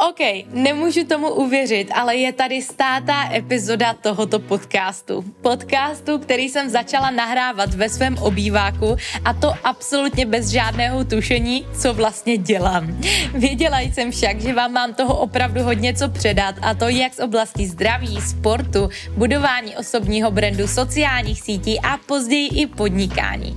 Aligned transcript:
OK, 0.00 0.46
nemůžu 0.52 1.04
tomu 1.04 1.28
uvěřit, 1.30 1.90
ale 1.94 2.16
je 2.16 2.32
tady 2.32 2.62
státá 2.62 3.34
epizoda 3.34 3.94
tohoto 3.94 4.38
podcastu. 4.38 5.24
Podcastu, 5.42 6.18
který 6.18 6.48
jsem 6.48 6.68
začala 6.68 7.10
nahrávat 7.10 7.74
ve 7.74 7.88
svém 7.88 8.18
obýváku 8.18 8.96
a 9.24 9.34
to 9.34 9.54
absolutně 9.64 10.26
bez 10.26 10.48
žádného 10.48 11.04
tušení, 11.04 11.66
co 11.80 11.94
vlastně 11.94 12.36
dělám. 12.36 13.00
Věděla 13.34 13.80
jsem 13.80 14.10
však, 14.10 14.40
že 14.40 14.54
vám 14.54 14.72
mám 14.72 14.94
toho 14.94 15.18
opravdu 15.18 15.62
hodně 15.62 15.94
co 15.94 16.08
předat 16.08 16.54
a 16.62 16.74
to 16.74 16.88
jak 16.88 17.14
z 17.14 17.18
oblasti 17.18 17.66
zdraví, 17.66 18.20
sportu, 18.20 18.88
budování 19.16 19.76
osobního 19.76 20.30
brandu, 20.30 20.68
sociálních 20.68 21.42
sítí 21.42 21.80
a 21.80 21.96
později 22.06 22.48
i 22.48 22.66
podnikání. 22.66 23.56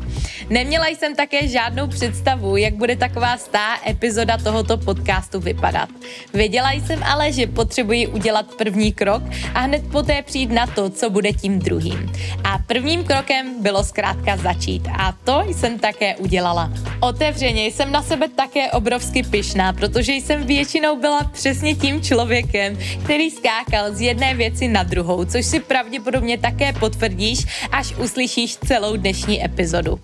Neměla 0.52 0.88
jsem 0.88 1.16
také 1.16 1.48
žádnou 1.48 1.88
představu, 1.88 2.58
jak 2.58 2.74
bude 2.74 2.96
taková 2.96 3.38
stá 3.38 3.76
epizoda 3.88 4.38
tohoto 4.38 4.78
podcastu 4.78 5.40
vypadat. 5.40 5.90
Věděla 6.34 6.72
jsem 6.72 7.04
ale, 7.04 7.32
že 7.32 7.48
potřebuji 7.48 8.08
udělat 8.08 8.46
první 8.58 8.94
krok 8.94 9.24
a 9.54 9.60
hned 9.60 9.82
poté 9.92 10.22
přijít 10.22 10.52
na 10.52 10.68
to, 10.68 10.90
co 10.90 11.10
bude 11.10 11.34
tím 11.34 11.60
druhým. 11.60 12.12
A 12.44 12.58
prvním 12.68 13.04
krokem 13.04 13.64
bylo 13.64 13.84
zkrátka 13.84 14.38
začít 14.38 14.88
a 14.98 15.12
to 15.24 15.44
jsem 15.48 15.80
také 15.80 16.16
udělala. 16.16 16.72
Otevřeně 17.00 17.66
jsem 17.66 17.92
na 17.92 18.04
sebe 18.04 18.28
také 18.28 18.72
obrovsky 18.72 19.24
pyšná, 19.24 19.74
protože 19.74 20.14
jsem 20.14 20.44
většinou 20.44 21.00
byla 21.00 21.24
přesně 21.24 21.76
tím 21.76 22.02
člověkem, 22.02 22.78
který 23.04 23.32
skákal 23.32 23.94
z 23.94 24.02
jedné 24.02 24.36
věci 24.36 24.68
na 24.68 24.84
druhou, 24.84 25.26
což 25.26 25.46
si 25.46 25.60
pravděpodobně 25.60 26.38
také 26.38 26.74
potvrdíš, 26.74 27.46
až 27.72 27.94
uslyšíš 27.96 28.58
celou 28.58 28.96
dnešní 28.96 29.46
epizodu. 29.46 30.00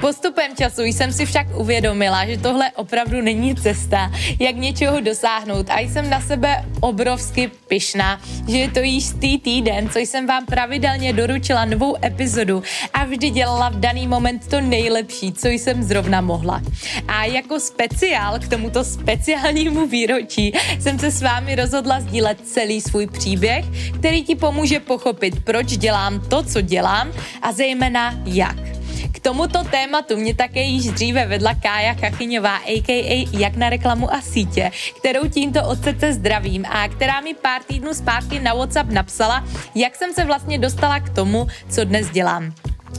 Postupem 0.00 0.56
času 0.56 0.82
jsem 0.82 1.12
si 1.12 1.26
však 1.26 1.46
uvědomila, 1.56 2.26
že 2.26 2.38
tohle 2.38 2.70
opravdu 2.70 3.20
není 3.20 3.54
cesta, 3.54 4.12
jak 4.38 4.56
něčeho 4.56 5.00
dosáhnout 5.00 5.70
a 5.70 5.80
jsem 5.80 6.10
na 6.10 6.20
sebe 6.20 6.64
obrovsky 6.80 7.50
pyšná, 7.68 8.20
že 8.48 8.58
je 8.58 8.70
to 8.70 8.78
již 8.78 9.04
tý 9.20 9.38
týden, 9.38 9.88
co 9.88 9.98
jsem 9.98 10.26
vám 10.26 10.46
pravidelně 10.46 11.12
doručila 11.12 11.64
novou 11.64 12.04
epizodu 12.04 12.62
a 12.94 13.04
vždy 13.04 13.30
dělala 13.30 13.68
v 13.68 13.80
daný 13.80 14.08
moment 14.08 14.46
to 14.46 14.60
nejlepší, 14.60 15.32
co 15.32 15.48
jsem 15.48 15.82
zrovna 15.82 16.20
mohla. 16.20 16.62
A 17.08 17.24
jako 17.24 17.60
speciál 17.60 18.38
k 18.38 18.48
tomuto 18.48 18.84
speciálnímu 18.84 19.86
výročí 19.86 20.52
jsem 20.80 20.98
se 20.98 21.10
s 21.10 21.22
vámi 21.22 21.54
rozhodla 21.54 22.00
sdílet 22.00 22.38
celý 22.44 22.80
svůj 22.80 23.06
příběh, 23.06 23.64
který 23.98 24.24
ti 24.24 24.34
pomůže 24.34 24.80
pochopit, 24.80 25.44
proč 25.44 25.66
dělám 25.66 26.20
to, 26.20 26.42
co 26.42 26.60
dělám 26.60 27.12
a 27.42 27.52
zejména 27.52 28.14
jak. 28.24 28.79
K 29.12 29.20
tomuto 29.20 29.64
tématu 29.64 30.16
mě 30.16 30.34
také 30.34 30.62
již 30.62 30.86
dříve 30.86 31.26
vedla 31.26 31.54
Kája 31.54 31.94
Kachyňová, 31.94 32.56
a.k.a. 32.56 33.28
Jak 33.32 33.56
na 33.56 33.70
reklamu 33.70 34.12
a 34.14 34.20
sítě, 34.20 34.70
kterou 34.98 35.28
tímto 35.28 35.68
od 35.68 35.82
srdce 35.84 36.12
zdravím 36.12 36.64
a 36.70 36.88
která 36.88 37.20
mi 37.20 37.34
pár 37.34 37.62
týdnů 37.62 37.94
zpátky 37.94 38.40
na 38.40 38.54
WhatsApp 38.54 38.90
napsala, 38.90 39.44
jak 39.74 39.96
jsem 39.96 40.14
se 40.14 40.24
vlastně 40.24 40.58
dostala 40.58 41.00
k 41.00 41.08
tomu, 41.08 41.46
co 41.68 41.84
dnes 41.84 42.10
dělám. 42.10 42.54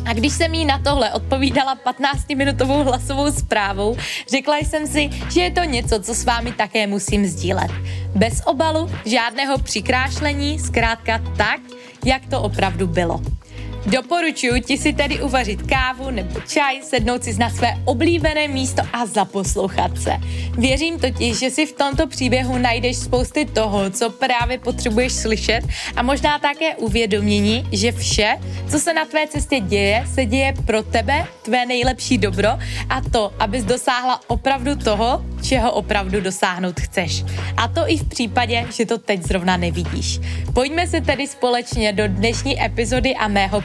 A 0.06 0.14
když 0.14 0.34
jsem 0.34 0.54
jí 0.54 0.66
na 0.66 0.80
tohle 0.80 1.14
odpovídala 1.14 1.76
15-minutovou 1.76 2.84
hlasovou 2.84 3.32
zprávou, 3.32 3.98
řekla 4.32 4.58
jsem 4.58 4.88
si, 4.88 5.10
že 5.30 5.42
je 5.42 5.52
to 5.52 5.64
něco, 5.64 6.00
co 6.00 6.16
s 6.16 6.26
vámi 6.26 6.52
také 6.52 6.88
musím 6.88 7.26
sdílet. 7.26 7.72
Bez 8.16 8.42
obalu, 8.46 8.92
žádného 9.06 9.58
přikrášlení, 9.58 10.60
zkrátka 10.60 11.22
tak, 11.38 11.60
jak 12.06 12.26
to 12.30 12.42
opravdu 12.42 12.88
bylo. 12.88 13.22
Doporučuji 13.86 14.62
ti 14.62 14.78
si 14.78 14.94
tedy 14.94 15.22
uvařit 15.22 15.62
kávu 15.62 16.10
nebo 16.10 16.40
čaj, 16.48 16.82
sednout 16.82 17.24
si 17.24 17.34
na 17.38 17.50
své 17.50 17.74
oblíbené 17.86 18.48
místo 18.48 18.82
a 18.94 19.06
zaposlouchat 19.06 19.98
se. 19.98 20.12
Věřím 20.58 21.00
totiž, 21.00 21.40
že 21.40 21.50
si 21.50 21.66
v 21.66 21.74
tomto 21.74 22.08
příběhu 22.08 22.58
najdeš 22.58 22.98
spousty 22.98 23.46
toho, 23.46 23.90
co 23.90 24.10
právě 24.10 24.58
potřebuješ 24.58 25.14
slyšet 25.14 25.62
a 25.96 26.02
možná 26.04 26.40
také 26.40 26.76
uvědomění, 26.76 27.68
že 27.72 27.92
vše, 27.92 28.38
co 28.70 28.80
se 28.80 28.94
na 28.94 29.06
tvé 29.06 29.28
cestě 29.28 29.60
děje, 29.60 30.06
se 30.14 30.26
děje 30.26 30.54
pro 30.66 30.84
tebe, 30.84 31.26
tvé 31.42 31.66
nejlepší 31.66 32.18
dobro 32.18 32.50
a 32.90 33.02
to, 33.12 33.34
abys 33.40 33.64
dosáhla 33.64 34.20
opravdu 34.28 34.76
toho, 34.76 35.26
čeho 35.44 35.72
opravdu 35.72 36.22
dosáhnout 36.22 36.80
chceš. 36.80 37.24
A 37.58 37.68
to 37.68 37.82
i 37.88 37.98
v 37.98 38.10
případě, 38.10 38.68
že 38.74 38.86
to 38.86 38.98
teď 38.98 39.24
zrovna 39.24 39.58
nevidíš. 39.58 40.20
Pojďme 40.54 40.88
se 40.88 41.02
tedy 41.02 41.28
společně 41.28 41.94
do 41.94 42.08
dnešní 42.08 42.66
epizody 42.66 43.16
a 43.16 43.28
mého 43.28 43.62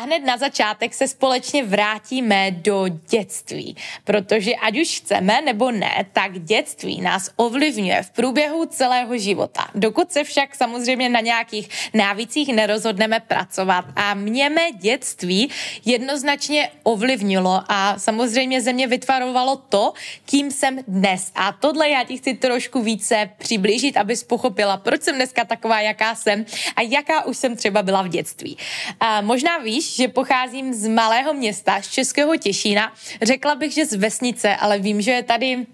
Hned 0.00 0.18
na 0.18 0.36
začátek 0.36 0.94
se 0.94 1.08
společně 1.08 1.64
vrátíme 1.64 2.50
do 2.50 2.88
dětství, 2.88 3.76
protože 4.04 4.54
ať 4.54 4.78
už 4.78 5.00
chceme 5.00 5.40
nebo 5.40 5.70
ne, 5.70 6.06
tak 6.12 6.38
dětství 6.38 7.00
nás 7.00 7.30
ovlivňuje 7.36 8.02
v 8.02 8.10
průběhu 8.10 8.66
celého 8.66 9.18
života. 9.18 9.68
Dokud 9.74 10.12
se 10.12 10.24
však 10.24 10.54
samozřejmě 10.54 11.08
na 11.08 11.20
nějakých 11.20 11.68
návicích 11.94 12.48
nerozhodneme 12.54 13.20
pracovat 13.20 13.84
a 13.96 14.14
měme 14.14 14.60
dětství 14.72 15.50
jednoznačně 15.84 16.70
ovlivnilo 16.82 17.62
a 17.68 17.98
samozřejmě 17.98 18.60
ze 18.60 18.72
mě 18.72 18.86
vytvarovalo 18.86 19.56
to, 19.56 19.92
kým 20.24 20.50
jsem 20.50 20.78
dnes. 20.88 21.32
A 21.34 21.52
tohle 21.52 21.88
já 21.88 22.04
ti 22.04 22.16
chci 22.16 22.34
trošku 22.34 22.82
více 22.82 23.30
přiblížit, 23.38 23.96
abys 23.96 24.24
pochopila, 24.24 24.76
proč 24.76 25.02
jsem 25.02 25.14
dneska 25.14 25.44
taková, 25.44 25.80
jaká 25.80 26.14
jsem 26.14 26.46
a 26.76 26.82
jaká 26.82 27.24
už 27.24 27.36
jsem 27.36 27.56
třeba 27.56 27.82
byla 27.82 28.02
v 28.02 28.08
dětství. 28.08 28.56
A 29.00 29.20
možná 29.20 29.58
víš, 29.58 29.89
že 29.96 30.08
pocházím 30.08 30.74
z 30.74 30.88
malého 30.88 31.34
města, 31.34 31.82
z 31.82 31.88
Českého 31.88 32.36
Těšína. 32.36 32.92
Řekla 33.22 33.54
bych, 33.54 33.72
že 33.72 33.86
z 33.86 33.94
vesnice, 33.94 34.56
ale 34.56 34.78
vím, 34.78 35.00
že 35.00 35.10
je 35.10 35.22
tady 35.22 35.66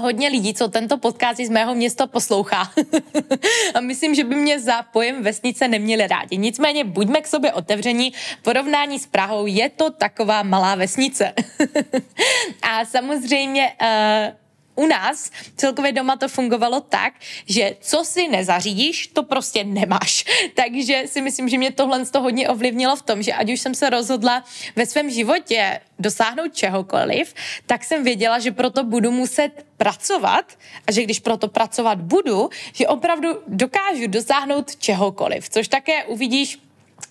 hodně 0.00 0.28
lidí, 0.28 0.54
co 0.54 0.68
tento 0.68 0.98
podcast 0.98 1.40
z 1.40 1.48
mého 1.48 1.74
města 1.74 2.06
poslouchá. 2.06 2.72
a 3.74 3.80
myslím, 3.80 4.14
že 4.14 4.24
by 4.24 4.34
mě 4.34 4.60
za 4.60 4.82
pojem 4.82 5.22
vesnice 5.22 5.68
neměli 5.68 6.06
rádi. 6.06 6.36
Nicméně 6.36 6.84
buďme 6.84 7.20
k 7.20 7.26
sobě 7.26 7.52
otevření. 7.52 8.12
Porovnání 8.42 8.98
s 8.98 9.06
Prahou 9.06 9.46
je 9.46 9.68
to 9.68 9.90
taková 9.90 10.42
malá 10.42 10.74
vesnice. 10.74 11.32
a 12.62 12.84
samozřejmě 12.84 13.72
uh, 13.82 14.43
u 14.74 14.86
nás 14.86 15.30
celkově 15.56 15.92
doma 15.92 16.16
to 16.16 16.28
fungovalo 16.28 16.80
tak, 16.80 17.14
že 17.46 17.76
co 17.80 18.04
si 18.04 18.28
nezařídíš, 18.28 19.06
to 19.06 19.22
prostě 19.22 19.64
nemáš. 19.64 20.24
Takže 20.54 21.02
si 21.06 21.20
myslím, 21.20 21.48
že 21.48 21.58
mě 21.58 21.72
tohle 21.72 22.06
to 22.06 22.20
hodně 22.20 22.48
ovlivnilo 22.48 22.96
v 22.96 23.02
tom, 23.02 23.22
že 23.22 23.32
ať 23.32 23.52
už 23.52 23.60
jsem 23.60 23.74
se 23.74 23.90
rozhodla 23.90 24.44
ve 24.76 24.86
svém 24.86 25.10
životě 25.10 25.80
dosáhnout 25.98 26.54
čehokoliv, 26.54 27.34
tak 27.66 27.84
jsem 27.84 28.04
věděla, 28.04 28.38
že 28.38 28.52
proto 28.52 28.84
budu 28.84 29.10
muset 29.10 29.66
pracovat 29.76 30.52
a 30.86 30.92
že 30.92 31.02
když 31.02 31.20
proto 31.20 31.48
pracovat 31.48 32.00
budu, 32.00 32.50
že 32.72 32.88
opravdu 32.88 33.28
dokážu 33.46 34.06
dosáhnout 34.06 34.76
čehokoliv, 34.76 35.48
což 35.48 35.68
také 35.68 36.04
uvidíš 36.04 36.58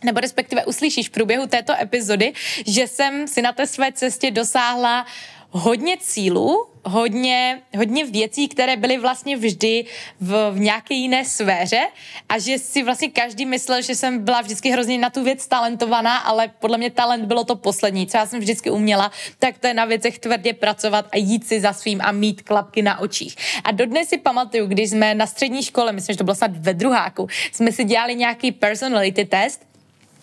nebo 0.03 0.19
respektive 0.19 0.65
uslyšíš 0.65 1.09
v 1.09 1.11
průběhu 1.11 1.47
této 1.47 1.73
epizody, 1.81 2.33
že 2.67 2.87
jsem 2.87 3.27
si 3.27 3.41
na 3.41 3.51
té 3.51 3.67
své 3.67 3.91
cestě 3.91 4.31
dosáhla 4.31 5.05
hodně 5.53 5.97
cílů, 5.99 6.65
hodně, 6.85 7.61
hodně 7.77 8.05
věcí, 8.05 8.47
které 8.47 8.77
byly 8.77 8.97
vlastně 8.97 9.37
vždy 9.37 9.85
v, 10.19 10.51
v 10.51 10.59
nějaké 10.59 10.93
jiné 10.93 11.25
sféře 11.25 11.81
a 12.29 12.39
že 12.39 12.57
si 12.57 12.83
vlastně 12.83 13.09
každý 13.09 13.45
myslel, 13.45 13.81
že 13.81 13.95
jsem 13.95 14.25
byla 14.25 14.41
vždycky 14.41 14.69
hrozně 14.69 14.97
na 14.97 15.09
tu 15.09 15.23
věc 15.23 15.47
talentovaná, 15.47 16.17
ale 16.17 16.47
podle 16.59 16.77
mě 16.77 16.91
talent 16.91 17.25
bylo 17.25 17.43
to 17.43 17.55
poslední, 17.55 18.07
co 18.07 18.17
já 18.17 18.25
jsem 18.25 18.39
vždycky 18.39 18.69
uměla, 18.69 19.11
tak 19.39 19.57
to 19.57 19.67
je 19.67 19.73
na 19.73 19.85
věcech 19.85 20.19
tvrdě 20.19 20.53
pracovat 20.53 21.05
a 21.11 21.17
jít 21.17 21.47
si 21.47 21.61
za 21.61 21.73
svým 21.73 22.01
a 22.03 22.11
mít 22.11 22.41
klapky 22.41 22.81
na 22.81 22.99
očích. 22.99 23.35
A 23.63 23.71
dodnes 23.71 24.09
si 24.09 24.17
pamatuju, 24.17 24.65
když 24.65 24.89
jsme 24.89 25.15
na 25.15 25.27
střední 25.27 25.63
škole, 25.63 25.91
myslím, 25.91 26.13
že 26.13 26.17
to 26.17 26.23
bylo 26.23 26.35
snad 26.35 26.57
ve 26.57 26.73
druháku, 26.73 27.27
jsme 27.51 27.71
si 27.71 27.83
dělali 27.83 28.15
nějaký 28.15 28.51
personality 28.51 29.25
test 29.25 29.65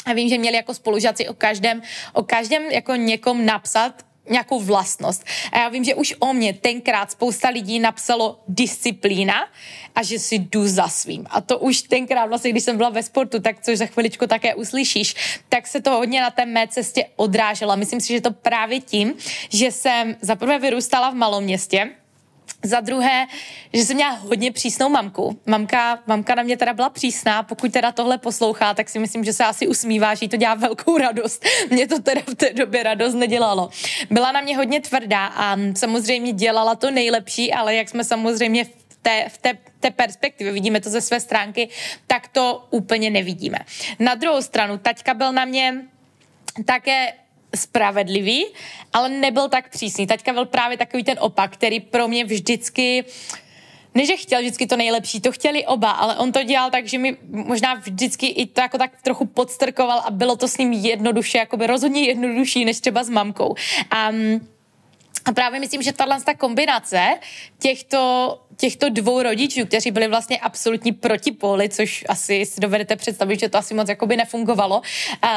a 0.07 0.13
vím, 0.13 0.29
že 0.29 0.39
měli 0.39 0.57
jako 0.57 0.75
spolužáci 0.75 1.29
o 1.29 1.35
každém, 1.35 1.83
o 2.13 2.23
každém 2.23 2.63
jako 2.63 2.95
někom 2.95 3.47
napsat 3.47 4.10
nějakou 4.29 4.61
vlastnost. 4.61 5.25
A 5.53 5.59
já 5.59 5.69
vím, 5.69 5.85
že 5.85 5.95
už 5.95 6.15
o 6.19 6.33
mě 6.33 6.53
tenkrát 6.53 7.11
spousta 7.11 7.49
lidí 7.49 7.79
napsalo 7.79 8.41
disciplína 8.49 9.49
a 9.95 10.03
že 10.03 10.19
si 10.19 10.35
jdu 10.35 10.69
za 10.69 10.89
svým. 10.89 11.27
A 11.31 11.41
to 11.41 11.59
už 11.59 11.83
tenkrát 11.83 12.27
vlastně, 12.27 12.51
když 12.51 12.65
jsem 12.65 12.77
byla 12.77 12.91
ve 12.91 13.03
sportu, 13.03 13.41
tak 13.41 13.65
což 13.65 13.79
za 13.79 13.87
chviličku 13.87 14.27
také 14.27 14.55
uslyšíš, 14.55 15.41
tak 15.49 15.67
se 15.67 15.81
to 15.81 15.91
hodně 15.91 16.21
na 16.21 16.31
té 16.31 16.47
mé 16.47 16.69
cestě 16.69 17.07
odráželo. 17.17 17.77
Myslím 17.77 18.01
si, 18.01 18.13
že 18.13 18.21
to 18.21 18.31
právě 18.31 18.81
tím, 18.81 19.15
že 19.49 19.73
jsem 19.73 20.17
zaprvé 20.21 20.59
vyrůstala 20.59 21.11
v 21.11 21.15
malom 21.15 21.45
městě, 21.45 21.91
za 22.63 22.81
druhé, 22.81 23.27
že 23.73 23.85
jsem 23.85 23.97
měla 23.97 24.11
hodně 24.11 24.53
přísnou 24.53 24.89
mamku. 24.89 25.41
Mamka, 25.47 25.99
mamka 26.07 26.35
na 26.35 26.43
mě 26.43 26.57
teda 26.57 26.73
byla 26.73 26.91
přísná, 26.91 27.43
pokud 27.43 27.73
teda 27.73 27.93
tohle 27.93 28.19
poslouchá, 28.19 28.75
tak 28.75 28.89
si 28.89 28.99
myslím, 28.99 29.25
že 29.25 29.33
se 29.33 29.45
asi 29.45 29.69
usmívá, 29.69 30.15
že 30.15 30.25
jí 30.25 30.29
to 30.29 30.37
dělá 30.37 30.55
velkou 30.55 30.99
radost. 30.99 31.45
Mě 31.71 31.87
to 31.89 32.03
teda 32.03 32.21
v 32.27 32.35
té 32.35 32.53
době 32.53 32.83
radost 32.83 33.15
nedělalo. 33.15 33.71
Byla 34.11 34.33
na 34.33 34.41
mě 34.41 34.57
hodně 34.57 34.81
tvrdá 34.81 35.27
a 35.27 35.57
samozřejmě 35.77 36.33
dělala 36.33 36.75
to 36.75 36.91
nejlepší, 36.91 37.53
ale 37.53 37.75
jak 37.75 37.89
jsme 37.89 38.05
samozřejmě 38.05 38.65
v 38.65 38.97
té, 39.03 39.29
v 39.29 39.39
té, 39.39 39.59
té 39.81 39.91
perspektivě, 39.91 40.53
vidíme 40.53 40.81
to 40.81 40.91
ze 40.91 41.01
své 41.01 41.21
stránky, 41.21 41.69
tak 42.07 42.29
to 42.29 42.67
úplně 42.71 43.11
nevidíme. 43.11 43.59
Na 43.99 44.15
druhou 44.15 44.43
stranu, 44.43 44.79
taťka 44.79 45.15
byl 45.15 45.33
na 45.33 45.45
mě 45.45 45.75
také 46.65 47.13
spravedlivý, 47.57 48.47
ale 48.93 49.09
nebyl 49.09 49.49
tak 49.49 49.69
přísný. 49.71 50.07
Taťka 50.07 50.33
byl 50.33 50.47
právě 50.47 50.77
takový 50.79 51.05
ten 51.05 51.17
opak, 51.21 51.53
který 51.53 51.81
pro 51.81 52.09
mě 52.09 52.25
vždycky 52.25 53.05
ne, 53.95 54.07
že 54.07 54.17
chtěl 54.17 54.41
vždycky 54.41 54.67
to 54.67 54.77
nejlepší, 54.77 55.21
to 55.21 55.33
chtěli 55.33 55.67
oba, 55.67 55.91
ale 55.91 56.17
on 56.17 56.33
to 56.33 56.43
dělal 56.43 56.71
tak, 56.71 56.87
že 56.87 56.99
mi 56.99 57.17
možná 57.31 57.75
vždycky 57.75 58.27
i 58.27 58.47
to 58.47 58.61
jako 58.61 58.79
tak 58.79 59.03
trochu 59.03 59.27
podstrkoval 59.27 60.03
a 60.07 60.11
bylo 60.11 60.37
to 60.37 60.49
s 60.49 60.59
ním 60.59 60.73
jednoduše, 60.73 61.39
jakoby 61.39 61.67
rozhodně 61.67 62.03
jednodušší 62.03 62.65
než 62.65 62.81
třeba 62.81 63.05
s 63.05 63.11
mamkou. 63.11 63.55
Um, 64.11 64.49
a 65.25 65.33
právě 65.33 65.61
myslím, 65.61 65.83
že 65.83 65.93
tahle 65.93 66.21
ta 66.21 66.35
kombinace 66.35 67.19
těchto 67.59 68.39
těchto 68.61 68.89
dvou 68.89 69.23
rodičů, 69.23 69.67
kteří 69.67 69.91
byli 69.91 70.09
vlastně 70.09 70.39
absolutní 70.39 70.93
protipóly, 70.93 71.69
což 71.69 72.05
asi 72.09 72.47
si 72.47 72.61
dovedete 72.61 72.97
představit, 72.97 73.41
že 73.41 73.49
to 73.49 73.59
asi 73.59 73.75
moc 73.75 73.89
jakoby 73.89 74.17
nefungovalo 74.17 74.83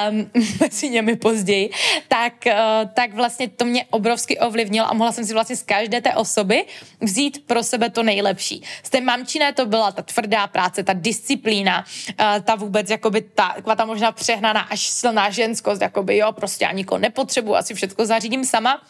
um, 0.10 0.30
mezi 0.60 0.90
nimi 0.90 1.16
později, 1.16 1.70
tak, 2.08 2.34
uh, 2.46 2.54
tak 2.94 3.14
vlastně 3.14 3.50
to 3.50 3.66
mě 3.66 3.86
obrovsky 3.90 4.40
ovlivnilo 4.40 4.90
a 4.90 4.94
mohla 4.94 5.12
jsem 5.12 5.26
si 5.26 5.34
vlastně 5.34 5.56
z 5.56 5.64
každé 5.64 6.02
té 6.02 6.16
osoby 6.16 6.66
vzít 7.02 7.46
pro 7.48 7.64
sebe 7.64 7.90
to 7.90 8.04
nejlepší. 8.04 8.64
Z 8.84 8.90
té 8.90 9.02
mamčiné 9.02 9.54
to 9.54 9.66
byla 9.66 9.92
ta 9.92 10.02
tvrdá 10.02 10.48
práce, 10.48 10.84
ta 10.84 10.94
disciplína, 10.94 11.86
uh, 12.10 12.44
ta 12.44 12.56
vůbec 12.56 12.90
jakoby 12.90 13.22
ta, 13.22 13.56
ta 13.76 13.86
možná 13.86 14.12
přehnaná 14.12 14.62
až 14.62 14.80
silná 14.80 15.30
ženskost, 15.30 15.82
jakoby 15.82 16.18
jo, 16.18 16.32
prostě 16.32 16.66
já 16.66 16.72
nikoho 16.72 17.00
nepotřebuji, 17.00 17.56
asi 17.56 17.74
všechno 17.74 18.06
zařídím 18.06 18.46
sama. 18.46 18.82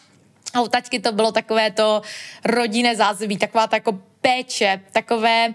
A 0.54 0.62
u 0.62 0.68
taťky 0.68 1.00
to 1.00 1.12
bylo 1.12 1.32
takové 1.32 1.72
to 1.72 2.02
rodinné 2.46 2.96
zázemí, 2.96 3.38
taková 3.38 3.68
ta 3.68 3.76
jako 3.76 4.00
péče, 4.22 4.82
takové, 4.92 5.54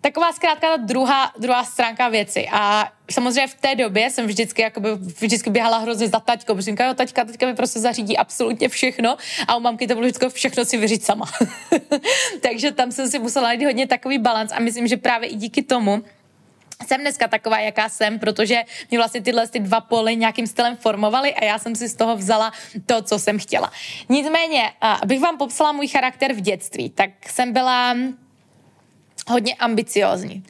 taková 0.00 0.32
zkrátka 0.32 0.70
ta 0.70 0.76
druhá, 0.76 1.32
druhá 1.38 1.64
stránka 1.64 2.08
věci. 2.08 2.48
A 2.52 2.92
samozřejmě 3.10 3.46
v 3.46 3.54
té 3.54 3.74
době 3.74 4.10
jsem 4.10 4.26
vždycky, 4.26 4.62
jakoby, 4.62 4.88
vždycky 4.94 5.50
běhala 5.50 5.78
hrozně 5.78 6.08
za 6.08 6.20
taťkou, 6.20 6.54
protože 6.54 6.70
říkala, 6.70 6.88
jo, 6.88 6.94
taťka, 6.94 7.24
taťka 7.24 7.46
mi 7.46 7.54
prostě 7.54 7.80
zařídí 7.80 8.16
absolutně 8.16 8.68
všechno 8.68 9.16
a 9.48 9.56
u 9.56 9.60
mamky 9.60 9.86
to 9.86 9.94
bylo 9.94 10.06
vždycky 10.06 10.28
všechno 10.28 10.64
si 10.64 10.76
vyřít 10.76 11.04
sama. 11.04 11.26
Takže 12.40 12.72
tam 12.72 12.92
jsem 12.92 13.08
si 13.08 13.18
musela 13.18 13.48
najít 13.48 13.64
hodně 13.64 13.86
takový 13.86 14.18
balans 14.18 14.52
a 14.52 14.60
myslím, 14.60 14.86
že 14.86 14.96
právě 14.96 15.28
i 15.28 15.34
díky 15.34 15.62
tomu, 15.62 16.02
jsem 16.82 17.00
dneska 17.00 17.28
taková, 17.28 17.58
jaká 17.58 17.88
jsem, 17.88 18.18
protože 18.18 18.62
mě 18.90 18.98
vlastně 18.98 19.22
tyhle 19.22 19.48
ty 19.48 19.60
dva 19.60 19.80
poli 19.80 20.16
nějakým 20.16 20.46
stylem 20.46 20.76
formovaly 20.76 21.34
a 21.34 21.44
já 21.44 21.58
jsem 21.58 21.76
si 21.76 21.88
z 21.88 21.94
toho 21.94 22.16
vzala 22.16 22.52
to, 22.86 23.02
co 23.02 23.18
jsem 23.18 23.38
chtěla. 23.38 23.72
Nicméně, 24.08 24.72
abych 24.80 25.20
vám 25.20 25.38
popsala 25.38 25.72
můj 25.72 25.88
charakter 25.88 26.32
v 26.32 26.40
dětství, 26.40 26.90
tak 26.90 27.10
jsem 27.28 27.52
byla 27.52 27.94
hodně 29.28 29.54
ambiciozní. 29.54 30.44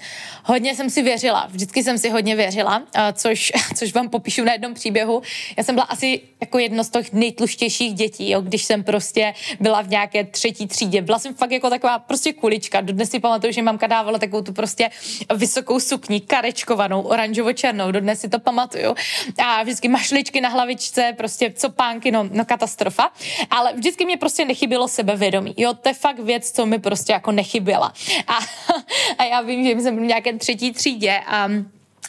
Hodně 0.44 0.74
jsem 0.74 0.90
si 0.90 1.02
věřila, 1.02 1.46
vždycky 1.50 1.82
jsem 1.82 1.98
si 1.98 2.10
hodně 2.10 2.36
věřila, 2.36 2.82
což, 3.12 3.52
což 3.76 3.92
vám 3.92 4.08
popíšu 4.08 4.44
na 4.44 4.52
jednom 4.52 4.74
příběhu. 4.74 5.22
Já 5.56 5.64
jsem 5.64 5.74
byla 5.74 5.84
asi 5.84 6.20
jako 6.40 6.58
jedno 6.58 6.84
z 6.84 6.90
těch 6.90 7.12
nejtluštějších 7.12 7.94
dětí, 7.94 8.30
jo, 8.30 8.40
když 8.40 8.64
jsem 8.64 8.84
prostě 8.84 9.34
byla 9.60 9.82
v 9.82 9.88
nějaké 9.88 10.24
třetí 10.24 10.66
třídě. 10.66 11.02
Byla 11.02 11.18
jsem 11.18 11.34
fakt 11.34 11.50
jako 11.50 11.70
taková 11.70 11.98
prostě 11.98 12.32
kulička. 12.32 12.80
Dodnes 12.80 13.10
si 13.10 13.20
pamatuju, 13.20 13.52
že 13.52 13.62
mamka 13.62 13.86
dávala 13.86 14.18
takovou 14.18 14.42
tu 14.42 14.52
prostě 14.52 14.90
vysokou 15.34 15.80
sukni, 15.80 16.20
karečkovanou, 16.20 17.02
oranžovo-černou, 17.02 17.92
dodnes 17.92 18.20
si 18.20 18.28
to 18.28 18.38
pamatuju. 18.38 18.94
A 19.38 19.62
vždycky 19.62 19.88
mašličky 19.88 20.40
na 20.40 20.48
hlavičce, 20.48 21.14
prostě 21.16 21.52
copánky, 21.56 22.10
no, 22.10 22.28
no 22.32 22.44
katastrofa. 22.44 23.12
Ale 23.50 23.72
vždycky 23.72 24.04
mě 24.04 24.16
prostě 24.16 24.44
nechybělo 24.44 24.88
sebevědomí. 24.88 25.54
Jo, 25.56 25.74
to 25.74 25.88
je 25.88 25.94
fakt 25.94 26.18
věc, 26.18 26.52
co 26.52 26.66
mi 26.66 26.78
prostě 26.78 27.12
jako 27.12 27.32
nechyběla. 27.32 27.92
A 28.26 28.38
a 29.18 29.24
já 29.24 29.40
vím, 29.40 29.64
že 29.64 29.80
jsem 29.80 29.96
v 29.96 30.00
nějaké 30.00 30.38
třetí 30.38 30.72
třídě 30.72 31.20
a 31.26 31.48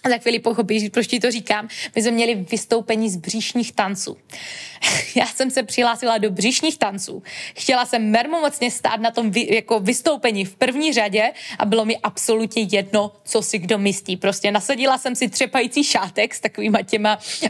za 0.09 0.17
chvíli 0.17 0.39
pochopíš, 0.39 0.89
proč 0.89 1.07
ti 1.07 1.19
to 1.19 1.31
říkám. 1.31 1.67
My 1.95 2.01
jsme 2.01 2.11
měli 2.11 2.35
vystoupení 2.35 3.09
z 3.09 3.15
bříšních 3.15 3.71
tanců. 3.71 4.17
Já 5.15 5.25
jsem 5.25 5.51
se 5.51 5.63
přihlásila 5.63 6.18
do 6.18 6.31
bříšních 6.31 6.77
tanců. 6.77 7.24
Chtěla 7.57 7.85
jsem 7.85 8.12
mermomocně 8.12 8.71
stát 8.71 9.00
na 9.00 9.12
tom 9.12 9.31
vy, 9.31 9.56
jako 9.56 9.80
vystoupení 9.80 10.45
v 10.45 10.56
první 10.56 10.94
řadě 10.94 11.31
a 11.59 11.65
bylo 11.65 11.85
mi 11.85 11.97
absolutně 11.97 12.67
jedno, 12.72 13.12
co 13.24 13.41
si 13.41 13.57
kdo 13.60 13.77
myslí. 13.77 14.17
Prostě 14.17 14.51
nasadila 14.51 14.98
jsem 14.98 15.15
si 15.15 15.29
třepající 15.29 15.84
šátek 15.84 16.36
s 16.36 16.39
takovýma 16.39 16.81
těma, 16.81 17.19
uh, 17.43 17.50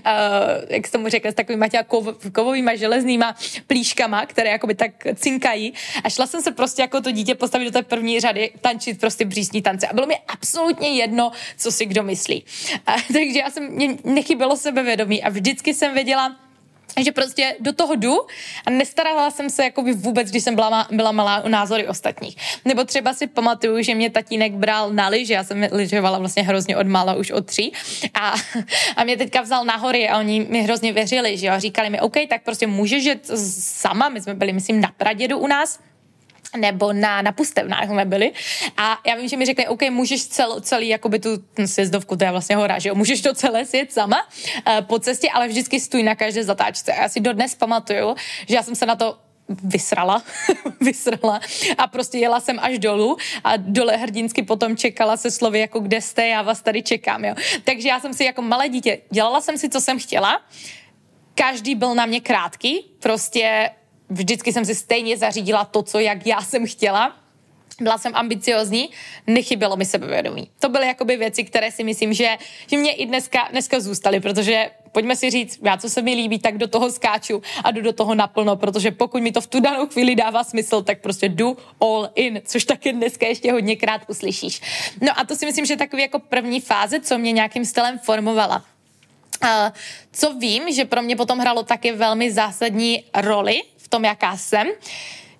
jak 0.69 0.87
jsem 0.87 1.01
mu 1.01 1.09
řekla, 1.09 1.31
s 1.31 1.35
takovýma 1.35 1.67
těma 1.67 1.83
kov, 1.83 2.07
kovovýma 2.33 2.75
železnýma 2.75 3.35
plíškama, 3.67 4.25
které 4.25 4.49
jakoby 4.49 4.75
tak 4.75 4.91
cinkají 5.15 5.73
a 6.03 6.09
šla 6.09 6.27
jsem 6.27 6.41
se 6.41 6.51
prostě 6.51 6.81
jako 6.81 7.01
to 7.01 7.11
dítě 7.11 7.35
postavit 7.35 7.65
do 7.65 7.71
té 7.71 7.83
první 7.83 8.19
řady, 8.19 8.51
tančit 8.61 8.99
prostě 8.99 9.25
bříšní 9.25 9.61
tance 9.61 9.87
a 9.87 9.93
bylo 9.93 10.07
mi 10.07 10.17
absolutně 10.27 10.89
jedno, 10.89 11.31
co 11.57 11.71
si 11.71 11.85
kdo 11.85 12.03
myslí. 12.03 12.43
A, 12.85 12.95
takže 13.13 13.39
já 13.39 13.49
jsem, 13.49 13.71
mě 13.71 13.97
nechybělo 14.03 14.57
sebevědomí 14.57 15.23
a 15.23 15.29
vždycky 15.29 15.73
jsem 15.73 15.93
věděla, 15.93 16.35
že 17.01 17.11
prostě 17.11 17.55
do 17.59 17.73
toho 17.73 17.95
jdu 17.95 18.17
a 18.65 18.69
nestarala 18.69 19.31
jsem 19.31 19.49
se 19.49 19.63
jako 19.63 19.83
vůbec, 19.95 20.29
když 20.29 20.43
jsem 20.43 20.55
byla, 20.55 20.87
byla 20.91 21.11
malá 21.11 21.43
o 21.43 21.49
názory 21.49 21.87
ostatních. 21.87 22.37
Nebo 22.65 22.83
třeba 22.83 23.13
si 23.13 23.27
pamatuju, 23.27 23.81
že 23.81 23.95
mě 23.95 24.09
tatínek 24.09 24.53
bral 24.53 24.93
na 24.93 25.07
lyže, 25.07 25.33
já 25.33 25.43
jsem 25.43 25.67
lyžovala 25.71 26.19
vlastně 26.19 26.43
hrozně 26.43 26.77
od 26.77 26.87
mála, 26.87 27.13
už 27.13 27.31
od 27.31 27.45
tří. 27.45 27.73
A, 28.13 28.33
a 28.95 29.03
mě 29.03 29.17
teďka 29.17 29.41
vzal 29.41 29.65
na 29.65 29.75
hory 29.75 30.09
a 30.09 30.19
oni 30.19 30.45
mi 30.49 30.61
hrozně 30.61 30.93
věřili, 30.93 31.37
že 31.37 31.47
jo, 31.47 31.53
a 31.53 31.59
říkali 31.59 31.89
mi, 31.89 31.99
OK, 31.99 32.15
tak 32.29 32.43
prostě 32.43 32.67
můžeš 32.67 33.03
jet 33.03 33.25
sama, 33.59 34.09
my 34.09 34.21
jsme 34.21 34.33
byli, 34.33 34.53
myslím, 34.53 34.81
na 34.81 34.91
Pradědu 34.97 35.37
u 35.37 35.47
nás, 35.47 35.79
nebo 36.57 36.93
na, 36.93 37.21
na 37.21 37.31
pustevnách 37.31 37.87
jsme 37.87 38.05
byli. 38.05 38.31
A 38.77 38.99
já 39.07 39.15
vím, 39.15 39.27
že 39.27 39.37
mi 39.37 39.45
řekli, 39.45 39.67
OK, 39.67 39.81
můžeš 39.89 40.27
cel, 40.27 40.61
celý 40.61 40.87
jakoby 40.87 41.19
tu 41.19 41.29
sjezdovku, 41.65 42.15
to 42.15 42.23
je 42.23 42.31
vlastně 42.31 42.55
hora, 42.55 42.79
že 42.79 42.89
jo, 42.89 42.95
můžeš 42.95 43.21
to 43.21 43.33
celé 43.33 43.65
sjet 43.65 43.91
sama 43.91 44.17
uh, 44.21 44.85
po 44.85 44.99
cestě, 44.99 45.29
ale 45.33 45.47
vždycky 45.47 45.79
stůj 45.79 46.03
na 46.03 46.15
každé 46.15 46.43
zatáčce. 46.43 46.93
A 46.93 47.01
já 47.01 47.09
si 47.09 47.19
dodnes 47.19 47.55
pamatuju, 47.55 48.15
že 48.47 48.55
já 48.55 48.63
jsem 48.63 48.75
se 48.75 48.85
na 48.85 48.95
to 48.95 49.17
vysrala, 49.63 50.23
vysrala 50.81 51.39
a 51.77 51.87
prostě 51.87 52.17
jela 52.17 52.39
jsem 52.39 52.59
až 52.59 52.79
dolů 52.79 53.17
a 53.43 53.57
dole 53.57 53.97
hrdinsky 53.97 54.43
potom 54.43 54.77
čekala 54.77 55.17
se 55.17 55.31
slovy 55.31 55.59
jako 55.59 55.79
kde 55.79 56.01
jste, 56.01 56.27
já 56.27 56.41
vás 56.41 56.61
tady 56.61 56.83
čekám, 56.83 57.25
jo. 57.25 57.35
Takže 57.63 57.89
já 57.89 57.99
jsem 57.99 58.13
si 58.13 58.23
jako 58.23 58.41
malé 58.41 58.69
dítě, 58.69 59.01
dělala 59.11 59.41
jsem 59.41 59.57
si, 59.57 59.69
co 59.69 59.81
jsem 59.81 59.99
chtěla, 59.99 60.41
každý 61.35 61.75
byl 61.75 61.95
na 61.95 62.05
mě 62.05 62.21
krátký, 62.21 62.95
prostě 62.99 63.69
vždycky 64.13 64.53
jsem 64.53 64.65
si 64.65 64.75
stejně 64.75 65.17
zařídila 65.17 65.65
to, 65.65 65.83
co 65.83 65.99
jak 65.99 66.27
já 66.27 66.41
jsem 66.41 66.67
chtěla 66.67 67.23
byla 67.81 67.97
jsem 67.97 68.15
ambiciozní, 68.15 68.89
nechybělo 69.27 69.75
mi 69.75 69.85
sebevědomí. 69.85 70.49
To 70.59 70.69
byly 70.69 70.87
jakoby 70.87 71.17
věci, 71.17 71.43
které 71.43 71.71
si 71.71 71.83
myslím, 71.83 72.13
že, 72.13 72.37
že 72.67 72.77
mě 72.77 72.93
i 72.93 73.05
dneska, 73.05 73.47
dneska 73.51 73.79
zůstaly, 73.79 74.19
protože 74.19 74.69
pojďme 74.91 75.15
si 75.15 75.29
říct, 75.29 75.59
já 75.63 75.77
co 75.77 75.89
se 75.89 76.01
mi 76.01 76.13
líbí, 76.13 76.39
tak 76.39 76.57
do 76.57 76.67
toho 76.67 76.91
skáču 76.91 77.41
a 77.63 77.71
jdu 77.71 77.81
do 77.81 77.93
toho 77.93 78.15
naplno, 78.15 78.55
protože 78.55 78.91
pokud 78.91 79.21
mi 79.21 79.31
to 79.31 79.41
v 79.41 79.47
tu 79.47 79.59
danou 79.59 79.87
chvíli 79.87 80.15
dává 80.15 80.43
smysl, 80.43 80.81
tak 80.81 81.01
prostě 81.01 81.29
jdu 81.29 81.57
all 81.81 82.09
in, 82.15 82.41
což 82.45 82.65
taky 82.65 82.93
dneska 82.93 83.27
ještě 83.27 83.51
hodněkrát 83.51 84.01
uslyšíš. 84.07 84.61
No 85.01 85.19
a 85.19 85.25
to 85.25 85.35
si 85.35 85.45
myslím, 85.45 85.65
že 85.65 85.73
je 85.73 85.77
takový 85.77 86.01
jako 86.01 86.19
první 86.19 86.61
fáze, 86.61 86.99
co 86.99 87.17
mě 87.17 87.31
nějakým 87.31 87.65
stylem 87.65 87.99
formovala. 87.99 88.63
Uh, 89.43 89.49
co 90.11 90.33
vím, 90.33 90.71
že 90.71 90.85
pro 90.85 91.01
mě 91.01 91.15
potom 91.15 91.39
hralo 91.39 91.63
taky 91.63 91.91
velmi 91.91 92.31
zásadní 92.31 93.03
roli 93.15 93.61
tom, 93.93 94.05
jaká 94.05 94.37
jsem, 94.37 94.67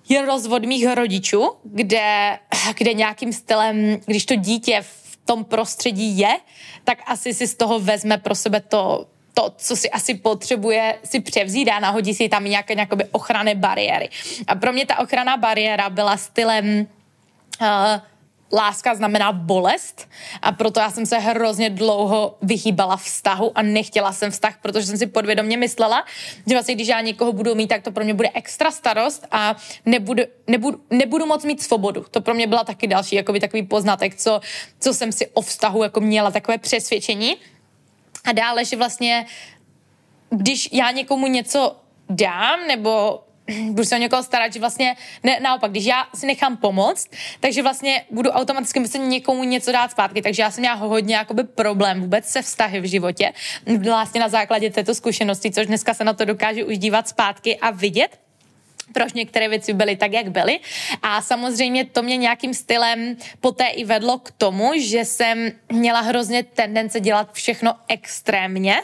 je 0.08 0.26
rozvod 0.26 0.62
mých 0.62 0.86
rodičů, 0.86 1.50
kde, 1.64 2.38
kde 2.74 2.94
nějakým 2.94 3.32
stylem, 3.32 4.00
když 4.06 4.26
to 4.26 4.34
dítě 4.34 4.82
v 4.82 5.18
tom 5.24 5.44
prostředí 5.44 6.18
je, 6.18 6.36
tak 6.84 6.98
asi 7.06 7.34
si 7.34 7.46
z 7.46 7.54
toho 7.54 7.80
vezme 7.80 8.18
pro 8.18 8.34
sebe 8.34 8.60
to, 8.60 9.06
to, 9.34 9.52
co 9.56 9.76
si 9.76 9.90
asi 9.90 10.14
potřebuje 10.14 10.98
si 11.04 11.20
převzít 11.20 11.68
a 11.68 11.80
nahodí 11.80 12.14
si 12.14 12.28
tam 12.28 12.44
nějaké, 12.44 12.74
nějaké 12.74 12.96
ochranné 13.10 13.54
bariéry. 13.54 14.08
A 14.46 14.54
pro 14.54 14.72
mě 14.72 14.86
ta 14.86 14.98
ochranná 14.98 15.36
bariéra 15.36 15.90
byla 15.90 16.16
stylem 16.16 16.86
uh, 17.60 17.66
láska 18.54 18.94
znamená 18.94 19.32
bolest 19.32 20.08
a 20.42 20.52
proto 20.52 20.80
já 20.80 20.90
jsem 20.90 21.06
se 21.06 21.18
hrozně 21.18 21.70
dlouho 21.70 22.36
vyhýbala 22.42 22.96
vztahu 22.96 23.52
a 23.54 23.62
nechtěla 23.62 24.12
jsem 24.12 24.30
vztah, 24.30 24.58
protože 24.62 24.86
jsem 24.86 24.98
si 24.98 25.06
podvědomě 25.06 25.56
myslela, 25.56 26.04
že 26.46 26.54
vlastně 26.54 26.74
když 26.74 26.88
já 26.88 27.00
někoho 27.00 27.32
budu 27.32 27.54
mít, 27.54 27.66
tak 27.66 27.82
to 27.82 27.92
pro 27.92 28.04
mě 28.04 28.14
bude 28.14 28.30
extra 28.34 28.70
starost 28.70 29.26
a 29.30 29.56
nebudu, 29.86 30.22
nebudu, 30.46 30.80
nebudu 30.90 31.26
moc 31.26 31.44
mít 31.44 31.62
svobodu. 31.62 32.04
To 32.10 32.20
pro 32.20 32.34
mě 32.34 32.46
byla 32.46 32.64
taky 32.64 32.86
další 32.86 33.16
jakoby 33.16 33.40
takový 33.40 33.62
poznatek, 33.62 34.14
co, 34.14 34.40
co 34.80 34.94
jsem 34.94 35.12
si 35.12 35.26
o 35.26 35.40
vztahu 35.40 35.82
jako 35.82 36.00
měla 36.00 36.30
takové 36.30 36.58
přesvědčení. 36.58 37.36
A 38.24 38.32
dále, 38.32 38.64
že 38.64 38.76
vlastně 38.76 39.26
když 40.30 40.68
já 40.72 40.90
někomu 40.90 41.26
něco 41.26 41.76
dám 42.08 42.66
nebo 42.66 43.23
budu 43.70 43.84
se 43.84 43.96
o 43.96 43.98
někoho 43.98 44.22
starat, 44.22 44.52
že 44.52 44.60
vlastně 44.60 44.96
ne, 45.22 45.40
naopak, 45.40 45.70
když 45.70 45.84
já 45.84 46.04
si 46.14 46.26
nechám 46.26 46.56
pomoct, 46.56 47.10
takže 47.40 47.62
vlastně 47.62 48.04
budu 48.10 48.30
automaticky 48.30 48.80
muset 48.80 48.98
někomu 48.98 49.44
něco 49.44 49.72
dát 49.72 49.90
zpátky, 49.90 50.22
takže 50.22 50.42
já 50.42 50.50
jsem 50.50 50.62
měla 50.62 50.74
hodně 50.74 51.14
jakoby 51.14 51.44
problém 51.44 52.00
vůbec 52.00 52.24
se 52.28 52.42
vztahy 52.42 52.80
v 52.80 52.84
životě, 52.84 53.32
vlastně 53.84 54.20
na 54.20 54.28
základě 54.28 54.70
této 54.70 54.94
zkušenosti, 54.94 55.50
což 55.50 55.66
dneska 55.66 55.94
se 55.94 56.04
na 56.04 56.12
to 56.12 56.24
dokážu 56.24 56.66
už 56.66 56.78
dívat 56.78 57.08
zpátky 57.08 57.58
a 57.58 57.70
vidět, 57.70 58.23
proč 58.92 59.12
některé 59.12 59.48
věci 59.48 59.72
byly 59.72 59.96
tak, 59.96 60.12
jak 60.12 60.30
byly. 60.30 60.60
A 61.02 61.22
samozřejmě 61.22 61.84
to 61.84 62.02
mě 62.02 62.16
nějakým 62.16 62.54
stylem 62.54 63.16
poté 63.40 63.66
i 63.66 63.84
vedlo 63.84 64.18
k 64.18 64.30
tomu, 64.30 64.72
že 64.76 65.04
jsem 65.04 65.52
měla 65.72 66.00
hrozně 66.00 66.42
tendence 66.42 67.00
dělat 67.00 67.32
všechno 67.32 67.74
extrémně, 67.88 68.76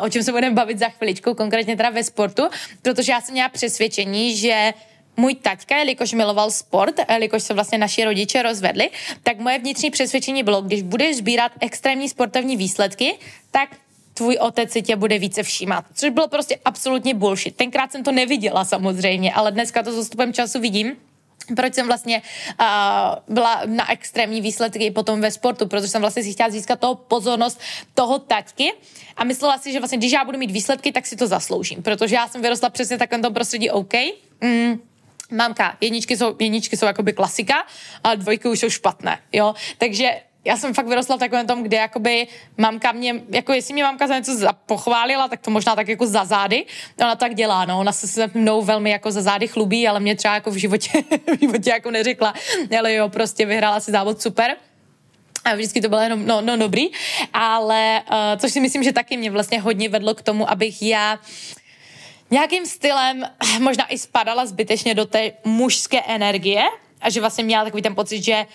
o 0.00 0.08
čem 0.08 0.22
se 0.22 0.32
budeme 0.32 0.54
bavit 0.54 0.78
za 0.78 0.88
chviličku, 0.88 1.34
konkrétně 1.34 1.76
teda 1.76 1.90
ve 1.90 2.04
sportu, 2.04 2.42
protože 2.82 3.12
já 3.12 3.20
jsem 3.20 3.32
měla 3.32 3.48
přesvědčení, 3.48 4.36
že 4.36 4.72
můj 5.16 5.34
taťka, 5.34 5.76
jelikož 5.76 6.12
miloval 6.12 6.50
sport, 6.50 7.00
jelikož 7.10 7.42
se 7.42 7.54
vlastně 7.54 7.78
naši 7.78 8.04
rodiče 8.04 8.42
rozvedli, 8.42 8.90
tak 9.22 9.38
moje 9.38 9.58
vnitřní 9.58 9.90
přesvědčení 9.90 10.42
bylo, 10.42 10.62
když 10.62 10.82
budeš 10.82 11.16
sbírat 11.16 11.52
extrémní 11.60 12.08
sportovní 12.08 12.56
výsledky, 12.56 13.14
tak 13.50 13.68
tvůj 14.16 14.36
otec 14.40 14.72
si 14.72 14.82
tě 14.82 14.96
bude 14.96 15.18
více 15.18 15.42
všímat. 15.42 15.84
Což 15.94 16.10
bylo 16.10 16.28
prostě 16.28 16.58
absolutně 16.64 17.14
bullshit. 17.14 17.56
Tenkrát 17.56 17.92
jsem 17.92 18.04
to 18.04 18.12
neviděla 18.12 18.64
samozřejmě, 18.64 19.34
ale 19.34 19.52
dneska 19.52 19.82
to 19.82 19.92
zastupem 19.92 20.32
času 20.32 20.60
vidím, 20.60 20.96
proč 21.56 21.74
jsem 21.74 21.86
vlastně 21.86 22.22
uh, 22.60 23.34
byla 23.34 23.62
na 23.66 23.92
extrémní 23.92 24.40
výsledky 24.40 24.90
potom 24.90 25.20
ve 25.20 25.30
sportu, 25.30 25.66
protože 25.66 25.88
jsem 25.88 26.00
vlastně 26.00 26.22
si 26.22 26.32
chtěla 26.32 26.50
získat 26.50 26.80
toho 26.80 26.94
pozornost 26.94 27.60
toho 27.94 28.18
taťky 28.18 28.72
a 29.16 29.24
myslela 29.24 29.58
si, 29.58 29.72
že 29.72 29.78
vlastně 29.78 29.98
když 29.98 30.12
já 30.12 30.24
budu 30.24 30.38
mít 30.38 30.50
výsledky, 30.50 30.92
tak 30.92 31.06
si 31.06 31.16
to 31.16 31.26
zasloužím, 31.26 31.82
protože 31.82 32.14
já 32.14 32.28
jsem 32.28 32.42
vyrostla 32.42 32.70
přesně 32.70 32.98
takovém 32.98 33.22
tom 33.22 33.34
prostředí 33.34 33.70
OK. 33.70 33.94
Mm, 34.40 34.80
Mamka, 35.30 35.76
jedničky 35.80 36.16
jsou, 36.16 36.36
jedničky 36.38 36.76
jsou 36.76 36.86
jakoby 36.86 37.12
klasika, 37.12 37.54
a 38.04 38.14
dvojky 38.14 38.48
už 38.48 38.60
jsou 38.60 38.70
špatné, 38.70 39.18
jo. 39.32 39.54
Takže 39.78 40.10
já 40.46 40.56
jsem 40.56 40.74
fakt 40.74 40.86
vyrostla 40.86 41.16
v 41.16 41.18
takovém 41.18 41.46
tom, 41.46 41.62
kde 41.62 41.76
jakoby 41.76 42.26
mamka 42.58 42.92
mě, 42.92 43.14
jako 43.28 43.52
jestli 43.52 43.74
mě 43.74 43.82
mamka 43.82 44.06
za 44.06 44.18
něco 44.18 44.32
pochválila, 44.66 45.28
tak 45.28 45.40
to 45.40 45.50
možná 45.50 45.76
tak 45.76 45.88
jako 45.88 46.06
za 46.06 46.24
zády. 46.24 46.66
Ona 47.00 47.16
tak 47.16 47.34
dělá, 47.34 47.64
no, 47.64 47.78
ona 47.78 47.92
se 47.92 48.08
se 48.08 48.30
mnou 48.34 48.62
velmi 48.62 48.90
jako 48.90 49.10
za 49.10 49.22
zády 49.22 49.48
chlubí, 49.48 49.88
ale 49.88 50.00
mě 50.00 50.16
třeba 50.16 50.34
jako 50.34 50.50
v 50.50 50.56
životě, 50.56 50.90
v 51.36 51.40
životě 51.40 51.70
jako 51.70 51.90
neřekla, 51.90 52.34
ale 52.78 52.94
jo, 52.94 53.08
prostě 53.08 53.46
vyhrála 53.46 53.80
si 53.80 53.90
závod 53.90 54.20
super. 54.20 54.56
A 55.44 55.54
vždycky 55.54 55.80
to 55.80 55.88
bylo 55.88 56.00
jenom, 56.00 56.26
no, 56.26 56.40
no 56.40 56.56
dobrý, 56.56 56.88
ale 57.32 58.02
uh, 58.10 58.16
což 58.36 58.52
si 58.52 58.60
myslím, 58.60 58.82
že 58.82 58.92
taky 58.92 59.16
mě 59.16 59.30
vlastně 59.30 59.60
hodně 59.60 59.88
vedlo 59.88 60.14
k 60.14 60.22
tomu, 60.22 60.50
abych 60.50 60.82
já 60.82 61.18
nějakým 62.30 62.66
stylem 62.66 63.22
možná 63.60 63.86
i 63.86 63.98
spadala 63.98 64.46
zbytečně 64.46 64.94
do 64.94 65.06
té 65.06 65.32
mužské 65.44 66.00
energie 66.02 66.62
a 67.00 67.10
že 67.10 67.20
vlastně 67.20 67.44
měla 67.44 67.64
takový 67.64 67.82
ten 67.82 67.94
pocit, 67.94 68.22
že 68.22 68.46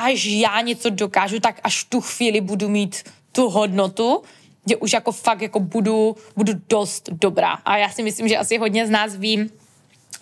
až 0.00 0.24
já 0.24 0.60
něco 0.60 0.90
dokážu, 0.90 1.40
tak 1.40 1.60
až 1.64 1.84
tu 1.84 2.00
chvíli 2.00 2.40
budu 2.40 2.68
mít 2.68 3.02
tu 3.32 3.48
hodnotu, 3.48 4.22
že 4.68 4.76
už 4.76 4.92
jako 4.92 5.12
fakt 5.12 5.42
jako 5.42 5.60
budu, 5.60 6.16
budu 6.36 6.52
dost 6.68 7.08
dobrá. 7.12 7.52
A 7.52 7.76
já 7.76 7.88
si 7.88 8.02
myslím, 8.02 8.28
že 8.28 8.36
asi 8.36 8.58
hodně 8.58 8.86
z 8.86 8.90
nás 8.90 9.16
vím, 9.16 9.50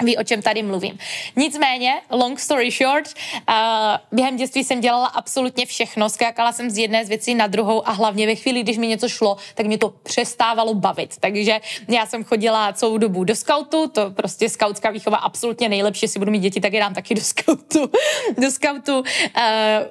ví, 0.05 0.17
o 0.17 0.25
čem 0.25 0.43
tady 0.43 0.63
mluvím. 0.63 0.99
Nicméně, 1.37 1.95
long 2.11 2.41
story 2.41 2.71
short, 2.71 3.09
uh, 3.49 3.55
během 4.13 4.37
dětství 4.37 4.65
jsem 4.65 4.81
dělala 4.81 5.07
absolutně 5.07 5.67
všechno, 5.67 6.09
skákala 6.09 6.53
jsem 6.53 6.71
z 6.71 6.79
jedné 6.79 7.05
z 7.05 7.09
věcí 7.09 7.35
na 7.35 7.47
druhou 7.47 7.89
a 7.89 7.93
hlavně 7.93 8.27
ve 8.27 8.35
chvíli, 8.35 8.63
když 8.63 8.79
mi 8.79 8.87
něco 8.87 9.09
šlo, 9.09 9.37
tak 9.55 9.67
mě 9.67 9.79
to 9.79 9.89
přestávalo 9.89 10.75
bavit. 10.75 11.15
Takže 11.21 11.61
já 11.89 12.07
jsem 12.07 12.25
chodila 12.25 12.73
celou 12.73 12.99
dobu 12.99 13.25
do 13.25 13.37
skautu, 13.37 13.89
to 13.89 14.11
prostě 14.11 14.49
skautská 14.49 14.91
výchova 14.91 15.17
absolutně 15.17 15.69
nejlepší, 15.69 16.05
jestli 16.05 16.19
budu 16.19 16.31
mít 16.31 16.41
děti, 16.41 16.61
tak 16.61 16.73
je 16.73 16.81
dám 16.81 16.95
taky 16.95 17.15
do 17.15 17.21
skautu. 17.21 17.91
do 18.39 18.51
skautu 18.51 18.99
uh, 18.99 19.05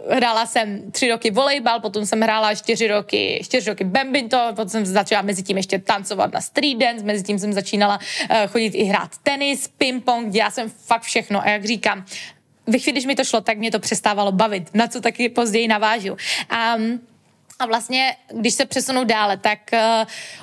hrála 0.09 0.45
jsem 0.45 0.91
tři 0.91 1.09
roky 1.09 1.31
volejbal, 1.31 1.79
potom 1.79 2.05
jsem 2.05 2.21
hrála 2.21 2.55
čtyři 2.55 2.87
roky, 2.87 3.41
čtyři 3.43 3.69
roky 3.69 3.83
badminton, 3.83 4.55
potom 4.55 4.69
jsem 4.69 4.85
začala 4.85 5.21
mezi 5.21 5.43
tím 5.43 5.57
ještě 5.57 5.79
tancovat 5.79 6.33
na 6.33 6.41
street 6.41 6.77
dance, 6.77 7.05
mezi 7.05 7.23
tím 7.23 7.39
jsem 7.39 7.53
začínala 7.53 7.99
uh, 8.29 8.37
chodit 8.47 8.75
i 8.75 8.83
hrát 8.83 9.11
tenis, 9.23 9.67
pim 9.67 9.96
ping-pong, 10.01 10.29
dělala 10.29 10.51
jsem 10.51 10.69
fakt 10.69 11.01
všechno 11.01 11.41
a 11.41 11.49
jak 11.49 11.65
říkám, 11.65 12.05
ve 12.67 12.79
chvíli, 12.79 12.91
když 12.91 13.05
mi 13.05 13.15
to 13.15 13.23
šlo, 13.23 13.41
tak 13.41 13.57
mě 13.57 13.71
to 13.71 13.79
přestávalo 13.79 14.31
bavit, 14.31 14.69
na 14.73 14.87
co 14.87 15.01
taky 15.01 15.29
později 15.29 15.67
navážu. 15.67 16.11
Um, 16.11 17.01
a 17.59 17.65
vlastně, 17.65 18.15
když 18.33 18.53
se 18.53 18.65
přesunu 18.65 19.03
dále, 19.03 19.37
tak 19.37 19.59
uh, 19.73 19.79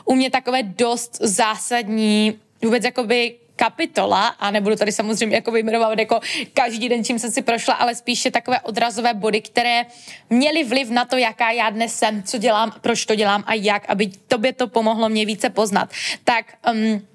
u 0.05 0.15
mě 0.15 0.31
takové 0.31 0.63
dost 0.63 1.19
zásadní 1.21 2.39
vůbec 2.63 2.85
jakoby 2.85 3.35
kapitola, 3.57 4.29
a 4.29 4.51
nebudu 4.51 4.77
tady 4.77 4.93
samozřejmě 4.93 5.37
jako 5.37 5.51
vyjmenovat 5.51 5.99
jako 5.99 6.21
každý 6.55 6.89
den, 6.89 7.05
čím 7.05 7.19
jsem 7.19 7.31
si 7.31 7.43
prošla, 7.43 7.75
ale 7.75 7.95
spíše 7.95 8.31
takové 8.31 8.61
odrazové 8.61 9.15
body, 9.15 9.41
které 9.41 9.87
měly 10.31 10.65
vliv 10.65 10.91
na 10.91 11.05
to, 11.05 11.17
jaká 11.17 11.51
já 11.51 11.71
dnes 11.71 11.99
jsem, 11.99 12.23
co 12.23 12.39
dělám, 12.39 12.73
proč 12.81 13.07
to 13.07 13.15
dělám 13.15 13.45
a 13.47 13.55
jak, 13.55 13.85
aby 13.89 14.11
tobě 14.29 14.53
to 14.53 14.69
pomohlo 14.69 15.09
mě 15.09 15.27
více 15.27 15.51
poznat. 15.51 15.91
Tak 16.25 16.55
um, 16.73 17.07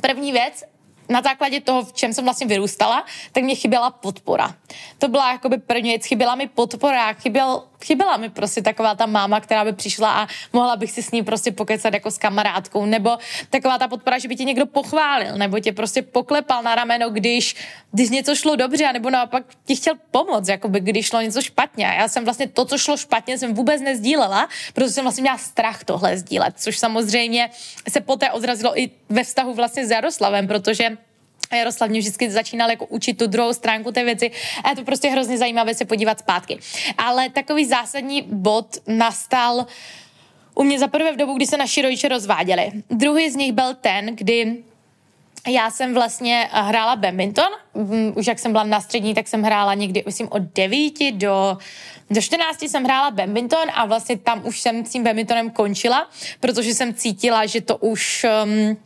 první 0.00 0.32
věc, 0.32 0.64
na 1.08 1.22
základě 1.22 1.60
toho, 1.60 1.84
v 1.84 1.92
čem 1.92 2.12
jsem 2.12 2.24
vlastně 2.24 2.46
vyrůstala, 2.46 3.04
tak 3.32 3.44
mě 3.44 3.54
chyběla 3.54 3.90
podpora. 3.90 4.54
To 4.98 5.08
byla 5.08 5.32
jakoby 5.32 5.58
první 5.58 5.90
věc, 5.90 6.04
chyběla 6.04 6.34
mi 6.34 6.48
podpora, 6.48 7.12
chyběl, 7.12 7.62
chyběla 7.86 8.16
mi 8.16 8.30
prostě 8.30 8.62
taková 8.62 8.94
ta 8.94 9.06
máma, 9.06 9.40
která 9.40 9.64
by 9.64 9.72
přišla 9.72 10.22
a 10.22 10.26
mohla 10.52 10.76
bych 10.76 10.90
si 10.90 11.02
s 11.02 11.10
ní 11.10 11.22
prostě 11.22 11.52
pokecat 11.52 11.94
jako 11.94 12.10
s 12.10 12.18
kamarádkou, 12.18 12.86
nebo 12.86 13.18
taková 13.50 13.78
ta 13.78 13.88
podpora, 13.88 14.18
že 14.18 14.28
by 14.28 14.36
tě 14.36 14.44
někdo 14.44 14.66
pochválil, 14.66 15.38
nebo 15.38 15.60
tě 15.60 15.72
prostě 15.72 16.02
poklepal 16.02 16.62
na 16.62 16.74
rameno, 16.74 17.10
když, 17.10 17.56
když 17.92 18.10
něco 18.10 18.34
šlo 18.34 18.56
dobře, 18.56 18.92
nebo 18.92 19.10
naopak 19.10 19.44
ti 19.64 19.76
chtěl 19.76 19.94
pomoct, 20.10 20.48
jakoby 20.48 20.80
když 20.80 21.06
šlo 21.06 21.20
něco 21.20 21.42
špatně. 21.42 21.84
Já 21.98 22.08
jsem 22.08 22.24
vlastně 22.24 22.48
to, 22.48 22.64
co 22.64 22.78
šlo 22.78 22.96
špatně, 22.96 23.38
jsem 23.38 23.54
vůbec 23.54 23.80
nezdílela, 23.82 24.48
protože 24.74 24.90
jsem 24.90 25.04
vlastně 25.04 25.22
měla 25.22 25.38
strach 25.38 25.84
tohle 25.84 26.18
sdílet, 26.18 26.54
což 26.56 26.78
samozřejmě 26.78 27.50
se 27.88 28.00
poté 28.00 28.32
odrazilo 28.32 28.78
i 28.80 28.90
ve 29.08 29.24
vztahu 29.24 29.54
vlastně 29.54 29.86
s 29.86 29.90
Jaroslavem, 29.90 30.46
protože 30.46 30.96
Jaroslav 31.52 31.90
mě 31.90 32.00
vždycky 32.00 32.30
začínal 32.30 32.70
jako 32.70 32.86
učit 32.86 33.18
tu 33.18 33.26
druhou 33.26 33.52
stránku 33.52 33.92
té 33.92 34.04
věci 34.04 34.30
a 34.64 34.70
je 34.70 34.76
to 34.76 34.84
prostě 34.84 35.08
hrozně 35.08 35.38
zajímavé 35.38 35.74
se 35.74 35.84
podívat 35.84 36.18
zpátky. 36.18 36.58
Ale 36.98 37.30
takový 37.30 37.64
zásadní 37.64 38.22
bod 38.22 38.66
nastal 38.86 39.66
u 40.54 40.62
mě 40.62 40.78
za 40.78 40.88
prvé 40.88 41.12
v 41.12 41.16
dobu, 41.16 41.34
kdy 41.34 41.46
se 41.46 41.56
naši 41.56 41.82
rodiče 41.82 42.08
rozváděli. 42.08 42.72
Druhý 42.90 43.30
z 43.30 43.36
nich 43.36 43.52
byl 43.52 43.74
ten, 43.74 44.16
kdy 44.16 44.56
já 45.48 45.70
jsem 45.70 45.94
vlastně 45.94 46.48
hrála 46.52 46.96
badminton, 46.96 47.48
mm, 47.74 48.12
už 48.16 48.26
jak 48.26 48.38
jsem 48.38 48.52
byla 48.52 48.64
na 48.64 48.80
střední, 48.80 49.14
tak 49.14 49.28
jsem 49.28 49.42
hrála 49.42 49.74
někdy, 49.74 50.02
myslím, 50.06 50.28
od 50.30 50.42
9 50.42 51.12
do, 51.12 51.58
do 52.10 52.22
14 52.22 52.62
jsem 52.62 52.84
hrála 52.84 53.10
badminton 53.10 53.68
a 53.74 53.84
vlastně 53.84 54.18
tam 54.18 54.46
už 54.46 54.60
jsem 54.60 54.84
s 54.84 54.90
tím 54.90 55.04
badmintonem 55.04 55.50
končila, 55.50 56.10
protože 56.40 56.74
jsem 56.74 56.94
cítila, 56.94 57.46
že 57.46 57.60
to 57.60 57.76
už 57.76 58.26
um, 58.44 58.76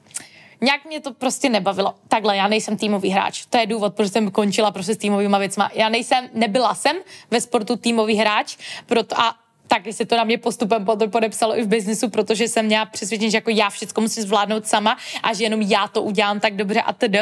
nějak 0.61 0.85
mě 0.85 1.01
to 1.01 1.15
prostě 1.15 1.49
nebavilo. 1.49 1.95
Takhle, 2.09 2.37
já 2.37 2.49
nejsem 2.49 2.77
týmový 2.77 3.11
hráč. 3.11 3.47
To 3.47 3.59
je 3.59 3.67
důvod, 3.67 3.95
proč 3.95 4.13
jsem 4.13 4.31
končila 4.31 4.71
prostě 4.71 4.95
s 4.95 4.99
týmovými 4.99 5.37
věcma. 5.39 5.71
Já 5.75 5.89
nejsem, 5.89 6.29
nebyla 6.35 6.75
jsem 6.75 6.97
ve 7.31 7.41
sportu 7.41 7.77
týmový 7.77 8.15
hráč, 8.15 8.57
proto 8.87 9.21
a 9.21 9.35
taky 9.69 9.93
se 9.93 10.07
to 10.07 10.17
na 10.17 10.25
mě 10.25 10.39
postupem 10.39 10.87
podepsalo 11.11 11.59
i 11.59 11.63
v 11.63 11.67
biznisu, 11.67 12.11
protože 12.11 12.49
jsem 12.49 12.67
měla 12.67 12.87
přesvědčení, 12.87 13.31
že 13.31 13.37
jako 13.37 13.51
já 13.51 13.71
všechno 13.71 14.01
musím 14.01 14.23
zvládnout 14.23 14.67
sama 14.67 14.99
a 15.23 15.35
že 15.35 15.45
jenom 15.45 15.63
já 15.63 15.89
to 15.89 16.03
udělám 16.03 16.41
tak 16.41 16.57
dobře 16.57 16.81
a 16.81 16.93
tedy. 16.93 17.19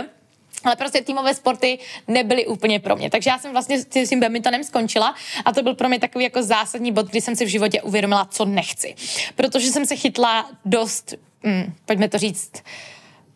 Ale 0.64 0.76
prostě 0.76 1.02
týmové 1.02 1.34
sporty 1.34 1.78
nebyly 2.08 2.46
úplně 2.46 2.80
pro 2.80 2.96
mě. 2.96 3.10
Takže 3.10 3.30
já 3.30 3.38
jsem 3.38 3.52
vlastně 3.52 3.78
s 3.78 4.08
tím 4.08 4.20
badmintonem 4.20 4.64
skončila 4.64 5.14
a 5.44 5.52
to 5.52 5.62
byl 5.62 5.74
pro 5.74 5.88
mě 5.88 5.98
takový 5.98 6.24
jako 6.24 6.42
zásadní 6.42 6.92
bod, 6.92 7.06
kdy 7.06 7.20
jsem 7.20 7.36
si 7.36 7.44
v 7.44 7.48
životě 7.48 7.82
uvědomila, 7.82 8.24
co 8.30 8.44
nechci. 8.44 8.94
Protože 9.34 9.68
jsem 9.68 9.86
se 9.86 9.96
chytla 9.96 10.50
dost, 10.64 11.14
hm, 11.46 11.72
pojďme 11.86 12.08
to 12.08 12.18
říct, 12.18 12.52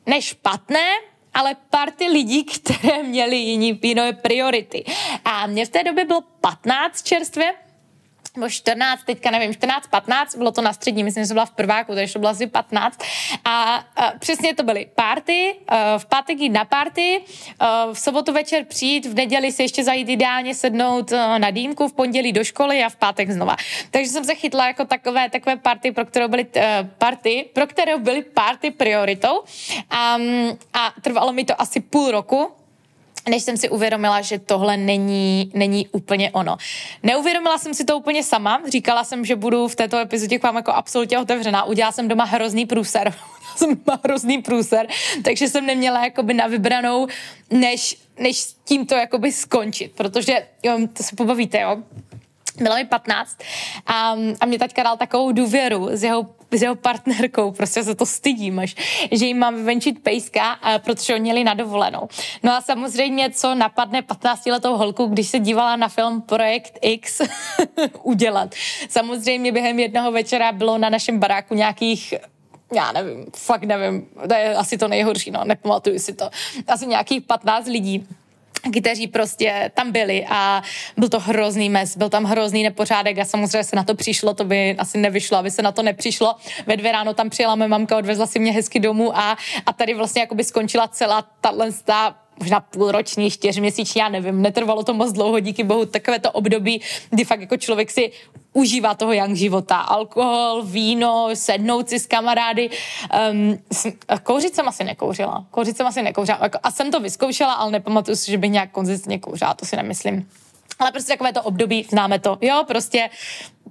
nešpatné, 0.06 0.88
ale 1.35 1.56
party 1.71 2.09
lidí, 2.09 2.44
které 2.44 3.02
měly 3.02 3.37
jiný, 3.37 3.75
priority. 4.12 4.85
A 5.25 5.47
mě 5.47 5.66
v 5.66 5.68
té 5.68 5.85
době 5.85 6.04
bylo 6.04 6.21
15 6.40 7.02
čerstvě, 7.02 7.54
nebo 8.37 8.49
14, 8.49 9.05
teďka 9.05 9.31
nevím, 9.31 9.55
14, 9.55 9.87
15, 9.87 10.37
bylo 10.37 10.52
to 10.52 10.62
na 10.62 10.73
střední, 10.73 11.05
myslím, 11.05 11.25
že 11.25 11.29
to 11.29 11.35
byla 11.35 11.47
v 11.47 11.50
prváku, 11.50 11.95
takže 11.95 12.12
to 12.12 12.19
bylo 12.19 12.31
asi 12.31 12.47
15. 12.47 12.99
A, 13.45 13.85
a 13.97 14.12
přesně 14.19 14.55
to 14.55 14.62
byly 14.62 14.88
party, 14.95 15.55
uh, 15.55 15.76
v 15.99 16.07
pátek 16.07 16.38
jít 16.38 16.50
na 16.50 16.64
party, 16.64 17.21
uh, 17.21 17.95
v 17.95 17.99
sobotu 17.99 18.33
večer 18.33 18.64
přijít, 18.64 19.07
v 19.07 19.14
neděli 19.14 19.52
si 19.52 19.62
ještě 19.62 19.85
zajít 19.85 20.09
ideálně 20.09 20.55
sednout 20.55 21.12
uh, 21.12 21.38
na 21.38 21.50
dýmku, 21.50 21.88
v 21.88 21.93
pondělí 21.93 22.33
do 22.33 22.45
školy 22.45 22.85
a 22.85 22.88
v 22.88 22.97
pátek 22.97 23.31
znova. 23.31 23.57
Takže 23.91 24.11
jsem 24.11 24.25
se 24.25 24.35
chytla 24.35 24.67
jako 24.67 24.85
takové, 24.85 25.31
takové 25.31 25.57
party, 25.57 25.93
pro 25.93 26.05
které 26.05 26.29
byly 26.29 26.47
party, 26.99 27.50
pro 27.52 27.67
které 27.67 27.99
byly 27.99 28.23
party 28.23 28.71
prioritou. 28.71 29.38
Um, 29.38 30.59
a 30.73 30.93
trvalo 31.00 31.33
mi 31.33 31.45
to 31.45 31.61
asi 31.61 31.81
půl 31.81 32.11
roku, 32.11 32.52
než 33.29 33.43
jsem 33.43 33.57
si 33.57 33.69
uvědomila, 33.69 34.21
že 34.21 34.38
tohle 34.38 34.76
není, 34.76 35.50
není 35.55 35.88
úplně 35.93 36.31
ono. 36.31 36.57
Neuvědomila 37.02 37.59
jsem 37.59 37.75
si 37.75 37.85
to 37.85 37.99
úplně 37.99 38.23
sama, 38.23 38.62
říkala 38.69 39.05
jsem, 39.05 39.25
že 39.25 39.37
budu 39.37 39.69
v 39.69 39.76
této 39.76 39.99
epizodě 39.99 40.38
k 40.38 40.43
vám 40.43 40.57
jako 40.57 40.73
absolutně 40.73 41.19
otevřená. 41.19 41.64
Udělala 41.64 41.93
jsem 41.93 42.09
doma 42.09 42.25
hrozný 42.25 42.67
průser, 42.67 43.14
jsem 43.57 43.69
doma 43.69 44.00
hrozný 44.05 44.43
průser, 44.43 44.87
takže 45.25 45.49
jsem 45.49 45.67
neměla 45.67 46.05
jakoby 46.05 46.35
na 46.35 46.47
vybranou, 46.47 47.07
než, 47.50 47.97
než 48.19 48.41
s 48.41 48.55
tímto 48.64 48.95
jakoby 48.95 49.33
skončit, 49.33 49.93
protože 49.93 50.47
jo, 50.62 50.79
to 50.93 51.02
se 51.02 51.17
pobavíte, 51.17 51.61
jo, 51.61 51.83
bylo 52.61 52.75
mi 52.75 52.85
15 52.85 53.38
a, 53.87 54.16
a 54.40 54.47
mě 54.47 54.59
taťka 54.59 54.82
dal 54.82 54.97
takovou 54.97 55.32
důvěru 55.32 55.88
s 55.92 56.02
jeho 56.02 56.26
s 56.59 56.62
jeho 56.62 56.75
partnerkou, 56.75 57.50
prostě 57.50 57.85
se 57.85 57.94
to 57.94 58.06
stydím 58.06 58.59
až, 58.59 58.75
že 59.12 59.26
jim 59.26 59.38
mám 59.38 59.54
vyvenčit 59.54 60.02
pejska, 60.02 60.59
protože 60.78 61.14
oni 61.14 61.23
měli 61.23 61.44
na 61.44 61.54
dovolenou. 61.54 62.09
No 62.42 62.52
a 62.52 62.61
samozřejmě, 62.61 63.30
co 63.30 63.54
napadne 63.54 64.00
15-letou 64.00 64.76
holku, 64.76 65.06
když 65.06 65.28
se 65.28 65.38
dívala 65.38 65.76
na 65.76 65.88
film 65.88 66.23
Projekt 66.23 66.78
X 66.82 67.21
udělat. 68.02 68.54
Samozřejmě 68.88 69.52
během 69.52 69.78
jednoho 69.78 70.12
večera 70.12 70.52
bylo 70.52 70.78
na 70.78 70.90
našem 70.90 71.18
baráku 71.18 71.54
nějakých 71.54 72.14
já 72.75 72.92
nevím, 72.92 73.26
fakt 73.37 73.62
nevím, 73.62 74.09
to 74.28 74.35
je 74.35 74.54
asi 74.54 74.78
to 74.78 74.88
nejhorší, 74.88 75.30
no, 75.30 75.44
nepamatuju 75.44 75.99
si 75.99 76.14
to. 76.14 76.30
Asi 76.68 76.87
nějakých 76.87 77.23
15 77.23 77.66
lidí 77.66 78.06
kteří 78.71 79.07
prostě 79.07 79.71
tam 79.75 79.92
byli 79.92 80.26
a 80.28 80.62
byl 80.97 81.09
to 81.09 81.21
hrozný 81.21 81.71
mes, 81.71 81.97
byl 81.97 82.09
tam 82.09 82.25
hrozný 82.25 82.62
nepořádek 82.62 83.19
a 83.19 83.25
samozřejmě 83.25 83.64
se 83.64 83.76
na 83.76 83.85
to 83.85 83.95
přišlo, 83.95 84.35
to 84.35 84.45
by 84.45 84.76
asi 84.78 84.99
nevyšlo, 84.99 85.38
aby 85.38 85.50
se 85.50 85.62
na 85.62 85.73
to 85.73 85.83
nepřišlo. 85.83 86.35
Ve 86.66 86.76
dvě 86.76 86.92
ráno 86.92 87.14
tam 87.14 87.31
přijela 87.31 87.57
moje 87.57 87.69
mamka, 87.69 87.97
odvezla 87.97 88.26
si 88.26 88.38
mě 88.38 88.52
hezky 88.52 88.81
domů 88.81 89.19
a, 89.19 89.37
a 89.66 89.73
tady 89.73 89.95
vlastně 89.95 90.21
jakoby 90.21 90.45
skončila 90.45 90.88
celá 90.88 91.23
tahle 91.40 91.73
možná 92.40 92.60
půlroční, 92.60 93.30
čtyřměsíční, 93.30 93.98
já 93.98 94.08
nevím, 94.08 94.42
netrvalo 94.42 94.82
to 94.82 94.94
moc 94.94 95.12
dlouho, 95.12 95.40
díky 95.40 95.64
bohu, 95.64 95.86
takové 95.86 96.18
to 96.18 96.30
období, 96.30 96.80
kdy 97.10 97.24
fakt 97.24 97.40
jako 97.40 97.56
člověk 97.56 97.90
si 97.90 98.12
užívá 98.52 98.94
toho 98.94 99.12
young 99.12 99.36
života. 99.36 99.76
Alkohol, 99.76 100.62
víno, 100.62 101.28
sednout 101.34 101.88
si 101.88 101.98
s 101.98 102.06
kamarády. 102.06 102.70
Um, 103.32 103.58
kouřit 104.22 104.54
jsem 104.54 104.68
asi 104.68 104.84
nekouřila. 104.84 105.46
Kouřit 105.50 105.76
jsem 105.76 105.86
asi 105.86 106.02
nekouřila. 106.02 106.38
Jako, 106.42 106.58
a 106.62 106.70
jsem 106.70 106.90
to 106.90 107.00
vyzkoušela, 107.00 107.52
ale 107.52 107.70
nepamatuju 107.72 108.16
si, 108.16 108.30
že 108.30 108.38
bych 108.38 108.50
nějak 108.50 108.70
konzistentně 108.70 109.18
kouřila, 109.18 109.54
to 109.54 109.66
si 109.66 109.76
nemyslím. 109.76 110.28
Ale 110.78 110.92
prostě 110.92 111.12
takové 111.12 111.32
to 111.32 111.42
období, 111.42 111.86
známe 111.90 112.18
to. 112.18 112.38
Jo, 112.40 112.64
prostě 112.66 113.10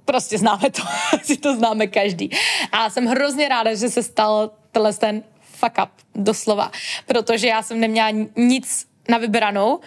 prostě 0.04 0.38
známe 0.38 0.70
to, 0.70 0.82
si 1.22 1.36
to 1.36 1.56
známe 1.56 1.86
každý. 1.86 2.30
A 2.72 2.90
jsem 2.90 3.06
hrozně 3.06 3.48
ráda, 3.48 3.74
že 3.74 3.88
se 3.88 4.02
stal 4.02 4.50
tenhle 4.72 4.92
ten 4.92 5.22
fuck 5.64 5.78
up, 5.82 5.90
doslova. 6.14 6.70
Protože 7.06 7.46
já 7.46 7.62
jsem 7.62 7.80
neměla 7.80 8.10
nic 8.36 8.86
na 9.08 9.18
vybranou, 9.18 9.80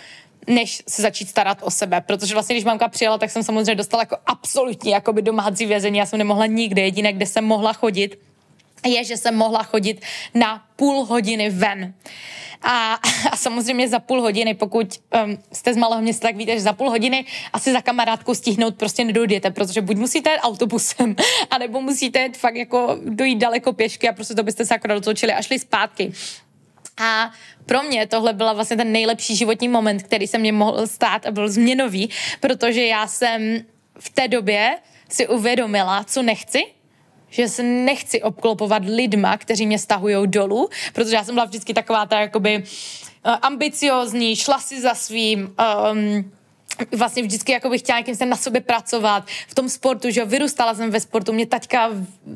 než 0.47 0.83
se 0.87 1.01
začít 1.01 1.29
starat 1.29 1.57
o 1.61 1.71
sebe. 1.71 2.01
Protože 2.01 2.33
vlastně, 2.33 2.55
když 2.55 2.65
mamka 2.65 2.87
přijela, 2.87 3.17
tak 3.17 3.29
jsem 3.29 3.43
samozřejmě 3.43 3.75
dostala 3.75 4.01
jako 4.03 4.17
absolutně 4.25 4.93
jakoby 4.93 5.21
domácí 5.21 5.65
vězení. 5.65 5.97
Já 5.97 6.05
jsem 6.05 6.19
nemohla 6.19 6.45
nikde. 6.45 6.81
Jediné, 6.81 7.13
kde 7.13 7.25
jsem 7.25 7.43
mohla 7.43 7.73
chodit, 7.73 8.19
je, 8.85 9.03
že 9.03 9.17
jsem 9.17 9.35
mohla 9.35 9.63
chodit 9.63 10.01
na 10.33 10.65
půl 10.75 11.05
hodiny 11.05 11.49
ven. 11.49 11.93
A, 12.61 12.93
a 13.31 13.37
samozřejmě 13.37 13.89
za 13.89 13.99
půl 13.99 14.21
hodiny, 14.21 14.53
pokud 14.53 14.99
um, 15.25 15.37
jste 15.51 15.73
z 15.73 15.77
malého 15.77 16.01
města, 16.01 16.27
tak 16.27 16.35
víte, 16.35 16.53
že 16.53 16.61
za 16.61 16.73
půl 16.73 16.89
hodiny 16.89 17.25
asi 17.53 17.71
za 17.71 17.81
kamarádku 17.81 18.35
stihnout 18.35 18.75
prostě 18.75 19.03
nedojdete, 19.03 19.51
protože 19.51 19.81
buď 19.81 19.97
musíte 19.97 20.31
jít 20.31 20.39
autobusem, 20.39 21.15
anebo 21.49 21.81
musíte 21.81 22.23
jít 22.23 22.37
fakt 22.37 22.55
jako 22.55 22.97
dojít 23.05 23.37
daleko 23.37 23.73
pěšky 23.73 24.09
a 24.09 24.13
prostě 24.13 24.35
to 24.35 24.43
byste 24.43 24.65
se 24.65 24.75
akorát 24.75 24.97
otočili 24.97 25.33
a 25.33 25.41
šli 25.41 25.59
zpátky. 25.59 26.13
A 26.97 27.31
pro 27.65 27.83
mě 27.83 28.07
tohle 28.07 28.33
byla 28.33 28.53
vlastně 28.53 28.77
ten 28.77 28.91
nejlepší 28.91 29.35
životní 29.35 29.67
moment, 29.67 30.03
který 30.03 30.27
se 30.27 30.37
mě 30.37 30.51
mohl 30.51 30.87
stát 30.87 31.25
a 31.25 31.31
byl 31.31 31.49
změnový, 31.49 32.09
protože 32.39 32.85
já 32.85 33.07
jsem 33.07 33.65
v 33.99 34.09
té 34.09 34.27
době 34.27 34.77
si 35.09 35.27
uvědomila, 35.27 36.03
co 36.03 36.21
nechci, 36.21 36.63
že 37.29 37.47
se 37.47 37.63
nechci 37.63 38.21
obklopovat 38.21 38.83
lidma, 38.85 39.37
kteří 39.37 39.67
mě 39.67 39.79
stahují 39.79 40.27
dolů, 40.27 40.69
protože 40.93 41.15
já 41.15 41.23
jsem 41.23 41.35
byla 41.35 41.45
vždycky 41.45 41.73
taková 41.73 42.05
ta 42.05 42.19
jakoby 42.19 42.57
uh, 42.57 43.35
ambiciozní, 43.41 44.35
šla 44.35 44.59
si 44.59 44.81
za 44.81 44.93
svým, 44.93 45.55
um, 45.91 46.31
vlastně 46.91 47.23
vždycky 47.23 47.51
jako 47.51 47.69
bych 47.69 47.81
chtěla 47.81 47.97
nějakým 47.97 48.15
se 48.15 48.25
na 48.25 48.35
sobě 48.35 48.61
pracovat 48.61 49.27
v 49.47 49.55
tom 49.55 49.69
sportu, 49.69 50.09
že 50.09 50.25
vyrůstala 50.25 50.73
jsem 50.73 50.91
ve 50.91 50.99
sportu, 50.99 51.33
mě 51.33 51.45
taťka 51.45 51.89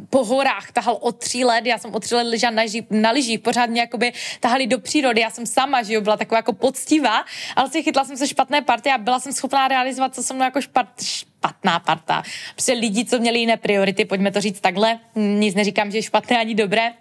po 0.09 0.25
horách 0.25 0.71
tahal 0.71 0.97
od 1.01 1.17
tří 1.17 1.45
let, 1.45 1.65
já 1.65 1.77
jsem 1.77 1.95
od 1.95 2.03
tří 2.03 2.15
let 2.15 2.23
ležela 2.23 2.51
na, 2.51 2.65
ží, 2.65 2.87
na 2.89 3.11
lyžích, 3.11 3.39
pořád 3.39 3.69
mě 3.69 3.81
jakoby 3.81 4.13
tahali 4.39 4.67
do 4.67 4.79
přírody, 4.79 5.21
já 5.21 5.29
jsem 5.29 5.45
sama, 5.45 5.83
že 5.83 5.93
jo, 5.93 6.01
byla 6.01 6.17
taková 6.17 6.37
jako 6.37 6.53
poctivá, 6.53 7.25
ale 7.55 7.69
si 7.69 7.83
chytla 7.83 8.05
jsem 8.05 8.17
se 8.17 8.27
špatné 8.27 8.61
party 8.61 8.89
a 8.89 8.97
byla 8.97 9.19
jsem 9.19 9.33
schopná 9.33 9.67
realizovat, 9.67 10.15
co 10.15 10.23
jsem 10.23 10.35
mnou 10.35 10.45
jako 10.45 10.61
špat, 10.61 10.87
špatná 11.03 11.79
parta. 11.79 12.23
Prostě 12.51 12.73
lidi, 12.73 13.05
co 13.05 13.19
měli 13.19 13.39
jiné 13.39 13.57
priority, 13.57 14.05
pojďme 14.05 14.31
to 14.31 14.41
říct 14.41 14.59
takhle, 14.59 14.99
nic 15.15 15.55
neříkám, 15.55 15.91
že 15.91 15.97
je 15.97 16.03
špatné 16.03 16.39
ani 16.39 16.55
dobré, 16.55 16.93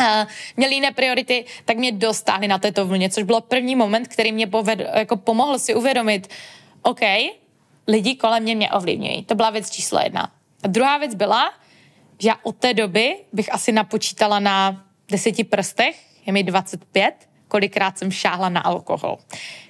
Uh, 0.00 0.06
měli 0.56 0.74
jiné 0.74 0.92
priority, 0.92 1.44
tak 1.64 1.76
mě 1.76 1.92
dostali 1.92 2.48
na 2.48 2.58
této 2.58 2.86
vlně, 2.86 3.10
což 3.10 3.22
bylo 3.24 3.40
první 3.40 3.76
moment, 3.76 4.08
který 4.08 4.32
mě 4.32 4.46
poved, 4.46 4.80
jako 4.94 5.16
pomohl 5.16 5.58
si 5.58 5.74
uvědomit, 5.74 6.28
OK, 6.82 7.00
lidi 7.88 8.16
kolem 8.16 8.42
mě 8.42 8.54
mě 8.54 8.70
ovlivňují. 8.70 9.24
To 9.24 9.34
byla 9.34 9.50
věc 9.50 9.70
číslo 9.70 10.00
jedna. 10.02 10.32
A 10.62 10.68
druhá 10.68 10.98
věc 10.98 11.14
byla, 11.14 11.52
že 12.18 12.28
já 12.28 12.36
od 12.42 12.56
té 12.56 12.74
doby 12.74 13.16
bych 13.32 13.54
asi 13.54 13.72
napočítala 13.72 14.40
na 14.40 14.84
deseti 15.10 15.44
prstech, 15.44 15.96
je 16.26 16.32
mi 16.32 16.42
25, 16.42 17.14
kolikrát 17.48 17.98
jsem 17.98 18.10
šáhla 18.10 18.48
na 18.48 18.60
alkohol. 18.60 19.18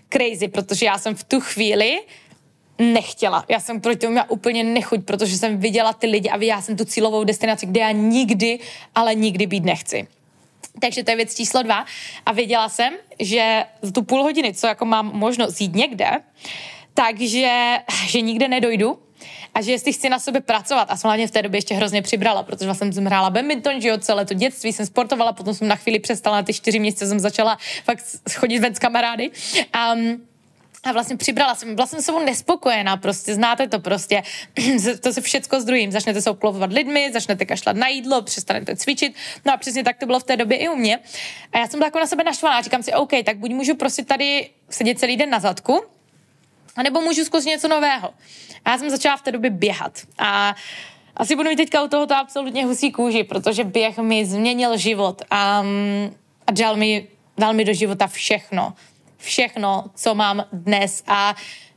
Crazy, 0.09 0.49
protože 0.49 0.87
já 0.87 0.99
jsem 0.99 1.15
v 1.15 1.25
tu 1.25 1.41
chvíli 1.41 2.01
nechtěla. 2.79 3.45
Já 3.49 3.61
jsem 3.61 3.81
proti 3.81 3.99
tomu 3.99 4.11
měla 4.11 4.31
úplně 4.31 4.65
nechuť, 4.65 5.05
protože 5.05 5.39
jsem 5.39 5.59
viděla 5.59 5.93
ty 5.93 6.07
lidi 6.07 6.29
a 6.29 6.43
já 6.43 6.63
jsem 6.63 6.77
tu 6.77 6.85
cílovou 6.85 7.25
destinaci, 7.25 7.67
kde 7.67 7.81
já 7.81 7.91
nikdy, 7.91 8.59
ale 8.95 9.15
nikdy 9.15 9.47
být 9.47 9.65
nechci. 9.65 10.09
Takže 10.81 11.05
to 11.05 11.11
je 11.11 11.17
věc 11.17 11.35
číslo 11.35 11.63
dva. 11.63 11.85
A 12.27 12.33
věděla 12.33 12.69
jsem, 12.69 12.95
že 13.21 13.65
za 13.83 13.93
tu 13.93 14.03
půl 14.03 14.23
hodiny, 14.23 14.55
co 14.55 14.67
jako 14.67 14.85
mám 14.85 15.11
možnost 15.15 15.61
jít 15.61 15.75
někde, 15.75 16.11
takže 16.95 17.77
že 18.07 18.21
nikde 18.21 18.49
nedojdu, 18.49 18.99
a 19.55 19.63
že 19.63 19.73
jestli 19.73 19.93
chci 19.93 20.09
na 20.09 20.19
sobě 20.19 20.41
pracovat, 20.41 20.91
a 20.91 20.97
jsem 20.97 21.09
hlavně 21.09 21.27
v 21.27 21.31
té 21.31 21.43
době 21.43 21.59
ještě 21.59 21.75
hrozně 21.75 22.03
přibrala, 22.03 22.43
protože 22.43 22.65
vlastně 22.65 22.93
jsem 22.93 23.05
hrála 23.05 23.31
badminton, 23.31 23.81
že 23.81 23.89
jo, 23.89 23.99
celé 23.99 24.25
to 24.25 24.35
dětství 24.35 24.73
jsem 24.73 24.87
sportovala, 24.87 25.33
potom 25.33 25.55
jsem 25.55 25.69
na 25.69 25.77
chvíli 25.77 25.99
přestala, 25.99 26.37
na 26.37 26.43
ty 26.43 26.53
čtyři 26.53 26.79
měsíce 26.79 27.07
jsem 27.07 27.21
začala 27.21 27.59
fakt 27.85 28.05
chodit 28.35 28.59
ven 28.59 28.75
s 28.75 28.79
kamarády. 28.79 29.31
Um, 29.95 30.23
a 30.85 30.93
vlastně 30.93 31.17
přibrala 31.17 31.55
jsem, 31.55 31.75
byla 31.75 31.87
jsem 31.87 32.03
sebou 32.03 32.25
nespokojená, 32.25 32.97
prostě 32.97 33.35
znáte 33.35 33.69
to 33.69 33.81
prostě, 33.81 34.23
to 35.01 35.13
se 35.13 35.21
všecko 35.21 35.61
s 35.61 35.65
druhým, 35.65 35.93
začnete 35.93 36.23
se 36.23 36.31
obklopovat 36.31 36.73
lidmi, 36.73 37.11
začnete 37.13 37.45
kašlat 37.45 37.77
na 37.77 37.89
jídlo, 37.89 38.23
přestanete 38.23 38.77
cvičit, 38.77 39.15
no 39.45 39.53
a 39.53 39.57
přesně 39.57 39.85
tak 39.85 39.99
to 39.99 40.07
bylo 40.07 40.21
v 40.21 40.25
té 40.25 40.37
době 40.37 40.59
i 40.59 40.69
u 40.69 40.77
mě. 40.77 40.99
A 41.53 41.59
já 41.59 41.67
jsem 41.67 41.79
byla 41.79 41.87
jako 41.87 41.99
na 41.99 42.07
sebe 42.07 42.25
naštvaná, 42.25 42.63
říkám 42.63 42.83
si, 42.83 42.93
OK, 42.93 43.11
tak 43.25 43.37
buď 43.37 43.51
můžu 43.51 43.75
prostě 43.75 44.05
tady 44.05 44.51
sedět 44.71 44.99
celý 44.99 45.17
den 45.17 45.31
na 45.31 45.41
zadku, 45.41 45.83
anebo 46.77 47.01
můžu 47.01 47.25
zkusit 47.25 47.49
něco 47.49 47.69
nového. 47.69 48.15
A 48.65 48.71
já 48.71 48.79
jsem 48.79 48.91
začala 48.91 49.17
v 49.17 49.23
té 49.23 49.33
době 49.33 49.51
běhat. 49.51 49.99
A 50.19 50.57
asi 51.17 51.37
budu 51.37 51.49
mít 51.49 51.57
teďka 51.57 51.83
u 51.83 51.89
tohoto 51.89 52.15
absolutně 52.15 52.65
husí 52.65 52.93
kůži, 52.93 53.25
protože 53.25 53.65
běh 53.65 53.99
mi 53.99 54.27
změnil 54.27 54.77
život. 54.77 55.23
A 55.31 55.65
a 56.47 56.53
dal 56.53 56.77
mi, 56.77 57.09
dal 57.39 57.53
mi 57.53 57.65
do 57.65 57.73
života 57.73 58.07
všechno. 58.07 58.75
Všechno, 59.23 59.85
co 59.95 60.15
mám 60.15 60.45
dnes 60.53 61.03
a 61.07 61.35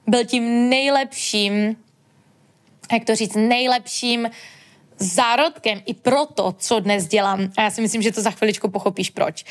byl 0.08 0.26
tím 0.26 0.70
nejlepším, 0.70 1.78
jak 2.92 3.06
to 3.06 3.16
říct, 3.16 3.36
nejlepším 3.36 4.30
zárodkem 4.98 5.82
i 5.86 5.94
pro 5.94 6.26
to, 6.26 6.56
co 6.58 6.80
dnes 6.80 7.08
dělám. 7.08 7.52
A 7.58 7.62
já 7.62 7.72
si 7.72 7.82
myslím, 7.82 8.02
že 8.02 8.12
to 8.12 8.22
za 8.22 8.32
chviličku 8.32 8.70
pochopíš, 8.70 9.10
proč. 9.10 9.46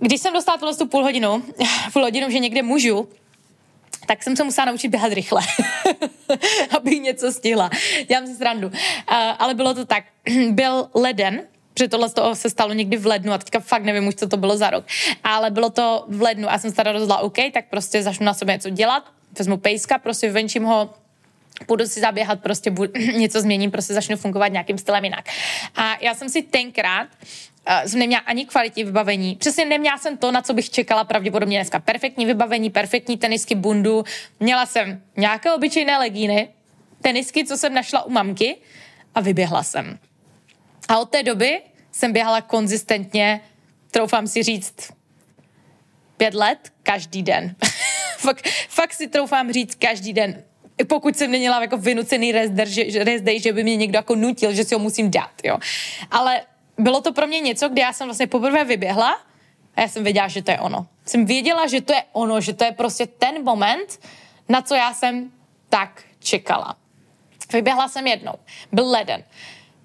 Když 0.00 0.20
jsem 0.20 0.34
dostala 0.34 0.58
tuhle 0.58 0.76
tu 0.76 0.86
půl 0.86 1.02
hodinu, 1.02 1.42
půl 1.92 2.02
hodinu, 2.02 2.30
že 2.30 2.38
někde 2.38 2.62
můžu, 2.62 3.08
tak 4.06 4.22
jsem 4.22 4.36
se 4.36 4.44
musela 4.44 4.64
naučit 4.64 4.88
běhat 4.88 5.12
rychle, 5.12 5.42
abych 6.76 7.00
něco 7.00 7.32
stihla. 7.32 7.70
Dělám 8.08 8.26
si 8.26 8.34
srandu. 8.34 8.68
Uh, 8.68 8.74
ale 9.38 9.54
bylo 9.54 9.74
to 9.74 9.84
tak. 9.84 10.04
Byl 10.50 10.90
leden, 10.94 11.42
protože 11.74 11.88
tohle 11.88 12.08
z 12.08 12.12
toho 12.12 12.34
se 12.34 12.50
stalo 12.50 12.72
někdy 12.72 12.96
v 12.96 13.06
lednu 13.06 13.32
a 13.32 13.38
teďka 13.38 13.60
fakt 13.60 13.84
nevím 13.84 14.08
už, 14.08 14.14
co 14.14 14.28
to 14.28 14.36
bylo 14.36 14.56
za 14.56 14.70
rok. 14.70 14.84
Ale 15.24 15.50
bylo 15.50 15.70
to 15.70 16.04
v 16.08 16.22
lednu 16.22 16.52
a 16.52 16.58
jsem 16.58 16.70
se 16.70 16.76
teda 16.76 16.92
rozhodla, 16.92 17.18
OK, 17.18 17.36
tak 17.52 17.64
prostě 17.70 18.02
začnu 18.02 18.26
na 18.26 18.34
sobě 18.34 18.54
něco 18.54 18.70
dělat, 18.70 19.04
vezmu 19.38 19.56
pejska, 19.56 19.98
prostě 19.98 20.26
vyvenčím 20.26 20.64
ho, 20.64 20.90
půjdu 21.66 21.86
si 21.86 22.00
zaběhat, 22.00 22.42
prostě 22.42 22.70
budu, 22.70 22.92
něco 23.16 23.40
změním, 23.40 23.70
prostě 23.70 23.94
začnu 23.94 24.16
fungovat 24.16 24.48
nějakým 24.48 24.78
stylem 24.78 25.04
jinak. 25.04 25.24
A 25.76 25.96
já 26.00 26.14
jsem 26.14 26.28
si 26.28 26.42
tenkrát 26.42 27.08
uh, 27.68 27.88
jsem 27.88 28.00
neměla 28.00 28.22
ani 28.26 28.46
kvalitní 28.46 28.84
vybavení. 28.84 29.36
Přesně 29.36 29.64
neměla 29.64 29.98
jsem 29.98 30.16
to, 30.16 30.32
na 30.32 30.42
co 30.42 30.54
bych 30.54 30.70
čekala 30.70 31.04
pravděpodobně 31.04 31.58
dneska. 31.58 31.80
Perfektní 31.80 32.26
vybavení, 32.26 32.70
perfektní 32.70 33.16
tenisky, 33.16 33.54
bundu. 33.54 34.04
Měla 34.40 34.66
jsem 34.66 35.02
nějaké 35.16 35.52
obyčejné 35.52 35.98
legíny, 35.98 36.48
tenisky, 37.02 37.44
co 37.44 37.56
jsem 37.56 37.74
našla 37.74 38.02
u 38.02 38.10
mamky 38.10 38.56
a 39.14 39.20
vyběhla 39.20 39.62
jsem. 39.62 39.98
A 40.88 40.98
od 40.98 41.10
té 41.10 41.22
doby 41.22 41.62
jsem 41.92 42.12
běhala 42.12 42.40
konzistentně, 42.40 43.40
troufám 43.90 44.26
si 44.26 44.42
říct, 44.42 44.92
pět 46.16 46.34
let, 46.34 46.72
každý 46.82 47.22
den. 47.22 47.56
fakt, 48.18 48.48
fakt 48.68 48.92
si 48.92 49.08
troufám 49.08 49.52
říct 49.52 49.74
každý 49.74 50.12
den 50.12 50.44
pokud 50.84 51.16
jsem 51.16 51.30
neměla 51.30 51.60
jako 51.60 51.76
vynucený 51.76 52.32
rest, 52.32 52.52
že, 52.66 53.04
rest 53.04 53.24
day, 53.24 53.40
že 53.40 53.52
by 53.52 53.62
mě 53.62 53.76
někdo 53.76 53.98
jako 53.98 54.14
nutil, 54.14 54.52
že 54.52 54.64
si 54.64 54.74
ho 54.74 54.78
musím 54.78 55.10
dát, 55.10 55.30
jo. 55.44 55.58
Ale 56.10 56.42
bylo 56.78 57.00
to 57.00 57.12
pro 57.12 57.26
mě 57.26 57.40
něco, 57.40 57.68
kde 57.68 57.82
já 57.82 57.92
jsem 57.92 58.06
vlastně 58.06 58.26
poprvé 58.26 58.64
vyběhla 58.64 59.20
a 59.76 59.80
já 59.80 59.88
jsem 59.88 60.04
věděla, 60.04 60.28
že 60.28 60.42
to 60.42 60.50
je 60.50 60.60
ono. 60.60 60.86
Jsem 61.06 61.26
věděla, 61.26 61.66
že 61.66 61.80
to 61.80 61.92
je 61.92 62.02
ono, 62.12 62.40
že 62.40 62.52
to 62.52 62.64
je 62.64 62.72
prostě 62.72 63.06
ten 63.06 63.44
moment, 63.44 64.00
na 64.48 64.62
co 64.62 64.74
já 64.74 64.94
jsem 64.94 65.32
tak 65.68 66.02
čekala. 66.18 66.76
Vyběhla 67.52 67.88
jsem 67.88 68.06
jednou, 68.06 68.34
byl 68.72 68.90
leden. 68.90 69.24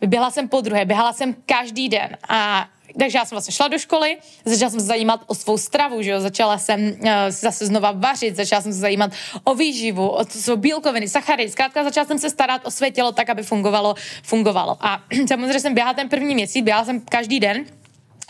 Vyběhla 0.02 0.32
jsem 0.32 0.50
po 0.50 0.62
druhé, 0.62 0.86
běhala 0.86 1.14
jsem 1.14 1.36
každý 1.46 1.90
den 1.90 2.18
a 2.30 2.68
takže 3.00 3.18
já 3.18 3.26
jsem 3.26 3.36
vlastně 3.36 3.54
šla 3.54 3.68
do 3.68 3.78
školy, 3.78 4.18
začala 4.46 4.72
jsem 4.72 4.80
se 4.80 4.86
zajímat 4.86 5.22
o 5.28 5.36
svou 5.36 5.58
stravu, 5.58 6.02
že 6.02 6.12
jo, 6.12 6.22
začala 6.22 6.58
jsem 6.58 6.88
uh, 6.88 7.10
zase 7.30 7.66
znova 7.66 7.92
vařit, 7.92 8.36
začala 8.36 8.62
jsem 8.62 8.74
se 8.74 8.80
zajímat 8.80 9.12
o 9.44 9.56
výživu, 9.56 10.10
o 10.10 10.26
to 10.26 10.40
jsou 10.40 10.56
bílkoviny, 10.56 11.08
sachary, 11.08 11.50
zkrátka 11.50 11.84
začala 11.84 12.08
jsem 12.08 12.20
se 12.20 12.30
starat 12.30 12.62
o 12.66 12.72
své 12.72 12.92
tělo 12.92 13.12
tak, 13.12 13.30
aby 13.30 13.44
fungovalo, 13.44 13.96
fungovalo. 14.24 14.78
A 14.80 15.04
samozřejmě 15.28 15.60
jsem 15.60 15.74
běhala 15.74 15.94
ten 15.94 16.10
první 16.10 16.36
měsíc, 16.36 16.64
běhala 16.66 16.86
jsem 16.86 17.02
každý 17.02 17.40
den, 17.40 17.66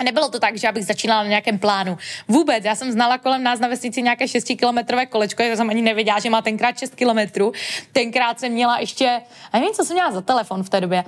nebylo 0.03 0.29
to 0.29 0.39
tak, 0.39 0.57
že 0.57 0.67
abych 0.67 0.85
začínala 0.85 1.23
na 1.23 1.29
nějakém 1.29 1.59
plánu. 1.59 1.97
Vůbec, 2.27 2.65
já 2.65 2.75
jsem 2.75 2.91
znala 2.91 3.17
kolem 3.17 3.43
nás 3.43 3.59
na 3.59 3.67
vesnici 3.67 4.01
nějaké 4.01 4.25
6-kilometrové 4.25 5.05
kolečko, 5.05 5.43
já 5.43 5.55
jsem 5.55 5.69
ani 5.69 5.81
nevěděla, 5.81 6.19
že 6.19 6.29
má 6.29 6.41
tenkrát 6.41 6.79
6 6.79 6.95
kilometrů. 6.95 7.51
Tenkrát 7.91 8.39
jsem 8.39 8.51
měla 8.51 8.79
ještě, 8.79 9.21
a 9.51 9.59
nevím, 9.59 9.73
co 9.73 9.85
jsem 9.85 9.95
měla 9.95 10.11
za 10.11 10.21
telefon 10.21 10.63
v 10.63 10.69
té 10.69 10.81
době. 10.81 11.03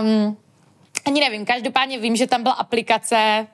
Um, 0.00 0.36
ani 1.06 1.20
nevím, 1.20 1.44
každopádně 1.44 1.98
vím, 1.98 2.16
že 2.16 2.26
tam 2.26 2.42
byla 2.42 2.54
aplikace 2.54 3.46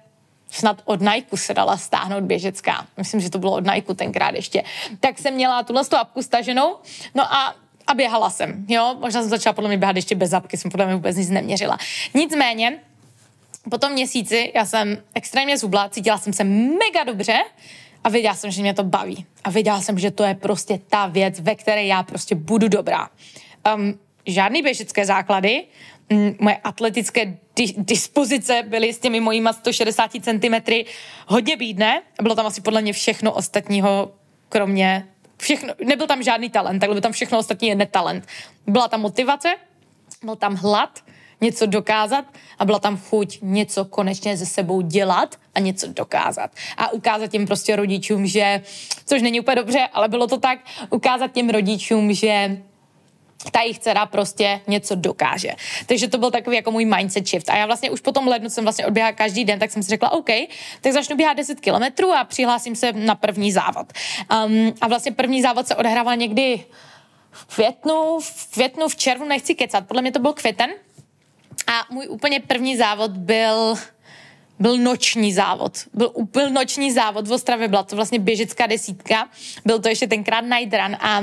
snad 0.51 0.83
od 0.85 1.01
Nike 1.01 1.37
se 1.37 1.55
dala 1.55 1.77
stáhnout 1.77 2.25
běžecká. 2.25 2.87
Myslím, 2.97 3.21
že 3.21 3.31
to 3.31 3.39
bylo 3.39 3.53
od 3.53 3.67
Nike 3.67 3.95
tenkrát 3.95 4.35
ještě. 4.35 4.63
Tak 5.01 5.19
jsem 5.19 5.35
měla 5.35 5.63
tuhle 5.63 5.85
tu 5.85 5.97
apku 5.97 6.23
staženou, 6.23 6.77
no 7.15 7.35
a 7.35 7.55
a 7.87 7.95
běhala 7.95 8.31
jsem, 8.31 8.67
jo, 8.69 8.97
možná 9.01 9.21
jsem 9.21 9.31
začala 9.31 9.53
podle 9.55 9.69
mě 9.69 9.79
běhat 9.79 9.97
ještě 9.97 10.15
bez 10.15 10.33
apky, 10.33 10.57
jsem 10.57 10.71
podle 10.71 10.87
mě 10.87 10.95
vůbec 10.95 11.17
nic 11.17 11.31
neměřila. 11.31 11.79
Nicméně, 12.15 12.79
po 13.71 13.79
tom 13.79 13.93
měsíci 13.93 14.53
já 14.55 14.65
jsem 14.65 15.03
extrémně 15.15 15.59
zubla, 15.59 15.89
cítila 15.89 16.19
jsem 16.19 16.33
se 16.33 16.45
mega 16.45 17.05
dobře 17.07 17.39
a 18.05 18.09
věděla 18.09 18.35
jsem, 18.35 18.51
že 18.51 18.63
mě 18.63 18.75
to 18.75 18.85
baví. 18.85 19.27
A 19.45 19.51
věděla 19.51 19.81
jsem, 19.81 19.99
že 19.99 20.11
to 20.11 20.25
je 20.25 20.35
prostě 20.35 20.81
ta 20.89 21.07
věc, 21.07 21.41
ve 21.41 21.55
které 21.55 21.85
já 21.85 22.03
prostě 22.03 22.35
budu 22.35 22.69
dobrá. 22.69 23.09
Um, 23.75 23.99
žádný 24.27 24.63
běžecké 24.63 25.07
základy, 25.07 25.65
moje 26.41 26.57
atletické 26.57 27.39
di- 27.57 27.75
dispozice 27.77 28.63
byly 28.67 28.93
s 28.93 28.99
těmi 28.99 29.21
mojíma 29.21 29.53
160 29.53 30.11
cm 30.23 30.73
hodně 31.27 31.57
bídné. 31.57 32.03
Bylo 32.23 32.35
tam 32.35 32.47
asi 32.47 32.61
podle 32.61 32.83
mě 32.83 32.93
všechno 32.93 33.33
ostatního, 33.33 34.13
kromě 34.49 35.09
všechno, 35.39 35.75
nebyl 35.85 36.07
tam 36.07 36.23
žádný 36.23 36.51
talent, 36.51 36.79
takhle 36.79 36.95
byl 36.95 37.03
tam 37.03 37.13
všechno 37.13 37.39
ostatní 37.39 37.69
je 37.69 37.75
netalent. 37.75 38.27
Byla 38.67 38.89
tam 38.89 39.01
motivace, 39.01 39.55
byl 40.25 40.37
tam 40.37 40.55
hlad, 40.55 41.05
něco 41.43 41.67
dokázat 41.67 42.25
a 42.59 42.65
byla 42.65 42.79
tam 42.79 42.97
chuť 42.97 43.39
něco 43.43 43.85
konečně 43.85 44.37
ze 44.37 44.47
sebou 44.47 44.81
dělat 44.81 45.37
a 45.55 45.61
něco 45.61 45.87
dokázat. 45.87 46.51
A 46.77 46.93
ukázat 46.93 47.27
těm 47.27 47.47
prostě 47.47 47.77
rodičům, 47.77 48.27
že, 48.27 48.63
což 49.07 49.23
není 49.23 49.41
úplně 49.41 49.57
dobře, 49.57 49.89
ale 49.93 50.09
bylo 50.09 50.27
to 50.27 50.39
tak, 50.39 50.59
ukázat 50.91 51.33
těm 51.33 51.49
rodičům, 51.51 52.13
že 52.13 52.63
ta 53.51 53.61
jejich 53.61 53.79
dcera 53.79 54.07
prostě 54.07 54.61
něco 54.67 54.95
dokáže. 54.95 55.51
Takže 55.87 56.09
to 56.09 56.19
byl 56.19 56.31
takový 56.31 56.57
jako 56.57 56.71
můj 56.71 56.85
mindset 56.85 57.29
shift. 57.29 57.51
A 57.51 57.57
já 57.57 57.67
vlastně 57.67 57.91
už 57.91 58.01
po 58.01 58.13
tom 58.13 58.29
lednu 58.29 58.51
jsem 58.51 58.65
vlastně 58.65 58.87
odběhala 58.87 59.13
každý 59.13 59.45
den, 59.45 59.59
tak 59.59 59.71
jsem 59.71 59.83
si 59.83 59.89
řekla, 59.89 60.13
OK, 60.13 60.29
tak 60.81 60.93
začnu 60.93 61.17
běhat 61.17 61.37
10 61.37 61.61
kilometrů 61.61 62.13
a 62.13 62.25
přihlásím 62.25 62.77
se 62.77 62.93
na 62.93 63.15
první 63.15 63.53
závod. 63.53 63.93
Um, 64.47 64.75
a 64.81 64.89
vlastně 64.89 65.13
první 65.13 65.43
závod 65.43 65.67
se 65.67 65.77
odehrával 65.77 66.17
někdy 66.17 66.65
v 67.31 67.55
květnu, 67.55 68.19
v 68.21 68.53
květnu, 68.53 68.89
v 68.89 68.97
červnu, 68.97 69.27
nechci 69.27 69.55
kecat, 69.55 69.87
podle 69.87 70.03
mě 70.03 70.13
to 70.13 70.19
byl 70.19 70.33
květen. 70.33 70.71
A 71.73 71.87
můj 71.91 72.09
úplně 72.09 72.41
první 72.41 72.77
závod 72.77 73.11
byl 73.11 73.75
byl 74.59 74.79
noční 74.79 75.33
závod. 75.33 75.79
Byl, 75.95 76.13
byl 76.33 76.51
noční 76.51 76.93
závod 76.93 77.29
v 77.29 77.33
Ostravě, 77.33 77.69
byla 77.69 77.83
to 77.83 77.97
vlastně 77.97 78.19
běžecká 78.19 78.67
desítka. 78.67 79.29
Byl 79.65 79.79
to 79.81 79.89
ještě 79.89 80.07
tenkrát 80.07 80.41
night 80.41 80.75
run 80.75 80.97
a 81.01 81.23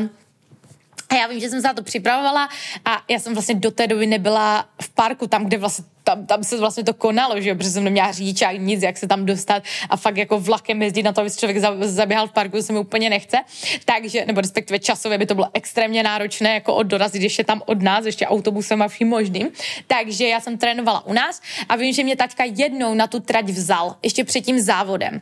a 1.10 1.16
já 1.16 1.28
vím, 1.28 1.40
že 1.40 1.50
jsem 1.50 1.62
se 1.62 1.68
na 1.68 1.74
to 1.74 1.84
připravovala 1.84 2.50
a 2.86 3.04
já 3.10 3.20
jsem 3.20 3.34
vlastně 3.34 3.56
do 3.56 3.72
té 3.72 3.88
doby 3.88 4.08
nebyla 4.08 4.70
v 4.82 4.90
parku, 4.90 5.28
tam, 5.28 5.46
kde 5.46 5.58
vlastně 5.58 5.86
tam, 6.10 6.26
tam 6.26 6.44
se 6.44 6.58
vlastně 6.58 6.84
to 6.84 6.94
konalo, 6.94 7.42
že 7.42 7.50
jo, 7.50 7.56
protože 7.56 7.70
jsem 7.70 7.84
neměla 7.84 8.12
řidičák, 8.12 8.58
nic, 8.60 8.84
jak 8.84 8.98
se 8.98 9.08
tam 9.08 9.26
dostat 9.26 9.64
a 9.90 9.98
fakt 9.98 10.18
jako 10.18 10.40
vlakem 10.40 10.82
jezdit 10.82 11.04
na 11.04 11.14
to, 11.14 11.22
aby 11.22 11.32
člověk 11.32 11.58
zaběhal 11.82 12.28
v 12.28 12.32
parku, 12.32 12.62
se 12.62 12.74
mi 12.74 12.80
úplně 12.80 13.10
nechce. 13.10 13.38
Takže, 13.86 14.26
nebo 14.26 14.42
respektive 14.42 14.80
časově 14.80 15.18
by 15.18 15.26
to 15.26 15.36
bylo 15.36 15.48
extrémně 15.54 16.04
náročné, 16.04 16.54
jako 16.54 16.76
od 16.76 16.84
dorazit 16.84 17.22
ještě 17.22 17.44
tam 17.44 17.62
od 17.66 17.82
nás, 17.82 18.06
ještě 18.06 18.28
autobusem 18.28 18.82
a 18.82 18.88
vším 18.88 19.08
možným. 19.08 19.50
Takže 19.88 20.28
já 20.28 20.40
jsem 20.40 20.58
trénovala 20.58 21.06
u 21.06 21.14
nás 21.14 21.42
a 21.70 21.76
vím, 21.76 21.94
že 21.94 22.04
mě 22.04 22.16
taťka 22.16 22.44
jednou 22.44 22.94
na 22.94 23.08
tu 23.08 23.20
trať 23.20 23.46
vzal, 23.46 23.96
ještě 24.04 24.24
před 24.24 24.42
tím 24.42 24.60
závodem. 24.60 25.22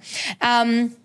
Um, 0.64 0.96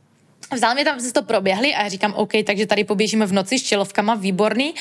Vzal 0.53 0.75
mě 0.75 0.85
tam, 0.85 1.01
jsme 1.01 1.13
to 1.13 1.23
proběhli 1.23 1.75
a 1.75 1.83
já 1.83 1.89
říkám, 1.89 2.15
OK, 2.15 2.33
takže 2.47 2.67
tady 2.67 2.85
poběžíme 2.85 3.27
v 3.27 3.33
noci 3.33 3.59
s 3.59 3.63
čelovkama, 3.63 4.15
výborný, 4.15 4.75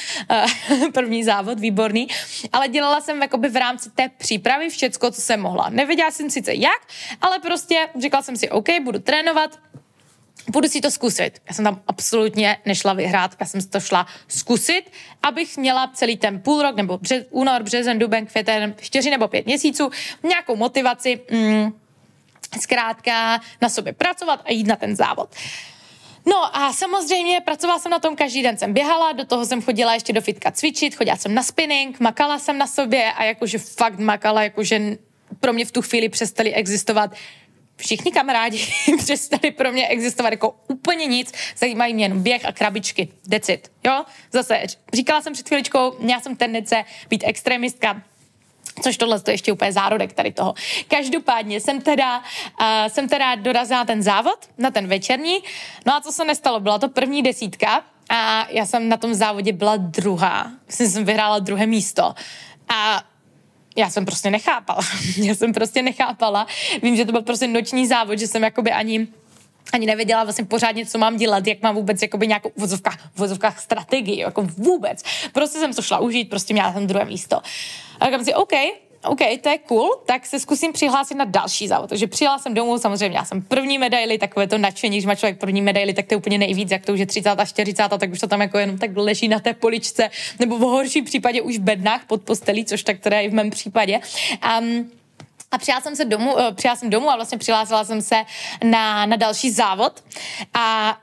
uh, 0.72 0.92
první 0.94 1.24
závod, 1.24 1.60
výborný, 1.60 2.08
ale 2.52 2.68
dělala 2.68 3.02
jsem 3.02 3.22
jakoby 3.22 3.50
v 3.50 3.56
rámci 3.56 3.90
té 3.90 4.10
přípravy 4.18 4.70
všecko, 4.70 5.12
co 5.12 5.22
jsem 5.22 5.42
mohla. 5.42 5.70
Nevěděla 5.70 6.12
jsem 6.12 6.30
sice 6.30 6.54
jak, 6.54 6.82
ale 7.22 7.40
prostě 7.40 7.88
řekla 8.02 8.22
jsem 8.22 8.38
si, 8.38 8.50
OK, 8.50 8.68
budu 8.84 9.00
trénovat, 9.00 9.60
budu 10.50 10.68
si 10.68 10.82
to 10.82 10.92
zkusit. 10.92 11.32
Já 11.50 11.54
jsem 11.54 11.66
tam 11.66 11.82
absolutně 11.88 12.58
nešla 12.66 12.94
vyhrát, 12.94 13.36
já 13.40 13.46
jsem 13.46 13.62
si 13.62 13.70
to 13.70 13.80
šla 13.80 14.08
zkusit, 14.28 14.84
abych 15.24 15.58
měla 15.58 15.92
celý 15.94 16.18
ten 16.18 16.42
půl 16.42 16.62
rok, 16.62 16.76
nebo 16.76 16.98
bře- 16.98 17.26
únor, 17.30 17.64
březen, 17.64 18.00
duben, 18.00 18.26
květen, 18.26 18.76
čtyři 18.82 19.10
nebo 19.10 19.28
pět 19.28 19.46
měsíců, 19.46 19.90
nějakou 20.24 20.56
motivaci, 20.56 21.22
mm, 21.32 21.81
zkrátka 22.60 23.42
na 23.62 23.70
sobě 23.70 23.94
pracovat 23.94 24.42
a 24.46 24.52
jít 24.52 24.68
na 24.68 24.76
ten 24.76 24.96
závod. 24.96 25.36
No 26.26 26.58
a 26.58 26.74
samozřejmě 26.74 27.42
pracovala 27.42 27.80
jsem 27.80 27.92
na 27.92 28.00
tom, 28.00 28.16
každý 28.16 28.44
den. 28.44 28.58
Jsem 28.58 28.74
běhala, 28.74 29.12
do 29.12 29.26
toho 29.26 29.46
jsem 29.46 29.62
chodila 29.62 29.94
ještě 29.94 30.14
do 30.14 30.22
fitka 30.22 30.52
cvičit, 30.52 30.96
chodila 30.96 31.18
jsem 31.18 31.34
na 31.34 31.44
spinning, 31.44 32.00
makala 32.00 32.40
jsem 32.40 32.58
na 32.58 32.68
sobě 32.68 33.14
a 33.14 33.24
jakože 33.24 33.58
fakt 33.58 34.00
makala, 34.00 34.44
jakože 34.44 34.98
pro 35.40 35.54
mě 35.54 35.66
v 35.66 35.72
tu 35.72 35.82
chvíli 35.82 36.10
přestali 36.10 36.54
existovat. 36.54 37.12
Všichni 37.76 38.12
kamarádi 38.12 38.68
přestali 38.98 39.52
pro 39.52 39.72
mě 39.72 39.88
existovat 39.88 40.34
jako 40.34 40.56
úplně 40.68 41.06
nic, 41.06 41.34
zajímají 41.58 41.94
mě 41.94 42.06
jen 42.06 42.24
běh 42.24 42.46
a 42.46 42.52
krabičky, 42.52 43.08
decit, 43.28 43.72
jo? 43.84 44.06
Zase, 44.32 44.64
říkala 44.94 45.22
jsem 45.22 45.34
před 45.34 45.48
chvíličkou, 45.48 45.96
měla 46.00 46.22
jsem 46.22 46.36
tendence 46.36 46.84
být 47.10 47.24
extremistka, 47.26 48.02
Což 48.84 48.98
tohle 48.98 49.20
to 49.20 49.32
ještě 49.32 49.52
úplně 49.52 49.72
zárodek 49.72 50.14
tady 50.14 50.32
toho. 50.32 50.54
Každopádně 50.88 51.60
jsem 51.60 51.82
teda, 51.82 52.20
uh, 52.20 52.26
jsem 52.88 53.10
teda 53.10 53.36
dorazila 53.36 53.86
ten 53.86 54.04
závod 54.04 54.50
na 54.58 54.72
ten 54.72 54.88
večerní. 54.88 55.38
No 55.86 55.96
a 55.96 56.02
co 56.02 56.12
se 56.12 56.26
nestalo? 56.26 56.60
Byla 56.60 56.80
to 56.80 56.90
první 56.90 57.24
desítka 57.24 57.84
a 58.10 58.48
já 58.50 58.66
jsem 58.66 58.90
na 58.90 58.98
tom 58.98 59.14
závodě 59.14 59.54
byla 59.54 59.78
druhá. 59.78 60.52
Myslím, 60.68 60.90
jsem 60.90 61.06
vyhrála 61.06 61.40
druhé 61.40 61.68
místo. 61.68 62.14
A 62.70 63.04
já 63.76 63.90
jsem 63.90 64.06
prostě 64.06 64.32
nechápala. 64.32 64.82
já 65.18 65.36
jsem 65.36 65.54
prostě 65.54 65.82
nechápala. 65.82 66.48
Vím, 66.84 66.96
že 66.96 67.06
to 67.06 67.12
byl 67.12 67.22
prostě 67.22 67.48
noční 67.48 67.88
závod, 67.88 68.20
že 68.20 68.28
jsem 68.28 68.44
jakoby 68.44 68.72
ani 68.72 69.08
ani 69.74 69.86
nevěděla 69.86 70.24
vlastně 70.24 70.46
pořádně, 70.46 70.86
co 70.86 70.98
mám 70.98 71.18
dělat, 71.18 71.48
jak 71.48 71.62
mám 71.62 71.76
vůbec 71.76 72.02
jakoby 72.02 72.28
nějakou 72.28 72.52
v 72.58 72.62
vozovkách, 73.16 73.60
strategii, 73.60 74.20
jako 74.20 74.42
vůbec. 74.42 75.04
Prostě 75.32 75.60
jsem 75.60 75.74
to 75.74 75.82
šla 75.82 76.00
užít, 76.00 76.30
prostě 76.30 76.54
měla 76.54 76.74
jsem 76.74 76.88
druhé 76.88 77.06
místo. 77.06 77.42
A 78.00 78.06
říkám 78.06 78.26
si, 78.26 78.34
OK, 78.34 78.54
OK, 79.04 79.20
to 79.42 79.50
je 79.50 79.58
cool, 79.58 79.96
tak 80.06 80.26
se 80.26 80.40
zkusím 80.40 80.74
přihlásit 80.74 81.16
na 81.16 81.26
další 81.26 81.68
závod. 81.68 81.90
Takže 81.90 82.08
přijela 82.08 82.40
jsem 82.40 82.54
domů, 82.54 82.78
samozřejmě 82.78 83.18
já 83.18 83.26
jsem 83.26 83.42
první 83.42 83.78
medaily, 83.78 84.18
takové 84.18 84.48
to 84.48 84.58
nadšení, 84.58 84.98
když 84.98 85.06
má 85.06 85.16
člověk 85.16 85.40
první 85.40 85.62
medaily, 85.62 85.94
tak 85.94 86.06
to 86.06 86.14
je 86.14 86.18
úplně 86.18 86.38
nejvíc, 86.38 86.72
jak 86.72 86.86
to 86.86 86.94
už 86.94 87.00
je 87.00 87.06
30 87.06 87.30
a 87.30 87.46
40, 87.46 87.90
tak 88.00 88.12
už 88.12 88.20
to 88.20 88.28
tam 88.28 88.42
jako 88.42 88.58
jenom 88.58 88.78
tak 88.78 88.92
leží 88.96 89.28
na 89.28 89.40
té 89.40 89.54
poličce, 89.54 90.10
nebo 90.40 90.58
v 90.58 90.62
horším 90.62 91.06
případě 91.06 91.42
už 91.42 91.58
v 91.58 91.62
bednách 91.62 92.06
pod 92.08 92.22
postelí, 92.22 92.66
což 92.66 92.84
tak 92.84 93.00
teda 93.00 93.20
je 93.20 93.30
v 93.30 93.34
mém 93.34 93.50
případě. 93.50 94.00
Um, 94.60 94.92
a 95.52 95.58
přijela 95.58 95.82
jsem 95.82 95.96
se 95.96 96.06
domů, 96.06 96.34
uh, 96.34 96.52
přijela 96.52 96.76
jsem 96.76 96.90
domů 96.90 97.10
a 97.10 97.16
vlastně 97.16 97.38
přihlásila 97.38 97.84
jsem 97.84 98.02
se 98.02 98.16
na, 98.64 99.06
na 99.06 99.16
další 99.16 99.52
závod 99.52 100.04
a 100.54 100.98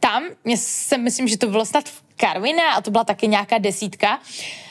tam, 0.00 0.22
mě 0.44 0.56
jsem, 0.56 1.04
myslím, 1.04 1.28
že 1.28 1.38
to 1.38 1.46
bylo 1.46 1.66
snad 1.66 1.88
v 1.88 2.02
Karviné 2.16 2.62
a 2.76 2.80
to 2.80 2.90
byla 2.90 3.04
taky 3.04 3.28
nějaká 3.28 3.58
desítka 3.58 4.20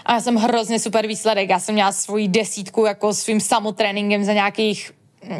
a 0.05 0.13
já 0.13 0.21
jsem 0.21 0.36
hrozně 0.36 0.79
super 0.79 1.08
výsledek. 1.08 1.49
Já 1.49 1.60
jsem 1.60 1.75
měla 1.75 1.91
svoji 1.91 2.27
desítku 2.27 2.86
jako 2.86 3.13
svým 3.13 3.39
samotréninkem 3.39 4.23
za 4.23 4.34
nějakých 4.34 4.91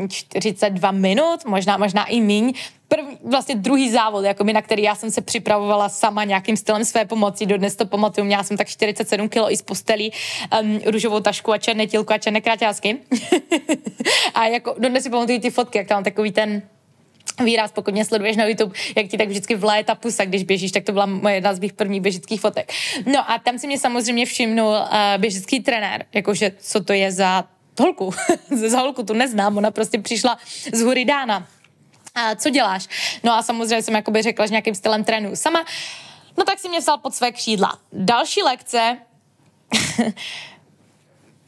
42 0.08 0.92
hm, 0.92 1.02
minut, 1.02 1.46
možná, 1.46 1.78
možná 1.78 2.06
i 2.06 2.22
míň. 2.22 2.54
První, 2.90 3.18
vlastně 3.24 3.56
druhý 3.56 3.92
závod, 3.92 4.26
jako 4.26 4.44
na 4.44 4.62
který 4.62 4.84
já 4.84 4.96
jsem 4.96 5.12
se 5.12 5.22
připravovala 5.22 5.90
sama 5.90 6.24
nějakým 6.24 6.58
stylem 6.58 6.86
své 6.86 7.06
pomoci. 7.06 7.46
Dodnes 7.46 7.76
to 7.76 7.86
pamatuju, 7.86 8.26
měla 8.26 8.44
jsem 8.44 8.58
tak 8.58 8.68
47 8.68 9.30
kg 9.30 9.38
i 9.50 9.58
z 9.58 9.62
postelí, 9.62 10.12
um, 10.62 10.80
růžovou 10.86 11.20
tašku 11.20 11.52
a 11.52 11.58
černé 11.58 11.88
tílko 11.88 12.14
a 12.14 12.18
černé 12.18 12.42
kraťásky. 12.42 12.98
a 14.34 14.48
jako 14.48 14.76
dodnes 14.78 15.04
si 15.04 15.10
pamatuju 15.10 15.40
ty 15.40 15.50
fotky, 15.50 15.78
jak 15.78 15.88
tam 15.88 16.04
takový 16.04 16.32
ten 16.32 16.62
výraz, 17.44 17.72
pokud 17.72 17.94
mě 17.94 18.06
sleduješ 18.06 18.38
na 18.38 18.46
YouTube, 18.46 18.76
jak 18.98 19.08
ti 19.08 19.18
tak 19.18 19.28
vždycky 19.28 19.56
vleje 19.56 19.84
ta 19.84 19.96
pusa, 19.96 20.26
když 20.26 20.44
běžíš, 20.44 20.72
tak 20.72 20.84
to 20.84 20.92
byla 20.92 21.06
moje 21.06 21.36
jedna 21.36 21.54
z 21.54 21.60
mých 21.60 21.74
prvních 21.74 22.02
běžických 22.02 22.42
fotek. 22.42 22.72
No 23.06 23.32
a 23.32 23.40
tam 23.40 23.60
si 23.60 23.68
mě 23.68 23.80
samozřejmě 23.80 24.26
všimnul 24.26 24.68
uh, 24.68 24.78
běžický 25.18 25.60
trenér, 25.60 26.06
jakože 26.14 26.52
co 26.60 26.84
to 26.84 26.94
je 26.94 27.12
za 27.12 27.46
holku, 27.80 28.12
za 28.68 28.80
holku 28.80 29.04
tu 29.04 29.14
neznám, 29.14 29.58
ona 29.58 29.72
prostě 29.72 30.00
přišla 30.00 30.38
z 30.74 30.82
Hury 30.82 31.06
Dána. 31.06 31.48
A 32.20 32.36
co 32.36 32.50
děláš? 32.50 32.88
No 33.24 33.34
a 33.34 33.44
samozřejmě 33.44 33.82
jsem 33.82 33.96
jakoby 33.96 34.22
řekla, 34.22 34.46
že 34.46 34.52
nějakým 34.52 34.76
stylem 34.76 35.04
trénuju 35.04 35.36
sama. 35.36 35.66
No 36.38 36.46
tak 36.46 36.60
si 36.60 36.70
mě 36.70 36.80
vzal 36.80 36.98
pod 36.98 37.16
své 37.16 37.32
křídla. 37.32 37.80
Další 37.94 38.42
lekce 38.44 38.98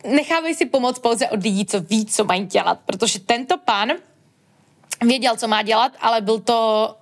nechávej 0.03 0.55
si 0.55 0.65
pomoct 0.65 0.99
pouze 0.99 1.29
od 1.29 1.43
lidí, 1.43 1.65
co 1.65 1.81
ví, 1.81 2.05
co 2.05 2.23
mají 2.23 2.45
dělat, 2.45 2.79
protože 2.85 3.19
tento 3.19 3.57
pán 3.57 3.91
věděl, 5.01 5.37
co 5.37 5.47
má 5.47 5.61
dělat, 5.61 5.91
ale 6.01 6.21
byl 6.21 6.39
to 6.39 6.95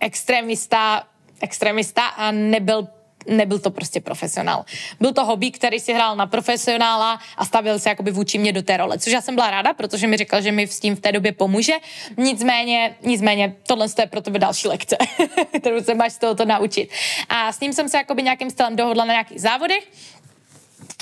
extrémista, 0.00 1.06
extrémista 1.40 2.06
a 2.06 2.30
nebyl 2.30 2.88
nebyl 3.26 3.58
to 3.58 3.70
prostě 3.70 4.00
profesionál. 4.00 4.64
Byl 5.00 5.12
to 5.12 5.24
hobby, 5.24 5.50
který 5.50 5.80
si 5.80 5.92
hrál 5.92 6.16
na 6.16 6.26
profesionála 6.26 7.20
a 7.36 7.44
stavil 7.44 7.78
se 7.78 7.88
jakoby 7.88 8.10
vůči 8.10 8.38
mě 8.38 8.52
do 8.52 8.62
té 8.62 8.76
role, 8.76 8.98
což 8.98 9.12
já 9.12 9.20
jsem 9.20 9.34
byla 9.34 9.50
ráda, 9.50 9.72
protože 9.72 10.06
mi 10.06 10.16
říkal, 10.16 10.42
že 10.42 10.52
mi 10.52 10.66
s 10.66 10.80
tím 10.80 10.96
v 10.96 11.00
té 11.00 11.12
době 11.12 11.32
pomůže. 11.32 11.72
Nicméně, 12.16 12.96
nicméně 13.02 13.56
tohle 13.66 13.86
je 13.98 14.06
pro 14.06 14.20
tebe 14.20 14.38
další 14.38 14.68
lekce, 14.68 14.96
kterou 15.60 15.82
se 15.82 15.94
máš 15.94 16.12
z 16.12 16.18
tohoto 16.18 16.44
naučit. 16.44 16.90
A 17.28 17.52
s 17.52 17.60
ním 17.60 17.72
jsem 17.72 17.88
se 17.88 17.96
jakoby 17.96 18.22
nějakým 18.22 18.50
stylem 18.50 18.76
dohodla 18.76 19.04
na 19.04 19.12
nějakých 19.12 19.40
závodech. 19.40 19.88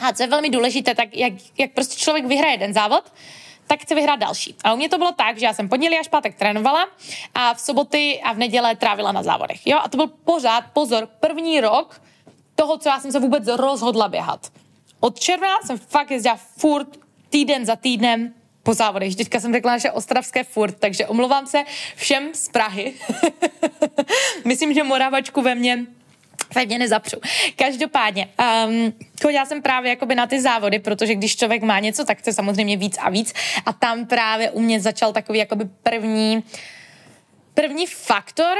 A 0.03 0.13
co 0.13 0.23
je 0.23 0.27
velmi 0.27 0.51
důležité, 0.51 0.95
tak 0.95 1.17
jak, 1.17 1.33
jak 1.59 1.71
prostě 1.71 1.97
člověk 1.97 2.27
vyhraje 2.27 2.55
jeden 2.55 2.75
závod, 2.75 3.05
tak 3.67 3.81
chci 3.81 3.95
vyhrát 3.95 4.19
další. 4.19 4.55
A 4.65 4.73
u 4.73 4.77
mě 4.77 4.89
to 4.89 4.99
bylo 4.99 5.13
tak, 5.13 5.39
že 5.39 5.47
já 5.47 5.53
jsem 5.53 5.69
pondělí 5.69 5.99
až 5.99 6.09
pátek 6.09 6.35
trénovala 6.35 6.89
a 7.35 7.55
v 7.55 7.61
soboty 7.61 8.21
a 8.25 8.33
v 8.33 8.39
neděle 8.39 8.77
trávila 8.77 9.13
na 9.13 9.23
závodech. 9.23 9.67
Jo, 9.67 9.79
a 9.83 9.89
to 9.89 9.97
byl 9.97 10.07
pořád, 10.07 10.65
pozor, 10.73 11.09
první 11.21 11.61
rok 11.61 12.03
toho, 12.61 12.79
co 12.79 12.89
já 12.89 13.01
jsem 13.01 13.13
se 13.13 13.21
vůbec 13.21 13.47
rozhodla 13.47 14.09
běhat. 14.09 14.53
Od 15.01 15.21
června 15.21 15.49
jsem 15.65 15.79
fakt 15.79 16.11
jezdila 16.11 16.37
furt 16.37 16.89
týden 17.31 17.67
za 17.67 17.77
týdnem 17.77 18.35
po 18.63 18.75
závodech. 18.75 19.17
Teďka 19.17 19.41
jsem 19.41 19.53
řekla 19.53 19.73
naše 19.73 19.91
ostravské 19.91 20.45
furt, 20.45 20.73
takže 20.79 21.07
omlouvám 21.07 21.47
se 21.47 21.65
všem 21.97 22.35
z 22.35 22.49
Prahy. 22.49 22.95
Myslím, 24.45 24.75
že 24.75 24.83
Moravačku 24.83 25.43
ve 25.43 25.55
mně 25.55 25.87
mě 26.67 26.79
nezapřu. 26.79 27.17
Každopádně, 27.57 28.29
um, 28.67 28.93
chodila 29.23 29.47
jsem 29.47 29.63
právě 29.63 29.91
jakoby 29.91 30.15
na 30.15 30.27
ty 30.27 30.41
závody, 30.41 30.79
protože 30.79 31.15
když 31.15 31.37
člověk 31.37 31.63
má 31.63 31.81
něco, 31.81 32.05
tak 32.05 32.19
chce 32.19 32.33
samozřejmě 32.33 32.77
víc 32.77 32.99
a 33.01 33.11
víc. 33.11 33.33
A 33.67 33.73
tam 33.73 34.07
právě 34.07 34.51
u 34.51 34.61
mě 34.61 34.81
začal 34.81 35.13
takový 35.13 35.39
jakoby 35.39 35.65
první, 35.83 36.45
první 37.55 37.87
faktor, 37.87 38.59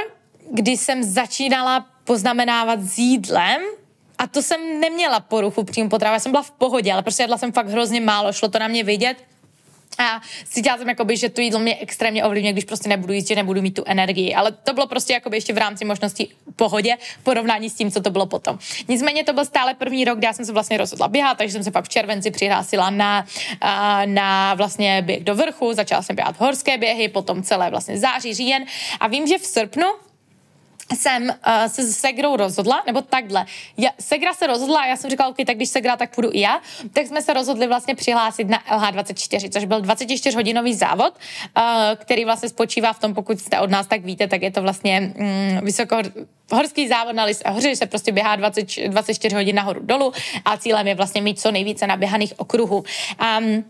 kdy 0.51 0.71
jsem 0.71 1.03
začínala 1.03 1.85
poznamenávat 2.03 2.81
s 2.81 2.97
jídlem, 2.97 3.61
a 4.21 4.27
to 4.27 4.41
jsem 4.41 4.79
neměla 4.79 5.19
poruchu 5.19 5.63
příjmu 5.63 5.89
potravy, 5.89 6.13
já 6.15 6.19
jsem 6.19 6.31
byla 6.31 6.43
v 6.43 6.51
pohodě, 6.51 6.93
ale 6.93 7.01
prostě 7.01 7.23
jedla 7.23 7.37
jsem 7.37 7.51
fakt 7.51 7.67
hrozně 7.67 8.01
málo, 8.01 8.33
šlo 8.33 8.49
to 8.49 8.59
na 8.59 8.67
mě 8.67 8.83
vidět 8.83 9.17
a 9.97 10.21
cítila 10.49 10.77
jsem, 10.77 10.89
jakoby, 10.89 11.17
že 11.17 11.29
to 11.29 11.41
jídlo 11.41 11.59
mě 11.59 11.75
extrémně 11.75 12.25
ovlivňuje, 12.25 12.53
když 12.53 12.65
prostě 12.65 12.89
nebudu 12.89 13.13
jíst, 13.13 13.27
že 13.27 13.35
nebudu 13.35 13.61
mít 13.61 13.71
tu 13.71 13.83
energii. 13.85 14.35
Ale 14.35 14.51
to 14.51 14.73
bylo 14.73 14.87
prostě 14.87 15.13
jakoby 15.13 15.37
ještě 15.37 15.53
v 15.53 15.57
rámci 15.57 15.85
možností 15.85 16.33
pohodě 16.55 16.97
porovnání 17.23 17.69
s 17.69 17.75
tím, 17.75 17.91
co 17.91 18.01
to 18.01 18.09
bylo 18.09 18.25
potom. 18.25 18.59
Nicméně 18.87 19.23
to 19.23 19.33
byl 19.33 19.45
stále 19.45 19.73
první 19.73 20.05
rok, 20.05 20.17
kdy 20.17 20.27
já 20.27 20.33
jsem 20.33 20.45
se 20.45 20.53
vlastně 20.53 20.77
rozhodla 20.77 21.07
běhat, 21.07 21.37
takže 21.37 21.53
jsem 21.53 21.63
se 21.63 21.71
pak 21.71 21.85
v 21.85 21.89
červenci 21.89 22.31
přihlásila 22.31 22.89
na, 22.89 23.25
na 24.05 24.53
vlastně 24.53 25.01
běh 25.01 25.23
do 25.23 25.35
vrchu, 25.35 25.73
začala 25.73 26.01
jsem 26.01 26.15
běhat 26.15 26.39
horské 26.39 26.77
běhy, 26.77 27.09
potom 27.09 27.43
celé 27.43 27.69
vlastně 27.69 27.99
září, 27.99 28.33
říjen. 28.33 28.65
A 28.99 29.07
vím, 29.07 29.27
že 29.27 29.37
v 29.37 29.45
srpnu 29.45 29.87
jsem 30.95 31.23
uh, 31.23 31.33
se 31.67 31.83
s 31.83 31.97
Segrou 31.97 32.35
rozhodla, 32.35 32.83
nebo 32.87 33.01
takhle. 33.01 33.45
Já, 33.77 33.89
Segra 33.99 34.33
se 34.33 34.47
rozhodla 34.47 34.79
a 34.79 34.85
já 34.85 34.95
jsem 34.95 35.09
říkala, 35.09 35.29
OK, 35.29 35.37
tak 35.45 35.55
když 35.55 35.69
Segra, 35.69 35.97
tak 35.97 36.15
půjdu 36.15 36.29
i 36.33 36.39
já. 36.39 36.61
Tak 36.93 37.07
jsme 37.07 37.21
se 37.21 37.33
rozhodli 37.33 37.67
vlastně 37.67 37.95
přihlásit 37.95 38.49
na 38.49 38.59
LH24, 38.59 39.49
což 39.49 39.65
byl 39.65 39.81
24-hodinový 39.81 40.73
závod, 40.73 41.13
uh, 41.57 41.63
který 41.95 42.25
vlastně 42.25 42.49
spočívá 42.49 42.93
v 42.93 42.99
tom, 42.99 43.13
pokud 43.13 43.39
jste 43.39 43.59
od 43.59 43.69
nás, 43.69 43.87
tak 43.87 44.05
víte, 44.05 44.27
tak 44.27 44.41
je 44.41 44.51
to 44.51 44.61
vlastně 44.61 45.13
um, 45.15 45.65
vysoko 45.65 45.97
horský 46.51 46.87
závod 46.87 47.15
na 47.15 47.23
Lys 47.23 47.41
a 47.45 47.49
hoře, 47.49 47.75
se 47.75 47.85
prostě 47.85 48.11
běhá 48.11 48.35
20, 48.35 48.67
24 48.87 49.35
hodin 49.35 49.55
nahoru 49.55 49.79
dolů 49.83 50.13
a 50.45 50.57
cílem 50.57 50.87
je 50.87 50.95
vlastně 50.95 51.21
mít 51.21 51.39
co 51.39 51.51
nejvíce 51.51 51.87
naběhaných 51.87 52.33
okruhů. 52.37 52.77
Um, 52.77 53.63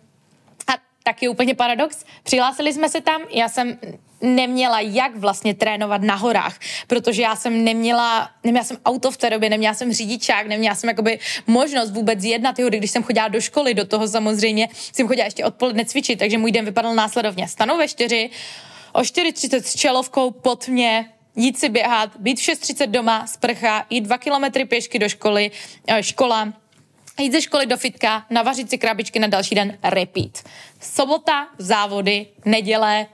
a 0.67 0.73
taky 1.03 1.27
úplně 1.27 1.55
paradox. 1.55 2.05
Přihlásili 2.23 2.73
jsme 2.73 2.89
se 2.89 3.01
tam, 3.01 3.21
já 3.29 3.49
jsem 3.49 3.77
neměla 4.21 4.79
jak 4.79 5.15
vlastně 5.15 5.53
trénovat 5.53 6.01
na 6.01 6.15
horách, 6.15 6.59
protože 6.87 7.21
já 7.21 7.35
jsem 7.35 7.63
neměla, 7.63 8.29
neměla 8.43 8.65
jsem 8.65 8.77
auto 8.85 9.11
v 9.11 9.17
té 9.17 9.29
době, 9.29 9.49
neměla 9.49 9.73
jsem 9.73 9.93
řidičák, 9.93 10.47
neměla 10.47 10.75
jsem 10.75 10.89
jakoby 10.89 11.19
možnost 11.47 11.91
vůbec 11.91 12.23
jet 12.23 12.41
na 12.41 12.53
ty 12.53 12.63
hory, 12.63 12.77
když 12.77 12.91
jsem 12.91 13.03
chodila 13.03 13.27
do 13.27 13.41
školy, 13.41 13.73
do 13.73 13.85
toho 13.85 14.07
samozřejmě 14.07 14.69
jsem 14.93 15.07
chodila 15.07 15.25
ještě 15.25 15.45
odpoledne 15.45 15.85
cvičit, 15.85 16.19
takže 16.19 16.37
můj 16.37 16.51
den 16.51 16.65
vypadal 16.65 16.95
následovně. 16.95 17.47
Stanu 17.47 17.77
ve 17.77 17.87
čtyři, 17.87 18.29
o 18.93 19.01
4.30 19.01 19.61
s 19.61 19.75
čelovkou 19.75 20.31
pod 20.31 20.67
mě, 20.67 21.09
jít 21.35 21.59
si 21.59 21.69
běhat, 21.69 22.09
být 22.19 22.39
v 22.39 22.43
6.30 22.43 22.87
doma, 22.87 23.27
sprcha, 23.27 23.85
jít 23.89 24.01
dva 24.01 24.17
kilometry 24.17 24.65
pěšky 24.65 24.99
do 24.99 25.09
školy, 25.09 25.51
eh, 25.87 26.03
škola, 26.03 26.53
jít 27.19 27.31
ze 27.31 27.41
školy 27.41 27.65
do 27.65 27.77
fitka, 27.77 28.25
navařit 28.29 28.69
si 28.69 28.77
krabičky 28.77 29.19
na 29.19 29.27
další 29.27 29.55
den, 29.55 29.77
repeat. 29.83 30.43
Sobota, 30.81 31.47
závody, 31.57 32.27
neděle, 32.45 33.07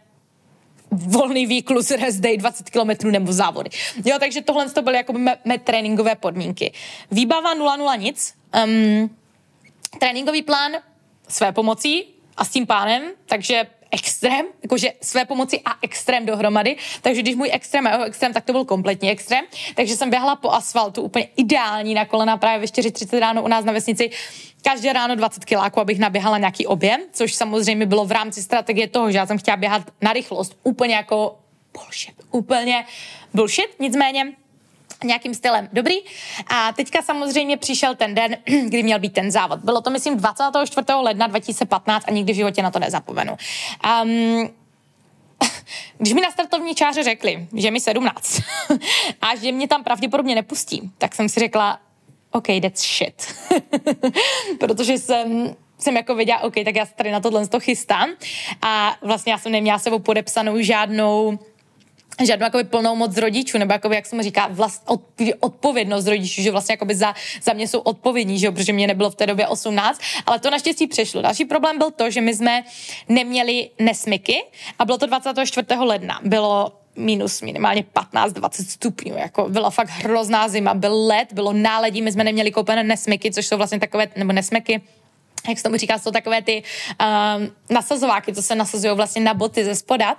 volný 0.92 1.46
výklus, 1.46 1.92
rest 1.92 2.20
day, 2.20 2.38
20 2.38 2.70
km 2.70 3.12
nebo 3.12 3.34
závody. 3.34 3.70
Jo, 4.06 4.18
takže 4.20 4.42
tohle 4.42 4.70
to 4.70 4.82
byly 4.82 4.98
jako 4.98 5.14
mé, 5.14 5.38
mé 5.46 5.58
tréninkové 5.58 6.16
podmínky. 6.16 6.74
Výbava 7.12 7.56
0-0 7.56 8.00
nic. 8.00 8.34
Um, 8.66 9.10
tréninkový 10.00 10.42
plán 10.42 10.72
své 11.28 11.52
pomocí 11.52 12.06
a 12.38 12.46
s 12.46 12.50
tím 12.50 12.68
pánem, 12.68 13.04
takže 13.26 13.68
extrém, 13.92 14.46
jakože 14.64 14.94
své 15.02 15.26
pomoci 15.26 15.62
a 15.66 15.72
extrém 15.82 16.26
dohromady. 16.26 16.76
Takže 17.02 17.22
když 17.22 17.36
můj 17.36 17.50
extrém 17.54 17.88
a 17.88 17.92
jeho 17.92 18.04
extrém, 18.04 18.34
tak 18.34 18.46
to 18.46 18.52
byl 18.52 18.66
kompletní 18.66 19.12
extrém. 19.12 19.46
Takže 19.76 19.96
jsem 19.96 20.10
běhala 20.10 20.36
po 20.36 20.52
asfaltu 20.52 21.02
úplně 21.02 21.28
ideální 21.38 21.94
na 21.94 22.06
kolena 22.06 22.38
právě 22.38 22.60
ve 22.60 22.66
4.30 22.66 23.20
ráno 23.20 23.44
u 23.44 23.48
nás 23.48 23.66
na 23.66 23.74
vesnici. 23.74 24.10
Každé 24.62 24.94
ráno 24.94 25.16
20 25.16 25.46
kiláků, 25.46 25.80
abych 25.80 26.00
naběhala 26.00 26.38
nějaký 26.38 26.68
objem, 26.68 27.02
což 27.12 27.34
samozřejmě 27.34 27.86
bylo 27.86 28.06
v 28.06 28.12
rámci 28.12 28.44
strategie 28.44 28.88
toho, 28.88 29.12
že 29.12 29.18
já 29.18 29.26
jsem 29.26 29.38
chtěla 29.38 29.58
běhat 29.58 29.82
na 30.02 30.14
rychlost. 30.14 30.58
Úplně 30.64 30.96
jako 30.96 31.40
bullshit. 31.74 32.16
Úplně 32.32 32.86
bullshit. 33.34 33.76
Nicméně 33.80 34.34
nějakým 35.04 35.34
stylem 35.34 35.70
dobrý. 35.74 35.96
A 36.48 36.74
teďka 36.74 37.02
samozřejmě 37.02 37.58
přišel 37.58 37.96
ten 37.96 38.16
den, 38.16 38.38
kdy 38.66 38.84
měl 38.84 39.00
být 39.00 39.14
ten 39.14 39.32
závod. 39.32 39.60
Bylo 39.60 39.82
to, 39.82 39.90
myslím, 39.90 40.18
24. 40.18 40.86
ledna 41.02 41.28
2015 41.28 42.06
a 42.08 42.12
nikdy 42.12 42.34
v 42.34 42.36
životě 42.36 42.64
na 42.64 42.72
to 42.72 42.80
nezapomenu. 42.80 43.38
Um, 44.04 44.50
když 45.98 46.14
mi 46.14 46.22
na 46.22 46.32
startovní 46.32 46.76
čáře 46.76 47.04
řekli, 47.04 47.48
že 47.54 47.72
mi 47.72 47.80
17 47.80 48.42
a 49.22 49.36
že 49.36 49.52
mě 49.52 49.68
tam 49.68 49.84
pravděpodobně 49.84 50.36
nepustí, 50.36 50.92
tak 50.98 51.16
jsem 51.16 51.30
si 51.30 51.40
řekla, 51.40 51.80
OK, 52.32 52.48
that's 52.62 52.98
shit. 52.98 53.36
Protože 54.60 54.98
jsem 54.98 55.56
jsem 55.80 55.98
jako 55.98 56.16
věděla, 56.16 56.40
OK, 56.40 56.54
tak 56.66 56.76
já 56.76 56.86
se 56.86 56.94
tady 56.96 57.12
na 57.12 57.20
tohle 57.20 57.48
to 57.48 57.60
chystám. 57.60 58.10
A 58.62 58.98
vlastně 59.02 59.32
já 59.32 59.38
jsem 59.38 59.52
neměla 59.52 59.80
sebou 59.80 60.00
podepsanou 60.00 60.62
žádnou 60.62 61.40
žádnou 62.26 62.46
jakoby 62.46 62.64
plnou 62.64 62.96
moc 62.96 63.18
rodičů, 63.18 63.58
nebo 63.58 63.74
jakoby, 63.74 63.96
jak 63.96 64.06
jsem 64.06 64.22
říká, 64.22 64.48
vlast, 64.52 64.84
od, 64.86 65.02
odpovědnost 65.40 66.08
rodičů, 66.08 66.42
že 66.42 66.52
vlastně 66.52 66.74
jakoby 66.74 66.96
za, 66.96 67.14
za 67.42 67.54
mě 67.54 67.68
jsou 67.68 67.80
odpovědní, 67.80 68.40
že 68.40 68.46
jo, 68.46 68.52
protože 68.52 68.74
mě 68.74 68.88
nebylo 68.88 69.10
v 69.10 69.16
té 69.16 69.26
době 69.26 69.48
18, 69.48 70.02
ale 70.26 70.40
to 70.40 70.50
naštěstí 70.50 70.88
přešlo. 70.88 71.22
Další 71.22 71.46
problém 71.46 71.78
byl 71.78 71.92
to, 71.92 72.10
že 72.10 72.22
my 72.22 72.36
jsme 72.36 72.64
neměli 73.10 73.70
nesmyky 73.80 74.44
a 74.80 74.86
bylo 74.86 74.98
to 74.98 75.06
24. 75.06 75.68
ledna. 75.80 76.20
Bylo 76.24 76.72
minus 76.96 77.42
minimálně 77.42 77.86
15-20 78.14 78.50
stupňů, 78.70 79.18
jako 79.18 79.50
byla 79.50 79.70
fakt 79.70 79.90
hrozná 79.90 80.48
zima, 80.48 80.74
byl 80.74 81.06
led, 81.06 81.34
bylo 81.34 81.54
náledí, 81.54 82.02
my 82.02 82.12
jsme 82.12 82.24
neměli 82.24 82.52
koupené 82.52 82.84
nesmyky, 82.84 83.32
což 83.32 83.48
jsou 83.48 83.58
vlastně 83.58 83.80
takové, 83.80 84.08
nebo 84.16 84.34
nesmyky, 84.34 84.82
jak 85.48 85.58
se 85.58 85.64
tomu 85.64 85.78
říká, 85.78 86.00
jsou 86.00 86.12
takové 86.12 86.42
ty 86.42 86.64
um, 87.02 87.52
nasazováky, 87.70 88.34
co 88.34 88.42
se 88.42 88.56
nasazují 88.56 88.96
vlastně 88.96 89.22
na 89.22 89.34
boty 89.34 89.66
ze 89.66 89.76
spoda 89.76 90.16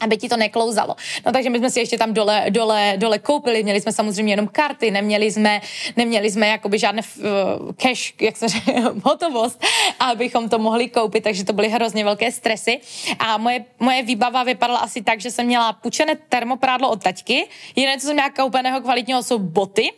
aby 0.00 0.16
ti 0.16 0.28
to 0.28 0.36
neklouzalo. 0.36 0.96
No 1.26 1.32
takže 1.32 1.50
my 1.50 1.58
jsme 1.58 1.70
si 1.70 1.80
ještě 1.80 1.98
tam 1.98 2.14
dole, 2.14 2.46
dole, 2.50 2.94
dole 2.96 3.18
koupili, 3.18 3.62
měli 3.62 3.80
jsme 3.80 3.92
samozřejmě 3.92 4.32
jenom 4.32 4.48
karty, 4.48 4.90
neměli 4.90 5.32
jsme, 5.32 5.60
neměli 5.96 6.30
jsme 6.30 6.46
jakoby 6.48 6.78
žádné 6.78 7.02
uh, 7.02 7.72
cash, 7.72 8.14
jak 8.20 8.36
se 8.36 8.48
říká, 8.48 8.72
hotovost, 9.04 9.64
abychom 9.98 10.48
to 10.48 10.58
mohli 10.58 10.88
koupit, 10.88 11.24
takže 11.24 11.44
to 11.44 11.52
byly 11.52 11.68
hrozně 11.68 12.04
velké 12.04 12.32
stresy. 12.32 12.80
A 13.18 13.36
moje, 13.36 13.64
moje 13.78 14.02
výbava 14.02 14.42
vypadala 14.42 14.78
asi 14.78 15.02
tak, 15.02 15.20
že 15.20 15.30
jsem 15.30 15.46
měla 15.46 15.72
půjčené 15.72 16.16
termoprádlo 16.28 16.90
od 16.90 17.02
taťky, 17.02 17.46
jiné, 17.76 17.98
co 17.98 18.06
jsem 18.06 18.14
měla 18.14 18.30
koupeného 18.30 18.80
kvalitního, 18.80 19.22
jsou 19.22 19.38
boty. 19.38 19.92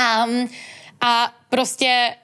Um, 0.00 0.48
a 1.00 1.32
prostě 1.48 2.14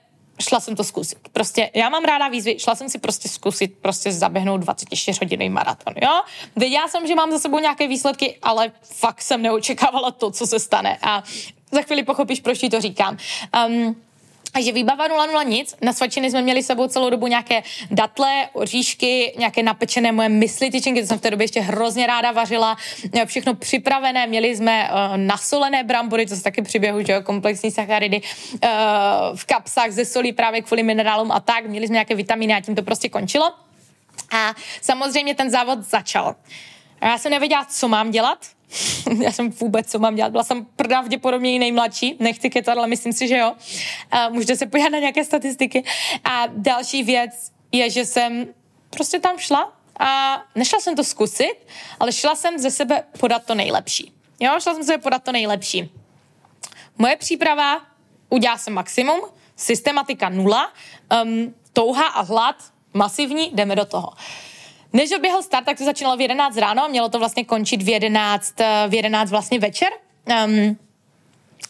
šla 0.40 0.60
jsem 0.60 0.76
to 0.76 0.84
zkusit. 0.84 1.18
Prostě 1.32 1.70
já 1.74 1.88
mám 1.88 2.04
ráda 2.04 2.28
výzvy, 2.28 2.58
šla 2.58 2.74
jsem 2.74 2.88
si 2.88 2.98
prostě 2.98 3.28
zkusit 3.28 3.78
prostě 3.80 4.12
zaběhnout 4.12 4.60
24 4.60 5.18
hodinový 5.22 5.48
maraton, 5.48 5.94
jo. 6.02 6.22
Věděla 6.56 6.88
jsem, 6.88 7.06
že 7.06 7.14
mám 7.14 7.30
za 7.30 7.38
sebou 7.38 7.58
nějaké 7.58 7.88
výsledky, 7.88 8.38
ale 8.42 8.72
fakt 8.82 9.22
jsem 9.22 9.42
neočekávala 9.42 10.10
to, 10.10 10.30
co 10.30 10.46
se 10.46 10.60
stane 10.60 10.98
a 11.02 11.22
za 11.72 11.82
chvíli 11.82 12.02
pochopíš, 12.02 12.40
proč 12.40 12.58
ti 12.58 12.68
to 12.68 12.80
říkám. 12.80 13.16
Um, 13.68 13.96
takže 14.56 14.72
výbava 14.72 15.08
0,0 15.08 15.46
nic. 15.46 15.76
Na 15.82 15.92
svačiny 15.92 16.30
jsme 16.30 16.42
měli 16.42 16.62
sebou 16.62 16.88
celou 16.88 17.10
dobu 17.10 17.26
nějaké 17.26 17.62
datle, 17.90 18.48
oříšky, 18.52 19.34
nějaké 19.38 19.62
napečené 19.62 20.12
moje 20.12 20.28
mysli 20.28 20.70
tyčinky, 20.70 21.00
to 21.00 21.06
jsem 21.06 21.18
v 21.18 21.20
té 21.20 21.30
době 21.30 21.44
ještě 21.44 21.60
hrozně 21.60 22.06
ráda 22.06 22.32
vařila. 22.32 22.76
Všechno 23.26 23.54
připravené, 23.54 24.26
měli 24.26 24.56
jsme 24.56 24.90
uh, 24.90 25.16
nasolené 25.16 25.84
brambory, 25.84 26.26
to 26.26 26.36
se 26.36 26.42
taky 26.42 26.62
přiběhu, 26.62 27.04
že 27.06 27.12
jo, 27.12 27.22
komplexní 27.22 27.70
sacharidy 27.70 28.20
uh, 28.20 28.70
v 29.34 29.44
kapsách 29.44 29.90
ze 29.90 30.04
solí 30.04 30.32
právě 30.32 30.62
kvůli 30.62 30.82
minerálům 30.82 31.32
a 31.32 31.40
tak. 31.40 31.66
Měli 31.66 31.86
jsme 31.86 31.92
nějaké 31.92 32.14
vitamíny 32.14 32.54
a 32.54 32.60
tím 32.60 32.74
to 32.74 32.82
prostě 32.82 33.08
končilo. 33.08 33.52
A 34.32 34.54
samozřejmě 34.80 35.34
ten 35.34 35.50
závod 35.50 35.78
začal. 35.78 36.34
Já 37.02 37.18
jsem 37.18 37.32
nevěděla, 37.32 37.64
co 37.64 37.88
mám 37.88 38.10
dělat, 38.10 38.38
já 39.20 39.32
jsem 39.32 39.50
vůbec, 39.50 39.90
co 39.90 39.98
mám 39.98 40.14
dělat. 40.14 40.32
Byla 40.32 40.44
jsem 40.44 40.66
pravděpodobně 40.76 41.58
nejmladší, 41.58 42.16
nechci 42.20 42.50
ketat, 42.50 42.78
ale 42.78 42.86
myslím 42.86 43.12
si, 43.12 43.28
že 43.28 43.38
jo. 43.38 43.52
A 44.10 44.28
můžete 44.28 44.56
se 44.56 44.66
podívat 44.66 44.88
na 44.88 44.98
nějaké 44.98 45.24
statistiky. 45.24 45.84
A 46.24 46.46
další 46.46 47.02
věc 47.02 47.52
je, 47.72 47.90
že 47.90 48.04
jsem 48.04 48.46
prostě 48.90 49.20
tam 49.20 49.38
šla 49.38 49.72
a 49.98 50.42
nešla 50.54 50.80
jsem 50.80 50.96
to 50.96 51.04
zkusit, 51.04 51.54
ale 52.00 52.12
šla 52.12 52.34
jsem 52.34 52.58
ze 52.58 52.70
sebe 52.70 53.04
podat 53.20 53.44
to 53.44 53.54
nejlepší. 53.54 54.12
Jo, 54.40 54.50
šla 54.60 54.74
jsem 54.74 54.82
ze 54.82 54.86
sebe 54.86 55.02
podat 55.02 55.22
to 55.22 55.32
nejlepší. 55.32 55.90
Moje 56.98 57.16
příprava, 57.16 57.80
udělá 58.28 58.58
jsem 58.58 58.72
maximum, 58.74 59.20
systematika 59.56 60.28
nula, 60.28 60.72
um, 61.24 61.54
touha 61.72 62.06
a 62.06 62.20
hlad 62.20 62.56
masivní, 62.94 63.50
jdeme 63.54 63.76
do 63.76 63.84
toho. 63.84 64.12
Než 64.96 65.10
doběhl 65.10 65.42
start, 65.42 65.66
tak 65.66 65.78
to 65.78 65.84
začínalo 65.84 66.16
v 66.16 66.20
11 66.20 66.56
ráno 66.56 66.84
a 66.84 66.88
mělo 66.88 67.08
to 67.08 67.18
vlastně 67.18 67.44
končit 67.44 67.82
v 67.82 67.88
11, 67.88 68.60
eh, 68.60 68.84
v 68.88 68.94
11 68.94 69.30
vlastně 69.30 69.58
večer. 69.58 69.88
Um, 70.44 70.78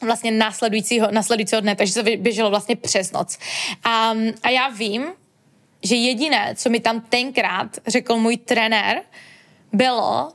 vlastně 0.00 0.30
následujícího, 0.30 1.08
následujícího 1.10 1.60
dne, 1.60 1.76
takže 1.76 1.92
se 1.92 2.02
běželo 2.02 2.50
vlastně 2.50 2.76
přes 2.76 3.12
noc. 3.12 3.38
A, 3.84 4.14
a 4.42 4.50
já 4.50 4.68
vím, 4.68 5.06
že 5.82 5.96
jediné, 5.96 6.54
co 6.56 6.70
mi 6.70 6.80
tam 6.80 7.00
tenkrát 7.00 7.76
řekl 7.86 8.16
můj 8.16 8.36
trenér, 8.36 9.02
bylo, 9.72 10.32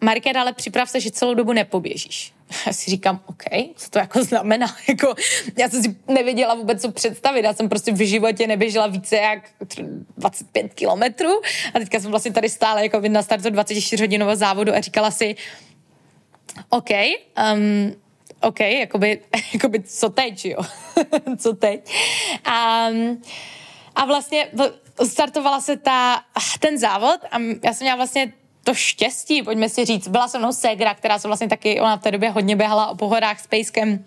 Markéta, 0.00 0.40
ale 0.40 0.52
připrav 0.52 0.90
se, 0.90 1.00
že 1.00 1.10
celou 1.10 1.34
dobu 1.34 1.52
nepoběžíš. 1.52 2.32
Já 2.66 2.72
si 2.72 2.90
říkám, 2.90 3.20
OK, 3.26 3.44
co 3.76 3.90
to 3.90 3.98
jako 3.98 4.24
znamená? 4.24 4.66
Jako, 4.88 5.14
já 5.58 5.68
jsem 5.68 5.82
si 5.82 5.96
nevěděla 6.08 6.54
vůbec, 6.54 6.82
co 6.82 6.92
představit. 6.92 7.44
Já 7.44 7.54
jsem 7.54 7.68
prostě 7.68 7.92
v 7.92 8.06
životě 8.06 8.46
neběžela 8.46 8.86
více 8.86 9.16
jak 9.16 9.50
25 10.16 10.74
kilometrů 10.74 11.30
a 11.74 11.78
teďka 11.78 12.00
jsem 12.00 12.10
vlastně 12.10 12.32
tady 12.32 12.48
stále 12.48 12.82
jako 12.82 13.00
na 13.08 13.22
startu 13.22 13.50
24 13.50 14.02
hodinového 14.02 14.36
závodu 14.36 14.74
a 14.74 14.80
říkala 14.80 15.10
si, 15.10 15.36
OK, 16.68 16.90
um, 17.54 17.94
OK, 18.40 18.60
jakoby, 18.60 19.20
jakoby 19.52 19.82
co 19.82 20.08
teď, 20.10 20.44
jo? 20.44 20.60
co 21.36 21.52
teď? 21.52 21.94
Um, 22.90 23.22
a 23.94 24.04
vlastně 24.04 24.48
startovala 25.08 25.60
se 25.60 25.76
ta, 25.76 26.22
ten 26.60 26.78
závod 26.78 27.20
a 27.30 27.38
já 27.64 27.72
jsem 27.72 27.84
měla 27.84 27.96
vlastně 27.96 28.32
to 28.64 28.74
štěstí, 28.74 29.42
pojďme 29.42 29.68
si 29.68 29.84
říct. 29.84 30.08
Byla 30.08 30.28
se 30.28 30.38
mnou 30.38 30.52
Segra, 30.52 30.94
která 30.94 31.18
se 31.18 31.28
vlastně 31.28 31.48
taky, 31.48 31.80
ona 31.80 31.96
v 31.96 32.02
té 32.02 32.10
době 32.10 32.30
hodně 32.30 32.56
běhala 32.56 32.86
o 32.86 32.94
pohodách 32.94 33.40
s 33.40 33.46
Pejskem, 33.46 34.04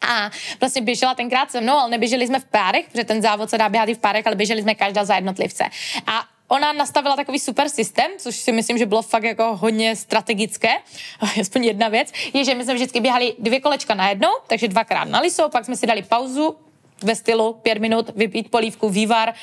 a 0.00 0.30
vlastně 0.60 0.82
běžela 0.82 1.14
tenkrát 1.14 1.50
se 1.50 1.60
mnou, 1.60 1.74
ale 1.74 1.90
neběželi 1.90 2.26
jsme 2.26 2.40
v 2.40 2.44
párech, 2.44 2.86
protože 2.88 3.04
ten 3.04 3.22
závod 3.22 3.50
se 3.50 3.58
dá 3.58 3.68
běhat 3.68 3.88
i 3.88 3.94
v 3.94 3.98
párech, 3.98 4.26
ale 4.26 4.36
běželi 4.36 4.62
jsme 4.62 4.74
každá 4.74 5.04
za 5.04 5.14
jednotlivce. 5.14 5.64
A 6.06 6.24
ona 6.48 6.72
nastavila 6.72 7.16
takový 7.16 7.38
super 7.38 7.68
systém, 7.68 8.10
což 8.18 8.36
si 8.36 8.52
myslím, 8.52 8.78
že 8.78 8.86
bylo 8.86 9.02
fakt 9.02 9.24
jako 9.24 9.56
hodně 9.56 9.96
strategické. 9.96 10.68
Aspoň 11.40 11.64
jedna 11.64 11.88
věc 11.88 12.12
je, 12.34 12.44
že 12.44 12.54
my 12.54 12.64
jsme 12.64 12.74
vždycky 12.74 13.00
běhali 13.00 13.34
dvě 13.38 13.60
kolečka 13.60 13.94
na 13.94 14.08
jednou, 14.08 14.30
takže 14.46 14.68
dvakrát 14.68 15.04
na 15.04 15.20
liso, 15.20 15.48
pak 15.48 15.64
jsme 15.64 15.76
si 15.76 15.86
dali 15.86 16.02
pauzu, 16.02 16.56
ve 17.02 17.16
stylu 17.16 17.52
pět 17.52 17.78
minut, 17.78 18.10
vypít 18.16 18.50
polívku, 18.50 18.88
vývar, 18.88 19.34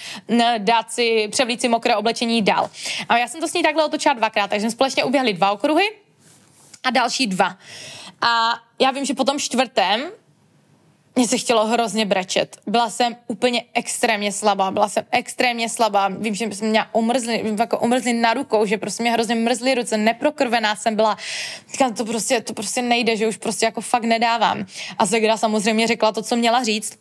dát 0.57 0.91
si, 0.91 1.27
převlít 1.31 1.61
si 1.61 1.67
mokré 1.67 1.95
oblečení 1.95 2.41
dál. 2.41 2.69
A 3.09 3.17
já 3.17 3.27
jsem 3.27 3.41
to 3.41 3.47
s 3.47 3.53
ní 3.53 3.63
takhle 3.63 3.85
otočila 3.85 4.13
dvakrát, 4.13 4.49
takže 4.49 4.61
jsme 4.61 4.71
společně 4.71 5.03
uběhli 5.03 5.33
dva 5.33 5.51
okruhy 5.51 5.89
a 6.83 6.89
další 6.89 7.27
dva. 7.27 7.57
A 8.21 8.53
já 8.79 8.91
vím, 8.91 9.05
že 9.05 9.13
po 9.13 9.23
tom 9.23 9.39
čtvrtém 9.39 10.01
mě 11.17 11.27
se 11.27 11.37
chtělo 11.37 11.65
hrozně 11.65 12.05
brečet. 12.05 12.57
Byla 12.67 12.89
jsem 12.89 13.15
úplně 13.27 13.63
extrémně 13.73 14.31
slabá, 14.31 14.71
byla 14.71 14.89
jsem 14.89 15.05
extrémně 15.11 15.69
slabá. 15.69 16.07
Vím, 16.07 16.35
že 16.35 16.51
jsem 16.51 16.69
měla 16.69 16.87
umrzli, 16.91 17.55
jako 17.59 17.79
umrzli 17.79 18.13
na 18.13 18.33
rukou, 18.33 18.65
že 18.65 18.77
prostě 18.77 19.03
mě 19.03 19.11
hrozně 19.11 19.35
mrzly 19.35 19.75
ruce, 19.75 19.97
neprokrvená 19.97 20.75
jsem 20.75 20.95
byla. 20.95 21.17
Říkám, 21.71 21.93
to 21.93 22.05
prostě, 22.05 22.41
to 22.41 22.53
prostě 22.53 22.81
nejde, 22.81 23.17
že 23.17 23.27
už 23.27 23.37
prostě 23.37 23.65
jako 23.65 23.81
fakt 23.81 24.03
nedávám. 24.03 24.65
A 24.97 25.05
Zegra 25.05 25.37
samozřejmě 25.37 25.87
řekla 25.87 26.11
to, 26.11 26.21
co 26.21 26.35
měla 26.35 26.63
říct 26.63 26.99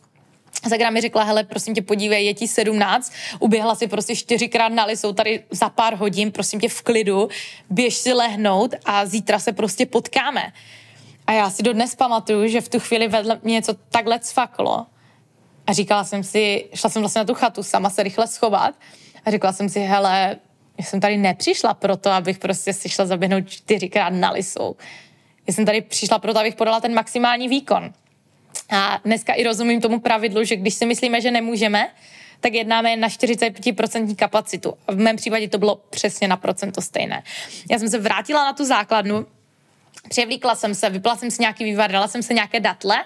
Zagra 0.65 0.89
mi 0.89 1.01
řekla, 1.01 1.23
hele, 1.23 1.43
prosím 1.43 1.75
tě, 1.75 1.81
podívej, 1.81 2.25
je 2.25 2.33
ti 2.33 2.47
17, 2.47 3.13
uběhla 3.39 3.75
si 3.75 3.87
prostě 3.87 4.15
čtyřikrát 4.15 4.69
na 4.69 4.89
jsou 4.89 5.13
tady 5.13 5.43
za 5.51 5.69
pár 5.69 5.95
hodin, 5.95 6.31
prosím 6.31 6.59
tě, 6.59 6.69
v 6.69 6.81
klidu, 6.81 7.29
běž 7.69 7.95
si 7.95 8.13
lehnout 8.13 8.75
a 8.85 9.05
zítra 9.05 9.39
se 9.39 9.51
prostě 9.51 9.85
potkáme. 9.85 10.53
A 11.27 11.31
já 11.31 11.49
si 11.49 11.63
dodnes 11.63 11.95
pamatuju, 11.95 12.47
že 12.47 12.61
v 12.61 12.69
tu 12.69 12.79
chvíli 12.79 13.07
vedle 13.07 13.39
mě 13.43 13.53
něco 13.53 13.73
takhle 13.89 14.19
cvaklo 14.19 14.85
a 15.67 15.73
říkala 15.73 16.03
jsem 16.03 16.23
si, 16.23 16.69
šla 16.73 16.89
jsem 16.89 17.01
vlastně 17.01 17.19
na 17.19 17.25
tu 17.25 17.33
chatu 17.33 17.63
sama 17.63 17.89
se 17.89 18.03
rychle 18.03 18.27
schovat 18.27 18.75
a 19.25 19.31
řekla 19.31 19.53
jsem 19.53 19.69
si, 19.69 19.79
hele, 19.79 20.35
já 20.77 20.85
jsem 20.85 20.99
tady 20.99 21.17
nepřišla 21.17 21.73
proto, 21.73 22.09
abych 22.11 22.39
prostě 22.39 22.73
si 22.73 22.89
šla 22.89 23.05
zaběhnout 23.05 23.49
čtyřikrát 23.49 24.09
na 24.09 24.31
lisou. 24.31 24.75
Já 25.47 25.53
jsem 25.53 25.65
tady 25.65 25.81
přišla 25.81 26.19
proto, 26.19 26.39
abych 26.39 26.55
podala 26.55 26.79
ten 26.79 26.93
maximální 26.93 27.47
výkon. 27.47 27.93
A 28.69 28.99
dneska 29.05 29.33
i 29.33 29.43
rozumím 29.43 29.81
tomu 29.81 29.99
pravidlu, 29.99 30.43
že 30.43 30.55
když 30.55 30.73
si 30.73 30.85
myslíme, 30.85 31.21
že 31.21 31.31
nemůžeme, 31.31 31.89
tak 32.39 32.53
jednáme 32.53 32.95
na 32.95 33.07
45% 33.07 34.15
kapacitu. 34.15 34.73
A 34.87 34.91
v 34.91 34.97
mém 34.97 35.15
případě 35.15 35.47
to 35.49 35.57
bylo 35.57 35.75
přesně 35.75 36.27
na 36.27 36.37
procento 36.37 36.81
stejné. 36.81 37.23
Já 37.71 37.79
jsem 37.79 37.89
se 37.89 37.99
vrátila 37.99 38.45
na 38.45 38.53
tu 38.53 38.65
základnu, 38.65 39.25
převlíkla 40.09 40.55
jsem 40.55 40.75
se, 40.75 40.89
vypla 40.89 41.15
jsem 41.15 41.31
si 41.31 41.41
nějaký 41.41 41.63
vývar, 41.63 41.91
dala 41.91 42.07
jsem 42.07 42.23
se 42.23 42.33
nějaké 42.33 42.59
datle 42.59 43.03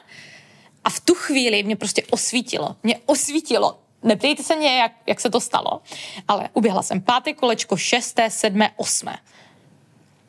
a 0.84 0.90
v 0.90 1.00
tu 1.00 1.14
chvíli 1.14 1.64
mě 1.64 1.76
prostě 1.76 2.04
osvítilo. 2.10 2.76
Mě 2.84 3.00
osvítilo. 3.06 3.80
Neptejte 4.04 4.44
se 4.44 4.56
mě, 4.56 4.78
jak, 4.78 4.92
jak 5.08 5.20
se 5.20 5.30
to 5.30 5.42
stalo, 5.42 5.82
ale 6.28 6.50
uběhla 6.54 6.84
jsem 6.84 7.02
páté 7.02 7.34
kolečko, 7.34 7.78
šesté, 7.78 8.30
sedmé, 8.30 8.72
osmé. 8.76 9.18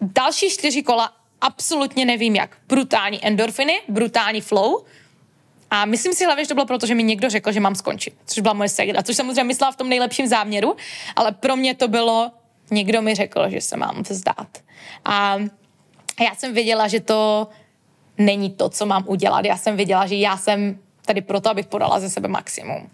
Další 0.00 0.50
čtyři 0.50 0.82
kola 0.82 1.12
absolutně 1.40 2.04
nevím 2.04 2.36
jak. 2.36 2.56
Brutální 2.68 3.26
endorfiny, 3.26 3.80
brutální 3.88 4.40
flow, 4.40 4.84
a 5.74 5.84
myslím 5.84 6.12
si 6.12 6.24
hlavně, 6.24 6.44
že 6.44 6.48
to 6.48 6.54
bylo 6.54 6.66
proto, 6.66 6.86
že 6.86 6.94
mi 6.94 7.02
někdo 7.02 7.30
řekl, 7.30 7.52
že 7.52 7.60
mám 7.60 7.74
skončit, 7.74 8.14
což 8.26 8.38
byla 8.38 8.54
moje 8.54 8.68
segra, 8.68 9.02
což 9.02 9.16
samozřejmě 9.16 9.44
myslela 9.44 9.72
v 9.72 9.76
tom 9.76 9.88
nejlepším 9.88 10.26
záměru, 10.26 10.76
ale 11.16 11.32
pro 11.32 11.56
mě 11.56 11.74
to 11.74 11.88
bylo, 11.88 12.30
někdo 12.70 13.02
mi 13.02 13.14
řekl, 13.14 13.50
že 13.50 13.60
se 13.60 13.76
mám 13.76 14.02
vzdát. 14.02 14.58
A 15.04 15.36
já 16.20 16.34
jsem 16.34 16.54
věděla, 16.54 16.88
že 16.88 17.00
to 17.00 17.48
není 18.18 18.50
to, 18.50 18.68
co 18.68 18.86
mám 18.86 19.04
udělat. 19.06 19.44
Já 19.44 19.56
jsem 19.56 19.76
věděla, 19.76 20.06
že 20.06 20.14
já 20.14 20.36
jsem 20.36 20.78
tady 21.06 21.20
proto, 21.20 21.50
abych 21.50 21.66
podala 21.66 22.00
ze 22.00 22.10
sebe 22.10 22.28
maximum. 22.28 22.90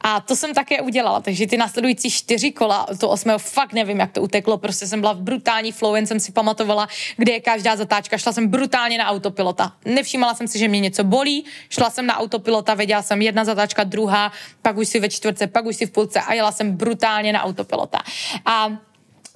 A 0.00 0.20
to 0.20 0.36
jsem 0.36 0.54
také 0.54 0.80
udělala, 0.80 1.20
takže 1.20 1.46
ty 1.46 1.56
následující 1.56 2.10
čtyři 2.10 2.52
kola, 2.52 2.86
to 3.00 3.08
osmého 3.08 3.38
fakt 3.38 3.72
nevím, 3.72 4.00
jak 4.00 4.12
to 4.12 4.22
uteklo, 4.22 4.58
prostě 4.58 4.86
jsem 4.86 5.00
byla 5.00 5.12
v 5.12 5.20
brutální 5.20 5.72
flow, 5.72 5.94
jen 5.94 6.06
jsem 6.06 6.20
si 6.20 6.32
pamatovala, 6.32 6.88
kde 7.16 7.32
je 7.32 7.40
každá 7.40 7.76
zatáčka, 7.76 8.18
šla 8.18 8.32
jsem 8.32 8.48
brutálně 8.48 8.98
na 8.98 9.06
autopilota. 9.06 9.72
Nevšímala 9.84 10.34
jsem 10.34 10.48
si, 10.48 10.58
že 10.58 10.68
mě 10.68 10.80
něco 10.80 11.04
bolí, 11.04 11.44
šla 11.70 11.90
jsem 11.90 12.06
na 12.06 12.18
autopilota, 12.18 12.74
věděla 12.74 13.02
jsem 13.02 13.22
jedna 13.22 13.44
zatáčka, 13.44 13.84
druhá, 13.84 14.32
pak 14.62 14.76
už 14.76 14.88
si 14.88 15.00
ve 15.00 15.08
čtvrtce, 15.08 15.46
pak 15.46 15.66
už 15.66 15.76
si 15.76 15.86
v 15.86 15.90
půlce 15.90 16.20
a 16.20 16.34
jela 16.34 16.52
jsem 16.52 16.76
brutálně 16.76 17.32
na 17.32 17.42
autopilota. 17.42 17.98
A 18.46 18.72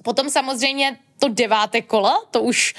potom 0.03 0.29
samozřejmě 0.29 0.97
to 1.19 1.27
deváté 1.27 1.81
kolo, 1.81 2.23
to 2.31 2.41
už 2.41 2.75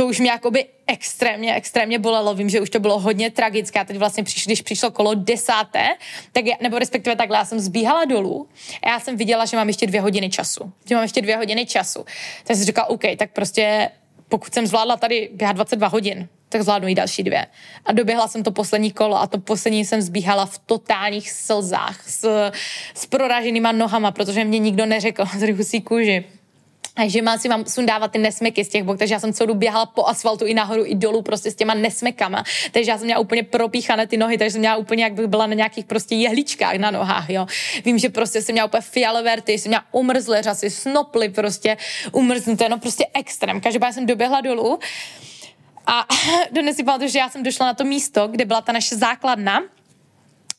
to 0.00 0.06
už 0.06 0.20
mě 0.20 0.30
jakoby 0.30 0.66
extrémně, 0.86 1.54
extrémně 1.54 1.98
bolelo. 1.98 2.34
Vím, 2.34 2.48
že 2.48 2.60
už 2.60 2.70
to 2.70 2.80
bylo 2.80 2.98
hodně 2.98 3.30
tragické. 3.30 3.80
A 3.80 3.84
teď 3.84 3.96
vlastně 3.96 4.24
přišlo, 4.24 4.48
když 4.48 4.62
přišlo 4.62 4.90
kolo 4.90 5.14
desáté, 5.14 5.88
tak 6.32 6.46
já, 6.46 6.56
nebo 6.60 6.78
respektive 6.78 7.16
takhle, 7.16 7.36
já 7.36 7.44
jsem 7.44 7.60
zbíhala 7.60 8.04
dolů 8.04 8.48
a 8.82 8.90
já 8.90 9.00
jsem 9.00 9.16
viděla, 9.16 9.44
že 9.44 9.56
mám 9.56 9.68
ještě 9.68 9.86
dvě 9.86 10.00
hodiny 10.00 10.30
času. 10.30 10.72
Že 10.88 10.94
mám 10.94 11.02
ještě 11.02 11.22
dvě 11.22 11.36
hodiny 11.36 11.66
času. 11.66 12.04
Tak 12.44 12.56
jsem 12.56 12.66
říkala, 12.66 12.88
OK, 12.88 13.02
tak 13.16 13.30
prostě 13.30 13.90
pokud 14.28 14.54
jsem 14.54 14.66
zvládla 14.66 14.96
tady 14.96 15.30
běhat 15.32 15.56
22 15.56 15.88
hodin, 15.88 16.28
tak 16.48 16.62
zvládnu 16.62 16.88
i 16.88 16.94
další 16.94 17.22
dvě. 17.22 17.46
A 17.84 17.92
doběhla 17.92 18.28
jsem 18.28 18.42
to 18.42 18.50
poslední 18.50 18.92
kolo 18.92 19.20
a 19.20 19.26
to 19.26 19.38
poslední 19.38 19.84
jsem 19.84 20.02
zbíhala 20.02 20.46
v 20.46 20.58
totálních 20.58 21.30
slzách 21.30 22.08
s, 22.08 22.50
s 22.94 23.06
proraženýma 23.06 23.72
nohama, 23.72 24.10
protože 24.10 24.44
mě 24.44 24.58
nikdo 24.58 24.86
neřekl 24.86 25.24
z 25.38 25.52
husí 25.52 25.80
kůži 25.80 26.24
že 27.08 27.22
mám 27.22 27.38
si 27.38 27.48
mám 27.48 27.64
sundávat 27.64 28.12
ty 28.12 28.18
nesmeky 28.18 28.64
z 28.64 28.68
těch 28.68 28.82
bok, 28.82 28.98
takže 28.98 29.14
já 29.14 29.20
jsem 29.20 29.32
celou 29.32 29.54
běhala 29.54 29.86
po 29.86 30.06
asfaltu 30.06 30.46
i 30.46 30.54
nahoru, 30.54 30.86
i 30.86 30.94
dolů 30.94 31.22
prostě 31.22 31.50
s 31.50 31.54
těma 31.54 31.74
nesmekama, 31.74 32.44
takže 32.72 32.90
já 32.90 32.98
jsem 32.98 33.04
měla 33.04 33.20
úplně 33.20 33.42
propíchané 33.42 34.06
ty 34.06 34.16
nohy, 34.16 34.38
takže 34.38 34.50
jsem 34.50 34.60
měla 34.60 34.76
úplně, 34.76 35.04
jak 35.04 35.12
bych 35.12 35.26
byla 35.26 35.46
na 35.46 35.54
nějakých 35.54 35.84
prostě 35.84 36.14
jehličkách 36.14 36.74
na 36.74 36.90
nohách, 36.90 37.30
jo. 37.30 37.46
Vím, 37.84 37.98
že 37.98 38.08
prostě 38.08 38.42
jsem 38.42 38.52
měla 38.52 38.66
úplně 38.66 38.80
fialové 38.80 39.36
rty, 39.36 39.58
jsem 39.58 39.70
měla 39.70 39.84
umrzlé 39.92 40.42
řasy, 40.42 40.70
snoply 40.70 41.28
prostě 41.28 41.76
umrznuté, 42.12 42.68
no 42.68 42.78
prostě 42.78 43.06
extrém. 43.14 43.60
Každopádně 43.60 43.92
jsem 43.92 44.06
doběhla 44.06 44.40
dolů 44.40 44.78
a 45.86 46.06
dnes 46.50 46.76
si 46.76 46.84
pamatuju, 46.84 47.10
že 47.10 47.18
já 47.18 47.28
jsem 47.28 47.42
došla 47.42 47.66
na 47.66 47.74
to 47.74 47.84
místo, 47.84 48.28
kde 48.28 48.44
byla 48.44 48.60
ta 48.60 48.72
naše 48.72 48.96
základna, 48.96 49.62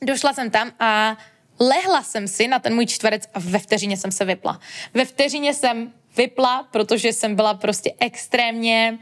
došla 0.02 0.34
jsem 0.34 0.50
tam 0.50 0.72
a 0.80 1.18
lehla 1.60 2.04
jsem 2.04 2.28
si 2.28 2.48
na 2.48 2.60
ten 2.60 2.76
můj 2.76 2.86
čtverec 2.86 3.24
a 3.34 3.39
ve 3.39 3.60
vteřině 3.60 3.98
jsem 3.98 4.12
se 4.12 4.26
vypla. 4.26 4.60
Ve 4.94 5.06
vteřině 5.06 5.54
jsem 5.54 5.94
vypla, 6.18 6.64
protože 6.72 7.14
jsem 7.14 7.36
byla 7.36 7.53
prostě 7.53 7.93
extrémně, 7.99 8.99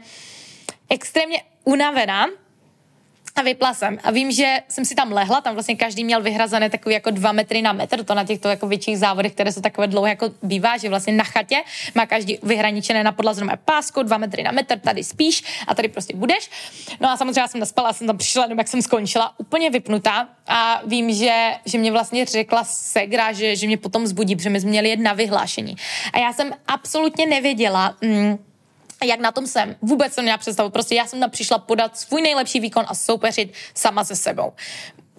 extrémně 0.88 1.42
unavená 1.64 2.26
a 3.36 3.42
vypla 3.42 3.74
jsem. 3.74 3.98
A 4.04 4.10
vím, 4.10 4.32
že 4.32 4.58
jsem 4.68 4.84
si 4.84 4.94
tam 4.94 5.12
lehla, 5.12 5.40
tam 5.40 5.54
vlastně 5.54 5.76
každý 5.76 6.04
měl 6.04 6.22
vyhrazené 6.22 6.70
takový 6.70 6.94
jako 6.94 7.10
dva 7.10 7.32
metry 7.32 7.62
na 7.62 7.72
metr, 7.72 8.04
to 8.04 8.14
na 8.14 8.24
těchto 8.24 8.48
jako 8.48 8.66
větších 8.66 8.98
závodech, 8.98 9.32
které 9.32 9.52
jsou 9.52 9.60
takové 9.60 9.86
dlouhé, 9.86 10.10
jako 10.10 10.30
bývá, 10.42 10.76
že 10.76 10.88
vlastně 10.88 11.12
na 11.12 11.24
chatě 11.24 11.62
má 11.94 12.06
každý 12.06 12.38
vyhraničené 12.42 13.04
na 13.04 13.12
podlaze 13.12 13.44
pásku, 13.64 14.02
dva 14.02 14.18
metry 14.18 14.42
na 14.42 14.50
metr, 14.50 14.78
tady 14.78 15.04
spíš 15.04 15.42
a 15.66 15.74
tady 15.74 15.88
prostě 15.88 16.16
budeš. 16.16 16.50
No 17.00 17.10
a 17.10 17.16
samozřejmě 17.16 17.40
já 17.40 17.48
jsem 17.48 17.60
naspala, 17.60 17.92
jsem 17.92 18.06
tam 18.06 18.18
přišla, 18.18 18.42
jenom 18.42 18.58
jak 18.58 18.68
jsem 18.68 18.82
skončila, 18.82 19.34
úplně 19.38 19.70
vypnutá 19.70 20.28
a 20.46 20.80
vím, 20.86 21.14
že, 21.14 21.50
že 21.64 21.78
mě 21.78 21.92
vlastně 21.92 22.24
řekla 22.24 22.64
Segra, 22.64 23.32
že, 23.32 23.56
že 23.56 23.66
mě 23.66 23.76
potom 23.76 24.06
zbudí, 24.06 24.36
protože 24.36 24.50
my 24.50 24.60
jsme 24.60 24.70
měli 24.70 24.88
jedna 24.88 25.12
vyhlášení. 25.12 25.76
A 26.12 26.18
já 26.18 26.32
jsem 26.32 26.52
absolutně 26.66 27.26
nevěděla, 27.26 27.96
mm, 28.02 28.38
jak 29.04 29.20
na 29.20 29.32
tom 29.32 29.46
jsem. 29.46 29.76
Vůbec 29.82 30.12
jsem 30.12 30.24
měla 30.24 30.38
představu. 30.38 30.70
Prostě 30.70 30.94
já 30.94 31.06
jsem 31.06 31.20
tam 31.20 31.30
přišla 31.30 31.58
podat 31.58 31.98
svůj 31.98 32.22
nejlepší 32.22 32.60
výkon 32.60 32.84
a 32.88 32.94
soupeřit 32.94 33.52
sama 33.74 34.04
se 34.04 34.16
sebou. 34.16 34.52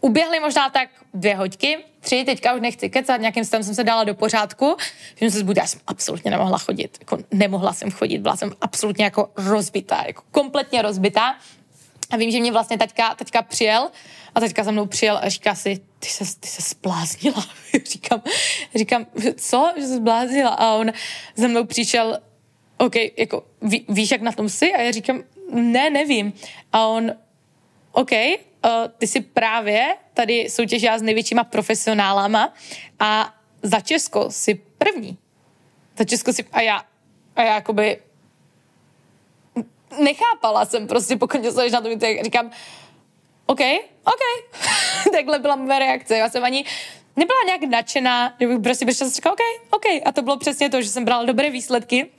Uběhly 0.02 0.40
možná 0.40 0.70
tak 0.70 0.90
dvě 1.14 1.36
hoďky, 1.36 1.78
tři, 2.00 2.24
teďka 2.26 2.54
už 2.54 2.62
nechci 2.62 2.90
kecat, 2.90 3.22
nějakým 3.22 3.46
stavem 3.46 3.64
jsem 3.64 3.76
se 3.76 3.84
dala 3.84 4.04
do 4.04 4.16
pořádku, 4.16 4.76
že 5.16 5.20
jsem 5.20 5.32
se 5.32 5.40
zbudila, 5.40 5.64
já 5.64 5.68
jsem 5.68 5.80
absolutně 5.88 6.32
nemohla 6.32 6.58
chodit, 6.58 6.98
jako 7.00 7.18
nemohla 7.32 7.74
jsem 7.74 7.92
chodit, 7.92 8.18
byla 8.18 8.36
jsem 8.36 8.52
absolutně 8.62 9.04
jako 9.04 9.32
rozbitá, 9.38 10.04
jako 10.08 10.24
kompletně 10.32 10.82
rozbitá. 10.82 11.36
A 12.12 12.18
vím, 12.18 12.32
že 12.32 12.40
mě 12.40 12.52
vlastně 12.52 12.78
teďka, 12.78 13.16
teďka 13.16 13.42
přijel 13.42 13.90
a 14.36 14.40
teďka 14.40 14.64
za 14.64 14.72
mnou 14.72 14.86
přijel 14.86 15.20
a 15.22 15.30
říká 15.30 15.56
si, 15.56 15.80
ty 16.00 16.08
se, 16.08 16.40
ty 16.40 16.48
se 16.48 16.62
zbláznila. 16.62 17.46
říkám, 17.92 18.22
říkám, 18.76 19.06
co, 19.38 19.72
že 19.76 19.82
se 19.82 19.96
zbláznila? 19.96 20.50
A 20.50 20.74
on 20.74 20.92
za 21.36 21.48
mnou 21.48 21.66
přišel 21.66 22.20
OK, 22.82 22.96
jako 23.18 23.44
ví, 23.62 23.86
víš, 23.90 24.12
jak 24.12 24.22
na 24.22 24.32
tom 24.32 24.50
jsi? 24.50 24.74
A 24.74 24.82
já 24.82 24.92
říkám, 24.92 25.24
ne, 25.52 25.90
nevím. 25.90 26.34
A 26.74 26.88
on, 26.88 27.12
OK, 27.92 28.12
uh, 28.12 28.70
ty 28.98 29.08
jsi 29.08 29.22
právě 29.22 29.96
tady 30.14 30.50
soutěžila 30.50 30.98
s 30.98 31.02
největšíma 31.02 31.44
profesionálama 31.44 32.54
a 33.00 33.34
za 33.62 33.80
Česko 33.80 34.32
si 34.32 34.56
první. 34.78 35.18
Za 35.98 36.04
Česko 36.04 36.34
si, 36.34 36.46
a 36.52 36.62
já, 36.62 36.84
a 37.36 37.44
já 37.44 37.56
jakoby 37.56 37.98
nechápala 40.00 40.66
jsem 40.66 40.88
prostě, 40.88 41.16
pokud 41.16 41.46
se 41.46 41.70
na 41.70 41.82
to, 41.82 41.98
tak 41.98 42.24
říkám, 42.24 42.52
OK, 43.46 43.62
OK. 44.04 44.54
Takhle 45.12 45.40
byla 45.40 45.56
moje 45.56 45.80
reakce. 45.80 46.18
Já 46.18 46.30
jsem 46.30 46.44
ani 46.44 46.66
nebyla 47.16 47.40
nějak 47.46 47.62
nadšená, 47.62 48.36
bych 48.40 48.60
prostě 48.64 48.86
přišla 48.86 49.08
OK, 49.32 49.40
OK. 49.70 49.86
A 50.06 50.12
to 50.12 50.22
bylo 50.22 50.38
přesně 50.38 50.70
to, 50.70 50.82
že 50.82 50.90
jsem 50.90 51.06
brala 51.06 51.26
dobré 51.26 51.50
výsledky 51.50 52.10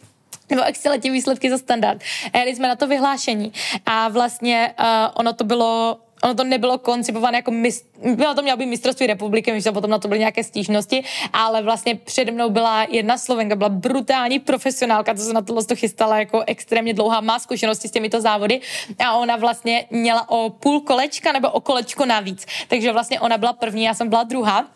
nebo 0.51 0.63
excelentní 0.63 1.11
výsledky 1.11 1.51
za 1.51 1.59
standard. 1.59 2.03
A 2.33 2.39
jeli 2.39 2.57
jsme 2.57 2.69
na 2.69 2.77
to 2.77 2.87
vyhlášení 2.87 3.53
a 3.87 4.09
vlastně 4.09 4.75
uh, 4.81 4.87
ono 5.15 5.33
to 5.33 5.45
bylo 5.45 5.99
ono 6.23 6.35
to 6.35 6.45
nebylo 6.45 6.79
koncipované 6.79 7.39
jako 7.39 7.51
mist, 7.51 7.87
bylo 8.17 8.35
to 8.35 8.43
mělo 8.43 8.57
být 8.57 8.67
mistrovství 8.67 9.07
republiky, 9.07 9.53
myslím, 9.53 9.75
potom 9.75 9.91
na 9.91 9.99
to 9.99 10.09
byly 10.09 10.19
nějaké 10.21 10.45
stížnosti, 10.45 11.05
ale 11.33 11.63
vlastně 11.63 11.95
přede 11.95 12.33
mnou 12.33 12.51
byla 12.51 12.87
jedna 12.91 13.19
Slovenka, 13.19 13.57
byla 13.57 13.69
brutální 13.69 14.39
profesionálka, 14.39 15.15
co 15.15 15.23
se 15.23 15.33
na 15.33 15.43
tohle 15.43 15.65
to 15.65 15.77
chystala 15.77 16.19
jako 16.19 16.43
extrémně 16.47 16.95
dlouhá, 16.95 17.21
má 17.21 17.39
zkušenosti 17.39 17.89
s 17.89 17.91
těmito 17.91 18.21
závody 18.21 18.61
a 18.99 19.17
ona 19.17 19.37
vlastně 19.37 19.85
měla 19.91 20.31
o 20.31 20.51
půl 20.51 20.81
kolečka 20.81 21.33
nebo 21.33 21.51
o 21.51 21.61
kolečko 21.61 22.07
navíc. 22.07 22.47
Takže 22.69 22.93
vlastně 22.93 23.21
ona 23.21 23.39
byla 23.39 23.53
první, 23.53 23.85
já 23.85 23.95
jsem 23.95 24.09
byla 24.09 24.23
druhá 24.23 24.67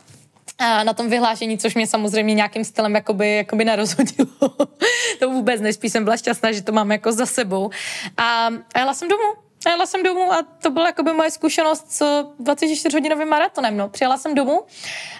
na 0.61 0.93
tom 0.93 1.11
vyhlášení, 1.11 1.59
což 1.59 1.75
mě 1.75 1.87
samozřejmě 1.87 2.35
nějakým 2.35 2.65
stylem 2.65 2.95
jakoby, 2.95 3.37
jakoby 3.37 3.65
nerozhodilo. 3.65 4.29
to 5.19 5.31
vůbec 5.31 5.61
nespíš, 5.61 5.93
jsem 5.93 6.05
byla 6.05 6.17
šťastná, 6.17 6.53
že 6.53 6.63
to 6.63 6.73
mám 6.73 6.93
jako 6.93 7.13
za 7.13 7.27
sebou. 7.27 7.71
A, 8.17 8.51
a 8.75 8.79
jela 8.79 8.95
jsem 8.95 9.09
domů. 9.09 9.47
A 9.67 9.71
jela 9.71 9.87
jsem 9.87 10.03
domů 10.03 10.33
a 10.33 10.43
to 10.63 10.71
byla 10.71 10.87
jakoby 10.87 11.13
moje 11.13 11.31
zkušenost 11.31 11.93
s 11.93 12.23
24-hodinovým 12.41 13.29
maratonem. 13.29 13.77
No. 13.77 13.89
Přijela 13.89 14.17
jsem 14.17 14.35
domů 14.35 14.63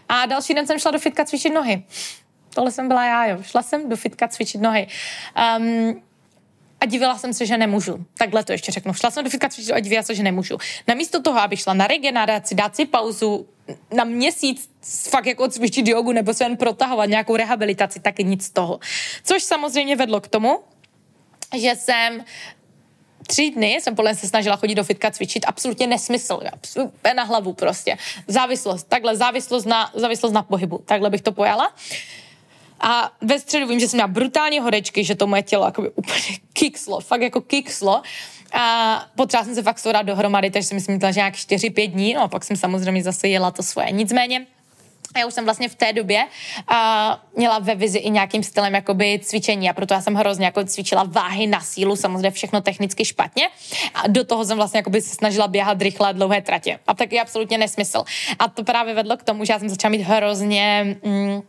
a 0.09 0.27
další 0.27 0.55
den 0.55 0.67
jsem 0.67 0.79
šla 0.79 0.91
do 0.91 0.99
fitka 0.99 1.25
cvičit 1.25 1.55
nohy. 1.55 1.85
Tohle 2.55 2.71
jsem 2.71 2.89
byla 2.89 3.05
já, 3.05 3.27
jo. 3.27 3.39
Šla 3.43 3.63
jsem 3.63 3.89
do 3.89 3.97
fitka 3.97 4.29
cvičit 4.29 4.61
nohy. 4.61 4.87
Um, 5.59 6.03
a 6.81 6.87
divila 6.87 7.19
jsem 7.19 7.33
se, 7.33 7.47
že 7.47 7.59
nemůžu. 7.59 8.07
Takhle 8.19 8.45
to 8.45 8.53
ještě 8.53 8.73
řeknu. 8.73 8.95
Šla 8.95 9.11
jsem 9.11 9.25
do 9.25 9.31
fitka 9.31 9.49
a 9.75 9.81
divila 9.81 10.03
se, 10.03 10.15
že 10.15 10.23
nemůžu. 10.23 10.59
Namísto 10.89 11.23
toho, 11.23 11.41
abych 11.41 11.61
šla 11.61 11.75
na 11.75 11.87
regeneraci, 11.87 12.55
dát 12.55 12.77
si 12.77 12.87
pauzu, 12.87 13.47
na 13.95 14.05
měsíc 14.05 14.71
fakt 15.11 15.27
jako 15.27 15.49
cvičit 15.49 15.89
jogu 15.89 16.13
nebo 16.13 16.35
se 16.35 16.45
jen 16.45 16.57
protahovat 16.57 17.09
nějakou 17.09 17.37
rehabilitaci, 17.37 18.01
taky 18.01 18.25
nic 18.25 18.45
z 18.45 18.51
toho. 18.51 18.81
Což 19.25 19.43
samozřejmě 19.43 19.97
vedlo 19.97 20.21
k 20.21 20.29
tomu, 20.29 20.61
že 21.57 21.77
jsem 21.77 22.25
tři 23.27 23.51
dny 23.51 23.79
jsem 23.83 23.95
podle 23.95 24.15
se 24.15 24.29
snažila 24.29 24.57
chodit 24.57 24.75
do 24.75 24.85
fitka 24.85 25.11
cvičit, 25.11 25.45
absolutně 25.49 25.87
nesmysl, 25.87 26.41
absolutně 26.53 27.15
na 27.15 27.23
hlavu 27.23 27.53
prostě. 27.53 27.97
Závislost, 28.29 28.89
takhle 28.89 29.17
závislost 29.17 29.65
na, 29.65 29.91
závislost 29.95 30.33
na 30.33 30.43
pohybu, 30.43 30.79
takhle 30.79 31.11
bych 31.11 31.23
to 31.23 31.33
pojala. 31.33 31.75
A 32.81 33.13
ve 33.21 33.39
středu 33.39 33.67
vím, 33.67 33.81
že 33.81 33.89
jsem 33.89 33.97
měla 33.97 34.09
brutální 34.09 34.61
horečky, 34.61 35.05
že 35.05 35.15
to 35.15 35.27
moje 35.27 35.43
tělo 35.43 35.65
jakoby 35.65 35.91
úplně 35.91 36.23
kikslo, 36.53 37.01
fakt 37.01 37.23
jako 37.23 37.41
kikslo. 37.41 38.03
A 38.53 39.07
potřeba 39.17 39.45
jsem 39.45 39.55
se 39.55 39.63
fakt 39.63 39.79
soudat 39.79 40.03
dohromady, 40.03 40.51
takže 40.51 40.69
jsem 40.69 40.75
myslím, 40.75 41.01
že 41.01 41.13
nějak 41.17 41.35
4-5 41.35 41.91
dní, 41.91 42.15
no 42.15 42.23
a 42.23 42.29
pak 42.29 42.45
jsem 42.45 42.57
samozřejmě 42.57 43.03
zase 43.03 43.29
jela 43.29 43.51
to 43.51 43.63
svoje. 43.63 43.91
Nicméně, 43.91 44.47
já 45.19 45.27
už 45.27 45.35
jsem 45.35 45.45
vlastně 45.45 45.69
v 45.69 45.75
té 45.75 45.93
době 45.93 46.27
a 46.69 47.21
měla 47.37 47.59
ve 47.59 47.75
vizi 47.75 47.99
i 47.99 48.11
nějakým 48.11 48.43
stylem 48.43 48.75
jakoby 48.75 49.21
cvičení 49.23 49.71
a 49.71 49.73
proto 49.73 49.95
já 49.95 50.01
jsem 50.01 50.15
hrozně 50.15 50.45
jako 50.45 50.65
cvičila 50.65 51.03
váhy 51.03 51.47
na 51.47 51.61
sílu, 51.61 51.97
samozřejmě 51.97 52.31
všechno 52.31 52.61
technicky 52.61 53.05
špatně 53.05 53.49
a 53.95 54.09
do 54.09 54.25
toho 54.25 54.45
jsem 54.45 54.57
vlastně 54.57 54.79
jakoby 54.79 55.01
se 55.01 55.15
snažila 55.15 55.49
běhat 55.49 55.83
rychle 55.83 56.15
dlouhé 56.15 56.43
tratě 56.43 56.79
a 56.87 56.95
tak 56.95 57.13
je 57.13 57.21
absolutně 57.21 57.59
nesmysl. 57.59 58.05
A 58.39 58.49
to 58.49 58.65
právě 58.65 58.95
vedlo 58.95 59.17
k 59.17 59.23
tomu, 59.23 59.45
že 59.45 59.53
já 59.53 59.59
jsem 59.59 59.69
začala 59.69 59.91
mít 59.91 60.03
hrozně 60.03 60.97
mm, 61.05 61.43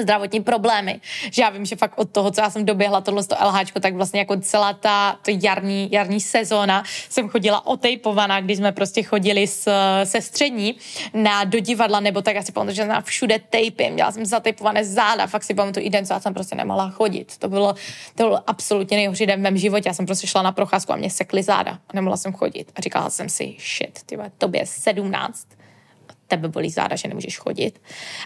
zdravotní 0.00 0.42
problémy. 0.42 1.00
Že 1.30 1.42
já 1.42 1.50
vím, 1.50 1.66
že 1.66 1.76
fakt 1.76 1.98
od 1.98 2.10
toho, 2.10 2.30
co 2.30 2.40
já 2.40 2.50
jsem 2.50 2.64
doběhla 2.64 3.00
tohle 3.00 3.24
to 3.24 3.36
LH, 3.44 3.72
tak 3.80 3.94
vlastně 3.94 4.20
jako 4.20 4.40
celá 4.40 4.72
ta 4.72 5.18
to 5.22 5.30
jarní, 5.42 5.88
jarní 5.92 6.20
sezóna 6.20 6.82
jsem 7.08 7.28
chodila 7.28 7.66
otejpovaná, 7.66 8.40
když 8.40 8.58
jsme 8.58 8.72
prostě 8.72 9.02
chodili 9.02 9.46
s, 9.46 9.70
se 10.04 10.22
střední 10.22 10.76
na, 11.14 11.44
do 11.44 11.58
divadla, 11.60 12.00
nebo 12.00 12.22
tak 12.22 12.36
asi 12.36 12.52
pamatuju, 12.52 12.74
že 12.74 12.86
jsem 12.86 13.02
všude 13.02 13.38
tejpy, 13.50 13.90
měla 13.90 14.12
jsem 14.12 14.26
zatejpované 14.26 14.84
záda, 14.84 15.26
fakt 15.26 15.44
si 15.44 15.54
pamatuju 15.54 15.86
i 15.86 15.90
den, 15.90 16.06
co 16.06 16.12
já 16.12 16.20
jsem 16.20 16.34
prostě 16.34 16.56
nemohla 16.56 16.90
chodit. 16.90 17.36
To 17.38 17.48
bylo, 17.48 17.74
to 18.14 18.22
bylo 18.22 18.42
absolutně 18.46 18.96
nejhorší 18.96 19.26
den 19.26 19.40
v 19.40 19.42
mém 19.42 19.56
životě. 19.56 19.88
Já 19.88 19.94
jsem 19.94 20.06
prostě 20.06 20.26
šla 20.26 20.42
na 20.42 20.52
procházku 20.52 20.92
a 20.92 20.96
mě 20.96 21.10
sekly 21.10 21.42
záda 21.42 21.72
a 21.72 21.90
nemohla 21.94 22.16
jsem 22.16 22.32
chodit. 22.32 22.72
A 22.76 22.80
říkala 22.80 23.10
jsem 23.10 23.28
si, 23.28 23.56
shit, 23.58 23.98
ty 24.06 24.18
tobě 24.38 24.66
17 24.66 25.48
tebe 26.28 26.48
bolí 26.48 26.70
záda, 26.70 26.96
že 26.96 27.08
nemůžeš 27.08 27.38
chodit. 27.38 27.80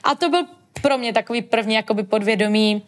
A 0.04 0.14
to 0.14 0.28
byl 0.28 0.44
pro 0.81 0.99
mě 0.99 1.12
takový 1.12 1.43
první 1.43 1.75
jakoby 1.75 2.03
podvědomí 2.03 2.83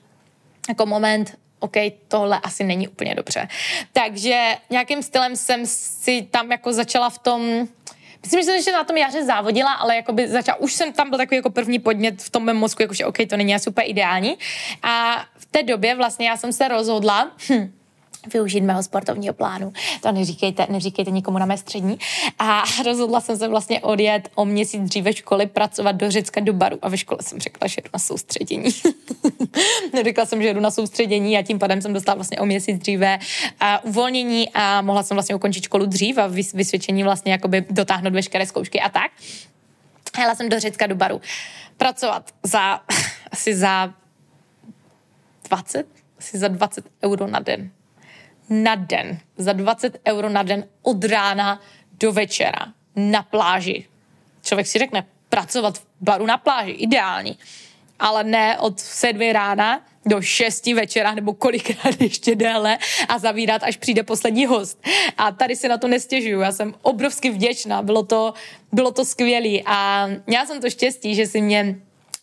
jako 0.69 0.87
moment, 0.87 1.39
OK, 1.59 1.77
tohle 2.09 2.41
asi 2.43 2.65
není 2.65 2.89
úplně 2.89 3.15
dobře. 3.15 3.49
Takže 3.93 4.57
nějakým 4.71 5.03
stylem 5.03 5.37
jsem 5.37 5.67
si 5.67 6.29
tam 6.31 6.53
jako 6.53 6.73
začala 6.73 7.11
v 7.11 7.19
tom, 7.19 7.69
Myslím, 8.25 8.41
že 8.41 8.45
jsem 8.45 8.55
ještě 8.55 8.73
na 8.73 8.85
tom 8.85 8.97
jaře 8.97 9.25
závodila, 9.25 9.73
ale 9.73 9.97
jakoby 9.97 10.29
začala, 10.29 10.61
už 10.61 10.73
jsem 10.73 10.93
tam 10.93 11.11
byl 11.11 11.19
takový 11.19 11.37
jako 11.37 11.51
první 11.51 11.79
podnět 11.79 12.23
v 12.23 12.31
tom 12.31 12.45
mém 12.45 12.57
mozku, 12.57 12.83
jakože 12.83 13.07
OK, 13.07 13.17
to 13.29 13.37
není 13.37 13.55
asi 13.55 13.71
úplně 13.71 13.87
ideální. 13.87 14.39
A 14.83 15.25
v 15.39 15.47
té 15.47 15.63
době 15.63 15.95
vlastně 15.95 16.29
já 16.29 16.37
jsem 16.37 16.53
se 16.53 16.69
rozhodla, 16.69 17.31
hm, 17.51 17.73
využít 18.33 18.61
mého 18.61 18.83
sportovního 18.83 19.35
plánu. 19.35 19.73
To 20.01 20.13
neříkejte, 20.13 20.67
neříkejte 20.71 21.11
nikomu 21.11 21.39
na 21.39 21.47
mé 21.47 21.59
střední. 21.59 21.99
A 22.39 22.63
rozhodla 22.85 23.21
jsem 23.21 23.37
se 23.37 23.49
vlastně 23.49 23.81
odjet 23.81 24.29
o 24.35 24.45
měsíc 24.45 24.83
dříve 24.83 25.13
školy 25.13 25.47
pracovat 25.47 25.93
do 25.93 26.11
Řecka 26.11 26.41
do 26.41 26.53
baru. 26.53 26.79
A 26.83 26.89
ve 26.89 26.99
škole 26.99 27.19
jsem 27.23 27.41
řekla, 27.41 27.69
že 27.69 27.81
jdu 27.81 27.91
na 27.93 27.99
soustředění. 27.99 28.71
Neřekla 29.93 30.27
jsem, 30.27 30.43
že 30.43 30.55
jdu 30.55 30.61
na 30.61 30.71
soustředění 30.71 31.39
a 31.39 31.43
tím 31.43 31.59
pádem 31.59 31.83
jsem 31.83 31.93
dostala 31.93 32.15
vlastně 32.15 32.39
o 32.39 32.47
měsíc 32.47 32.79
dříve 32.79 33.19
a 33.61 33.85
uvolnění 33.85 34.51
a 34.55 34.83
mohla 34.83 35.03
jsem 35.03 35.15
vlastně 35.15 35.35
ukončit 35.35 35.65
školu 35.65 35.87
dřív 35.87 36.19
a 36.19 36.27
vysvědčení 36.55 37.03
vlastně 37.03 37.33
jakoby 37.33 37.65
dotáhnout 37.71 38.13
veškeré 38.13 38.47
zkoušky 38.47 38.81
a 38.81 38.89
tak. 38.89 39.11
Jela 40.19 40.35
jsem 40.35 40.49
do 40.49 40.61
Řecka 40.61 40.87
do 40.87 40.95
baru 40.95 41.21
pracovat 41.77 42.31
za 42.43 42.81
asi 43.31 43.57
za 43.57 43.95
20, 45.49 45.87
asi 46.19 46.39
za 46.39 46.49
20 46.49 46.85
euro 47.05 47.27
na 47.27 47.41
den 47.41 47.71
na 48.51 48.75
den, 48.75 49.19
za 49.37 49.53
20 49.53 50.01
euro 50.07 50.29
na 50.29 50.43
den 50.43 50.65
od 50.83 51.05
rána 51.05 51.61
do 52.01 52.13
večera 52.13 52.73
na 52.97 53.23
pláži. 53.23 53.87
Člověk 54.43 54.67
si 54.67 54.79
řekne, 54.79 55.07
pracovat 55.29 55.79
v 55.79 55.85
baru 56.01 56.27
na 56.27 56.39
pláži, 56.39 56.71
ideální. 56.71 57.39
Ale 57.99 58.25
ne 58.25 58.59
od 58.59 58.81
sedmi 58.81 59.33
rána 59.33 59.81
do 60.07 60.23
šesti 60.23 60.75
večera 60.75 61.15
nebo 61.15 61.33
kolikrát 61.35 61.95
ještě 62.01 62.35
déle 62.35 62.79
a 63.09 63.19
zavírat, 63.19 63.63
až 63.63 63.77
přijde 63.77 64.03
poslední 64.03 64.47
host. 64.47 64.87
A 65.19 65.33
tady 65.33 65.57
si 65.57 65.69
na 65.69 65.79
to 65.79 65.89
nestěžuju. 65.89 66.41
Já 66.41 66.53
jsem 66.53 66.75
obrovsky 66.83 67.31
vděčná. 67.31 67.83
Bylo 67.83 68.03
to, 68.03 68.35
bylo 68.73 68.91
to 68.91 69.05
skvělé. 69.05 69.63
A 69.67 70.09
já 70.27 70.47
jsem 70.47 70.61
to 70.61 70.71
štěstí, 70.71 71.15
že 71.15 71.27
si 71.27 71.41
mě 71.41 71.77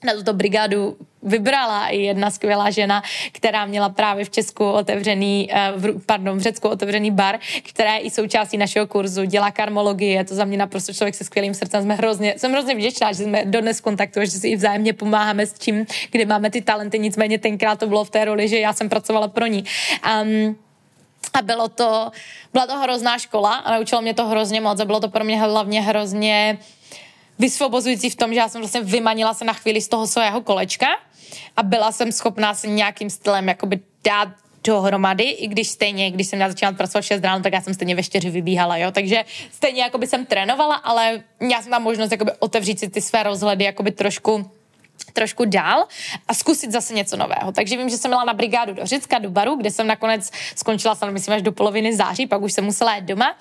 na 0.03 0.13
tuto 0.13 0.33
brigádu 0.33 0.97
vybrala 1.23 1.87
i 1.87 1.97
jedna 1.97 2.31
skvělá 2.31 2.69
žena, 2.69 3.03
která 3.31 3.65
měla 3.65 3.89
právě 3.89 4.25
v 4.25 4.29
Česku 4.29 4.65
otevřený, 4.65 5.49
eh, 5.53 5.73
pardon, 6.05 6.37
v 6.37 6.41
Řecku 6.41 6.69
otevřený 6.69 7.11
bar, 7.11 7.39
která 7.69 7.93
je 7.93 7.99
i 7.99 8.09
součástí 8.09 8.57
našeho 8.57 8.87
kurzu, 8.87 9.25
dělá 9.25 9.51
karmologii, 9.51 10.11
je 10.11 10.23
to 10.23 10.35
za 10.35 10.45
mě 10.45 10.57
naprosto 10.57 10.93
člověk 10.93 11.15
se 11.15 11.23
skvělým 11.23 11.53
srdcem, 11.53 11.83
jsme 11.83 11.95
hrozně, 11.95 12.33
jsem 12.37 12.51
hrozně 12.51 12.75
vděčná, 12.75 13.11
že 13.11 13.23
jsme 13.23 13.45
dodnes 13.45 13.79
v 13.79 13.81
kontaktu, 13.81 14.19
že 14.19 14.31
si 14.31 14.47
i 14.47 14.55
vzájemně 14.55 14.93
pomáháme 14.93 15.45
s 15.45 15.53
tím, 15.53 15.85
kde 16.11 16.25
máme 16.25 16.49
ty 16.49 16.61
talenty, 16.61 16.99
nicméně 16.99 17.39
tenkrát 17.39 17.79
to 17.79 17.87
bylo 17.87 18.03
v 18.03 18.09
té 18.09 18.25
roli, 18.25 18.47
že 18.47 18.59
já 18.59 18.73
jsem 18.73 18.89
pracovala 18.89 19.27
pro 19.27 19.45
ní. 19.45 19.63
Um, 20.23 20.55
a 21.33 21.41
bylo 21.41 21.69
to, 21.69 22.11
byla 22.53 22.67
to 22.67 22.77
hrozná 22.77 23.17
škola 23.17 23.55
a 23.55 23.71
naučilo 23.71 24.01
mě 24.01 24.13
to 24.13 24.25
hrozně 24.25 24.61
moc 24.61 24.79
a 24.79 24.85
bylo 24.85 24.99
to 24.99 25.09
pro 25.09 25.23
mě 25.23 25.41
hlavně 25.41 25.81
hrozně 25.81 26.57
vysvobozující 27.41 28.09
v 28.09 28.15
tom, 28.15 28.33
že 28.33 28.39
já 28.39 28.49
jsem 28.49 28.61
vlastně 28.61 28.81
vymanila 28.81 29.33
se 29.33 29.45
na 29.45 29.53
chvíli 29.53 29.81
z 29.81 29.87
toho 29.87 30.07
svého 30.07 30.41
kolečka 30.41 30.87
a 31.57 31.63
byla 31.63 31.91
jsem 31.91 32.11
schopná 32.11 32.53
se 32.53 32.67
nějakým 32.67 33.09
stylem 33.09 33.47
jakoby 33.47 33.79
dát 34.03 34.29
dohromady, 34.63 35.23
i 35.23 35.47
když 35.47 35.67
stejně, 35.67 36.11
když 36.11 36.27
jsem 36.27 36.37
měla 36.37 36.49
začínat 36.49 36.77
pracovat 36.77 37.01
6 37.01 37.23
ráno, 37.23 37.43
tak 37.43 37.53
já 37.53 37.61
jsem 37.61 37.73
stejně 37.73 37.95
ve 37.95 38.03
4 38.03 38.29
vybíhala, 38.29 38.77
jo, 38.77 38.91
takže 38.91 39.25
stejně 39.51 39.81
jakoby 39.81 40.07
jsem 40.07 40.25
trénovala, 40.25 40.75
ale 40.75 41.23
měla 41.39 41.61
jsem 41.61 41.71
tam 41.71 41.83
možnost 41.83 42.11
jakoby 42.11 42.31
otevřít 42.39 42.79
si 42.79 42.89
ty 42.89 43.01
své 43.01 43.23
rozhledy 43.23 43.63
jakoby 43.63 43.91
trošku 43.91 44.51
trošku 45.13 45.45
dál 45.45 45.87
a 46.27 46.33
zkusit 46.33 46.71
zase 46.71 46.93
něco 46.93 47.17
nového. 47.17 47.51
Takže 47.51 47.77
vím, 47.77 47.89
že 47.89 47.97
jsem 47.97 48.11
měla 48.11 48.23
na 48.23 48.33
brigádu 48.33 48.73
do 48.73 48.85
Řecka, 48.85 49.19
do 49.19 49.29
baru, 49.29 49.55
kde 49.55 49.71
jsem 49.71 49.87
nakonec 49.87 50.31
skončila 50.55 50.97
myslím, 51.09 51.35
až 51.35 51.41
do 51.41 51.51
poloviny 51.51 51.95
září, 51.95 52.27
pak 52.27 52.41
už 52.41 52.53
jsem 52.53 52.63
musela 52.63 52.95
jít 52.95 53.05
doma 53.05 53.35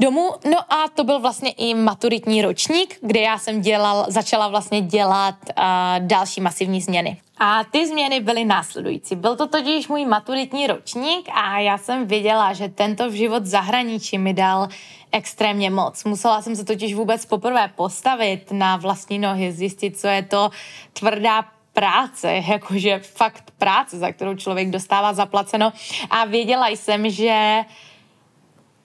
domů. 0.00 0.30
No 0.50 0.72
a 0.72 0.88
to 0.94 1.04
byl 1.04 1.20
vlastně 1.20 1.50
i 1.50 1.74
maturitní 1.74 2.42
ročník, 2.42 2.98
kde 3.00 3.20
já 3.20 3.38
jsem 3.38 3.60
dělal, 3.60 4.06
začala 4.08 4.48
vlastně 4.48 4.80
dělat 4.80 5.34
uh, 5.58 5.64
další 5.98 6.40
masivní 6.40 6.80
změny. 6.80 7.20
A 7.38 7.64
ty 7.64 7.86
změny 7.86 8.20
byly 8.20 8.44
následující. 8.44 9.16
Byl 9.16 9.36
to 9.36 9.46
totiž 9.46 9.88
můj 9.88 10.04
maturitní 10.04 10.66
ročník 10.66 11.28
a 11.34 11.58
já 11.58 11.78
jsem 11.78 12.06
viděla, 12.06 12.52
že 12.52 12.68
tento 12.68 13.10
život 13.10 13.46
zahraničí 13.46 14.18
mi 14.18 14.34
dal 14.34 14.68
extrémně 15.12 15.70
moc. 15.70 16.04
Musela 16.04 16.42
jsem 16.42 16.56
se 16.56 16.64
totiž 16.64 16.94
vůbec 16.94 17.26
poprvé 17.26 17.70
postavit 17.76 18.52
na 18.52 18.76
vlastní 18.76 19.18
nohy, 19.18 19.52
zjistit, 19.52 19.98
co 19.98 20.06
je 20.06 20.22
to 20.22 20.50
tvrdá 20.92 21.44
práce, 21.72 22.42
jakože 22.48 22.98
fakt 22.98 23.50
práce, 23.58 23.98
za 23.98 24.12
kterou 24.12 24.34
člověk 24.34 24.70
dostává 24.70 25.12
zaplaceno. 25.12 25.72
A 26.10 26.24
věděla 26.24 26.68
jsem, 26.68 27.10
že 27.10 27.64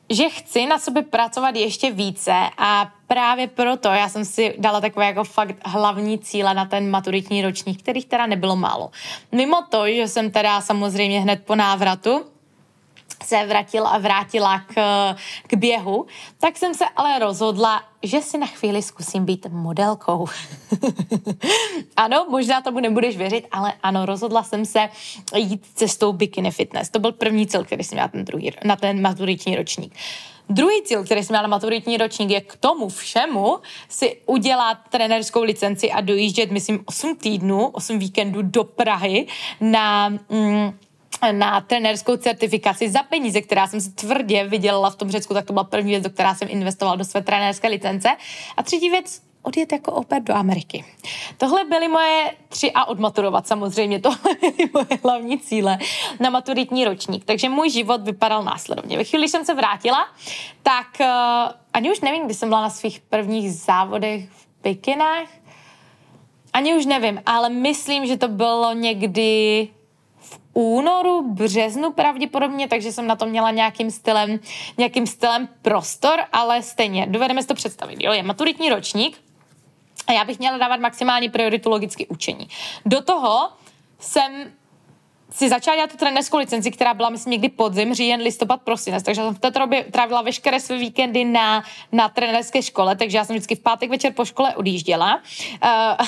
že 0.09 0.29
chci 0.29 0.65
na 0.65 0.79
sobě 0.79 1.03
pracovat 1.03 1.55
ještě 1.55 1.91
více 1.91 2.33
a 2.57 2.91
právě 3.07 3.47
proto 3.47 3.87
já 3.87 4.09
jsem 4.09 4.25
si 4.25 4.55
dala 4.57 4.81
takové 4.81 5.05
jako 5.05 5.23
fakt 5.23 5.55
hlavní 5.65 6.19
cíle 6.19 6.53
na 6.53 6.65
ten 6.65 6.89
maturitní 6.89 7.41
ročník, 7.41 7.79
kterých 7.79 8.05
teda 8.05 8.25
nebylo 8.25 8.55
málo. 8.55 8.91
Mimo 9.31 9.61
to, 9.69 9.87
že 9.87 10.07
jsem 10.07 10.31
teda 10.31 10.61
samozřejmě 10.61 11.21
hned 11.21 11.45
po 11.45 11.55
návratu 11.55 12.25
se 13.23 13.45
vrátila, 13.45 13.97
vrátila 13.97 14.59
k, 14.59 14.75
k 15.47 15.53
běhu, 15.53 16.05
tak 16.39 16.57
jsem 16.57 16.73
se 16.73 16.85
ale 16.95 17.19
rozhodla, 17.19 17.83
že 18.03 18.21
si 18.21 18.37
na 18.37 18.47
chvíli 18.47 18.81
zkusím 18.81 19.25
být 19.25 19.47
modelkou. 19.49 20.27
ano, 21.97 22.25
možná 22.29 22.61
tomu 22.61 22.79
nebudeš 22.79 23.17
věřit, 23.17 23.47
ale 23.51 23.73
ano, 23.83 24.05
rozhodla 24.05 24.43
jsem 24.43 24.65
se 24.65 24.89
jít 25.35 25.65
cestou 25.75 26.13
bikini 26.13 26.51
fitness. 26.51 26.89
To 26.89 26.99
byl 26.99 27.11
první 27.11 27.47
cíl, 27.47 27.63
který 27.63 27.83
jsem 27.83 27.95
měla 27.95 28.07
ten 28.07 28.25
druhý, 28.25 28.51
na 28.63 28.75
ten 28.75 29.01
maturitní 29.01 29.55
ročník. 29.55 29.95
Druhý 30.49 30.81
cíl, 30.83 31.03
který 31.03 31.23
jsem 31.23 31.33
měla 31.33 31.41
na 31.41 31.47
maturitní 31.47 31.97
ročník, 31.97 32.29
je 32.29 32.41
k 32.41 32.55
tomu 32.55 32.89
všemu 32.89 33.59
si 33.89 34.17
udělat 34.25 34.77
trenerskou 34.89 35.43
licenci 35.43 35.91
a 35.91 36.01
dojíždět, 36.01 36.51
myslím, 36.51 36.83
8 36.85 37.15
týdnů, 37.15 37.67
8 37.67 37.99
víkendů 37.99 38.41
do 38.41 38.63
Prahy 38.63 39.27
na... 39.61 40.09
Mm, 40.09 40.73
na 41.31 41.61
trenérskou 41.61 42.17
certifikaci 42.17 42.89
za 42.89 43.03
peníze, 43.03 43.41
která 43.41 43.67
jsem 43.67 43.81
si 43.81 43.91
tvrdě 43.91 44.43
vydělala 44.43 44.89
v 44.89 44.95
tom 44.95 45.11
Řecku, 45.11 45.33
tak 45.33 45.45
to 45.45 45.53
byla 45.53 45.63
první 45.63 45.89
věc, 45.89 46.03
do 46.03 46.09
která 46.09 46.35
jsem 46.35 46.47
investovala 46.51 46.95
do 46.95 47.05
své 47.05 47.21
trenérské 47.21 47.67
licence. 47.67 48.09
A 48.57 48.63
třetí 48.63 48.89
věc, 48.89 49.21
odjet 49.41 49.71
jako 49.71 49.91
oper 49.91 50.21
do 50.21 50.35
Ameriky. 50.35 50.85
Tohle 51.37 51.65
byly 51.65 51.87
moje 51.87 52.31
tři 52.49 52.71
a 52.71 52.85
odmaturovat 52.85 53.47
samozřejmě, 53.47 53.99
tohle 53.99 54.35
byly 54.41 54.69
moje 54.73 54.99
hlavní 55.03 55.39
cíle 55.39 55.77
na 56.19 56.29
maturitní 56.29 56.85
ročník. 56.85 57.25
Takže 57.25 57.49
můj 57.49 57.69
život 57.69 58.01
vypadal 58.01 58.43
následovně. 58.43 58.97
Ve 58.97 59.03
chvíli, 59.03 59.21
když 59.21 59.31
jsem 59.31 59.45
se 59.45 59.53
vrátila, 59.53 60.07
tak 60.63 60.87
uh, 60.99 61.05
ani 61.73 61.91
už 61.91 62.01
nevím, 62.01 62.25
kdy 62.25 62.33
jsem 62.33 62.49
byla 62.49 62.61
na 62.61 62.69
svých 62.69 62.99
prvních 62.99 63.53
závodech 63.53 64.29
v 64.29 64.47
bikinách, 64.63 65.27
ani 66.53 66.75
už 66.75 66.85
nevím, 66.85 67.21
ale 67.25 67.49
myslím, 67.49 68.05
že 68.05 68.17
to 68.17 68.27
bylo 68.27 68.73
někdy 68.73 69.67
únoru, 70.53 71.33
březnu 71.33 71.91
pravděpodobně, 71.91 72.67
takže 72.67 72.91
jsem 72.91 73.07
na 73.07 73.15
to 73.15 73.25
měla 73.25 73.51
nějakým 73.51 73.91
stylem, 73.91 74.39
nějakým 74.77 75.07
stylem 75.07 75.49
prostor, 75.61 76.19
ale 76.33 76.61
stejně, 76.61 77.07
dovedeme 77.07 77.41
si 77.41 77.47
to 77.47 77.53
představit. 77.53 77.97
Jo, 77.99 78.11
je 78.11 78.23
maturitní 78.23 78.69
ročník 78.69 79.17
a 80.07 80.11
já 80.11 80.23
bych 80.25 80.39
měla 80.39 80.57
dávat 80.57 80.79
maximální 80.79 81.29
prioritu 81.29 81.69
logicky 81.69 82.07
učení. 82.07 82.47
Do 82.85 83.01
toho 83.01 83.49
jsem 83.99 84.51
si 85.31 85.49
začala 85.49 85.75
dělat 85.75 85.91
tu 85.91 85.97
trenérskou 85.97 86.37
licenci, 86.37 86.71
která 86.71 86.93
byla, 86.93 87.09
myslím, 87.09 87.31
někdy 87.31 87.49
podzim, 87.49 87.93
říjen, 87.93 88.21
listopad, 88.21 88.61
prosinec. 88.61 89.03
Takže 89.03 89.21
jsem 89.21 89.35
v 89.35 89.39
této 89.39 89.59
době 89.59 89.83
trávila 89.83 90.21
veškeré 90.21 90.59
své 90.59 90.77
víkendy 90.77 91.25
na, 91.25 91.63
na 91.91 92.09
trenérské 92.09 92.61
škole, 92.61 92.95
takže 92.95 93.17
já 93.17 93.25
jsem 93.25 93.35
vždycky 93.35 93.55
v 93.55 93.59
pátek 93.59 93.89
večer 93.89 94.13
po 94.13 94.25
škole 94.25 94.55
odjížděla. 94.55 95.21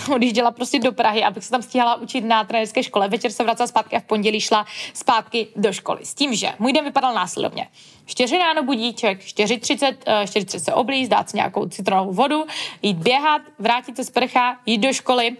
Uh, 0.08 0.14
odjížděla 0.16 0.52
prostě 0.52 0.80
do 0.80 0.92
Prahy, 0.92 1.24
abych 1.24 1.44
se 1.44 1.52
tam 1.52 1.62
stihala 1.62 1.96
učit 1.96 2.22
na 2.22 2.44
trenérské 2.44 2.84
škole. 2.84 3.08
Večer 3.10 3.32
se 3.32 3.44
vracela 3.44 3.68
zpátky 3.68 3.96
a 3.96 4.00
v 4.00 4.04
pondělí 4.04 4.42
šla 4.42 4.66
zpátky 4.94 5.48
do 5.56 5.74
školy. 5.74 6.00
S 6.04 6.14
tím, 6.14 6.36
že 6.36 6.54
můj 6.60 6.74
den 6.74 6.86
vypadal 6.86 7.14
následovně. 7.14 7.68
4 8.06 8.38
ráno 8.38 8.64
budíček, 8.64 9.20
4.30, 9.20 9.96
4.30 10.06 10.60
se 10.60 10.74
oblízt, 10.74 11.12
dát 11.12 11.30
si 11.30 11.38
nějakou 11.38 11.68
citronovou 11.68 12.14
vodu, 12.14 12.46
jít 12.82 12.98
běhat, 12.98 13.42
vrátit 13.60 13.96
se 13.96 14.04
z 14.04 14.10
prcha, 14.10 14.58
jít 14.66 14.78
do 14.78 14.94
školy, 14.94 15.38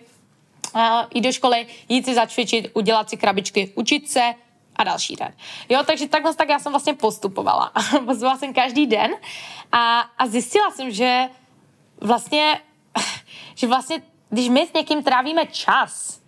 jít 1.14 1.22
do 1.22 1.32
školy, 1.32 1.68
jít 1.90 2.06
si 2.06 2.16
začvičit, 2.16 2.68
udělat 2.74 3.10
si 3.10 3.18
krabičky, 3.18 3.72
učit 3.76 4.10
se 4.10 4.34
a 4.76 4.84
další 4.84 5.16
den. 5.16 5.34
Jo, 5.70 5.84
takže 5.86 6.08
takhle 6.08 6.34
tak 6.34 6.50
já 6.50 6.60
jsem 6.60 6.72
vlastně 6.72 6.94
postupovala. 6.94 7.72
postupovala 8.06 8.38
jsem 8.38 8.54
každý 8.54 8.88
den 8.88 9.12
a, 9.72 10.00
a 10.00 10.28
zjistila 10.28 10.72
jsem, 10.72 10.92
že 10.92 11.30
vlastně, 12.02 12.62
že 13.56 13.68
vlastně, 13.68 14.02
když 14.30 14.50
my 14.50 14.68
s 14.68 14.74
někým 14.74 15.04
trávíme 15.04 15.46
čas, 15.46 16.21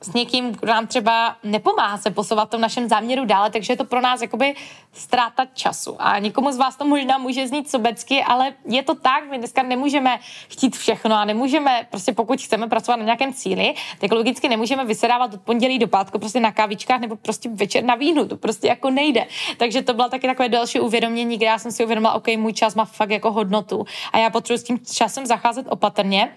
s 0.00 0.12
někým, 0.12 0.52
kdo 0.52 0.72
nám 0.72 0.86
třeba 0.86 1.36
nepomáhá 1.44 1.98
se 1.98 2.10
posouvat 2.10 2.48
v 2.48 2.50
tom 2.50 2.60
našem 2.60 2.88
záměru 2.88 3.24
dále, 3.24 3.50
takže 3.50 3.72
je 3.72 3.76
to 3.76 3.84
pro 3.84 4.00
nás 4.00 4.22
jakoby 4.22 4.54
ztráta 4.92 5.46
času. 5.54 5.96
A 5.98 6.18
někomu 6.18 6.52
z 6.52 6.56
vás 6.56 6.76
to 6.76 6.84
možná 6.84 7.18
může 7.18 7.48
znít 7.48 7.70
sobecky, 7.70 8.22
ale 8.22 8.52
je 8.64 8.82
to 8.82 8.94
tak, 8.94 9.30
my 9.30 9.38
dneska 9.38 9.62
nemůžeme 9.62 10.18
chtít 10.48 10.76
všechno 10.76 11.16
a 11.16 11.24
nemůžeme, 11.24 11.86
prostě 11.90 12.12
pokud 12.12 12.40
chceme 12.40 12.68
pracovat 12.68 12.96
na 12.96 13.04
nějakém 13.04 13.32
cíli, 13.32 13.74
tak 13.98 14.12
logicky 14.12 14.48
nemůžeme 14.48 14.84
vysedávat 14.84 15.34
od 15.34 15.40
pondělí 15.40 15.78
do 15.78 15.88
pátku 15.88 16.18
prostě 16.18 16.40
na 16.40 16.52
kávičkách 16.52 17.00
nebo 17.00 17.16
prostě 17.16 17.48
večer 17.48 17.84
na 17.84 17.94
vínu, 17.94 18.28
to 18.28 18.36
prostě 18.36 18.66
jako 18.66 18.90
nejde. 18.90 19.26
Takže 19.56 19.82
to 19.82 19.94
bylo 19.94 20.08
taky 20.08 20.26
takové 20.26 20.48
další 20.48 20.80
uvědomění, 20.80 21.36
kde 21.36 21.46
já 21.46 21.58
jsem 21.58 21.72
si 21.72 21.84
uvědomila, 21.84 22.12
OK, 22.12 22.26
můj 22.36 22.52
čas 22.52 22.74
má 22.74 22.84
fakt 22.84 23.10
jako 23.10 23.32
hodnotu 23.32 23.84
a 24.12 24.18
já 24.18 24.30
potřebuji 24.30 24.58
s 24.58 24.64
tím 24.64 24.78
časem 24.92 25.26
zacházet 25.26 25.66
opatrně 25.68 26.32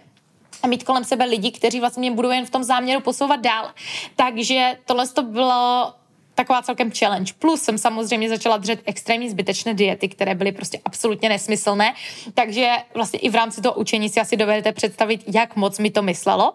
a 0.63 0.67
mít 0.67 0.83
kolem 0.83 1.03
sebe 1.03 1.25
lidi, 1.25 1.51
kteří 1.51 1.79
vlastně 1.79 2.01
mě 2.01 2.11
budou 2.11 2.29
jen 2.29 2.45
v 2.45 2.49
tom 2.49 2.63
záměru 2.63 3.01
posouvat 3.01 3.39
dál. 3.39 3.71
Takže 4.15 4.77
tohle 4.85 5.07
to 5.07 5.23
bylo 5.23 5.93
taková 6.35 6.61
celkem 6.61 6.91
challenge. 6.91 7.33
Plus 7.39 7.61
jsem 7.61 7.77
samozřejmě 7.77 8.29
začala 8.29 8.57
držet 8.57 8.79
extrémně 8.85 9.29
zbytečné 9.29 9.73
diety, 9.73 10.07
které 10.07 10.35
byly 10.35 10.51
prostě 10.51 10.79
absolutně 10.85 11.29
nesmyslné. 11.29 11.93
Takže 12.33 12.75
vlastně 12.93 13.19
i 13.19 13.29
v 13.29 13.35
rámci 13.35 13.61
toho 13.61 13.75
učení 13.75 14.09
si 14.09 14.19
asi 14.19 14.37
dovedete 14.37 14.71
představit, 14.71 15.23
jak 15.33 15.55
moc 15.55 15.79
mi 15.79 15.91
to 15.91 16.01
myslelo. 16.01 16.53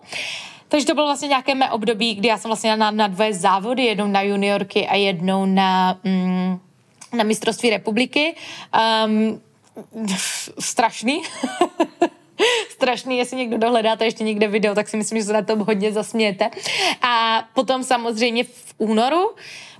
Takže 0.68 0.86
to 0.86 0.94
bylo 0.94 1.06
vlastně 1.06 1.28
nějaké 1.28 1.54
mé 1.54 1.70
období, 1.70 2.14
kdy 2.14 2.28
já 2.28 2.38
jsem 2.38 2.48
vlastně 2.48 2.76
na, 2.76 2.90
na 2.90 3.06
dvě 3.06 3.34
závody, 3.34 3.84
jednou 3.84 4.06
na 4.06 4.22
juniorky 4.22 4.86
a 4.86 4.94
jednou 4.94 5.46
na, 5.46 5.98
mm, 6.04 6.60
na 7.12 7.24
mistrovství 7.24 7.70
republiky. 7.70 8.34
Um, 9.06 9.40
strašný. 10.58 11.22
strašný, 12.68 13.18
jestli 13.18 13.36
někdo 13.36 13.58
dohledáte 13.58 14.04
ještě 14.04 14.24
někde 14.24 14.48
video, 14.48 14.74
tak 14.74 14.88
si 14.88 14.96
myslím, 14.96 15.18
že 15.18 15.24
se 15.24 15.32
na 15.32 15.42
tom 15.42 15.58
hodně 15.58 15.92
zasmějete. 15.92 16.50
A 17.02 17.44
potom 17.54 17.82
samozřejmě 17.82 18.44
v 18.44 18.74
únoru, 18.78 19.30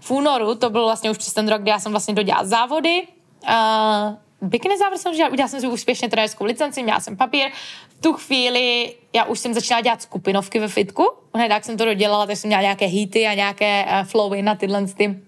v 0.00 0.10
únoru, 0.10 0.54
to 0.54 0.70
bylo 0.70 0.84
vlastně 0.84 1.10
už 1.10 1.18
přes 1.18 1.34
ten 1.34 1.48
rok, 1.48 1.62
kdy 1.62 1.70
já 1.70 1.78
jsem 1.78 1.92
vlastně 1.92 2.14
dodělala 2.14 2.44
závody, 2.44 3.02
uh, 3.48 4.48
bikini 4.48 4.78
závod 4.78 4.98
jsem 4.98 5.12
udělala, 5.12 5.32
udělala 5.32 5.48
jsem 5.48 5.60
si 5.60 5.66
úspěšně 5.66 6.08
trenérskou 6.08 6.44
licenci, 6.44 6.82
měla 6.82 7.00
jsem 7.00 7.16
papír. 7.16 7.50
V 7.88 8.00
tu 8.00 8.12
chvíli 8.12 8.94
já 9.12 9.24
už 9.24 9.38
jsem 9.38 9.54
začala 9.54 9.80
dělat 9.80 10.02
skupinovky 10.02 10.58
ve 10.58 10.68
fitku. 10.68 11.04
Hned 11.34 11.50
jak 11.50 11.64
jsem 11.64 11.76
to 11.76 11.84
dodělala, 11.84 12.26
tak 12.26 12.36
jsem 12.36 12.48
měla 12.48 12.62
nějaké 12.62 12.86
hity 12.86 13.26
a 13.26 13.34
nějaké 13.34 13.84
uh, 13.84 14.06
flowy 14.06 14.42
na 14.42 14.54
tyhle 14.54 14.86
ty 14.86 15.20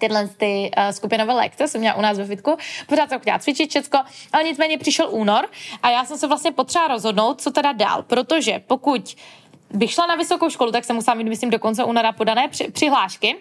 tyhle 0.00 0.28
ty 0.28 0.70
uh, 0.76 0.88
skupinové 0.88 1.34
lekce, 1.34 1.68
jsem 1.68 1.80
měla 1.80 1.96
u 1.96 2.00
nás 2.00 2.18
ve 2.18 2.24
fitku, 2.24 2.56
pořád 2.86 3.08
jsem 3.08 3.20
chtěla 3.20 3.38
cvičit 3.38 3.70
všecko, 3.70 3.98
ale 4.32 4.44
nicméně 4.44 4.78
přišel 4.78 5.08
únor 5.10 5.48
a 5.82 5.90
já 5.90 6.04
jsem 6.04 6.18
se 6.18 6.26
vlastně 6.26 6.52
potřeba 6.52 6.88
rozhodnout, 6.88 7.40
co 7.40 7.50
teda 7.50 7.72
dál, 7.72 8.02
protože 8.02 8.62
pokud 8.66 9.16
bych 9.70 9.92
šla 9.92 10.06
na 10.06 10.14
vysokou 10.14 10.50
školu, 10.50 10.72
tak 10.72 10.84
jsem 10.84 10.96
musela 10.96 11.14
mít, 11.14 11.24
myslím, 11.24 11.50
do 11.50 11.58
konce 11.58 11.84
února 11.84 12.12
podané 12.12 12.48
při, 12.48 12.70
přihlášky. 12.70 13.36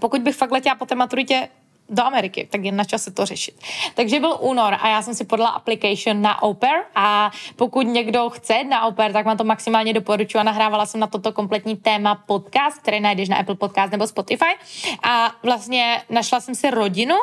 Pokud 0.00 0.22
bych 0.22 0.36
fakt 0.36 0.50
letěla 0.50 0.74
po 0.74 0.86
té 0.86 0.94
maturitě 0.94 1.48
do 1.88 2.04
Ameriky, 2.04 2.48
tak 2.50 2.64
je 2.64 2.72
na 2.72 2.84
čase 2.84 3.10
to 3.10 3.26
řešit. 3.26 3.54
Takže 3.94 4.20
byl 4.20 4.36
únor 4.40 4.76
a 4.80 4.88
já 4.88 5.02
jsem 5.02 5.14
si 5.14 5.24
podala 5.24 5.48
application 5.48 6.22
na 6.22 6.42
Oper 6.42 6.84
a 6.94 7.30
pokud 7.56 7.82
někdo 7.82 8.30
chce 8.30 8.64
na 8.64 8.86
Oper, 8.86 9.12
tak 9.12 9.26
vám 9.26 9.36
to 9.36 9.44
maximálně 9.44 9.92
doporučuji 9.92 10.38
a 10.38 10.42
nahrávala 10.42 10.86
jsem 10.86 11.00
na 11.00 11.06
toto 11.06 11.32
kompletní 11.32 11.76
téma 11.76 12.14
podcast, 12.14 12.78
který 12.78 13.00
najdeš 13.00 13.28
na 13.28 13.36
Apple 13.36 13.54
Podcast 13.54 13.92
nebo 13.92 14.06
Spotify 14.06 14.54
a 15.02 15.32
vlastně 15.42 16.02
našla 16.10 16.40
jsem 16.40 16.54
si 16.54 16.70
rodinu, 16.70 17.14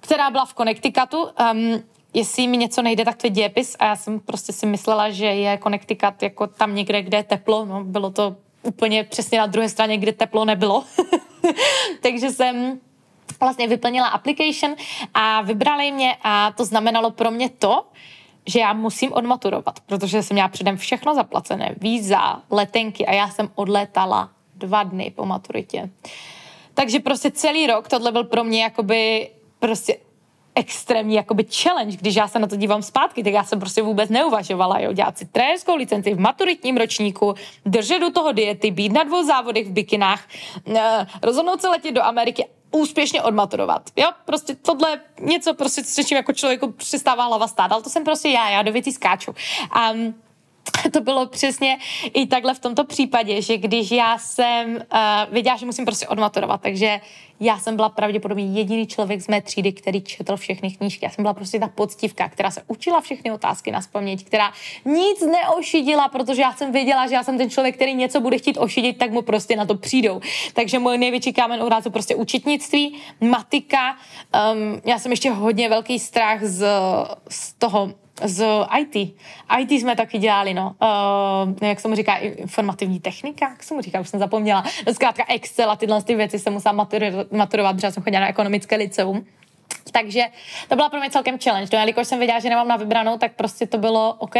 která 0.00 0.30
byla 0.30 0.44
v 0.44 0.54
Connecticutu. 0.54 1.28
Um, 1.52 1.82
jestli 2.14 2.46
mi 2.46 2.56
něco 2.56 2.82
nejde, 2.82 3.04
tak 3.04 3.16
to 3.16 3.26
je 3.26 3.30
dějepis 3.30 3.76
a 3.78 3.84
já 3.84 3.96
jsem 3.96 4.20
prostě 4.20 4.52
si 4.52 4.66
myslela, 4.66 5.10
že 5.10 5.26
je 5.26 5.58
Connecticut 5.62 6.22
jako 6.22 6.46
tam 6.46 6.74
někde, 6.74 7.02
kde 7.02 7.16
je 7.16 7.22
teplo, 7.22 7.64
no 7.64 7.84
bylo 7.84 8.10
to 8.10 8.36
úplně 8.62 9.04
přesně 9.04 9.38
na 9.38 9.46
druhé 9.46 9.68
straně, 9.68 9.98
kde 9.98 10.12
teplo 10.12 10.44
nebylo. 10.44 10.84
Takže 12.02 12.30
jsem 12.30 12.80
vlastně 13.46 13.68
vyplnila 13.68 14.08
application 14.08 14.74
a 15.14 15.42
vybrali 15.42 15.92
mě 15.92 16.16
a 16.22 16.52
to 16.52 16.64
znamenalo 16.64 17.10
pro 17.10 17.30
mě 17.30 17.48
to, 17.48 17.84
že 18.46 18.60
já 18.60 18.72
musím 18.72 19.12
odmaturovat, 19.12 19.80
protože 19.80 20.22
jsem 20.22 20.34
měla 20.34 20.48
předem 20.48 20.76
všechno 20.76 21.14
zaplacené, 21.14 21.74
víza, 21.80 22.42
letenky 22.50 23.06
a 23.06 23.12
já 23.12 23.28
jsem 23.28 23.48
odlétala 23.54 24.30
dva 24.56 24.82
dny 24.82 25.12
po 25.16 25.26
maturitě. 25.26 25.90
Takže 26.74 27.00
prostě 27.00 27.30
celý 27.30 27.66
rok 27.66 27.88
tohle 27.88 28.12
byl 28.12 28.24
pro 28.24 28.44
mě 28.44 28.62
jakoby 28.62 29.30
prostě 29.58 29.96
extrémní 30.54 31.14
jakoby 31.14 31.44
challenge, 31.44 31.96
když 31.96 32.14
já 32.14 32.28
se 32.28 32.38
na 32.38 32.46
to 32.46 32.56
dívám 32.56 32.82
zpátky, 32.82 33.24
tak 33.24 33.32
já 33.32 33.44
jsem 33.44 33.60
prostě 33.60 33.82
vůbec 33.82 34.10
neuvažovala, 34.10 34.78
jo, 34.78 34.92
dělat 34.92 35.18
si 35.18 35.24
trenérskou 35.24 35.76
licenci 35.76 36.14
v 36.14 36.20
maturitním 36.20 36.76
ročníku, 36.76 37.34
držet 37.66 37.98
do 37.98 38.10
toho 38.10 38.32
diety, 38.32 38.70
být 38.70 38.92
na 38.92 39.04
dvou 39.04 39.26
závodech 39.26 39.66
v 39.66 39.72
bikinách, 39.72 40.28
eh, 40.76 41.06
rozhodnout 41.22 41.60
se 41.60 41.68
letět 41.68 41.94
do 41.94 42.02
Ameriky 42.02 42.44
úspěšně 42.72 43.22
odmaturovat. 43.22 43.90
Jo, 43.96 44.10
prostě 44.24 44.54
tohle 44.54 45.00
něco, 45.20 45.54
prostě, 45.54 45.84
s 45.84 46.06
čím 46.06 46.16
jako 46.16 46.32
člověku 46.32 46.72
přestává 46.72 47.24
hlava 47.24 47.48
stát, 47.48 47.72
ale 47.72 47.82
to 47.82 47.90
jsem 47.90 48.04
prostě 48.04 48.28
já, 48.28 48.50
já 48.50 48.62
do 48.62 48.72
věcí 48.72 48.92
skáču. 48.92 49.34
Um, 49.94 50.14
to 50.92 51.00
bylo 51.00 51.26
přesně 51.26 51.78
i 52.14 52.26
takhle 52.26 52.54
v 52.54 52.58
tomto 52.58 52.84
případě, 52.84 53.42
že 53.42 53.56
když 53.56 53.90
já 53.90 54.18
jsem 54.18 54.74
uh, 54.74 54.80
věděla, 55.32 55.56
že 55.56 55.66
musím 55.66 55.84
prostě 55.84 56.08
odmaturovat, 56.08 56.60
takže 56.60 57.00
já 57.40 57.58
jsem 57.58 57.76
byla 57.76 57.88
pravděpodobně 57.88 58.44
jediný 58.44 58.86
člověk 58.86 59.20
z 59.20 59.28
mé 59.28 59.40
třídy, 59.40 59.72
který 59.72 60.00
četl 60.00 60.36
všechny 60.36 60.70
knížky. 60.70 61.04
Já 61.04 61.10
jsem 61.10 61.22
byla 61.22 61.34
prostě 61.34 61.58
ta 61.58 61.68
poctivka, 61.68 62.28
která 62.28 62.50
se 62.50 62.62
učila 62.66 63.00
všechny 63.00 63.32
otázky 63.32 63.70
na 63.70 63.82
spaměť, 63.82 64.24
která 64.24 64.52
nic 64.84 65.20
neošidila, 65.20 66.08
protože 66.08 66.42
já 66.42 66.52
jsem 66.52 66.72
věděla, 66.72 67.06
že 67.06 67.14
já 67.14 67.22
jsem 67.22 67.38
ten 67.38 67.50
člověk, 67.50 67.74
který 67.74 67.94
něco 67.94 68.20
bude 68.20 68.38
chtít 68.38 68.58
ošidit, 68.58 68.98
tak 68.98 69.10
mu 69.10 69.22
prostě 69.22 69.56
na 69.56 69.66
to 69.66 69.74
přijdou. 69.74 70.20
Takže 70.52 70.78
můj 70.78 70.98
největší 70.98 71.32
kámen 71.32 71.62
úrazu 71.62 71.90
prostě 71.90 72.14
učitnictví, 72.14 72.98
matika. 73.20 73.96
Um, 74.52 74.80
já 74.84 74.98
jsem 74.98 75.12
ještě 75.12 75.30
hodně 75.30 75.68
velký 75.68 75.98
strach 75.98 76.42
z, 76.42 76.66
z 77.28 77.52
toho 77.52 77.94
z 78.24 78.46
IT. 78.80 79.14
IT 79.60 79.70
jsme 79.70 79.96
taky 79.96 80.18
dělali, 80.18 80.54
no. 80.54 80.74
Uh, 80.82 81.68
jak 81.68 81.80
se 81.80 81.88
mu 81.88 81.94
říká, 81.94 82.16
informativní 82.16 83.00
technika, 83.00 83.48
jak 83.48 83.62
se 83.62 83.74
mu 83.74 83.80
říká, 83.80 84.00
už 84.00 84.08
jsem 84.08 84.20
zapomněla. 84.20 84.64
Zkrátka 84.92 85.24
Excel 85.28 85.70
a 85.70 85.76
tyhle 85.76 86.02
ty 86.02 86.14
věci 86.14 86.38
jsem 86.38 86.52
musela 86.52 86.72
maturovat, 86.72 87.32
maturovat 87.32 87.76
protože 87.76 87.90
jsem 87.90 88.02
chodila 88.02 88.20
na 88.20 88.28
ekonomické 88.28 88.76
liceum. 88.76 89.26
Takže 89.92 90.22
to 90.68 90.76
byla 90.76 90.88
pro 90.88 91.00
mě 91.00 91.10
celkem 91.10 91.38
challenge. 91.38 91.70
No, 91.72 91.78
jelikož 91.78 92.08
jsem 92.08 92.18
věděla, 92.18 92.40
že 92.40 92.48
nemám 92.48 92.68
na 92.68 92.76
vybranou, 92.76 93.18
tak 93.18 93.32
prostě 93.32 93.66
to 93.66 93.78
bylo 93.78 94.14
OK, 94.18 94.34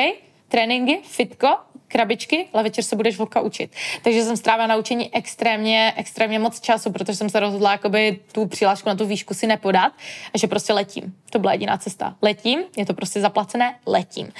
tréninky, 0.48 1.00
fitko, 1.02 1.48
krabičky, 1.92 2.48
ale 2.52 2.62
večer 2.62 2.84
se 2.84 2.96
budeš 2.96 3.18
vlka 3.18 3.40
učit. 3.40 3.72
Takže 4.02 4.24
jsem 4.24 4.36
strávila 4.36 4.66
na 4.66 4.76
učení 4.76 5.14
extrémně, 5.14 5.92
extrémně 5.96 6.38
moc 6.38 6.60
času, 6.60 6.92
protože 6.92 7.16
jsem 7.16 7.30
se 7.30 7.40
rozhodla 7.40 7.72
jakoby 7.72 8.18
tu 8.32 8.46
přihlášku 8.46 8.88
na 8.88 8.94
tu 8.94 9.06
výšku 9.06 9.34
si 9.34 9.46
nepodat 9.46 9.92
a 10.34 10.38
že 10.38 10.46
prostě 10.46 10.72
letím. 10.72 11.14
To 11.30 11.38
byla 11.38 11.52
jediná 11.52 11.78
cesta. 11.78 12.16
Letím, 12.22 12.60
je 12.76 12.86
to 12.86 12.94
prostě 12.94 13.20
zaplacené, 13.20 13.78
letím. 13.86 14.32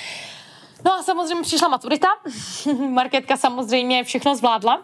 No 0.84 0.92
a 0.92 1.02
samozřejmě 1.02 1.42
přišla 1.42 1.68
maturita. 1.68 2.08
Marketka 2.88 3.36
samozřejmě 3.36 4.04
všechno 4.04 4.36
zvládla, 4.36 4.82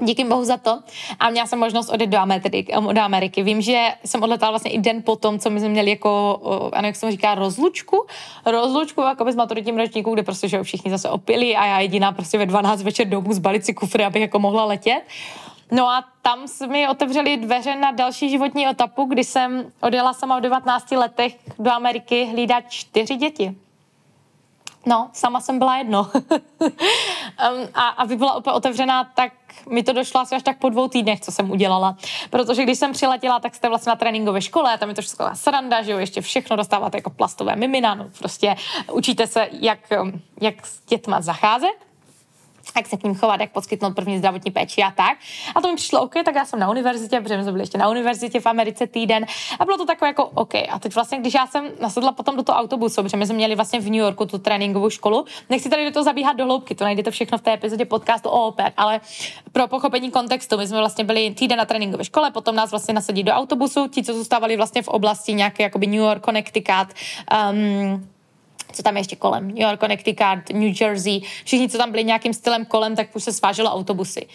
Díky 0.00 0.24
bohu 0.24 0.44
za 0.44 0.56
to. 0.56 0.78
A 1.20 1.30
měla 1.30 1.46
jsem 1.46 1.58
možnost 1.58 1.88
odjet 1.88 2.06
do 2.06 2.18
Ameriky. 2.18 2.66
Do 2.92 3.00
Ameriky. 3.00 3.42
Vím, 3.42 3.60
že 3.60 3.88
jsem 4.04 4.22
odletala 4.22 4.50
vlastně 4.50 4.70
i 4.70 4.78
den 4.78 5.02
potom, 5.02 5.38
co 5.38 5.50
my 5.50 5.60
jsme 5.60 5.68
měli 5.68 5.90
jako, 5.90 6.40
ano, 6.72 6.86
jak 6.86 6.96
se 6.96 7.10
říká, 7.10 7.34
rozlučku. 7.34 8.06
Rozlučku 8.46 9.00
jako 9.00 9.32
s 9.32 9.36
maturitním 9.36 9.78
ročníku, 9.78 10.14
kde 10.14 10.22
prostě 10.22 10.48
že 10.48 10.62
všichni 10.62 10.90
zase 10.90 11.10
opili 11.10 11.56
a 11.56 11.66
já 11.66 11.80
jediná 11.80 12.12
prostě 12.12 12.38
ve 12.38 12.46
12 12.46 12.82
večer 12.82 13.08
domů 13.08 13.32
zbalit 13.32 13.64
si 13.64 13.74
kufry, 13.74 14.04
abych 14.04 14.22
jako 14.22 14.38
mohla 14.38 14.64
letět. 14.64 15.02
No 15.72 15.88
a 15.88 16.04
tam 16.22 16.38
mi 16.70 16.88
otevřeli 16.88 17.36
dveře 17.36 17.76
na 17.76 17.90
další 17.90 18.30
životní 18.30 18.68
etapu, 18.68 19.04
kdy 19.04 19.24
jsem 19.24 19.72
odjela 19.80 20.12
sama 20.12 20.38
v 20.38 20.40
19 20.40 20.90
letech 20.90 21.36
do 21.58 21.72
Ameriky 21.72 22.24
hlídat 22.24 22.64
čtyři 22.68 23.16
děti. 23.16 23.54
No, 24.86 25.10
sama 25.12 25.40
jsem 25.40 25.58
byla 25.58 25.76
jedno. 25.76 26.10
um, 26.60 27.68
a 27.74 27.88
aby 27.88 28.16
byla 28.16 28.32
opět 28.32 28.52
otevřená, 28.52 29.04
tak 29.04 29.32
mi 29.70 29.82
to 29.82 29.92
došlo 29.92 30.20
asi 30.20 30.34
až 30.34 30.42
tak 30.42 30.58
po 30.58 30.68
dvou 30.68 30.88
týdnech, 30.88 31.20
co 31.20 31.32
jsem 31.32 31.50
udělala. 31.50 31.96
Protože 32.30 32.62
když 32.62 32.78
jsem 32.78 32.92
přiletěla, 32.92 33.40
tak 33.40 33.54
jste 33.54 33.68
vlastně 33.68 33.90
na 33.90 33.96
tréninkové 33.96 34.42
škole, 34.42 34.78
tam 34.78 34.88
je 34.88 34.94
to 34.94 35.02
všechno 35.02 35.26
sranda, 35.34 35.82
že 35.82 35.92
jo, 35.92 35.98
ještě 35.98 36.20
všechno 36.20 36.56
dostáváte 36.56 36.98
jako 36.98 37.10
plastové 37.10 37.56
mimina, 37.56 37.94
no 37.94 38.06
prostě 38.18 38.56
učíte 38.92 39.26
se, 39.26 39.48
jak, 39.52 39.78
jak 40.40 40.66
s 40.66 40.80
dětma 40.86 41.20
zacházet 41.20 41.85
jak 42.76 42.86
se 42.86 42.96
k 42.96 43.02
ním 43.02 43.14
chovat, 43.14 43.40
jak 43.40 43.52
poskytnout 43.52 43.94
první 43.94 44.18
zdravotní 44.18 44.50
péči 44.50 44.82
a 44.82 44.90
tak. 44.90 45.18
A 45.54 45.60
to 45.60 45.68
mi 45.68 45.76
přišlo 45.76 46.02
OK, 46.02 46.14
tak 46.24 46.34
já 46.34 46.44
jsem 46.44 46.58
na 46.58 46.70
univerzitě, 46.70 47.20
protože 47.20 47.42
jsme 47.42 47.52
byli 47.52 47.62
ještě 47.62 47.78
na 47.78 47.88
univerzitě 47.88 48.40
v 48.40 48.46
Americe 48.46 48.86
týden 48.86 49.26
a 49.58 49.64
bylo 49.64 49.76
to 49.76 49.86
takové 49.86 50.08
jako 50.08 50.24
OK. 50.24 50.54
A 50.54 50.78
teď 50.78 50.94
vlastně, 50.94 51.18
když 51.18 51.34
já 51.34 51.46
jsem 51.46 51.64
nasedla 51.80 52.12
potom 52.12 52.36
do 52.36 52.42
toho 52.42 52.58
autobusu, 52.58 53.02
protože 53.02 53.16
my 53.16 53.26
jsme 53.26 53.34
měli 53.34 53.54
vlastně 53.54 53.80
v 53.80 53.84
New 53.84 53.94
Yorku 53.94 54.26
tu 54.26 54.38
tréninkovou 54.38 54.90
školu, 54.90 55.24
nechci 55.50 55.68
tady 55.68 55.84
do 55.84 55.90
toho 55.90 56.04
zabíhat 56.04 56.36
do 56.36 56.44
hloubky, 56.44 56.74
to 56.74 56.84
najdete 56.84 57.10
všechno 57.10 57.38
v 57.38 57.42
té 57.42 57.52
epizodě 57.52 57.84
podcastu 57.84 58.28
o 58.28 58.46
oper, 58.46 58.72
ale 58.76 59.00
pro 59.52 59.68
pochopení 59.68 60.10
kontextu, 60.10 60.56
my 60.56 60.66
jsme 60.66 60.78
vlastně 60.78 61.04
byli 61.04 61.30
týden 61.30 61.58
na 61.58 61.64
tréninkové 61.64 62.04
škole, 62.04 62.30
potom 62.30 62.56
nás 62.56 62.70
vlastně 62.70 62.94
nasadí 62.94 63.22
do 63.22 63.32
autobusu, 63.32 63.88
ti, 63.88 64.02
co 64.02 64.14
zůstávali 64.14 64.56
vlastně 64.56 64.82
v 64.82 64.88
oblasti 64.88 65.34
nějaké 65.34 65.62
jakoby 65.62 65.86
New 65.86 66.00
York, 66.00 66.24
Connecticut, 66.24 66.88
um, 67.52 68.15
co 68.72 68.82
tam 68.82 68.96
je 68.96 69.00
ještě 69.00 69.16
kolem, 69.16 69.48
New 69.48 69.60
York, 69.60 69.80
Connecticut, 69.80 70.50
New 70.52 70.80
Jersey, 70.80 71.20
všichni, 71.44 71.68
co 71.68 71.78
tam 71.78 71.90
byli 71.90 72.04
nějakým 72.04 72.32
stylem 72.32 72.64
kolem, 72.64 72.96
tak 72.96 73.16
už 73.16 73.24
se 73.24 73.32
sváželo 73.32 73.70
autobusy. 73.70 74.26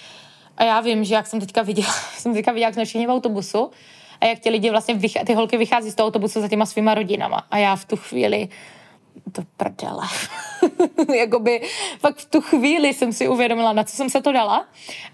A 0.57 0.63
já 0.63 0.81
vím, 0.81 1.03
že 1.03 1.15
jak 1.15 1.27
jsem 1.27 1.39
teďka 1.39 1.61
viděla, 1.61 1.93
jsem 2.17 2.33
teďka 2.33 2.51
viděla, 2.51 2.67
jak 2.67 2.73
jsme 2.73 2.85
všichni 2.85 3.07
v 3.07 3.09
autobusu 3.09 3.71
a 4.21 4.25
jak 4.25 4.39
ti 4.39 4.49
lidi 4.49 4.69
vlastně, 4.69 4.93
vychá, 4.93 5.19
ty 5.25 5.33
holky 5.33 5.57
vychází 5.57 5.91
z 5.91 5.95
toho 5.95 6.07
autobusu 6.07 6.41
za 6.41 6.47
těma 6.47 6.65
svýma 6.65 6.93
rodinama. 6.93 7.43
A 7.51 7.57
já 7.57 7.75
v 7.75 7.85
tu 7.85 7.95
chvíli, 7.95 8.49
to 9.31 9.41
prdele. 9.57 10.07
jakoby 11.15 11.61
fakt 11.99 12.17
v 12.17 12.25
tu 12.25 12.41
chvíli 12.41 12.93
jsem 12.93 13.13
si 13.13 13.27
uvědomila, 13.27 13.73
na 13.73 13.83
co 13.83 13.95
jsem 13.95 14.09
se 14.09 14.21
to 14.21 14.31
dala. 14.31 14.65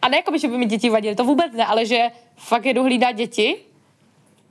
A 0.02 0.08
ne 0.10 0.18
jakoby, 0.18 0.40
že 0.40 0.48
by 0.48 0.58
mi 0.58 0.66
děti 0.66 0.90
vadily, 0.90 1.16
to 1.16 1.24
vůbec 1.24 1.54
ne, 1.54 1.66
ale 1.66 1.86
že 1.86 2.08
fakt 2.36 2.66
jedu 2.66 2.84
hlídat 2.84 3.12
děti, 3.12 3.58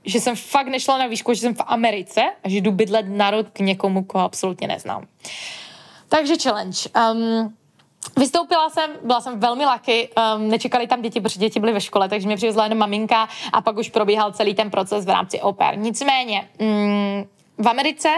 že 0.07 0.19
jsem 0.19 0.35
fakt 0.35 0.67
nešla 0.67 0.97
na 0.97 1.07
výšku, 1.07 1.33
že 1.33 1.41
jsem 1.41 1.55
v 1.55 1.61
Americe 1.67 2.21
a 2.43 2.49
že 2.49 2.57
jdu 2.57 2.71
bydlet 2.71 3.05
na 3.09 3.31
rod 3.31 3.49
k 3.53 3.59
někomu, 3.59 4.03
koho 4.03 4.23
absolutně 4.23 4.67
neznám. 4.67 5.07
Takže 6.09 6.33
challenge. 6.43 6.77
Um, 7.11 7.53
Vystoupila 8.17 8.69
jsem, 8.69 8.91
byla 9.03 9.21
jsem 9.21 9.39
velmi 9.39 9.65
lucky, 9.65 10.09
um, 10.35 10.49
nečekali 10.49 10.87
tam 10.87 11.01
děti, 11.01 11.21
protože 11.21 11.39
děti 11.39 11.59
byly 11.59 11.73
ve 11.73 11.81
škole, 11.81 12.09
takže 12.09 12.27
mě 12.27 12.35
přivezla 12.35 12.63
jen 12.63 12.77
maminka 12.77 13.27
a 13.53 13.61
pak 13.61 13.77
už 13.77 13.89
probíhal 13.89 14.31
celý 14.31 14.55
ten 14.55 14.71
proces 14.71 15.05
v 15.05 15.09
rámci 15.09 15.41
oper. 15.41 15.77
Nicméně, 15.77 16.49
um, 16.59 17.27
v 17.57 17.67
Americe 17.67 18.09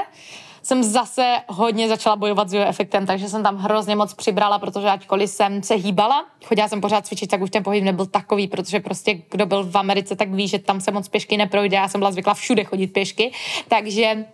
jsem 0.69 0.83
zase 0.83 1.37
hodně 1.47 1.87
začala 1.87 2.15
bojovat 2.15 2.49
s 2.49 2.53
jeho 2.53 2.67
efektem, 2.67 3.05
takže 3.05 3.29
jsem 3.29 3.43
tam 3.43 3.57
hrozně 3.57 3.95
moc 3.95 4.13
přibrala, 4.13 4.59
protože 4.59 4.87
ačkoliv 4.87 5.29
jsem 5.29 5.63
se 5.63 5.75
hýbala, 5.75 6.25
chodila 6.45 6.67
jsem 6.67 6.81
pořád 6.81 7.05
cvičit, 7.05 7.29
tak 7.29 7.41
už 7.41 7.49
ten 7.49 7.63
pohyb 7.63 7.83
nebyl 7.83 8.05
takový, 8.05 8.47
protože 8.47 8.79
prostě 8.79 9.21
kdo 9.31 9.45
byl 9.45 9.63
v 9.63 9.77
Americe, 9.77 10.15
tak 10.15 10.29
ví, 10.29 10.47
že 10.47 10.59
tam 10.59 10.81
se 10.81 10.91
moc 10.91 11.07
pěšky 11.07 11.37
neprojde, 11.37 11.77
já 11.77 11.87
jsem 11.87 11.99
byla 11.99 12.11
zvyklá 12.11 12.33
všude 12.33 12.63
chodit 12.63 12.87
pěšky, 12.87 13.31
takže 13.67 14.25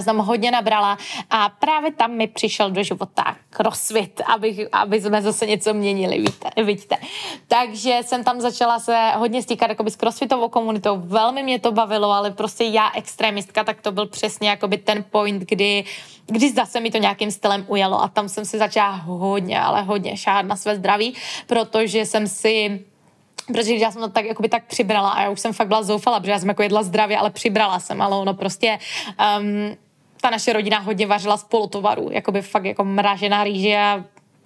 jsem 0.00 0.18
hodně 0.18 0.50
nabrala 0.50 0.98
a 1.30 1.48
právě 1.48 1.92
tam 1.92 2.10
mi 2.10 2.26
přišel 2.26 2.70
do 2.70 2.82
života 2.82 3.36
crossfit, 3.50 4.20
abych, 4.34 4.60
aby 4.72 5.00
jsme 5.00 5.22
zase 5.22 5.46
něco 5.46 5.74
měnili, 5.74 6.18
víte, 6.18 6.50
vidíte. 6.64 6.96
Takže 7.48 7.98
jsem 8.02 8.24
tam 8.24 8.40
začala 8.40 8.78
se 8.78 9.10
hodně 9.16 9.42
stýkat 9.42 9.68
jakoby 9.68 9.90
s 9.90 9.96
crossfitovou 9.96 10.48
komunitou, 10.48 10.96
velmi 10.96 11.42
mě 11.42 11.58
to 11.58 11.72
bavilo, 11.72 12.10
ale 12.10 12.30
prostě 12.30 12.64
já 12.64 12.90
extremistka, 12.94 13.64
tak 13.64 13.80
to 13.80 13.92
byl 13.92 14.06
přesně 14.06 14.48
jakoby 14.48 14.78
ten 14.78 15.04
point, 15.10 15.42
kdy, 15.42 15.84
kdy 16.26 16.52
zase 16.52 16.80
mi 16.80 16.90
to 16.90 16.98
nějakým 16.98 17.30
stylem 17.30 17.64
ujelo 17.68 18.02
a 18.02 18.08
tam 18.08 18.28
jsem 18.28 18.44
si 18.44 18.58
začala 18.58 18.90
hodně, 18.90 19.60
ale 19.60 19.82
hodně 19.82 20.16
šáhat 20.16 20.46
na 20.46 20.56
své 20.56 20.76
zdraví, 20.76 21.14
protože 21.46 22.06
jsem 22.06 22.26
si 22.26 22.84
protože 23.46 23.74
já 23.74 23.90
jsem 23.90 24.02
to 24.02 24.08
tak, 24.08 24.24
jakoby 24.24 24.48
tak 24.48 24.64
přibrala 24.64 25.10
a 25.10 25.22
já 25.22 25.30
už 25.30 25.40
jsem 25.40 25.52
fakt 25.52 25.68
byla 25.68 25.82
zoufala, 25.82 26.20
protože 26.20 26.32
já 26.32 26.38
jsem 26.38 26.48
jako 26.48 26.62
jedla 26.62 26.82
zdravě, 26.82 27.18
ale 27.18 27.30
přibrala 27.30 27.80
jsem, 27.80 28.02
ale 28.02 28.16
ono 28.16 28.34
prostě 28.34 28.78
um, 29.38 29.76
ta 30.20 30.30
naše 30.30 30.52
rodina 30.52 30.78
hodně 30.78 31.06
vařila 31.06 31.36
z 31.36 31.44
polotovaru, 31.44 32.08
jakoby 32.12 32.42
fakt 32.42 32.64
jako 32.64 32.84
mražená 32.84 33.44
rýže 33.44 33.76
a 33.76 34.04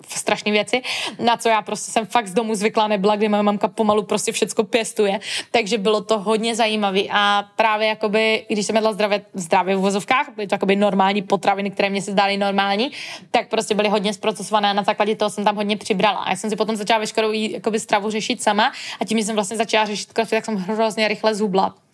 strašné 0.08 0.52
věci, 0.52 0.82
na 1.18 1.36
co 1.36 1.48
já 1.48 1.62
prostě 1.62 1.92
jsem 1.92 2.06
fakt 2.06 2.28
z 2.28 2.34
domu 2.34 2.54
zvyklá 2.54 2.88
nebyla, 2.88 3.16
kdy 3.16 3.28
moje 3.28 3.42
mamka 3.42 3.68
pomalu 3.68 4.02
prostě 4.02 4.32
všecko 4.32 4.64
pěstuje, 4.64 5.20
takže 5.50 5.78
bylo 5.78 6.00
to 6.00 6.18
hodně 6.18 6.54
zajímavé 6.54 7.00
a 7.10 7.44
právě 7.56 7.88
jakoby, 7.88 8.46
když 8.48 8.66
jsem 8.66 8.76
jedla 8.76 8.92
zdravě, 8.92 9.22
zdravě 9.34 9.76
v 9.76 9.80
vozovkách, 9.80 10.26
byly 10.34 10.46
to 10.46 10.54
jakoby 10.54 10.76
normální 10.76 11.22
potraviny, 11.22 11.70
které 11.70 11.90
mě 11.90 12.02
se 12.02 12.12
zdály 12.12 12.36
normální, 12.36 12.92
tak 13.30 13.48
prostě 13.48 13.74
byly 13.74 13.88
hodně 13.88 14.12
zprocesované 14.12 14.70
a 14.70 14.72
na 14.72 14.82
základě 14.82 15.16
toho 15.16 15.30
jsem 15.30 15.44
tam 15.44 15.56
hodně 15.56 15.76
přibrala. 15.76 16.18
A 16.18 16.30
já 16.30 16.36
jsem 16.36 16.50
si 16.50 16.56
potom 16.56 16.76
začala 16.76 17.00
veškerou 17.00 17.32
jakoby 17.32 17.80
stravu 17.80 18.10
řešit 18.10 18.42
sama 18.42 18.72
a 19.00 19.04
tím 19.04 19.18
jsem 19.18 19.34
vlastně 19.34 19.56
začala 19.56 19.84
řešit 19.84 20.08
tak 20.12 20.44
jsem 20.44 20.56
hrozně 20.56 21.08
rychle 21.08 21.34
zhubla. 21.34 21.87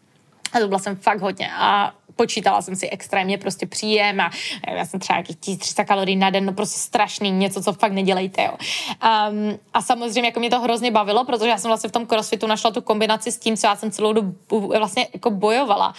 A 0.54 0.58
zhubla 0.58 0.78
jsem 0.78 0.96
fakt 0.96 1.20
hodně 1.20 1.50
a 1.56 1.94
počítala 2.16 2.62
jsem 2.62 2.76
si 2.76 2.90
extrémně 2.90 3.38
prostě 3.38 3.66
příjem 3.66 4.20
a 4.20 4.30
já 4.68 4.84
jsem 4.84 5.00
třeba 5.00 5.16
nějakých 5.16 5.36
1300 5.36 5.84
kalorií 5.84 6.16
na 6.16 6.30
den, 6.30 6.46
no 6.46 6.52
prostě 6.52 6.78
strašný, 6.78 7.30
něco, 7.30 7.62
co 7.62 7.72
fakt 7.72 7.92
nedělejte, 7.92 8.44
jo. 8.44 8.52
Um, 8.52 9.58
a 9.74 9.82
samozřejmě 9.82 10.28
jako 10.28 10.40
mě 10.40 10.50
to 10.50 10.60
hrozně 10.60 10.90
bavilo, 10.90 11.24
protože 11.24 11.48
já 11.48 11.58
jsem 11.58 11.68
vlastně 11.68 11.88
v 11.88 11.92
tom 11.92 12.06
crossfitu 12.06 12.46
našla 12.46 12.70
tu 12.70 12.80
kombinaci 12.80 13.32
s 13.32 13.38
tím, 13.38 13.56
co 13.56 13.66
já 13.66 13.76
jsem 13.76 13.90
celou 13.90 14.12
dobu 14.12 14.34
vlastně 14.78 15.08
jako 15.14 15.30
bojovala. 15.30 15.94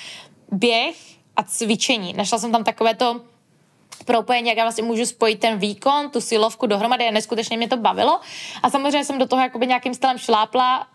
Běh 0.51 0.95
a 1.35 1.43
cvičení. 1.43 2.13
Našla 2.13 2.37
jsem 2.37 2.51
tam 2.51 2.63
takové 2.63 2.95
to 2.95 3.21
propojení, 4.05 4.49
jak 4.49 4.57
já 4.57 4.63
vlastně 4.63 4.83
můžu 4.83 5.05
spojit 5.05 5.39
ten 5.39 5.57
výkon, 5.59 6.09
tu 6.09 6.21
silovku 6.21 6.67
dohromady 6.67 7.07
a 7.07 7.11
neskutečně 7.11 7.57
mě 7.57 7.67
to 7.67 7.77
bavilo. 7.77 8.19
A 8.63 8.69
samozřejmě 8.69 9.05
jsem 9.05 9.19
do 9.19 9.25
toho 9.25 9.41
jakoby 9.41 9.67
nějakým 9.67 9.93
stylem 9.93 10.17
šlápla, 10.17 10.87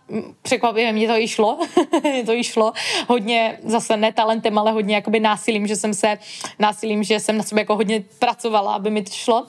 překvapivě 0.42 0.92
mě 0.92 1.08
to 1.08 1.16
i 1.16 1.28
šlo, 1.28 1.58
mě 2.02 2.24
to 2.24 2.32
i 2.32 2.44
šlo, 2.44 2.72
hodně 3.08 3.58
zase 3.64 3.96
ne 3.96 4.12
talentem, 4.12 4.58
ale 4.58 4.72
hodně 4.72 4.94
jakoby 4.94 5.20
násilím, 5.20 5.66
že 5.66 5.76
jsem 5.76 5.94
se, 5.94 6.18
násilím, 6.58 7.02
že 7.02 7.20
jsem 7.20 7.36
na 7.36 7.42
sebe 7.42 7.60
jako 7.60 7.76
hodně 7.76 8.04
pracovala, 8.18 8.74
aby 8.74 8.90
mi 8.90 9.02
to 9.02 9.10
šlo. 9.12 9.46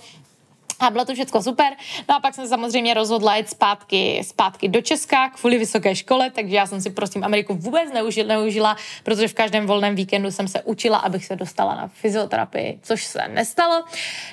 A 0.81 0.89
bylo 0.89 1.05
to 1.05 1.13
všechno 1.13 1.43
super. 1.43 1.73
No 2.09 2.15
a 2.15 2.19
pak 2.19 2.35
jsem 2.35 2.47
samozřejmě 2.47 2.93
rozhodla 2.93 3.35
jít 3.35 3.49
zpátky, 3.49 4.21
zpátky 4.23 4.67
do 4.67 4.81
Česka 4.81 5.29
kvůli 5.29 5.57
vysoké 5.57 5.95
škole, 5.95 6.29
takže 6.29 6.55
já 6.55 6.67
jsem 6.67 6.81
si 6.81 6.89
prosím 6.89 7.23
Ameriku 7.23 7.55
vůbec 7.55 7.93
neužila, 7.93 8.27
neužila, 8.27 8.77
protože 9.03 9.27
v 9.27 9.33
každém 9.33 9.67
volném 9.67 9.95
víkendu 9.95 10.31
jsem 10.31 10.47
se 10.47 10.61
učila, 10.61 10.97
abych 10.97 11.25
se 11.25 11.35
dostala 11.35 11.75
na 11.75 11.87
fyzioterapii, 11.87 12.79
což 12.81 13.03
se 13.03 13.27
nestalo. 13.27 13.83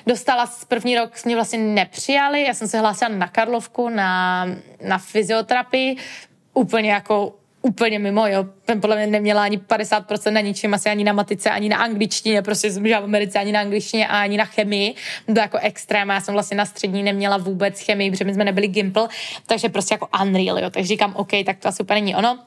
Dostala 0.07 0.51
první 0.67 0.97
rok, 0.97 1.11
mě 1.25 1.35
vlastně 1.35 1.59
nepřijali, 1.59 2.43
já 2.43 2.53
jsem 2.53 2.67
se 2.67 2.79
hlásila 2.79 3.09
na 3.09 3.27
Karlovku 3.27 3.89
na, 3.89 4.45
na 4.87 4.97
fyzioterapii, 4.97 5.97
úplně 6.53 6.91
jako 6.91 7.38
úplně 7.61 7.99
mimo, 7.99 8.27
jo. 8.27 8.45
Podle 8.81 8.95
mě 8.95 9.07
neměla 9.07 9.43
ani 9.43 9.57
50% 9.57 10.31
na 10.31 10.41
ničem, 10.41 10.73
asi 10.73 10.89
ani 10.89 11.03
na 11.03 11.13
matice, 11.13 11.49
ani 11.49 11.69
na 11.69 11.77
angličtině, 11.77 12.41
prostě 12.41 12.71
jsem 12.71 12.87
žila 12.87 12.99
v 12.99 13.03
Americe 13.03 13.39
ani 13.39 13.51
na 13.51 13.59
angličtině 13.59 14.07
a 14.07 14.21
ani 14.21 14.37
na 14.37 14.45
chemii. 14.45 14.95
To 15.25 15.39
jako 15.39 15.57
extrém. 15.57 16.09
Já 16.09 16.21
jsem 16.21 16.33
vlastně 16.33 16.57
na 16.57 16.65
střední 16.65 17.03
neměla 17.03 17.37
vůbec 17.37 17.81
chemii, 17.81 18.11
protože 18.11 18.25
my 18.25 18.33
jsme 18.33 18.43
nebyli 18.43 18.67
Gimple, 18.67 19.07
takže 19.45 19.69
prostě 19.69 19.93
jako 19.93 20.07
unreal, 20.21 20.59
jo. 20.59 20.69
Takže 20.69 20.87
říkám, 20.87 21.15
OK, 21.15 21.31
tak 21.45 21.57
to 21.59 21.67
asi 21.67 21.83
úplně 21.83 22.01
není 22.01 22.15
ono. 22.15 22.39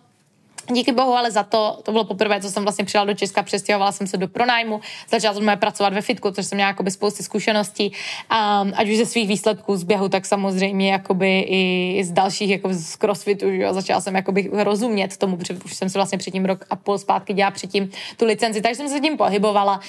Díky 0.70 0.92
bohu, 0.92 1.14
ale 1.14 1.30
za 1.30 1.42
to, 1.42 1.78
to 1.82 1.92
bylo 1.92 2.04
poprvé, 2.04 2.40
co 2.40 2.50
jsem 2.50 2.62
vlastně 2.62 2.84
přijela 2.84 3.04
do 3.04 3.14
Česka, 3.14 3.42
přestěhovala 3.42 3.92
jsem 3.92 4.06
se 4.06 4.16
do 4.16 4.28
pronájmu, 4.28 4.80
začala 5.10 5.34
jsem 5.34 5.58
pracovat 5.58 5.92
ve 5.92 6.00
fitku, 6.00 6.30
což 6.30 6.46
jsem 6.46 6.56
měla 6.56 6.68
jakoby 6.68 6.90
spousty 6.90 7.22
zkušeností, 7.22 7.92
um, 7.92 8.72
ať 8.76 8.88
už 8.88 8.96
ze 8.96 9.06
svých 9.06 9.28
výsledků 9.28 9.76
z 9.76 9.82
běhu, 9.82 10.08
tak 10.08 10.26
samozřejmě 10.26 10.92
jakoby 10.92 11.40
i 11.48 12.04
z 12.04 12.12
dalších, 12.12 12.50
jako 12.50 12.68
z 12.72 12.96
crossfitu, 12.96 13.48
jo, 13.48 13.74
začala 13.74 14.00
jsem 14.00 14.14
jakoby 14.14 14.50
rozumět 14.52 15.16
tomu, 15.16 15.36
protože 15.36 15.54
už 15.64 15.74
jsem 15.74 15.88
se 15.88 15.98
vlastně 15.98 16.18
předtím 16.18 16.44
rok 16.44 16.64
a 16.70 16.76
půl 16.76 16.98
zpátky 16.98 17.34
dělala 17.34 17.50
předtím 17.50 17.90
tu 18.16 18.24
licenci, 18.24 18.60
takže 18.60 18.76
jsem 18.76 18.88
se 18.88 19.00
tím 19.00 19.16
pohybovala. 19.16 19.80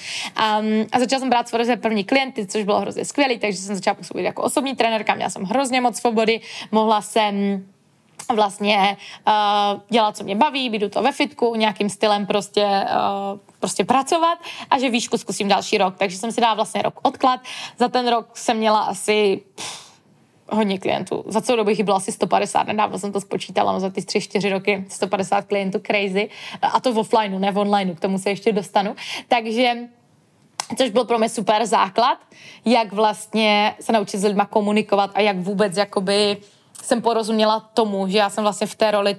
Um, 0.60 0.86
a 0.92 1.00
začala 1.00 1.20
jsem 1.20 1.30
brát 1.30 1.48
své 1.48 1.78
první 1.78 2.04
klienty, 2.04 2.48
což 2.48 2.64
bylo 2.64 2.80
hrozně 2.80 3.06
skvělé, 3.06 3.38
takže 3.38 3.58
jsem 3.58 3.76
začala 3.76 3.96
působit 3.96 4.24
jako 4.24 4.42
osobní 4.42 4.76
trenérka, 4.76 5.16
měla 5.16 5.30
jsem 5.30 5.44
hrozně 5.44 5.82
moc 5.82 5.98
svobody, 5.98 6.42
mohla 6.72 7.02
jsem 7.02 7.66
vlastně 8.36 8.98
uh, 9.28 9.82
dělat, 9.90 10.18
co 10.18 10.24
mě 10.24 10.36
baví, 10.36 10.70
budu 10.70 10.90
to 10.90 11.02
ve 11.02 11.12
fitku, 11.12 11.56
nějakým 11.56 11.90
stylem 11.90 12.26
prostě, 12.26 12.66
uh, 12.66 13.40
prostě 13.60 13.86
pracovat 13.86 14.40
a 14.70 14.80
že 14.80 14.90
výšku 14.90 15.18
zkusím 15.18 15.48
další 15.48 15.78
rok. 15.78 15.96
Takže 15.98 16.18
jsem 16.18 16.32
si 16.32 16.42
dala 16.42 16.54
vlastně 16.54 16.82
rok 16.82 17.00
odklad. 17.02 17.40
Za 17.78 17.88
ten 17.88 18.08
rok 18.08 18.38
jsem 18.38 18.58
měla 18.58 18.80
asi 18.80 19.42
pff, 19.56 19.84
hodně 20.50 20.80
klientů. 20.80 21.24
Za 21.28 21.42
celou 21.42 21.58
dobu 21.58 21.70
jich 21.70 21.84
bylo 21.84 21.98
asi 21.98 22.12
150, 22.12 22.68
nedávno 22.68 23.00
jsem 23.00 23.12
to 23.12 23.22
spočítala, 23.22 23.72
no 23.72 23.80
za 23.80 23.90
ty 23.90 24.02
3-4 24.02 24.52
roky 24.52 24.86
150 24.90 25.46
klientů, 25.46 25.80
crazy. 25.80 26.30
A 26.62 26.80
to 26.80 26.94
v 26.94 26.98
offlineu, 26.98 27.40
ne 27.40 27.52
v 27.52 27.58
onlineu, 27.58 27.96
k 27.96 28.00
tomu 28.00 28.18
se 28.20 28.30
ještě 28.30 28.52
dostanu. 28.52 28.96
Takže 29.28 29.76
což 30.78 30.90
byl 30.90 31.06
pro 31.06 31.18
mě 31.18 31.30
super 31.30 31.66
základ, 31.66 32.18
jak 32.66 32.94
vlastně 32.94 33.76
se 33.80 33.92
naučit 33.92 34.18
s 34.18 34.24
lidma 34.24 34.46
komunikovat 34.46 35.12
a 35.14 35.22
jak 35.22 35.38
vůbec 35.38 35.78
jakoby 35.78 36.38
jsem 36.84 37.02
porozuměla 37.02 37.60
tomu, 37.60 38.08
že 38.08 38.18
já 38.18 38.30
jsem 38.30 38.44
vlastně 38.44 38.68
v 38.68 38.76
té 38.76 38.92
roli 38.92 39.18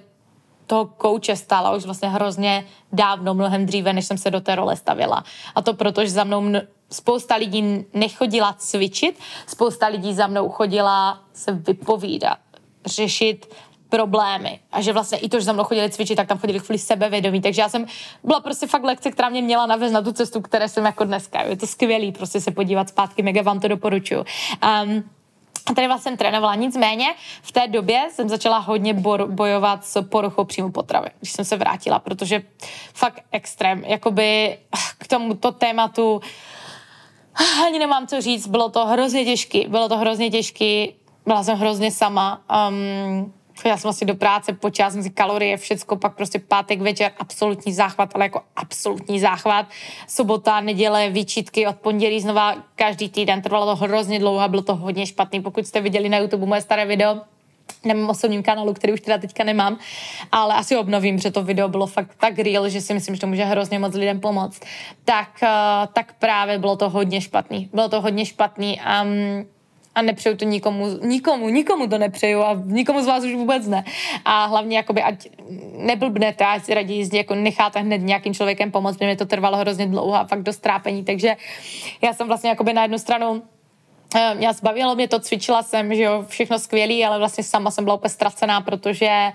toho 0.67 0.87
kouče 0.87 1.37
stála 1.37 1.77
už 1.77 1.85
vlastně 1.85 2.09
hrozně 2.09 2.67
dávno, 2.93 3.35
mnohem 3.35 3.67
dříve, 3.67 3.93
než 3.93 4.07
jsem 4.07 4.19
se 4.19 4.31
do 4.31 4.41
té 4.41 4.55
role 4.55 4.77
stavila. 4.77 5.25
A 5.55 5.63
to 5.63 5.75
proto, 5.75 6.05
že 6.05 6.11
za 6.11 6.25
mnou 6.25 6.43
mn- 6.43 6.67
spousta 6.91 7.37
lidí 7.37 7.85
nechodila 7.95 8.53
cvičit, 8.59 9.19
spousta 9.47 9.87
lidí 9.87 10.15
za 10.15 10.27
mnou 10.27 10.49
chodila 10.49 11.21
se 11.33 11.53
vypovídat, 11.53 12.39
řešit 12.87 13.55
problémy. 13.89 14.61
A 14.73 14.81
že 14.81 14.93
vlastně 14.93 15.19
i 15.19 15.29
to, 15.29 15.39
že 15.39 15.45
za 15.45 15.53
mnou 15.53 15.65
chodili 15.65 15.91
cvičit, 15.91 16.17
tak 16.17 16.29
tam 16.29 16.39
chodili 16.39 16.61
kvůli 16.61 16.79
sebevědomí. 16.79 17.41
Takže 17.41 17.63
já 17.63 17.69
jsem 17.69 17.87
byla 18.25 18.41
prostě 18.41 18.67
fakt 18.67 18.85
lekce, 18.85 19.11
která 19.11 19.29
mě 19.29 19.43
měla 19.43 19.67
navést 19.67 19.95
na 19.95 20.03
tu 20.03 20.13
cestu, 20.13 20.41
které 20.41 20.69
jsem 20.69 20.85
jako 20.85 21.05
dneska. 21.05 21.43
Je 21.43 21.57
to 21.57 21.67
skvělý 21.67 22.13
prostě 22.13 22.41
se 22.41 22.51
podívat 22.51 22.89
zpátky, 22.89 23.23
mega 23.23 23.43
vám 23.43 23.61
to 23.61 23.69
doporučuju. 23.69 24.21
Um, 24.21 24.25
a 24.61 25.24
tady 25.75 25.87
vlastně 25.87 26.17
trénovala. 26.17 26.55
Nicméně 26.55 27.15
v 27.43 27.53
té 27.53 27.69
době 27.69 28.09
jsem 28.11 28.29
začala 28.29 28.59
hodně 28.59 28.95
bojovat 29.27 29.85
s 29.85 30.03
poruchou 30.03 30.45
příjmu 30.45 30.71
potravy, 30.71 31.09
když 31.19 31.33
jsem 31.33 31.45
se 31.45 31.57
vrátila, 31.57 31.99
protože 31.99 32.43
fakt 32.95 33.23
extrém. 33.33 33.85
Jakoby 33.85 34.59
k 34.99 35.09
tomuto 35.09 35.53
tématu 35.53 36.21
ani 37.67 37.79
nemám 37.79 38.07
co 38.07 38.21
říct, 38.21 38.47
bylo 38.47 38.69
to 38.69 38.87
hrozně 38.87 39.25
těžký, 39.25 39.67
bylo 39.69 39.89
to 39.89 39.99
hrozně 39.99 40.31
těžký, 40.31 40.95
byla 41.27 41.45
jsem 41.45 41.59
hrozně 41.59 41.91
sama. 41.91 42.41
Um, 42.69 43.33
chodila 43.57 43.77
jsem 43.77 43.89
vlastně 43.89 44.07
do 44.07 44.15
práce, 44.15 44.53
počítala 44.53 44.91
jsem 44.91 45.03
si 45.03 45.11
kalorie, 45.11 45.57
všecko, 45.57 45.97
pak 45.97 46.17
prostě 46.17 46.39
pátek 46.39 46.81
večer, 46.81 47.13
absolutní 47.19 47.73
záchvat, 47.73 48.11
ale 48.15 48.25
jako 48.25 48.43
absolutní 48.57 49.21
záchvat. 49.21 49.67
Sobota, 50.09 50.61
neděle, 50.61 51.11
výčitky 51.11 51.67
od 51.67 51.77
pondělí 51.77 52.21
znova 52.21 52.55
každý 52.77 53.09
týden, 53.09 53.43
trvalo 53.43 53.67
to 53.67 53.77
hrozně 53.77 54.19
dlouho 54.19 54.41
a 54.41 54.49
bylo 54.49 54.63
to 54.63 54.77
hodně 54.77 55.07
špatný. 55.07 55.43
Pokud 55.43 55.67
jste 55.67 55.81
viděli 55.81 56.09
na 56.09 56.19
YouTube 56.19 56.47
moje 56.47 56.61
staré 56.61 56.87
video, 56.87 57.21
na 57.85 57.95
mém 57.95 58.09
osobním 58.09 58.43
kanálu, 58.43 58.75
který 58.75 58.93
už 58.93 59.01
teda 59.01 59.19
teďka 59.19 59.45
nemám, 59.45 59.79
ale 60.33 60.55
asi 60.55 60.77
obnovím, 60.77 61.19
že 61.19 61.31
to 61.31 61.43
video 61.43 61.69
bylo 61.69 61.87
fakt 61.87 62.11
tak 62.21 62.39
real, 62.39 62.69
že 62.69 62.81
si 62.81 62.95
myslím, 62.95 63.15
že 63.15 63.21
to 63.21 63.27
může 63.27 63.45
hrozně 63.45 63.79
moc 63.79 63.95
lidem 63.95 64.21
pomoct. 64.21 64.61
Tak, 65.05 65.29
uh, 65.43 65.49
tak 65.93 66.13
právě 66.19 66.59
bylo 66.59 66.77
to 66.77 66.91
hodně 66.91 67.21
špatný. 67.21 67.69
Bylo 67.73 67.89
to 67.89 68.01
hodně 68.01 68.27
špatný 68.27 68.81
a 68.81 69.03
um, 69.03 69.11
a 69.95 70.03
nepřeju 70.03 70.37
to 70.37 70.45
nikomu, 70.45 70.87
nikomu, 71.03 71.49
nikomu 71.49 71.87
to 71.87 71.99
nepřeju 71.99 72.43
a 72.43 72.63
nikomu 72.65 73.03
z 73.03 73.07
vás 73.07 73.25
už 73.25 73.35
vůbec 73.35 73.67
ne. 73.67 73.85
A 74.25 74.47
hlavně, 74.47 74.77
jakoby, 74.77 75.03
ať 75.03 75.29
neblbnete, 75.77 76.47
ať 76.47 76.65
si 76.65 76.75
raději 76.75 77.09
jako 77.13 77.35
necháte 77.35 77.81
hned 77.81 77.99
nějakým 77.99 78.35
člověkem 78.35 78.71
pomoct, 78.71 79.01
mi 79.01 79.17
to 79.17 79.27
trvalo 79.27 79.57
hrozně 79.57 79.87
dlouho 79.87 80.15
a 80.15 80.25
fakt 80.25 80.43
dost 80.43 80.59
trápení, 80.59 81.05
takže 81.05 81.37
já 82.03 82.13
jsem 82.13 82.27
vlastně 82.27 82.51
jakoby 82.51 82.73
na 82.73 82.83
jednu 82.83 82.99
stranu 82.99 83.43
mě 84.35 84.49
eh, 84.49 84.53
zbavilo 84.53 84.95
mě 84.95 85.09
to, 85.09 85.21
cvičila 85.21 85.63
jsem, 85.63 85.95
že 85.95 86.03
jo, 86.03 86.25
všechno 86.29 86.59
skvělý, 86.59 87.05
ale 87.05 87.19
vlastně 87.19 87.45
sama 87.45 87.71
jsem 87.71 87.85
byla 87.85 87.97
úplně 87.97 88.11
ztracená, 88.11 88.61
protože 88.61 89.33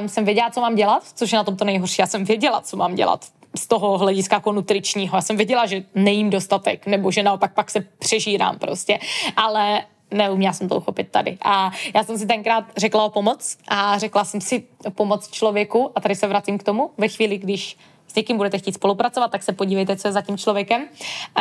um, 0.00 0.08
jsem 0.08 0.24
věděla, 0.24 0.50
co 0.50 0.60
mám 0.60 0.74
dělat, 0.74 1.02
což 1.14 1.32
je 1.32 1.36
na 1.36 1.44
tom 1.44 1.56
to 1.56 1.64
nejhorší. 1.64 2.02
Já 2.02 2.06
jsem 2.06 2.24
věděla, 2.24 2.60
co 2.60 2.76
mám 2.76 2.94
dělat 2.94 3.24
z 3.56 3.66
toho 3.66 3.98
hlediska 3.98 4.36
jako 4.36 4.52
nutričního. 4.52 5.16
Já 5.16 5.22
jsem 5.22 5.36
věděla, 5.36 5.66
že 5.66 5.84
nejím 5.94 6.30
dostatek, 6.30 6.86
nebo 6.86 7.10
že 7.10 7.22
naopak 7.22 7.54
pak 7.54 7.70
se 7.70 7.80
přežírám 7.98 8.58
prostě, 8.58 8.98
ale 9.36 9.82
neuměla 10.10 10.52
jsem 10.52 10.68
to 10.68 10.76
uchopit 10.76 11.08
tady. 11.10 11.38
A 11.42 11.70
já 11.94 12.04
jsem 12.04 12.18
si 12.18 12.26
tenkrát 12.26 12.64
řekla 12.76 13.04
o 13.04 13.10
pomoc 13.10 13.58
a 13.68 13.98
řekla 13.98 14.24
jsem 14.24 14.40
si 14.40 14.64
pomoc 14.94 15.28
člověku 15.30 15.90
a 15.94 16.00
tady 16.00 16.14
se 16.14 16.26
vracím 16.26 16.58
k 16.58 16.62
tomu, 16.62 16.90
ve 16.98 17.08
chvíli, 17.08 17.38
když 17.38 17.76
s 18.08 18.14
někým 18.14 18.36
budete 18.36 18.58
chtít 18.58 18.74
spolupracovat, 18.74 19.30
tak 19.30 19.42
se 19.42 19.52
podívejte, 19.52 19.96
co 19.96 20.08
je 20.08 20.12
za 20.12 20.22
tím 20.22 20.38
člověkem. 20.38 20.88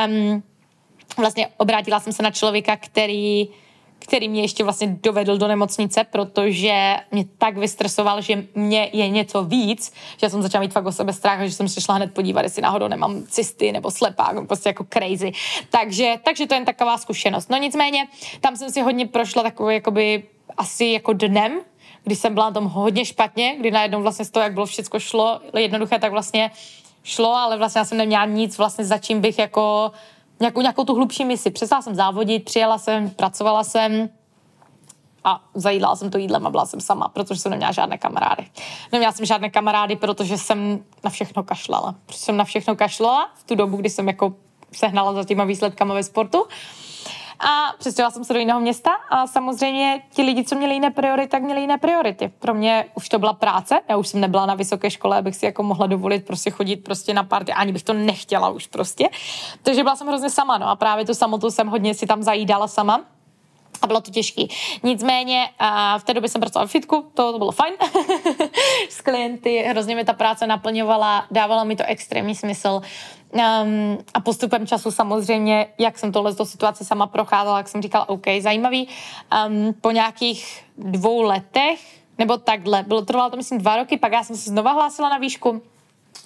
Um, 0.08 0.44
vlastně 1.18 1.48
obrátila 1.58 2.00
jsem 2.00 2.14
se 2.14 2.24
na 2.24 2.32
člověka, 2.32 2.78
který 2.78 3.48
který 4.10 4.30
mě 4.30 4.42
ještě 4.42 4.64
vlastně 4.64 4.98
dovedl 5.04 5.38
do 5.38 5.48
nemocnice, 5.48 6.04
protože 6.04 6.98
mě 7.12 7.26
tak 7.38 7.58
vystresoval, 7.58 8.22
že 8.22 8.44
mě 8.56 8.90
je 8.94 9.10
něco 9.10 9.44
víc, 9.44 9.94
že 10.18 10.30
jsem 10.30 10.42
začala 10.42 10.62
mít 10.62 10.74
fakt 10.74 10.86
o 10.86 10.92
sebe 10.92 11.14
strach, 11.14 11.40
že 11.42 11.52
jsem 11.52 11.70
se 11.70 11.82
šla 11.82 11.96
hned 11.96 12.14
podívat, 12.14 12.42
jestli 12.42 12.62
náhodou 12.62 12.88
nemám 12.88 13.24
cysty 13.24 13.72
nebo 13.72 13.92
slepák, 13.92 14.48
prostě 14.48 14.70
jako 14.70 14.86
crazy. 14.94 15.32
Takže, 15.70 16.16
takže 16.24 16.48
to 16.48 16.54
je 16.54 16.58
jen 16.58 16.66
taková 16.66 16.98
zkušenost. 16.98 17.50
No 17.50 17.58
nicméně, 17.58 18.08
tam 18.42 18.56
jsem 18.56 18.70
si 18.70 18.82
hodně 18.82 19.08
prošla 19.08 19.44
takový 19.44 19.76
jakoby 19.76 20.24
asi 20.58 20.86
jako 20.86 21.14
dnem, 21.14 21.60
kdy 22.04 22.16
jsem 22.16 22.34
byla 22.34 22.46
na 22.46 22.54
tom 22.54 22.66
hodně 22.66 23.06
špatně, 23.06 23.56
kdy 23.60 23.72
najednou 23.72 24.02
vlastně 24.02 24.26
z 24.26 24.32
toho, 24.32 24.44
jak 24.44 24.54
bylo 24.54 24.66
všechno 24.66 25.00
šlo, 25.00 25.40
jednoduché, 25.58 26.00
tak 26.00 26.12
vlastně 26.12 26.52
šlo, 27.04 27.36
ale 27.36 27.58
vlastně 27.58 27.80
já 27.80 27.86
jsem 27.86 27.98
neměla 27.98 28.26
nic 28.26 28.58
vlastně 28.58 28.86
za 28.86 28.98
čím 28.98 29.22
bych 29.22 29.40
jako 29.40 29.92
nějakou, 30.40 30.62
nějakou 30.62 30.86
tu 30.86 30.96
hlubší 30.96 31.26
misi. 31.26 31.52
Přestala 31.52 31.82
jsem 31.82 31.96
závodit, 31.96 32.46
přijela 32.46 32.78
jsem, 32.78 33.10
pracovala 33.10 33.64
jsem 33.64 34.10
a 35.24 35.44
zajídla 35.54 35.96
jsem 35.96 36.10
to 36.10 36.18
jídlem 36.18 36.48
a 36.48 36.50
byla 36.50 36.66
jsem 36.66 36.82
sama, 36.82 37.08
protože 37.08 37.40
jsem 37.40 37.50
neměla 37.50 37.72
žádné 37.72 37.98
kamarády. 37.98 38.48
Neměla 38.92 39.12
jsem 39.12 39.26
žádné 39.26 39.50
kamarády, 39.50 39.96
protože 39.96 40.38
jsem 40.38 40.84
na 41.04 41.10
všechno 41.10 41.44
kašlala. 41.44 41.96
Protože 42.06 42.20
jsem 42.20 42.38
na 42.38 42.44
všechno 42.44 42.76
kašlala 42.76 43.30
v 43.36 43.44
tu 43.44 43.56
dobu, 43.56 43.78
kdy 43.78 43.90
jsem 43.90 44.08
jako 44.08 44.34
sehnala 44.72 45.14
za 45.14 45.24
těma 45.24 45.44
výsledkama 45.44 45.94
ve 45.94 46.04
sportu. 46.04 46.46
A 47.40 47.74
přestěhovala 47.78 48.12
jsem 48.12 48.24
se 48.24 48.34
do 48.34 48.40
jiného 48.40 48.60
města 48.60 48.92
a 49.10 49.28
samozřejmě 49.28 50.02
ti 50.12 50.22
lidi, 50.22 50.44
co 50.44 50.56
měli 50.56 50.74
jiné 50.74 50.92
priority, 50.92 51.28
tak 51.28 51.44
měli 51.44 51.62
jiné 51.62 51.78
priority. 51.78 52.32
Pro 52.40 52.54
mě 52.54 52.86
už 52.96 53.10
to 53.10 53.20
byla 53.20 53.34
práce, 53.34 53.80
já 53.90 53.98
už 53.98 54.08
jsem 54.08 54.22
nebyla 54.22 54.46
na 54.46 54.56
vysoké 54.56 54.92
škole, 54.92 55.18
abych 55.18 55.36
si 55.36 55.46
jako 55.46 55.64
mohla 55.64 55.88
dovolit 55.88 56.26
prostě 56.26 56.52
chodit 56.52 56.76
prostě 56.76 57.14
na 57.14 57.24
party, 57.24 57.52
ani 57.52 57.72
bych 57.72 57.84
to 57.84 57.94
nechtěla 57.94 58.50
už 58.50 58.68
prostě. 58.68 59.10
Takže 59.64 59.84
byla 59.84 59.96
jsem 59.96 60.08
hrozně 60.08 60.30
sama, 60.30 60.58
no 60.58 60.68
a 60.68 60.76
právě 60.76 61.06
tu 61.06 61.14
samotu 61.14 61.52
jsem 61.52 61.68
hodně 61.68 61.94
si 61.94 62.08
tam 62.08 62.24
zajídala 62.24 62.68
sama 62.68 63.02
a 63.82 63.88
bylo 63.88 64.02
to 64.02 64.12
těžké. 64.12 64.44
Nicméně 64.84 65.50
v 65.98 66.04
té 66.04 66.14
době 66.14 66.30
jsem 66.30 66.42
pracovala 66.42 66.68
v 66.68 66.72
fitku, 66.72 67.12
to, 67.14 67.32
to 67.32 67.38
bylo 67.38 67.52
fajn 67.52 67.74
s 68.90 69.02
klienty, 69.02 69.58
hrozně 69.58 69.96
mi 69.96 70.06
ta 70.06 70.14
práce 70.14 70.48
naplňovala, 70.48 71.26
dávalo 71.32 71.66
mi 71.66 71.76
to 71.76 71.84
extrémní 71.88 72.36
smysl. 72.36 72.82
Um, 73.34 73.98
a 74.14 74.20
postupem 74.20 74.68
času 74.68 74.92
samozřejmě, 74.92 75.68
jak 75.78 76.00
jsem 76.00 76.12
tohle 76.12 76.34
do 76.34 76.46
situace 76.46 76.86
sama 76.86 77.08
procházela, 77.08 77.58
jak 77.58 77.68
jsem 77.68 77.82
říkala, 77.82 78.10
OK, 78.10 78.26
zajímavý. 78.40 78.88
Um, 79.48 79.74
po 79.82 79.92
nějakých 79.92 80.64
dvou 80.78 81.22
letech, 81.22 81.80
nebo 82.18 82.38
takhle, 82.38 82.84
bylo 82.84 83.02
trvalo 83.02 83.30
to 83.30 83.38
myslím 83.38 83.58
dva 83.60 83.76
roky, 83.76 83.98
pak 83.98 84.12
já 84.12 84.24
jsem 84.24 84.36
se 84.36 84.50
znova 84.50 84.72
hlásila 84.72 85.10
na 85.10 85.18
výšku, 85.18 85.62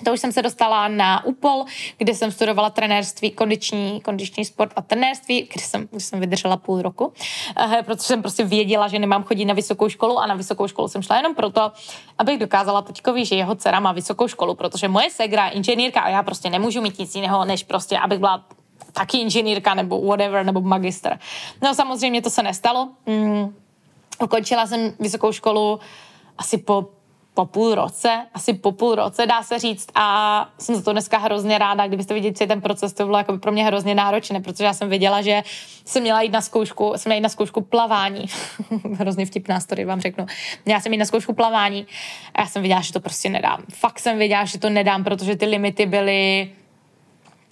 to 0.05 0.13
už 0.13 0.19
jsem 0.19 0.31
se 0.31 0.41
dostala 0.41 0.87
na 0.87 1.25
UPOL, 1.25 1.65
kde 1.97 2.15
jsem 2.15 2.31
studovala 2.31 2.69
trenérství, 2.69 3.31
kondiční, 3.31 4.01
kondiční 4.01 4.45
sport 4.45 4.71
a 4.75 4.81
trenérství, 4.81 5.49
kde 5.53 5.61
jsem, 5.61 5.87
kde 5.91 5.99
jsem 5.99 6.19
vydržela 6.19 6.57
půl 6.57 6.81
roku, 6.81 7.13
eh, 7.57 7.83
protože 7.85 8.07
jsem 8.07 8.21
prostě 8.21 8.43
věděla, 8.43 8.87
že 8.87 8.99
nemám 8.99 9.23
chodit 9.23 9.45
na 9.45 9.53
vysokou 9.53 9.89
školu 9.89 10.19
a 10.19 10.27
na 10.27 10.35
vysokou 10.35 10.67
školu 10.67 10.87
jsem 10.87 11.01
šla 11.01 11.17
jenom 11.17 11.35
proto, 11.35 11.71
abych 12.17 12.39
dokázala 12.39 12.81
teďkovi, 12.81 13.25
že 13.25 13.35
jeho 13.35 13.55
dcera 13.55 13.79
má 13.79 13.91
vysokou 13.91 14.27
školu, 14.27 14.55
protože 14.55 14.87
moje 14.87 15.09
segra 15.09 15.45
je 15.45 15.51
inženýrka 15.51 16.01
a 16.01 16.09
já 16.09 16.23
prostě 16.23 16.49
nemůžu 16.49 16.81
mít 16.81 16.99
nic 16.99 17.15
jiného, 17.15 17.45
než 17.45 17.63
prostě, 17.63 17.99
abych 17.99 18.19
byla 18.19 18.45
taky 18.93 19.17
inženýrka 19.17 19.73
nebo 19.73 20.01
whatever, 20.01 20.45
nebo 20.45 20.61
magister. 20.61 21.19
No 21.61 21.75
samozřejmě 21.75 22.21
to 22.21 22.29
se 22.29 22.43
nestalo. 22.43 22.89
Mm, 23.05 23.55
ukončila 24.23 24.67
jsem 24.67 24.93
vysokou 24.99 25.31
školu 25.31 25.79
asi 26.37 26.57
po 26.57 26.89
po 27.33 27.45
půl 27.45 27.75
roce, 27.75 28.25
asi 28.33 28.53
po 28.53 28.71
půl 28.71 28.95
roce 28.95 29.25
dá 29.25 29.43
se 29.43 29.59
říct. 29.59 29.87
A 29.95 30.49
jsem 30.57 30.75
za 30.75 30.81
to 30.81 30.91
dneska 30.91 31.17
hrozně 31.17 31.57
ráda, 31.57 31.87
kdybyste 31.87 32.13
viděli 32.13 32.33
celý 32.33 32.47
ten 32.47 32.61
proces, 32.61 32.93
to 32.93 33.05
bylo 33.05 33.17
jako 33.17 33.37
pro 33.37 33.51
mě 33.51 33.65
hrozně 33.65 33.95
náročné, 33.95 34.41
protože 34.41 34.63
já 34.63 34.73
jsem 34.73 34.89
věděla, 34.89 35.21
že 35.21 35.43
jsem 35.85 36.01
měla 36.01 36.21
jít 36.21 36.31
na 36.31 36.41
zkoušku, 36.41 36.93
jsem 36.95 37.09
měla 37.09 37.15
jít 37.15 37.23
na 37.23 37.29
zkoušku 37.29 37.61
plavání, 37.61 38.25
hrozně 38.93 39.25
vtipná 39.25 39.59
story 39.59 39.85
vám 39.85 40.01
řeknu, 40.01 40.25
já 40.65 40.79
jsem 40.79 40.93
jít 40.93 40.99
na 40.99 41.05
zkoušku 41.05 41.33
plavání 41.33 41.87
a 42.35 42.41
já 42.41 42.47
jsem 42.47 42.61
věděla, 42.61 42.81
že 42.81 42.93
to 42.93 42.99
prostě 42.99 43.29
nedám. 43.29 43.63
Fakt 43.73 43.99
jsem 43.99 44.17
věděla, 44.17 44.45
že 44.45 44.59
to 44.59 44.69
nedám, 44.69 45.03
protože 45.03 45.35
ty 45.35 45.45
limity 45.45 45.85
byly 45.85 46.49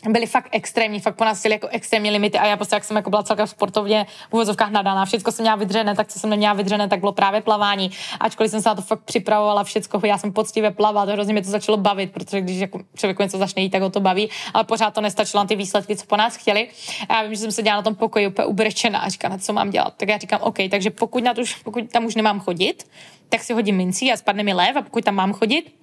byly 0.09 0.25
fakt 0.25 0.49
extrémní, 0.51 0.99
fakt 0.99 1.15
po 1.15 1.25
nás 1.25 1.45
jako 1.45 1.67
extrémní 1.67 2.11
limity 2.11 2.37
a 2.37 2.45
já 2.45 2.57
prostě, 2.57 2.75
jak 2.75 2.83
jsem 2.83 2.97
jako 2.97 3.09
byla 3.09 3.23
celkem 3.23 3.47
sportovně 3.47 4.05
v 4.29 4.33
uvozovkách 4.33 4.71
nadaná, 4.71 5.05
všechno 5.05 5.31
jsem 5.31 5.43
měla 5.43 5.55
vydřené, 5.55 5.95
tak 5.95 6.07
co 6.07 6.19
jsem 6.19 6.29
neměla 6.29 6.53
vydřené, 6.53 6.87
tak 6.87 6.99
bylo 6.99 7.11
právě 7.11 7.41
plavání. 7.41 7.91
Ačkoliv 8.19 8.51
jsem 8.51 8.61
se 8.61 8.69
na 8.69 8.75
to 8.75 8.81
fakt 8.81 8.99
připravovala, 8.99 9.63
všechno, 9.63 10.01
já 10.03 10.17
jsem 10.17 10.33
poctivě 10.33 10.71
plavat, 10.71 11.09
hrozně 11.09 11.33
mě 11.33 11.41
to 11.41 11.49
začalo 11.49 11.77
bavit, 11.77 12.11
protože 12.11 12.41
když 12.41 12.59
jako 12.59 12.79
člověk 12.95 13.19
něco 13.19 13.37
začne 13.37 13.61
jít, 13.61 13.69
tak 13.69 13.81
ho 13.81 13.89
to 13.89 13.99
baví, 13.99 14.29
ale 14.53 14.63
pořád 14.63 14.93
to 14.93 15.01
nestačilo 15.01 15.43
na 15.43 15.47
ty 15.47 15.55
výsledky, 15.55 15.95
co 15.95 16.05
po 16.05 16.17
nás 16.17 16.35
chtěli. 16.35 16.69
A 17.09 17.15
já 17.15 17.23
vím, 17.23 17.35
že 17.35 17.41
jsem 17.41 17.51
se 17.51 17.63
dělala 17.63 17.79
na 17.79 17.83
tom 17.83 17.95
pokoji 17.95 18.27
úplně 18.27 18.45
ubrečená 18.45 18.99
a 18.99 19.09
říkám, 19.09 19.39
co 19.39 19.53
mám 19.53 19.69
dělat. 19.69 19.93
Tak 19.97 20.09
já 20.09 20.17
říkám, 20.17 20.39
OK, 20.43 20.57
takže 20.71 20.89
pokud, 20.89 21.23
na 21.23 21.33
to, 21.33 21.41
pokud 21.63 21.91
tam 21.91 22.05
už 22.05 22.15
nemám 22.15 22.39
chodit, 22.39 22.87
tak 23.29 23.43
si 23.43 23.53
hodím 23.53 23.77
minci 23.77 24.11
a 24.11 24.17
spadne 24.17 24.43
mi 24.43 24.53
lev 24.53 24.75
a 24.75 24.81
pokud 24.81 25.03
tam 25.03 25.15
mám 25.15 25.33
chodit, 25.33 25.73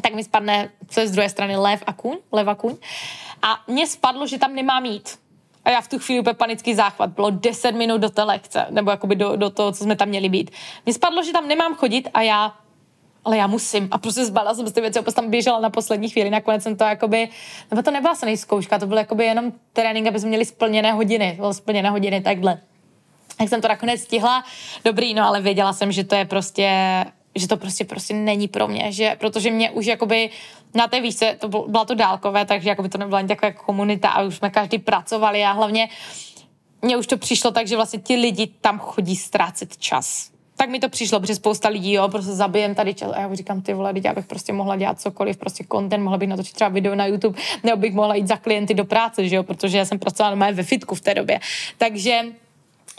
tak 0.00 0.14
mi 0.14 0.24
spadne, 0.24 0.70
co 0.88 1.00
je 1.00 1.08
z 1.08 1.10
druhé 1.10 1.28
strany, 1.28 1.56
lev 1.56 1.82
a 1.86 1.92
kůň, 1.92 2.16
lev 2.32 2.48
a 2.48 2.54
kůň. 2.54 2.76
A 3.42 3.60
mně 3.66 3.86
spadlo, 3.86 4.26
že 4.26 4.38
tam 4.38 4.54
nemám 4.54 4.82
mít. 4.82 5.18
A 5.64 5.70
já 5.70 5.80
v 5.80 5.88
tu 5.88 5.98
chvíli 5.98 6.20
úplně 6.20 6.34
panický 6.34 6.74
záchvat. 6.74 7.10
Bylo 7.10 7.30
10 7.30 7.72
minut 7.72 7.98
do 7.98 8.10
té 8.10 8.22
lekce, 8.22 8.66
nebo 8.70 8.90
jakoby 8.90 9.16
do, 9.16 9.36
do 9.36 9.50
toho, 9.50 9.72
co 9.72 9.84
jsme 9.84 9.96
tam 9.96 10.08
měli 10.08 10.28
být. 10.28 10.50
Mně 10.86 10.94
spadlo, 10.94 11.22
že 11.22 11.32
tam 11.32 11.48
nemám 11.48 11.74
chodit 11.74 12.08
a 12.14 12.22
já 12.22 12.54
ale 13.24 13.36
já 13.36 13.46
musím. 13.46 13.88
A 13.90 13.98
prostě 13.98 14.24
zbala 14.24 14.54
jsem 14.54 14.68
z 14.68 14.72
ty 14.72 14.80
věci, 14.80 14.98
opět 14.98 15.14
tam 15.14 15.30
běžela 15.30 15.60
na 15.60 15.70
poslední 15.70 16.08
chvíli. 16.08 16.30
Nakonec 16.30 16.62
jsem 16.62 16.76
to 16.76 16.84
jakoby, 16.84 17.28
nebo 17.70 17.82
to 17.82 17.90
nebyla 17.90 18.14
se 18.14 18.36
zkouška, 18.36 18.78
to 18.78 18.86
byl 18.86 18.98
jakoby 18.98 19.24
jenom 19.24 19.52
trénink, 19.72 20.06
aby 20.06 20.20
jsme 20.20 20.28
měli 20.28 20.44
splněné 20.44 20.92
hodiny. 20.92 21.32
Bylo 21.36 21.54
splněné 21.54 21.90
hodiny 21.90 22.20
takhle. 22.20 22.60
Tak 23.36 23.48
jsem 23.48 23.60
to 23.60 23.68
nakonec 23.68 24.00
stihla. 24.00 24.44
Dobrý, 24.84 25.14
no 25.14 25.26
ale 25.26 25.40
věděla 25.40 25.72
jsem, 25.72 25.92
že 25.92 26.04
to 26.04 26.14
je 26.14 26.24
prostě 26.24 26.68
že 27.34 27.48
to 27.48 27.56
prostě 27.56 27.84
prostě 27.84 28.14
není 28.14 28.48
pro 28.48 28.68
mě, 28.68 28.92
že, 28.92 29.16
protože 29.20 29.50
mě 29.50 29.70
už 29.70 29.86
jakoby 29.86 30.30
na 30.74 30.88
té 30.88 31.00
výšce, 31.00 31.36
to 31.40 31.48
bylo, 31.48 31.68
byla 31.68 31.84
to 31.84 31.94
dálkové, 31.94 32.44
takže 32.44 32.68
jakoby 32.68 32.88
to 32.88 32.98
nebyla 32.98 33.18
ani 33.18 33.28
taková 33.28 33.46
jako 33.46 33.64
komunita 33.64 34.08
a 34.08 34.22
už 34.22 34.36
jsme 34.36 34.50
každý 34.50 34.78
pracovali 34.78 35.44
a 35.44 35.52
hlavně 35.52 35.88
mně 36.82 36.96
už 36.96 37.06
to 37.06 37.16
přišlo 37.16 37.50
tak, 37.50 37.66
že 37.66 37.76
vlastně 37.76 37.98
ti 37.98 38.16
lidi 38.16 38.46
tam 38.60 38.78
chodí 38.78 39.16
ztrácet 39.16 39.76
čas. 39.76 40.30
Tak 40.56 40.70
mi 40.70 40.80
to 40.80 40.88
přišlo, 40.88 41.20
protože 41.20 41.34
spousta 41.34 41.68
lidí, 41.68 41.92
jo, 41.92 42.08
prostě 42.08 42.32
zabijem 42.32 42.74
tady 42.74 42.94
čas. 42.94 43.10
A 43.14 43.20
já 43.20 43.34
říkám, 43.34 43.62
ty 43.62 43.74
vole, 43.74 43.92
já 44.04 44.14
bych 44.14 44.26
prostě 44.26 44.52
mohla 44.52 44.76
dělat 44.76 45.00
cokoliv, 45.00 45.36
prostě 45.36 45.64
content, 45.72 46.04
mohla 46.04 46.18
bych 46.18 46.28
natočit 46.28 46.54
třeba 46.54 46.70
video 46.70 46.94
na 46.94 47.06
YouTube, 47.06 47.38
nebo 47.64 47.76
bych 47.76 47.94
mohla 47.94 48.14
jít 48.14 48.28
za 48.28 48.36
klienty 48.36 48.74
do 48.74 48.84
práce, 48.84 49.28
že 49.28 49.36
jo, 49.36 49.42
protože 49.42 49.78
já 49.78 49.84
jsem 49.84 49.98
pracovala 49.98 50.36
na 50.36 50.50
ve 50.50 50.62
fitku 50.62 50.94
v 50.94 51.00
té 51.00 51.14
době. 51.14 51.40
Takže 51.78 52.22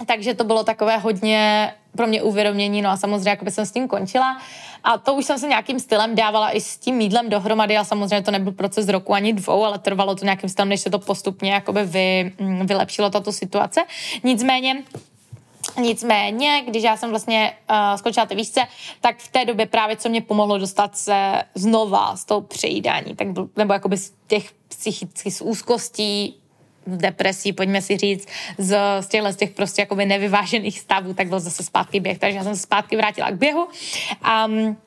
takže 0.05 0.33
to 0.33 0.43
bylo 0.43 0.63
takové 0.63 0.97
hodně 0.97 1.73
pro 1.97 2.07
mě 2.07 2.21
uvědomění, 2.21 2.81
no 2.81 2.89
a 2.89 2.97
samozřejmě 2.97 3.29
jako 3.29 3.45
jsem 3.51 3.65
s 3.65 3.71
tím 3.71 3.87
končila. 3.87 4.37
A 4.83 4.97
to 4.97 5.13
už 5.13 5.25
jsem 5.25 5.39
se 5.39 5.47
nějakým 5.47 5.79
stylem 5.79 6.15
dávala 6.15 6.51
i 6.51 6.61
s 6.61 6.77
tím 6.77 6.95
mídlem 6.95 7.29
dohromady 7.29 7.77
a 7.77 7.83
samozřejmě 7.83 8.21
to 8.21 8.31
nebyl 8.31 8.51
proces 8.51 8.87
roku 8.87 9.13
ani 9.13 9.33
dvou, 9.33 9.65
ale 9.65 9.79
trvalo 9.79 10.15
to 10.15 10.25
nějakým 10.25 10.49
stylem, 10.49 10.69
než 10.69 10.81
se 10.81 10.89
to 10.89 10.99
postupně 10.99 11.53
jakoby 11.53 11.85
vy, 11.85 12.31
mm, 12.39 12.65
vylepšilo 12.67 13.09
tato 13.09 13.31
situace. 13.31 13.81
Nicméně 14.23 14.83
Nicméně, 15.81 16.63
když 16.67 16.83
já 16.83 16.97
jsem 16.97 17.09
vlastně 17.09 17.53
uh, 17.69 17.97
skončila 17.97 18.25
ty 18.25 18.35
výšce, 18.35 18.61
tak 19.01 19.17
v 19.17 19.31
té 19.31 19.45
době 19.45 19.65
právě, 19.65 19.97
co 19.97 20.09
mě 20.09 20.21
pomohlo 20.21 20.57
dostat 20.57 20.97
se 20.97 21.43
znova 21.55 22.15
z 22.15 22.25
toho 22.25 22.41
přejídání, 22.41 23.15
tak 23.15 23.27
byl, 23.27 23.49
nebo 23.55 23.73
jakoby 23.73 23.97
z 23.97 24.13
těch 24.27 24.51
psychických 24.67 25.41
úzkostí, 25.41 26.42
depresí, 26.87 27.53
pojďme 27.53 27.81
si 27.81 27.97
říct, 27.97 28.27
z, 28.57 28.77
z 28.99 29.07
těchto 29.07 29.31
z 29.31 29.35
těch 29.35 29.51
prostě 29.51 29.81
jakoby 29.81 30.05
nevyvážených 30.05 30.79
stavů, 30.79 31.13
tak 31.13 31.27
byl 31.27 31.39
zase 31.39 31.63
zpátky 31.63 31.99
běh. 31.99 32.19
Takže 32.19 32.37
já 32.37 32.43
jsem 32.43 32.55
se 32.55 32.61
zpátky 32.61 32.97
vrátila 32.97 33.31
k 33.31 33.35
běhu. 33.35 33.67
Um, 34.47 34.77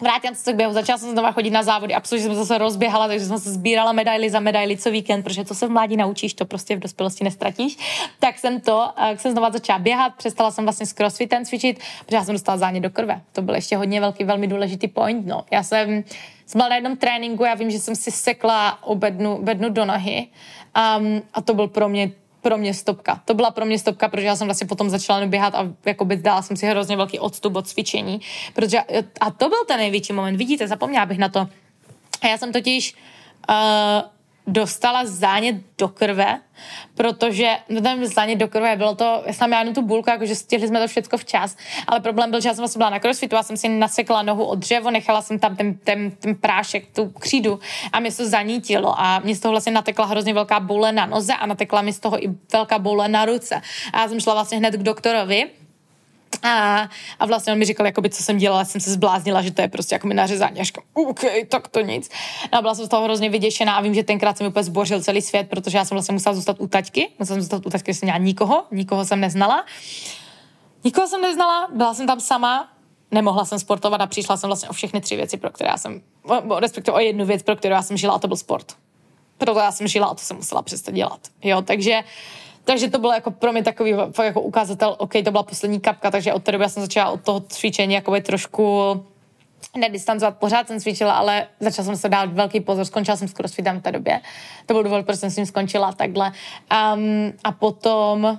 vrátila 0.00 0.34
se 0.34 0.52
k 0.52 0.56
běhu, 0.56 0.72
začala 0.72 0.98
jsem 0.98 1.10
znova 1.10 1.32
chodit 1.32 1.50
na 1.50 1.62
závody, 1.62 1.94
absolutně 1.94 2.26
jsem 2.26 2.34
zase 2.34 2.58
rozběhala, 2.58 3.08
takže 3.08 3.26
jsem 3.26 3.38
se 3.38 3.52
sbírala 3.52 3.92
medaily 3.92 4.30
za 4.30 4.40
medaily 4.40 4.76
co 4.76 4.90
víkend, 4.90 5.22
protože 5.22 5.44
to 5.44 5.54
se 5.54 5.66
v 5.66 5.70
mládí 5.70 5.96
naučíš, 5.96 6.34
to 6.34 6.44
prostě 6.44 6.76
v 6.76 6.78
dospělosti 6.78 7.24
nestratíš. 7.24 7.78
Tak 8.20 8.38
jsem 8.38 8.60
to, 8.60 8.90
jak 9.08 9.20
jsem 9.20 9.32
znova 9.32 9.50
začala 9.50 9.78
běhat, 9.78 10.14
přestala 10.14 10.50
jsem 10.50 10.64
vlastně 10.64 10.86
s 10.86 10.92
crossfitem 10.92 11.44
cvičit, 11.44 11.80
protože 12.04 12.16
já 12.16 12.24
jsem 12.24 12.34
dostala 12.34 12.58
zánět 12.58 12.82
do 12.82 12.90
krve. 12.90 13.20
To 13.32 13.42
byl 13.42 13.54
ještě 13.54 13.76
hodně 13.76 14.00
velký, 14.00 14.24
velmi 14.24 14.46
důležitý 14.46 14.88
point. 14.88 15.26
No. 15.26 15.44
Já 15.50 15.62
jsem, 15.62 16.04
jsem 16.50 16.58
byla 16.58 16.68
na 16.68 16.74
jednom 16.74 16.96
tréninku, 16.96 17.44
já 17.44 17.54
vím, 17.54 17.70
že 17.70 17.78
jsem 17.78 17.94
si 17.94 18.10
sekla 18.10 18.82
obednu, 18.82 19.38
bednu 19.42 19.68
do 19.68 19.84
nohy 19.84 20.26
um, 20.98 21.22
a 21.34 21.40
to 21.40 21.54
byl 21.54 21.68
pro 21.68 21.88
mě 21.88 22.12
pro 22.42 22.58
mě 22.58 22.74
stopka. 22.74 23.22
To 23.24 23.34
byla 23.34 23.50
pro 23.50 23.64
mě 23.64 23.78
stopka, 23.78 24.08
protože 24.08 24.26
já 24.26 24.36
jsem 24.36 24.46
vlastně 24.46 24.66
potom 24.66 24.90
začala 24.90 25.26
běhat 25.26 25.54
a 25.54 25.68
jakoby 25.86 26.16
dala 26.16 26.42
jsem 26.42 26.56
si 26.56 26.66
hrozně 26.66 26.96
velký 26.96 27.18
odstup 27.18 27.56
od 27.56 27.68
cvičení. 27.68 28.20
Protože, 28.54 28.78
a 29.20 29.30
to 29.30 29.48
byl 29.48 29.64
ten 29.66 29.76
největší 29.76 30.12
moment. 30.12 30.36
Vidíte, 30.36 30.68
zapomněla 30.68 31.06
bych 31.06 31.18
na 31.18 31.28
to. 31.28 31.48
A 32.22 32.26
já 32.26 32.38
jsem 32.38 32.52
totiž 32.52 32.94
uh, 33.50 33.54
dostala 34.50 35.06
zánět 35.06 35.56
do 35.78 35.88
krve, 35.88 36.40
protože 36.94 37.56
no 37.68 37.80
ten 37.80 38.06
zánět 38.06 38.38
do 38.38 38.48
krve 38.48 38.76
bylo 38.76 38.94
to, 38.94 39.22
já 39.26 39.32
jsem 39.32 39.48
měla 39.48 39.72
tu 39.74 39.82
bulku, 39.82 40.10
jakože 40.10 40.34
stihli 40.34 40.68
jsme 40.68 40.80
to 40.80 40.88
všechno 40.88 41.18
včas, 41.18 41.56
ale 41.86 42.00
problém 42.00 42.30
byl, 42.30 42.40
že 42.40 42.48
já 42.48 42.54
jsem 42.54 42.62
vlastně 42.62 42.78
byla 42.78 42.90
na 42.90 42.98
crossfitu, 42.98 43.36
já 43.36 43.42
jsem 43.42 43.56
si 43.56 43.68
nasekla 43.68 44.22
nohu 44.22 44.44
od 44.44 44.58
dřevo, 44.58 44.90
nechala 44.90 45.22
jsem 45.22 45.38
tam 45.38 45.56
ten, 45.56 45.74
ten, 45.74 46.10
ten 46.10 46.34
prášek, 46.34 46.86
tu 46.94 47.08
křídu 47.08 47.60
a 47.92 48.00
mě 48.00 48.12
to 48.12 48.28
zanítilo 48.28 49.00
a 49.00 49.18
mě 49.18 49.34
z 49.34 49.40
toho 49.40 49.52
vlastně 49.52 49.72
natekla 49.72 50.06
hrozně 50.06 50.34
velká 50.34 50.60
boule 50.60 50.92
na 50.92 51.06
noze 51.06 51.34
a 51.34 51.46
natekla 51.46 51.82
mi 51.82 51.92
z 51.92 52.00
toho 52.00 52.24
i 52.24 52.28
velká 52.52 52.78
boule 52.78 53.08
na 53.08 53.24
ruce. 53.24 53.60
A 53.92 54.00
já 54.00 54.08
jsem 54.08 54.20
šla 54.20 54.34
vlastně 54.34 54.58
hned 54.58 54.74
k 54.74 54.82
doktorovi 54.82 55.59
a, 56.42 56.88
a 57.18 57.26
vlastně 57.26 57.52
on 57.52 57.58
mi 57.58 57.64
říkal, 57.64 57.86
jakoby, 57.86 58.10
co 58.10 58.22
jsem 58.22 58.38
dělala, 58.38 58.64
jsem 58.64 58.80
se 58.80 58.90
zbláznila, 58.90 59.42
že 59.42 59.50
to 59.50 59.62
je 59.62 59.68
prostě 59.68 59.94
jako 59.94 60.08
mi 60.08 60.14
nařezání. 60.14 60.60
A 60.60 60.64
říkám, 60.64 60.84
OK, 60.94 61.20
tak 61.48 61.68
to 61.68 61.80
nic. 61.80 62.10
No 62.52 62.58
a 62.58 62.62
byla 62.62 62.74
jsem 62.74 62.86
z 62.86 62.88
toho 62.88 63.04
hrozně 63.04 63.30
vyděšená 63.30 63.74
a 63.74 63.80
vím, 63.80 63.94
že 63.94 64.04
tenkrát 64.04 64.38
jsem 64.38 64.46
úplně 64.46 64.64
zbořil 64.64 65.02
celý 65.02 65.22
svět, 65.22 65.48
protože 65.50 65.78
já 65.78 65.84
jsem 65.84 65.94
vlastně 65.94 66.12
musela 66.12 66.34
zůstat 66.34 66.56
u 66.60 66.66
taťky. 66.66 67.08
Musela 67.18 67.34
jsem 67.34 67.42
zůstat 67.42 67.66
u 67.66 67.70
taťky, 67.70 67.94
jsem 67.94 68.06
měla 68.06 68.18
nikoho, 68.18 68.64
nikoho 68.70 69.04
jsem 69.04 69.20
neznala. 69.20 69.64
Nikoho 70.84 71.06
jsem 71.06 71.22
neznala, 71.22 71.68
byla 71.74 71.94
jsem 71.94 72.06
tam 72.06 72.20
sama, 72.20 72.68
nemohla 73.10 73.44
jsem 73.44 73.58
sportovat 73.58 74.00
a 74.00 74.06
přišla 74.06 74.36
jsem 74.36 74.48
vlastně 74.48 74.68
o 74.68 74.72
všechny 74.72 75.00
tři 75.00 75.16
věci, 75.16 75.36
pro 75.36 75.50
které 75.50 75.70
já 75.70 75.76
jsem, 75.76 76.02
respektive 76.58 76.96
o 76.96 77.00
jednu 77.00 77.26
věc, 77.26 77.42
pro 77.42 77.56
kterou 77.56 77.74
já 77.74 77.82
jsem 77.82 77.96
žila 77.96 78.14
a 78.14 78.18
to 78.18 78.28
byl 78.28 78.36
sport. 78.36 78.76
Proto 79.38 79.60
já 79.60 79.72
jsem 79.72 79.88
žila 79.88 80.06
a 80.06 80.14
to 80.14 80.20
jsem 80.20 80.36
musela 80.36 80.62
přestat 80.62 80.94
dělat. 80.94 81.20
Jo, 81.42 81.62
takže 81.62 82.00
takže 82.70 82.90
to 82.90 82.98
bylo 82.98 83.12
jako 83.12 83.30
pro 83.30 83.52
mě 83.52 83.62
takový 83.62 83.94
jako 84.22 84.40
ukázatel, 84.40 84.94
OK, 84.98 85.12
to 85.24 85.30
byla 85.30 85.42
poslední 85.42 85.80
kapka, 85.80 86.10
takže 86.10 86.32
od 86.32 86.42
té 86.42 86.52
doby 86.52 86.64
já 86.64 86.68
jsem 86.68 86.82
začala 86.82 87.10
od 87.10 87.20
toho 87.20 87.40
cvičení 87.40 87.94
jakoby 87.94 88.20
trošku 88.20 88.92
nedistancovat, 89.76 90.38
pořád 90.38 90.68
jsem 90.68 90.80
cvičila, 90.80 91.12
ale 91.12 91.46
začala 91.60 91.86
jsem 91.86 91.96
se 91.96 92.08
dát 92.08 92.32
velký 92.32 92.60
pozor, 92.60 92.84
skončila 92.84 93.16
jsem 93.16 93.28
s 93.28 93.32
crossfitem 93.32 93.80
v 93.80 93.82
té 93.82 93.92
době. 93.92 94.20
To 94.66 94.74
byl 94.74 94.82
důvod, 94.82 95.06
proč 95.06 95.18
jsem 95.18 95.30
s 95.30 95.36
ním 95.36 95.46
skončila 95.46 95.92
takhle. 95.92 96.32
Um, 96.94 97.32
a 97.44 97.52
potom 97.52 98.38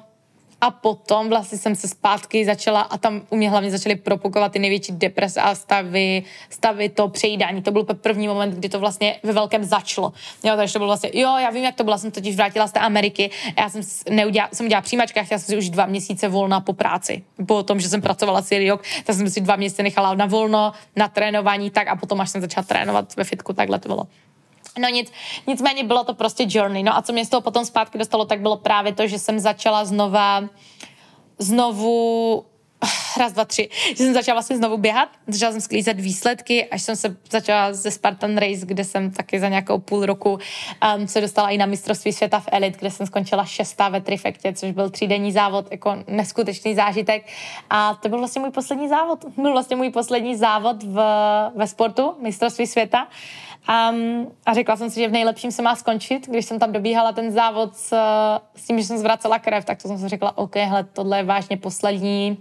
a 0.62 0.72
potom 0.72 1.30
vlastně 1.30 1.57
jsem 1.57 1.76
se 1.76 1.88
zpátky 1.88 2.45
začala 2.45 2.82
a 2.82 2.97
tam 2.97 3.22
u 3.30 3.36
mě 3.36 3.49
hlavně 3.49 3.72
začaly 3.72 3.95
propukovat 3.95 4.51
ty 4.51 4.59
největší 4.59 4.91
deprese 4.91 5.41
a 5.41 5.55
stavy, 5.55 6.24
stavy 6.49 6.89
to 6.89 7.07
přejídání. 7.07 7.62
To 7.62 7.72
byl 7.72 7.84
první 7.84 8.28
moment, 8.28 8.55
kdy 8.55 8.70
to 8.70 8.80
vlastně 8.80 9.20
ve 9.24 9.34
velkém 9.34 9.64
začalo. 9.64 10.14
Jo, 10.43 10.53
takže 10.55 10.74
to 10.74 10.80
bylo 10.80 10.88
vlastně, 10.88 11.12
jo, 11.14 11.38
já 11.38 11.49
vím, 11.49 11.64
jak 11.64 11.76
to 11.76 11.84
bylo, 11.84 11.97
jsem 11.97 12.12
totiž 12.12 12.36
vrátila 12.36 12.68
z 12.68 12.72
té 12.72 12.80
Ameriky. 12.80 13.30
Já 13.59 13.70
jsem 13.70 13.82
neudělala, 14.09 14.49
jsem 14.53 14.66
udělala 14.66 14.82
přijímačka, 14.82 15.24
chtěla 15.24 15.39
jsem 15.39 15.47
si 15.47 15.57
už 15.57 15.70
dva 15.70 15.86
měsíce 15.86 16.28
volna 16.28 16.59
po 16.59 16.74
práci. 16.74 17.24
Po 17.47 17.64
tom, 17.64 17.80
že 17.80 17.89
jsem 17.89 18.01
pracovala 18.01 18.41
celý 18.41 18.70
rok, 18.70 18.84
tak 19.03 19.16
jsem 19.16 19.30
si 19.30 19.41
dva 19.41 19.55
měsíce 19.55 19.84
nechala 19.84 20.14
na 20.14 20.26
volno, 20.26 20.72
na 20.95 21.07
trénování, 21.07 21.70
tak 21.70 21.88
a 21.88 21.95
potom, 21.95 22.22
až 22.22 22.30
jsem 22.30 22.41
začala 22.41 22.66
trénovat 22.66 23.16
ve 23.16 23.24
fitku, 23.24 23.53
takhle 23.53 23.80
to 23.80 23.89
bylo. 23.89 24.07
No 24.80 24.89
nic, 24.89 25.11
nicméně 25.47 25.84
bylo 25.84 26.03
to 26.03 26.13
prostě 26.13 26.45
journey. 26.47 26.84
No 26.84 26.97
a 26.97 27.01
co 27.01 27.13
mě 27.13 27.26
z 27.26 27.30
toho 27.30 27.41
potom 27.41 27.65
zpátky 27.65 27.97
dostalo, 27.97 28.26
tak 28.26 28.41
bylo 28.41 28.57
právě 28.57 28.93
to, 28.93 29.07
že 29.07 29.19
jsem 29.19 29.39
začala 29.39 29.86
znova, 29.86 30.43
znovu 31.39 32.45
raz, 33.17 33.34
dva, 33.34 33.45
tři, 33.45 33.69
že 33.89 33.95
jsem 33.95 34.13
začala 34.13 34.36
vlastně 34.36 34.57
znovu 34.57 34.78
běhat, 34.78 35.09
začala 35.28 35.51
jsem 35.51 35.61
sklízet 35.61 35.99
výsledky, 35.99 36.65
až 36.65 36.82
jsem 36.82 36.95
se 36.95 37.17
začala 37.32 37.74
ze 37.74 37.91
Spartan 37.91 38.38
Race, 38.38 38.65
kde 38.65 38.84
jsem 38.84 39.11
taky 39.11 39.39
za 39.39 39.49
nějakou 39.49 39.80
půl 39.80 40.05
roku 40.05 40.39
um, 40.97 41.07
se 41.07 41.22
dostala 41.22 41.49
i 41.49 41.57
na 41.57 41.65
mistrovství 41.65 42.13
světa 42.13 42.39
v 42.39 42.47
Elite, 42.51 42.78
kde 42.80 42.91
jsem 42.91 43.07
skončila 43.07 43.45
šestá 43.45 43.89
ve 43.89 44.01
trifektě, 44.01 44.53
což 44.53 44.72
byl 44.72 44.89
třídenní 44.89 45.32
závod, 45.32 45.72
jako 45.72 46.03
neskutečný 46.07 46.76
zážitek. 46.76 47.28
A 47.69 47.93
to 47.93 48.09
byl 48.09 48.17
vlastně 48.17 48.41
můj 48.41 48.51
poslední 48.51 48.89
závod. 48.89 49.26
Byl 49.38 49.51
vlastně 49.51 49.76
můj 49.76 49.89
poslední 49.89 50.36
závod 50.36 50.84
v, 50.84 51.01
ve 51.55 51.67
sportu, 51.67 52.15
mistrovství 52.22 52.67
světa. 52.67 53.07
Um, 53.70 54.32
a 54.45 54.53
řekla 54.53 54.76
jsem 54.76 54.89
si, 54.89 54.99
že 54.99 55.07
v 55.07 55.12
nejlepším 55.12 55.51
se 55.51 55.62
má 55.62 55.76
skončit. 55.76 56.28
Když 56.28 56.45
jsem 56.45 56.59
tam 56.59 56.72
dobíhala 56.72 57.12
ten 57.12 57.32
závod 57.32 57.76
s, 57.76 57.93
s 58.55 58.68
tím, 58.68 58.80
že 58.80 58.86
jsem 58.86 58.97
zvracela 58.97 59.39
krev, 59.39 59.66
tak 59.66 59.82
to 59.82 59.88
jsem 59.88 59.97
si 59.97 60.07
řekla, 60.07 60.38
OK, 60.38 60.55
hele, 60.55 60.84
tohle 60.84 61.18
je 61.18 61.24
vážně 61.24 61.57
poslední, 61.57 62.38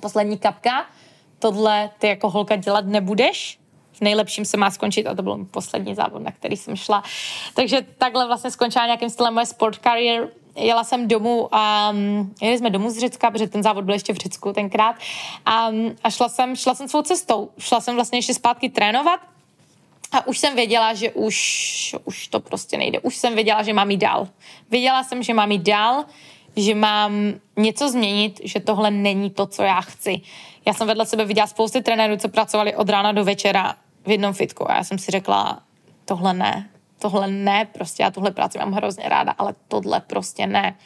poslední 0.00 0.38
kapka. 0.38 0.86
Tohle 1.38 1.90
ty 1.98 2.06
jako 2.06 2.30
holka 2.30 2.56
dělat 2.56 2.86
nebudeš. 2.86 3.58
V 3.92 4.00
nejlepším 4.00 4.44
se 4.44 4.56
má 4.56 4.70
skončit 4.70 5.06
a 5.06 5.14
to 5.14 5.22
byl 5.22 5.44
poslední 5.50 5.94
závod, 5.94 6.22
na 6.22 6.32
který 6.32 6.56
jsem 6.56 6.76
šla. 6.76 7.02
Takže 7.54 7.86
takhle 7.98 8.26
vlastně 8.26 8.50
skončila 8.50 8.86
nějakým 8.86 9.10
stylem 9.10 9.34
moje 9.34 9.46
sport 9.46 9.78
career 9.82 10.28
jela 10.56 10.84
jsem 10.84 11.08
domů 11.08 11.48
a 11.54 11.90
um, 11.90 12.34
jeli 12.42 12.58
jsme 12.58 12.70
domů 12.70 12.90
z 12.90 12.98
Řecka, 12.98 13.30
protože 13.30 13.48
ten 13.48 13.62
závod 13.62 13.84
byl 13.84 13.94
ještě 13.94 14.12
v 14.12 14.16
Řecku 14.16 14.52
tenkrát 14.52 14.96
a, 15.46 15.70
a 16.04 16.10
šla, 16.10 16.28
jsem, 16.28 16.56
šla 16.56 16.74
jsem 16.74 16.88
svou 16.88 17.02
cestou. 17.02 17.50
Šla 17.58 17.80
jsem 17.80 17.94
vlastně 17.94 18.18
ještě 18.18 18.34
zpátky 18.34 18.68
trénovat 18.68 19.20
a 20.14 20.26
už 20.26 20.38
jsem 20.38 20.56
věděla, 20.56 20.94
že 20.94 21.10
už, 21.10 21.96
už 22.04 22.28
to 22.28 22.40
prostě 22.40 22.78
nejde. 22.78 23.00
Už 23.00 23.16
jsem 23.16 23.34
věděla, 23.34 23.62
že 23.62 23.72
mám 23.72 23.90
jít 23.90 23.96
dál. 23.96 24.28
Věděla 24.70 25.04
jsem, 25.04 25.22
že 25.22 25.34
mám 25.34 25.52
jít 25.52 25.62
dál, 25.62 26.04
že 26.56 26.74
mám 26.74 27.12
něco 27.56 27.88
změnit, 27.88 28.40
že 28.44 28.60
tohle 28.60 28.90
není 28.90 29.30
to, 29.30 29.46
co 29.46 29.62
já 29.62 29.80
chci. 29.80 30.20
Já 30.66 30.72
jsem 30.72 30.86
vedle 30.86 31.06
sebe 31.06 31.24
viděla 31.24 31.46
spousty 31.46 31.82
trenérů, 31.82 32.16
co 32.16 32.28
pracovali 32.28 32.76
od 32.76 32.88
rána 32.88 33.12
do 33.12 33.24
večera 33.24 33.76
v 34.06 34.10
jednom 34.10 34.32
fitku 34.32 34.70
a 34.70 34.74
já 34.76 34.84
jsem 34.84 34.98
si 34.98 35.10
řekla, 35.10 35.62
tohle 36.04 36.34
ne, 36.34 36.70
tohle 36.98 37.28
ne, 37.28 37.68
prostě 37.72 38.02
já 38.02 38.10
tuhle 38.10 38.30
práci 38.30 38.58
mám 38.58 38.72
hrozně 38.72 39.08
ráda, 39.08 39.34
ale 39.38 39.54
tohle 39.68 40.00
prostě 40.00 40.46
ne. 40.46 40.76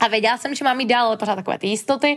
A 0.00 0.08
věděla 0.08 0.38
jsem, 0.38 0.54
že 0.54 0.64
mám 0.64 0.80
jít 0.80 0.86
dál, 0.86 1.06
ale 1.06 1.16
pořád 1.16 1.34
takové 1.36 1.58
ty 1.58 1.66
jistoty. 1.66 2.16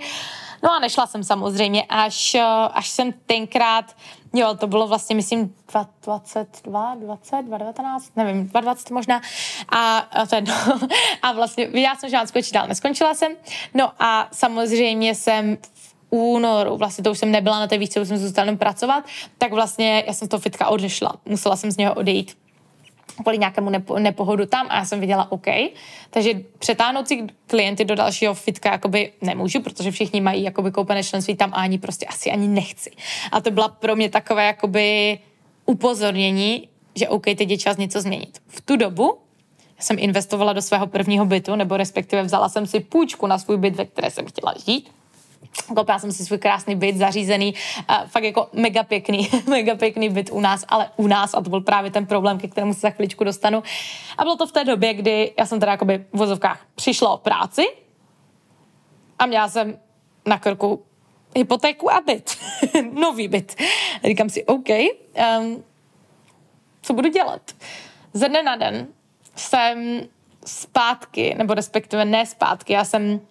No 0.64 0.74
a 0.74 0.80
nešla 0.80 1.08
jsem 1.08 1.24
samozřejmě, 1.24 1.86
až, 1.90 2.36
až 2.74 2.90
jsem 2.90 3.14
tenkrát 3.26 3.96
Jo, 4.36 4.56
to 4.60 4.68
bylo 4.68 4.88
vlastně, 4.88 5.16
myslím, 5.16 5.56
22, 6.04 6.96
20, 6.96 7.42
2019, 7.42 8.12
nevím, 8.16 8.48
2020 8.48 8.92
možná. 8.92 9.22
A, 9.70 9.98
a, 9.98 10.36
jedno. 10.36 10.54
a 11.22 11.32
vlastně 11.32 11.68
viděla 11.68 11.96
jsem, 11.96 12.10
že 12.10 12.18
mám 12.18 12.28
skočit 12.28 12.54
dál. 12.54 12.68
Neskončila 12.68 13.14
jsem. 13.14 13.32
No 13.74 13.92
a 14.00 14.28
samozřejmě 14.32 15.16
jsem 15.16 15.58
v 15.74 15.96
únoru, 16.10 16.78
vlastně 16.78 17.04
to 17.04 17.12
už 17.12 17.20
jsem 17.20 17.32
nebyla 17.32 17.60
na 17.60 17.68
té 17.68 17.78
výšce, 17.78 18.02
už 18.02 18.08
jsem 18.08 18.18
zůstala 18.18 18.56
pracovat, 18.56 19.04
tak 19.38 19.54
vlastně 19.54 20.04
já 20.08 20.14
jsem 20.14 20.26
z 20.26 20.30
toho 20.30 20.42
fitka 20.42 20.68
odešla. 20.68 21.14
Musela 21.26 21.56
jsem 21.56 21.72
z 21.72 21.78
něho 21.78 21.94
odejít 21.94 22.38
kvůli 23.22 23.38
nějakému 23.38 23.70
nepo, 23.70 24.00
nepohodu 24.00 24.46
tam 24.46 24.68
a 24.70 24.76
já 24.76 24.86
jsem 24.86 25.00
viděla 25.00 25.32
OK. 25.32 25.48
Takže 26.10 26.34
přetáhnout 26.60 27.08
si 27.08 27.28
klienty 27.48 27.86
do 27.86 27.96
dalšího 27.96 28.34
fitka 28.34 28.72
jakoby 28.72 29.12
nemůžu, 29.22 29.62
protože 29.62 29.92
všichni 29.92 30.22
mají 30.22 30.44
jakoby 30.44 30.72
koupené 30.72 31.04
členství 31.04 31.36
tam 31.36 31.54
a 31.54 31.58
ani 31.58 31.78
prostě 31.78 32.06
asi 32.06 32.32
ani 32.32 32.48
nechci. 32.48 32.92
A 33.32 33.42
to 33.42 33.52
byla 33.52 33.68
pro 33.68 33.96
mě 33.96 34.10
takové 34.10 34.46
jakoby 34.46 35.20
upozornění, 35.66 36.70
že 36.96 37.08
OK, 37.08 37.24
teď 37.24 37.50
je 37.50 37.58
čas 37.58 37.78
něco 37.78 38.02
změnit. 38.02 38.42
V 38.48 38.62
tu 38.62 38.76
dobu 38.76 39.18
jsem 39.80 40.00
investovala 40.00 40.54
do 40.54 40.62
svého 40.62 40.88
prvního 40.88 41.26
bytu, 41.26 41.56
nebo 41.56 41.78
respektive 41.78 42.24
vzala 42.24 42.50
jsem 42.50 42.68
si 42.68 42.80
půjčku 42.80 43.28
na 43.28 43.38
svůj 43.38 43.58
byt, 43.58 43.76
ve 43.76 43.86
které 43.86 44.12
jsem 44.12 44.26
chtěla 44.26 44.54
žít 44.66 44.90
Koupila 45.76 46.00
jsem 46.00 46.12
si 46.12 46.26
svůj 46.26 46.38
krásný 46.38 46.76
byt 46.76 46.98
zařízený, 46.98 47.54
fakt 48.08 48.24
jako 48.24 48.50
mega 48.54 48.84
pěkný, 48.84 49.30
mega 49.50 49.76
pěkný 49.76 50.10
byt 50.10 50.30
u 50.32 50.40
nás, 50.40 50.66
ale 50.68 50.90
u 50.96 51.08
nás, 51.08 51.34
a 51.34 51.42
to 51.42 51.50
byl 51.50 51.62
právě 51.62 51.92
ten 51.92 52.06
problém, 52.06 52.40
ke 52.40 52.48
kterému 52.48 52.74
se 52.74 52.80
za 52.80 52.90
chviličku 52.90 53.24
dostanu. 53.24 53.64
A 54.18 54.24
bylo 54.24 54.36
to 54.36 54.48
v 54.48 54.52
té 54.52 54.64
době, 54.64 54.94
kdy 54.94 55.34
já 55.40 55.46
jsem 55.46 55.60
teda 55.60 55.72
jakoby 55.72 56.06
v 56.14 56.18
vozovkách 56.18 56.66
přišla 56.76 57.10
o 57.10 57.18
práci 57.18 57.66
a 59.20 59.26
měla 59.26 59.50
jsem 59.50 59.80
na 60.26 60.40
krku 60.40 60.84
hypotéku 61.36 61.94
a 61.94 62.02
byt. 62.02 62.38
Nový 62.92 63.28
byt. 63.28 63.56
Říkám 64.04 64.30
si, 64.30 64.46
OK, 64.46 64.70
um, 64.70 65.64
co 66.82 66.94
budu 66.94 67.10
dělat? 67.10 67.42
Ze 68.14 68.30
dne 68.30 68.44
na 68.44 68.56
den 68.56 68.88
jsem 69.36 70.02
zpátky, 70.46 71.36
nebo 71.38 71.54
respektive 71.54 72.06
ne 72.06 72.26
zpátky, 72.26 72.74
já 72.74 72.86
jsem 72.86 73.22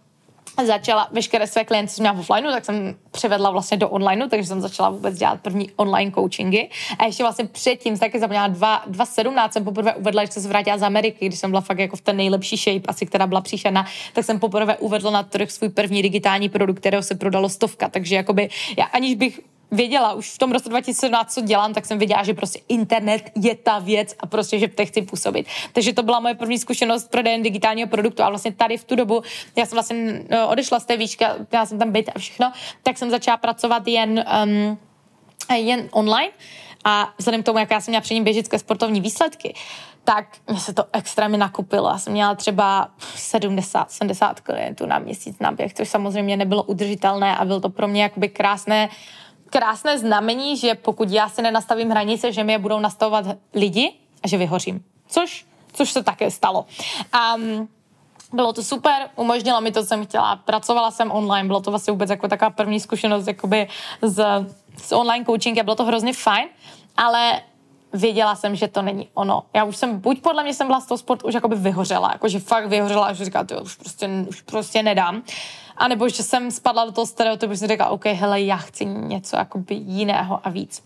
začala 0.65 1.09
veškeré 1.13 1.47
své 1.47 1.65
klienty, 1.65 1.93
jsem 1.93 2.03
měla 2.03 2.15
v 2.15 2.21
offlineu, 2.21 2.51
tak 2.51 2.65
jsem 2.65 2.95
převedla 3.11 3.51
vlastně 3.51 3.77
do 3.77 3.89
onlineu, 3.89 4.29
takže 4.29 4.47
jsem 4.47 4.61
začala 4.61 4.91
vůbec 4.91 5.19
dělat 5.19 5.41
první 5.41 5.71
online 5.77 6.11
coachingy. 6.11 6.69
A 6.99 7.05
ještě 7.05 7.23
vlastně 7.23 7.45
předtím, 7.45 7.99
taky 7.99 8.21
zapomněla 8.21 8.49
2017, 8.49 9.53
jsem 9.53 9.65
poprvé 9.65 9.95
uvedla, 9.95 10.25
že 10.25 10.33
jsem 10.33 10.43
se 10.43 10.49
vrátila 10.49 10.79
z 10.79 10.83
Ameriky, 10.83 11.27
když 11.27 11.39
jsem 11.39 11.51
byla 11.51 11.61
fakt 11.61 11.79
jako 11.79 11.97
v 11.97 12.01
ten 12.01 12.17
nejlepší 12.17 12.57
shape, 12.57 12.87
asi 12.89 13.07
která 13.07 13.27
byla 13.27 13.41
příšerná, 13.41 13.87
tak 14.13 14.25
jsem 14.25 14.41
poprvé 14.41 14.77
uvedla 14.77 15.11
na 15.11 15.23
trh 15.23 15.51
svůj 15.51 15.69
první 15.69 16.03
digitální 16.03 16.49
produkt, 16.49 16.81
kterého 16.81 17.03
se 17.03 17.15
prodalo 17.15 17.49
stovka. 17.49 17.89
Takže 17.89 18.17
jakoby 18.17 18.49
já 18.79 18.85
aniž 18.85 19.15
bych 19.15 19.41
věděla 19.73 20.13
už 20.13 20.31
v 20.31 20.39
tom 20.39 20.53
roce 20.53 20.69
2017, 20.69 21.35
co 21.35 21.41
dělám, 21.41 21.75
tak 21.75 21.87
jsem 21.87 21.99
věděla, 21.99 22.23
že 22.23 22.35
prostě 22.35 22.61
internet 22.69 23.31
je 23.35 23.55
ta 23.55 23.79
věc 23.79 24.15
a 24.21 24.27
prostě, 24.27 24.59
že 24.59 24.69
v 24.69 24.85
chci 24.85 25.03
působit. 25.03 25.47
Takže 25.73 25.93
to 25.93 26.03
byla 26.03 26.21
moje 26.21 26.35
první 26.35 26.59
zkušenost 26.59 27.11
prodejem 27.11 27.43
digitálního 27.43 27.89
produktu 27.89 28.23
a 28.23 28.29
vlastně 28.29 28.53
tady 28.53 28.77
v 28.77 28.85
tu 28.85 28.97
dobu, 28.97 29.23
já 29.57 29.67
jsem 29.67 29.77
vlastně 29.77 30.23
no, 30.31 30.49
odešla 30.49 30.81
z 30.81 30.85
té 30.85 30.97
výšky, 30.97 31.25
já 31.53 31.67
jsem 31.67 31.79
tam 31.79 31.93
být 31.93 32.11
a 32.15 32.19
všechno, 32.19 32.53
tak 32.83 32.99
jsem 32.99 33.11
začala 33.11 33.37
pracovat 33.37 33.89
jen, 33.89 34.25
um, 34.45 34.79
jen 35.57 35.89
online 35.93 36.33
a 36.85 37.15
vzhledem 37.19 37.43
k 37.43 37.47
tomu, 37.47 37.59
jak 37.59 37.71
já 37.71 37.81
jsem 37.81 37.93
měla 37.93 38.01
při 38.01 38.15
ním 38.15 38.25
běžické 38.25 38.59
sportovní 38.59 39.01
výsledky, 39.01 39.55
tak 40.05 40.27
mě 40.51 40.61
se 40.61 40.75
to 40.75 40.85
extrémně 40.93 41.39
nakupilo. 41.39 41.89
Já 41.89 41.99
jsem 41.99 42.13
měla 42.13 42.35
třeba 42.35 42.89
70, 43.15 43.91
70 43.91 44.41
klientů 44.41 44.87
na 44.87 44.99
měsíc 44.99 45.39
na 45.41 45.53
běh, 45.53 45.75
což 45.75 45.89
samozřejmě 45.89 46.37
nebylo 46.37 46.63
udržitelné 46.63 47.37
a 47.37 47.45
bylo 47.45 47.61
to 47.61 47.69
pro 47.69 47.89
mě 47.89 48.03
jakoby 48.03 48.29
krásné 48.29 48.89
krásné 49.53 49.99
znamení, 49.99 50.57
že 50.57 50.75
pokud 50.75 51.11
já 51.11 51.29
si 51.29 51.43
nenastavím 51.43 51.91
hranice, 51.91 52.33
že 52.33 52.45
mi 52.45 52.53
je 52.53 52.59
budou 52.59 52.81
nastavovat 52.81 53.25
lidi 53.55 53.93
a 54.23 54.29
že 54.29 54.37
vyhořím. 54.37 54.85
Což, 55.09 55.47
což 55.73 55.91
se 55.93 56.03
také 56.03 56.31
stalo. 56.31 56.67
Um, 57.37 57.69
bylo 58.33 58.53
to 58.53 58.63
super, 58.63 59.09
umožnilo 59.17 59.61
mi 59.61 59.73
to, 59.73 59.81
co 59.81 59.87
jsem 59.87 60.07
chtěla. 60.07 60.37
Pracovala 60.37 60.91
jsem 60.91 61.11
online, 61.11 61.47
bylo 61.47 61.61
to 61.61 61.71
vlastně 61.71 61.91
vůbec 61.91 62.11
jako 62.11 62.29
taková 62.29 62.51
první 62.51 62.81
zkušenost 62.81 63.27
jakoby 63.27 63.69
z, 64.03 64.25
z 64.77 64.93
online 64.93 65.25
coachingem, 65.25 65.65
bylo 65.65 65.77
to 65.77 65.85
hrozně 65.85 66.13
fajn, 66.13 66.49
ale 66.97 67.41
věděla 67.93 68.35
jsem, 68.35 68.57
že 68.57 68.69
to 68.69 68.83
není 68.83 69.09
ono. 69.15 69.43
Já 69.55 69.65
už 69.65 69.77
jsem, 69.77 70.01
buď 70.01 70.21
podle 70.21 70.43
mě 70.43 70.55
jsem 70.55 70.67
byla 70.67 70.81
z 70.81 70.87
toho 70.87 70.99
sportu 70.99 71.29
už 71.29 71.35
jakoby 71.35 71.57
vyhořela, 71.57 72.13
jakože 72.13 72.41
fakt 72.41 72.67
vyhořela, 72.67 73.13
že 73.13 73.25
říká, 73.25 73.45
to 73.45 73.61
už 73.63 73.77
prostě, 73.77 74.09
už 74.29 74.43
prostě 74.43 74.83
nedám. 74.83 75.23
A 75.77 75.89
nebo 75.89 76.09
že 76.09 76.23
jsem 76.23 76.51
spadla 76.51 76.85
do 76.85 76.93
toho 76.93 77.07
stereotypu, 77.07 77.53
že 77.53 77.59
jsem 77.59 77.69
říkala, 77.69 77.91
OK, 77.91 78.07
hele, 78.07 78.43
já 78.43 78.57
chci 78.57 78.85
něco 78.85 79.37
jakoby 79.37 79.75
jiného 79.75 80.41
a 80.45 80.51
víc. 80.51 80.83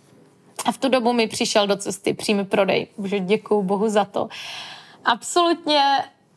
A 0.64 0.72
v 0.72 0.78
tu 0.78 0.88
dobu 0.88 1.12
mi 1.12 1.26
přišel 1.26 1.66
do 1.66 1.76
cesty 1.76 2.14
přímý 2.14 2.44
prodej. 2.44 2.86
Bože, 2.98 3.20
děkuju 3.20 3.62
Bohu 3.62 3.88
za 3.88 4.04
to. 4.04 4.28
Absolutně 5.04 5.82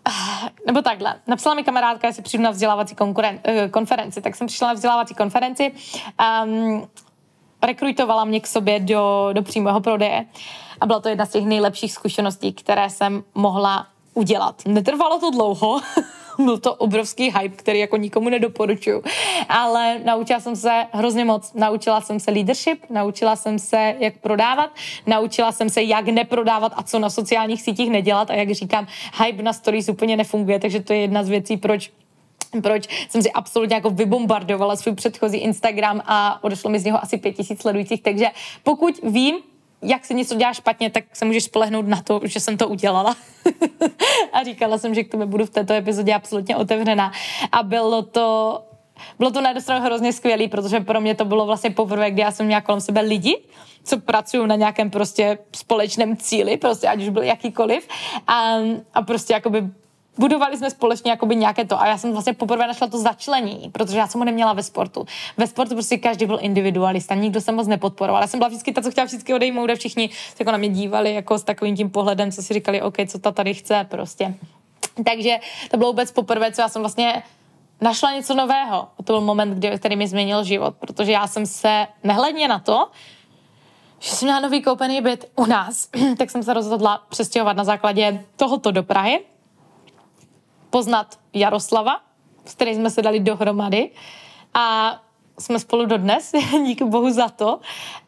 nebo 0.66 0.82
takhle, 0.82 1.16
napsala 1.28 1.56
mi 1.56 1.64
kamarádka, 1.64 2.08
jestli 2.08 2.24
přijdu 2.24 2.43
na 2.43 2.52
vzdělávací 2.52 2.95
konkuren- 2.95 3.39
eh, 3.43 3.70
konferenci, 3.70 4.22
tak 4.22 4.36
jsem 4.36 4.47
přišla 4.47 4.68
na 4.68 4.74
vzdělávací 4.74 5.16
konferenci, 5.16 5.72
um, 6.43 6.88
rekrutovala 7.64 8.26
mě 8.26 8.39
k 8.39 8.47
sobě 8.47 8.80
do, 8.80 9.30
do 9.34 9.41
přímého 9.41 9.82
prodeje 9.82 10.26
a 10.82 10.86
byla 10.86 11.00
to 11.00 11.10
jedna 11.10 11.26
z 11.26 11.32
těch 11.32 11.45
nejlepších 11.45 11.93
zkušeností, 11.93 12.54
které 12.54 12.89
jsem 12.89 13.24
mohla 13.36 13.88
udělat. 14.14 14.62
Netrvalo 14.66 15.20
to 15.20 15.32
dlouho, 15.32 15.82
byl 16.46 16.58
to 16.58 16.76
obrovský 16.76 17.24
hype, 17.24 17.56
který 17.56 17.80
jako 17.80 17.98
nikomu 17.98 18.30
nedoporučuju. 18.30 19.04
Ale 19.50 20.00
naučila 20.06 20.40
jsem 20.40 20.56
se 20.56 20.86
hrozně 20.92 21.26
moc. 21.26 21.54
Naučila 21.54 22.02
jsem 22.02 22.20
se 22.20 22.32
leadership, 22.32 22.86
naučila 22.90 23.36
jsem 23.36 23.60
se, 23.60 23.96
jak 24.00 24.18
prodávat, 24.18 24.70
naučila 25.08 25.52
jsem 25.52 25.70
se, 25.70 25.84
jak 25.84 26.06
neprodávat 26.06 26.74
a 26.76 26.84
co 26.84 27.00
na 27.00 27.10
sociálních 27.10 27.62
sítích 27.62 27.90
nedělat. 27.90 28.30
A 28.30 28.34
jak 28.34 28.52
říkám, 28.52 28.88
hype 29.24 29.44
na 29.44 29.54
stories 29.54 29.90
úplně 29.90 30.18
nefunguje, 30.18 30.60
takže 30.60 30.80
to 30.80 30.94
je 30.94 31.00
jedna 31.00 31.24
z 31.24 31.30
věcí, 31.30 31.58
proč 31.58 31.92
proč 32.64 32.88
jsem 33.10 33.22
si 33.22 33.32
absolutně 33.32 33.76
jako 33.76 33.90
vybombardovala 33.90 34.76
svůj 34.76 34.96
předchozí 34.96 35.38
Instagram 35.38 36.02
a 36.06 36.44
odešlo 36.44 36.70
mi 36.70 36.80
z 36.80 36.86
něho 36.86 37.04
asi 37.04 37.18
pět 37.18 37.34
tisíc 37.34 37.62
sledujících, 37.62 38.04
takže 38.04 38.28
pokud 38.64 39.00
vím, 39.04 39.36
jak 39.82 40.06
se 40.06 40.14
něco 40.14 40.36
dělá 40.36 40.54
špatně, 40.54 40.90
tak 40.90 41.04
se 41.14 41.26
můžeš 41.26 41.44
spolehnout 41.44 41.88
na 41.88 42.02
to, 42.02 42.22
že 42.24 42.40
jsem 42.40 42.58
to 42.58 42.68
udělala. 42.68 43.16
a 44.34 44.44
říkala 44.44 44.78
jsem, 44.78 44.96
že 44.96 45.04
k 45.04 45.12
tomu 45.12 45.26
budu 45.26 45.46
v 45.46 45.50
této 45.50 45.74
epizodě 45.74 46.14
absolutně 46.14 46.56
otevřená. 46.56 47.12
A 47.52 47.64
bylo 47.64 48.02
to 48.02 48.62
bylo 49.18 49.32
to 49.32 49.42
na 49.42 49.50
jednu 49.50 49.80
hrozně 49.80 50.14
skvělý, 50.14 50.48
protože 50.48 50.80
pro 50.80 51.02
mě 51.02 51.16
to 51.16 51.26
bylo 51.26 51.46
vlastně 51.46 51.72
poprvé, 51.72 52.12
kdy 52.12 52.22
já 52.22 52.32
jsem 52.32 52.46
měla 52.46 52.62
kolem 52.62 52.82
sebe 52.82 53.02
lidi, 53.02 53.38
co 53.84 54.00
pracují 54.00 54.48
na 54.48 54.56
nějakém 54.56 54.90
prostě 54.90 55.38
společném 55.56 56.18
cíli, 56.18 56.58
prostě 56.58 56.88
ať 56.88 57.02
už 57.02 57.10
byl 57.10 57.24
jakýkoliv. 57.24 57.88
A, 58.28 58.56
a 58.94 59.02
prostě 59.02 59.34
jakoby 59.34 59.64
budovali 60.20 60.58
jsme 60.58 60.70
společně 60.70 61.12
jakoby 61.12 61.36
nějaké 61.36 61.66
to 61.66 61.82
a 61.82 61.88
já 61.88 61.98
jsem 61.98 62.12
vlastně 62.12 62.34
poprvé 62.34 62.68
našla 62.68 62.88
to 62.88 62.98
začlení, 62.98 63.70
protože 63.72 63.98
já 63.98 64.08
jsem 64.08 64.20
ho 64.20 64.26
neměla 64.26 64.54
ve 64.54 64.64
sportu. 64.64 65.06
Ve 65.38 65.48
sportu 65.48 65.74
prostě 65.76 65.98
každý 65.98 66.26
byl 66.26 66.40
individualista, 66.42 67.16
nikdo 67.16 67.42
se 67.42 67.52
moc 67.52 67.68
nepodporoval. 67.68 68.22
Já 68.22 68.28
jsem 68.28 68.40
byla 68.40 68.48
vždycky 68.48 68.74
ta, 68.74 68.82
co 68.82 68.92
chtěla 68.92 69.06
vždycky 69.06 69.34
odejmout 69.34 69.70
a 69.70 69.76
všichni 69.76 70.10
se 70.10 70.36
jako 70.40 70.52
na 70.52 70.58
mě 70.58 70.70
dívali 70.70 71.14
jako 71.14 71.38
s 71.38 71.44
takovým 71.44 71.76
tím 71.76 71.90
pohledem, 71.90 72.32
co 72.32 72.44
si 72.44 72.54
říkali, 72.54 72.82
OK, 72.82 72.96
co 73.08 73.20
ta 73.20 73.32
tady 73.32 73.54
chce 73.54 73.86
prostě. 73.90 74.36
Takže 75.06 75.38
to 75.72 75.78
bylo 75.78 75.90
vůbec 75.90 76.12
poprvé, 76.12 76.52
co 76.52 76.62
já 76.62 76.70
jsem 76.70 76.82
vlastně 76.82 77.24
našla 77.82 78.12
něco 78.12 78.36
nového. 78.36 78.88
To 78.96 79.04
byl 79.04 79.22
moment, 79.22 79.54
kdy, 79.54 79.72
který 79.78 79.96
mi 79.96 80.08
změnil 80.08 80.44
život, 80.44 80.76
protože 80.80 81.12
já 81.12 81.28
jsem 81.28 81.46
se 81.46 81.88
nehledně 82.04 82.48
na 82.48 82.60
to, 82.60 82.88
že 84.00 84.12
jsem 84.12 84.26
měla 84.26 84.40
nový 84.40 84.62
koupený 84.62 85.02
byt 85.02 85.32
u 85.36 85.46
nás, 85.46 85.90
tak 86.18 86.30
jsem 86.30 86.44
se 86.44 86.54
rozhodla 86.54 87.04
přestěhovat 87.10 87.58
na 87.58 87.64
základě 87.64 88.24
tohoto 88.36 88.72
do 88.72 88.84
Prahy 88.84 89.20
poznat 90.70 91.20
Jaroslava, 91.34 92.02
s 92.46 92.56
kterým 92.56 92.76
jsme 92.76 92.90
se 92.90 93.02
dali 93.02 93.20
dohromady 93.20 93.92
a 94.54 94.96
jsme 95.40 95.60
spolu 95.60 95.86
dodnes, 95.86 96.32
díky 96.66 96.84
bohu 96.84 97.12
za 97.12 97.30
to. 97.30 97.60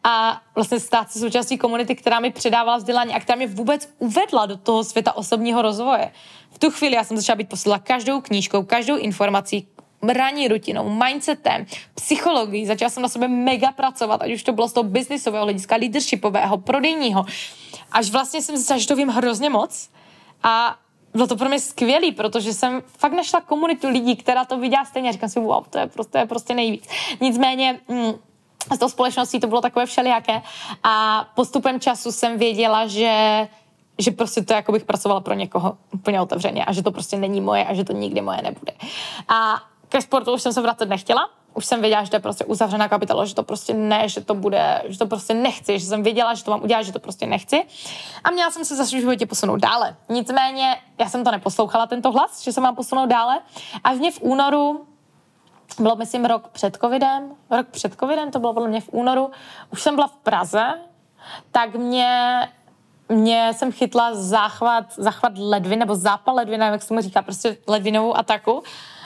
A 0.04 0.40
vlastně 0.54 0.80
stát 0.80 1.10
se 1.10 1.18
součástí 1.18 1.58
komunity, 1.58 1.94
která 1.94 2.20
mi 2.20 2.30
předávala 2.30 2.76
vzdělání 2.76 3.14
a 3.14 3.20
která 3.20 3.36
mě 3.36 3.46
vůbec 3.46 3.94
uvedla 3.98 4.46
do 4.46 4.56
toho 4.56 4.84
světa 4.84 5.12
osobního 5.12 5.62
rozvoje. 5.62 6.12
V 6.50 6.58
tu 6.58 6.70
chvíli 6.70 6.94
já 6.94 7.04
jsem 7.04 7.16
začala 7.16 7.36
být 7.36 7.48
posílala 7.48 7.78
každou 7.78 8.20
knížkou, 8.20 8.62
každou 8.62 8.96
informací, 8.96 9.68
ranní 10.08 10.48
rutinou, 10.48 10.88
mindsetem, 10.88 11.66
psychologií. 11.94 12.66
Začala 12.66 12.90
jsem 12.90 13.02
na 13.02 13.08
sebe 13.08 13.28
mega 13.28 13.72
pracovat, 13.72 14.22
ať 14.22 14.32
už 14.32 14.42
to 14.42 14.52
bylo 14.52 14.68
z 14.68 14.72
toho 14.72 14.84
biznisového 14.84 15.44
hlediska, 15.44 15.76
leadershipového, 15.76 16.58
prodejního. 16.58 17.24
Až 17.92 18.10
vlastně 18.10 18.42
jsem 18.42 18.56
zjistila, 18.56 18.78
že 18.78 18.88
to 18.88 18.96
vím 18.96 19.08
hrozně 19.08 19.50
moc. 19.50 19.90
A 20.42 20.76
bylo 21.14 21.26
to 21.26 21.36
pro 21.36 21.48
mě 21.48 21.60
skvělý, 21.60 22.12
protože 22.12 22.52
jsem 22.52 22.82
fakt 22.98 23.12
našla 23.12 23.40
komunitu 23.40 23.88
lidí, 23.88 24.16
která 24.16 24.44
to 24.44 24.58
viděla 24.58 24.84
stejně 24.84 25.12
říkám 25.12 25.28
si, 25.28 25.40
wow, 25.40 25.64
to 25.70 25.78
je 25.78 25.86
prostě, 25.86 26.12
to 26.12 26.18
je 26.18 26.26
prostě 26.26 26.54
nejvíc. 26.54 26.88
Nicméně, 27.20 27.80
mm, 27.88 28.12
z 28.74 28.78
toho 28.78 28.88
společností 28.88 29.40
to 29.40 29.46
bylo 29.46 29.60
takové 29.60 29.86
všelijaké 29.86 30.42
a 30.82 31.24
postupem 31.34 31.80
času 31.80 32.12
jsem 32.12 32.38
věděla, 32.38 32.86
že 32.86 33.48
že 33.98 34.10
prostě 34.10 34.42
to 34.42 34.52
jako 34.52 34.72
bych 34.72 34.84
pracovala 34.84 35.20
pro 35.20 35.34
někoho 35.34 35.78
úplně 35.92 36.20
otevřeně 36.20 36.64
a 36.64 36.72
že 36.72 36.82
to 36.82 36.90
prostě 36.90 37.16
není 37.16 37.40
moje 37.40 37.64
a 37.64 37.74
že 37.74 37.84
to 37.84 37.92
nikdy 37.92 38.20
moje 38.20 38.42
nebude. 38.42 38.72
A 39.28 39.62
ke 39.88 40.02
sportu 40.02 40.32
už 40.32 40.42
jsem 40.42 40.52
se 40.52 40.60
vracet 40.60 40.88
nechtěla, 40.88 41.30
už 41.54 41.66
jsem 41.66 41.80
věděla, 41.80 42.04
že 42.04 42.10
to 42.10 42.16
je 42.16 42.20
prostě 42.20 42.44
uzavřená 42.44 42.88
kapitola, 42.88 43.24
že 43.24 43.34
to 43.34 43.42
prostě 43.42 43.74
ne, 43.74 44.08
že 44.08 44.20
to 44.20 44.34
bude, 44.34 44.82
že 44.88 44.98
to 44.98 45.06
prostě 45.06 45.34
nechci, 45.34 45.78
že 45.78 45.86
jsem 45.86 46.02
věděla, 46.02 46.34
že 46.34 46.44
to 46.44 46.50
mám 46.50 46.62
udělat, 46.62 46.82
že 46.82 46.92
to 46.92 46.98
prostě 46.98 47.26
nechci. 47.26 47.64
A 48.24 48.30
měla 48.30 48.50
jsem 48.50 48.64
se 48.64 48.76
zase 48.76 48.96
v 48.96 49.00
životě 49.00 49.26
posunout 49.26 49.56
dále. 49.56 49.96
Nicméně 50.08 50.76
já 50.98 51.08
jsem 51.08 51.24
to 51.24 51.30
neposlouchala, 51.30 51.86
tento 51.86 52.12
hlas, 52.12 52.42
že 52.42 52.52
se 52.52 52.60
mám 52.60 52.76
posunout 52.76 53.06
dále. 53.06 53.40
A 53.84 53.92
mě 53.92 54.12
v 54.12 54.22
únoru 54.22 54.86
bylo, 55.78 55.96
myslím, 55.96 56.24
rok 56.24 56.48
před 56.48 56.76
covidem, 56.76 57.30
rok 57.50 57.66
před 57.70 57.94
covidem, 58.00 58.30
to 58.30 58.38
bylo 58.38 58.54
podle 58.54 58.68
mě 58.68 58.80
v 58.80 58.88
únoru, 58.92 59.30
už 59.70 59.82
jsem 59.82 59.94
byla 59.94 60.06
v 60.06 60.16
Praze, 60.16 60.74
tak 61.50 61.74
mě 61.74 62.48
mě 63.08 63.54
jsem 63.54 63.72
chytla 63.72 64.14
záchvat, 64.14 64.84
záchvat 64.96 65.32
ledvin, 65.36 65.78
nebo 65.78 65.94
zápal 65.94 66.34
ledvin, 66.34 66.60
jak 66.60 66.82
se 66.82 66.94
mu 66.94 67.00
říká, 67.00 67.22
prostě 67.22 67.56
ledvinovou 67.68 68.16
ataku 68.16 68.62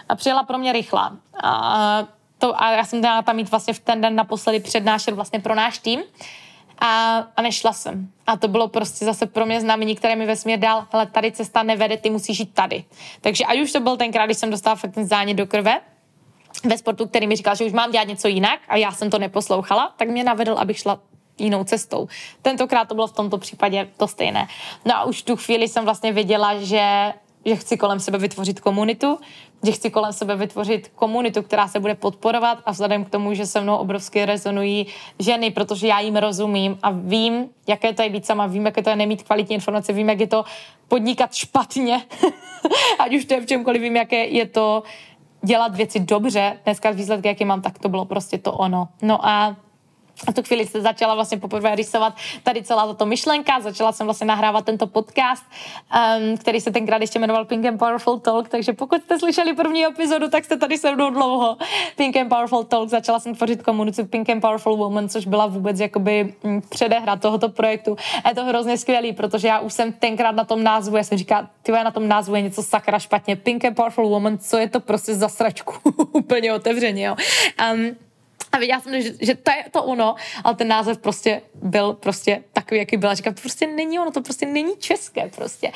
a 0.08 0.14
přijela 0.16 0.42
pro 0.42 0.58
mě 0.58 0.72
rychlá. 0.72 1.12
A 1.42 2.04
to, 2.38 2.62
a 2.62 2.70
já 2.70 2.84
jsem 2.84 2.98
měla 2.98 3.22
tam 3.22 3.36
mít 3.36 3.50
vlastně 3.50 3.74
v 3.74 3.78
ten 3.78 4.00
den 4.00 4.14
naposledy 4.14 4.60
přednášet 4.60 5.14
vlastně 5.14 5.40
pro 5.40 5.54
náš 5.54 5.78
tým 5.78 6.00
a, 6.78 7.18
a 7.36 7.42
nešla 7.42 7.72
jsem. 7.72 8.08
A 8.26 8.36
to 8.36 8.48
bylo 8.48 8.68
prostě 8.68 9.04
zase 9.04 9.26
pro 9.26 9.46
mě 9.46 9.60
znamení, 9.60 9.96
které 9.96 10.16
mi 10.16 10.26
vesmír 10.26 10.58
dal, 10.58 10.86
hele, 10.92 11.06
tady 11.06 11.32
cesta 11.32 11.62
nevede, 11.62 11.96
ty 11.96 12.10
musíš 12.10 12.38
jít 12.38 12.54
tady. 12.54 12.84
Takže 13.20 13.44
ať 13.44 13.60
už 13.60 13.72
to 13.72 13.80
byl 13.80 13.96
tenkrát, 13.96 14.26
když 14.26 14.38
jsem 14.38 14.50
dostala 14.50 14.76
fakt 14.76 14.94
ten 14.94 15.06
zánět 15.06 15.36
do 15.36 15.46
krve, 15.46 15.80
ve 16.64 16.78
sportu, 16.78 17.06
který 17.06 17.26
mi 17.26 17.36
říkal, 17.36 17.56
že 17.56 17.64
už 17.64 17.72
mám 17.72 17.90
dělat 17.90 18.08
něco 18.08 18.28
jinak 18.28 18.60
a 18.68 18.76
já 18.76 18.92
jsem 18.92 19.10
to 19.10 19.18
neposlouchala, 19.18 19.92
tak 19.96 20.08
mě 20.08 20.24
navedl, 20.24 20.58
abych 20.58 20.78
šla 20.78 20.98
jinou 21.38 21.64
cestou. 21.64 22.08
Tentokrát 22.42 22.88
to 22.88 22.94
bylo 22.94 23.06
v 23.06 23.12
tomto 23.12 23.38
případě 23.38 23.88
to 23.96 24.08
stejné. 24.08 24.48
No 24.84 24.96
a 24.96 25.04
už 25.04 25.22
tu 25.22 25.36
chvíli 25.36 25.68
jsem 25.68 25.84
vlastně 25.84 26.12
věděla, 26.12 26.60
že 26.60 27.12
že 27.46 27.56
chci 27.56 27.76
kolem 27.76 28.00
sebe 28.00 28.18
vytvořit 28.18 28.60
komunitu, 28.60 29.18
že 29.62 29.72
chci 29.72 29.90
kolem 29.90 30.12
sebe 30.12 30.36
vytvořit 30.36 30.92
komunitu, 30.94 31.42
která 31.42 31.68
se 31.68 31.80
bude 31.80 31.94
podporovat 31.94 32.58
a 32.66 32.70
vzhledem 32.72 33.04
k 33.04 33.10
tomu, 33.10 33.34
že 33.34 33.46
se 33.46 33.60
mnou 33.60 33.76
obrovsky 33.76 34.24
rezonují 34.24 34.86
ženy, 35.18 35.50
protože 35.50 35.86
já 35.86 36.00
jim 36.00 36.16
rozumím 36.16 36.78
a 36.82 36.90
vím, 36.90 37.48
jaké 37.68 37.92
to 37.92 38.02
je 38.02 38.08
být 38.08 38.26
sama, 38.26 38.46
vím, 38.46 38.66
jaké 38.66 38.82
to 38.82 38.90
je 38.90 38.96
nemít 38.96 39.22
kvalitní 39.22 39.54
informace, 39.54 39.92
vím, 39.92 40.08
jak 40.08 40.20
je 40.20 40.26
to 40.26 40.44
podnikat 40.88 41.34
špatně, 41.34 42.02
ať 42.98 43.14
už 43.14 43.24
to 43.24 43.34
je 43.34 43.40
v 43.40 43.46
čemkoliv, 43.46 43.82
vím, 43.82 43.96
jaké 43.96 44.26
je 44.26 44.46
to 44.46 44.82
dělat 45.42 45.76
věci 45.76 46.00
dobře, 46.00 46.58
dneska 46.64 46.90
výsledky, 46.90 47.28
jaké 47.28 47.44
mám, 47.44 47.62
tak 47.62 47.78
to 47.78 47.88
bylo 47.88 48.04
prostě 48.04 48.38
to 48.38 48.52
ono. 48.52 48.88
No 49.02 49.26
a 49.26 49.56
a 50.28 50.32
tu 50.32 50.42
chvíli 50.42 50.66
se 50.66 50.80
začala 50.80 51.14
vlastně 51.14 51.38
poprvé 51.38 51.74
rysovat 51.74 52.14
tady 52.42 52.62
celá 52.62 52.86
tato 52.86 53.06
myšlenka, 53.06 53.60
začala 53.60 53.92
jsem 53.92 54.06
vlastně 54.06 54.26
nahrávat 54.26 54.64
tento 54.64 54.86
podcast, 54.86 55.44
um, 56.18 56.36
který 56.36 56.60
se 56.60 56.70
tenkrát 56.70 57.00
ještě 57.00 57.18
jmenoval 57.18 57.44
Pink 57.44 57.66
and 57.66 57.78
Powerful 57.78 58.18
Talk, 58.18 58.48
takže 58.48 58.72
pokud 58.72 59.02
jste 59.02 59.18
slyšeli 59.18 59.54
první 59.54 59.86
epizodu, 59.86 60.28
tak 60.30 60.44
jste 60.44 60.56
tady 60.56 60.78
se 60.78 60.94
mnou 60.94 61.10
dlouho. 61.10 61.56
Pink 61.96 62.16
and 62.16 62.28
Powerful 62.28 62.64
Talk, 62.64 62.88
začala 62.88 63.20
jsem 63.20 63.34
tvořit 63.34 63.62
komunitu 63.62 64.06
Pink 64.06 64.30
and 64.30 64.40
Powerful 64.40 64.76
Woman, 64.76 65.08
což 65.08 65.26
byla 65.26 65.46
vůbec 65.46 65.80
jakoby 65.80 66.34
mm, 66.44 66.62
předehra 66.68 67.16
tohoto 67.16 67.48
projektu. 67.48 67.96
A 68.24 68.28
je 68.28 68.34
to 68.34 68.44
hrozně 68.44 68.78
skvělý, 68.78 69.12
protože 69.12 69.48
já 69.48 69.58
už 69.58 69.72
jsem 69.72 69.92
tenkrát 69.92 70.34
na 70.34 70.44
tom 70.44 70.62
názvu, 70.62 70.96
já 70.96 71.04
jsem 71.04 71.18
říkala, 71.18 71.50
ty 71.62 71.72
na 71.72 71.90
tom 71.90 72.08
názvu 72.08 72.34
je 72.34 72.42
něco 72.42 72.62
sakra 72.62 72.98
špatně, 72.98 73.36
Pink 73.36 73.64
and 73.64 73.74
Powerful 73.74 74.08
Woman, 74.08 74.38
co 74.38 74.58
je 74.58 74.68
to 74.68 74.80
prostě 74.80 75.14
za 75.14 75.28
sračku, 75.28 75.74
úplně 76.12 76.52
otevřeně, 76.52 77.06
jo. 77.06 77.16
Um, 77.72 78.05
a 78.56 78.58
viděla 78.58 78.80
jsem, 78.80 79.02
že, 79.02 79.12
že 79.20 79.34
to 79.34 79.50
je 79.50 79.64
to 79.70 79.82
ono, 79.82 80.14
ale 80.44 80.54
ten 80.54 80.68
název 80.68 80.98
prostě 80.98 81.42
byl 81.54 81.92
prostě 81.92 82.44
takový, 82.52 82.78
jaký 82.78 82.96
byl. 82.96 83.10
A 83.10 83.14
říkám, 83.14 83.34
to 83.34 83.40
prostě 83.40 83.66
není 83.66 83.98
ono, 83.98 84.10
to 84.10 84.20
prostě 84.20 84.46
není 84.46 84.76
české 84.76 85.30
prostě. 85.36 85.72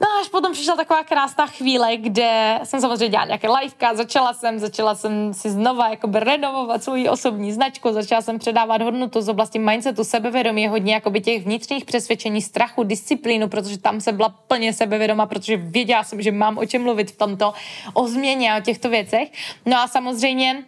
No 0.00 0.06
až 0.20 0.28
potom 0.28 0.52
přišla 0.52 0.76
taková 0.76 1.04
krásná 1.04 1.46
chvíle, 1.46 1.96
kde 1.96 2.60
jsem 2.64 2.80
samozřejmě 2.80 3.08
dělala 3.08 3.26
nějaké 3.26 3.48
liveka, 3.48 3.94
začala 3.94 4.34
jsem, 4.34 4.58
začala 4.58 4.94
jsem 4.94 5.34
si 5.34 5.50
znova 5.50 5.88
jakoby 5.88 6.20
renovovat 6.20 6.84
svou 6.84 7.10
osobní 7.10 7.52
značku, 7.52 7.92
začala 7.92 8.22
jsem 8.22 8.38
předávat 8.38 8.82
hodnotu 8.82 9.20
z 9.20 9.28
oblasti 9.28 9.58
mindsetu, 9.58 10.04
sebevědomí, 10.04 10.68
hodně 10.68 10.94
jakoby 10.94 11.20
těch 11.20 11.44
vnitřních 11.44 11.84
přesvědčení, 11.84 12.42
strachu, 12.42 12.82
disciplínu, 12.82 13.48
protože 13.48 13.78
tam 13.78 14.00
se 14.00 14.12
byla 14.12 14.28
plně 14.28 14.72
sebevědoma, 14.72 15.26
protože 15.26 15.56
věděla 15.56 16.04
jsem, 16.04 16.22
že 16.22 16.32
mám 16.32 16.58
o 16.58 16.66
čem 16.66 16.82
mluvit 16.82 17.10
v 17.10 17.16
tomto, 17.16 17.52
o 17.92 18.08
změně 18.08 18.52
a 18.52 18.58
o 18.58 18.60
těchto 18.60 18.88
věcech. 18.88 19.32
No 19.66 19.76
a 19.76 19.88
samozřejmě 19.88 20.64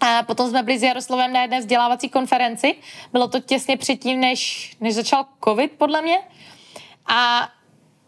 a 0.00 0.22
potom 0.22 0.48
jsme 0.48 0.62
byli 0.62 0.78
s 0.78 0.82
Jaroslavem 0.82 1.32
na 1.32 1.42
jedné 1.42 1.60
vzdělávací 1.60 2.08
konferenci. 2.08 2.74
Bylo 3.12 3.28
to 3.28 3.40
těsně 3.40 3.76
předtím, 3.76 4.20
než, 4.20 4.72
než 4.80 4.94
začal 4.94 5.26
covid, 5.44 5.72
podle 5.72 6.02
mě. 6.02 6.18
A 7.06 7.48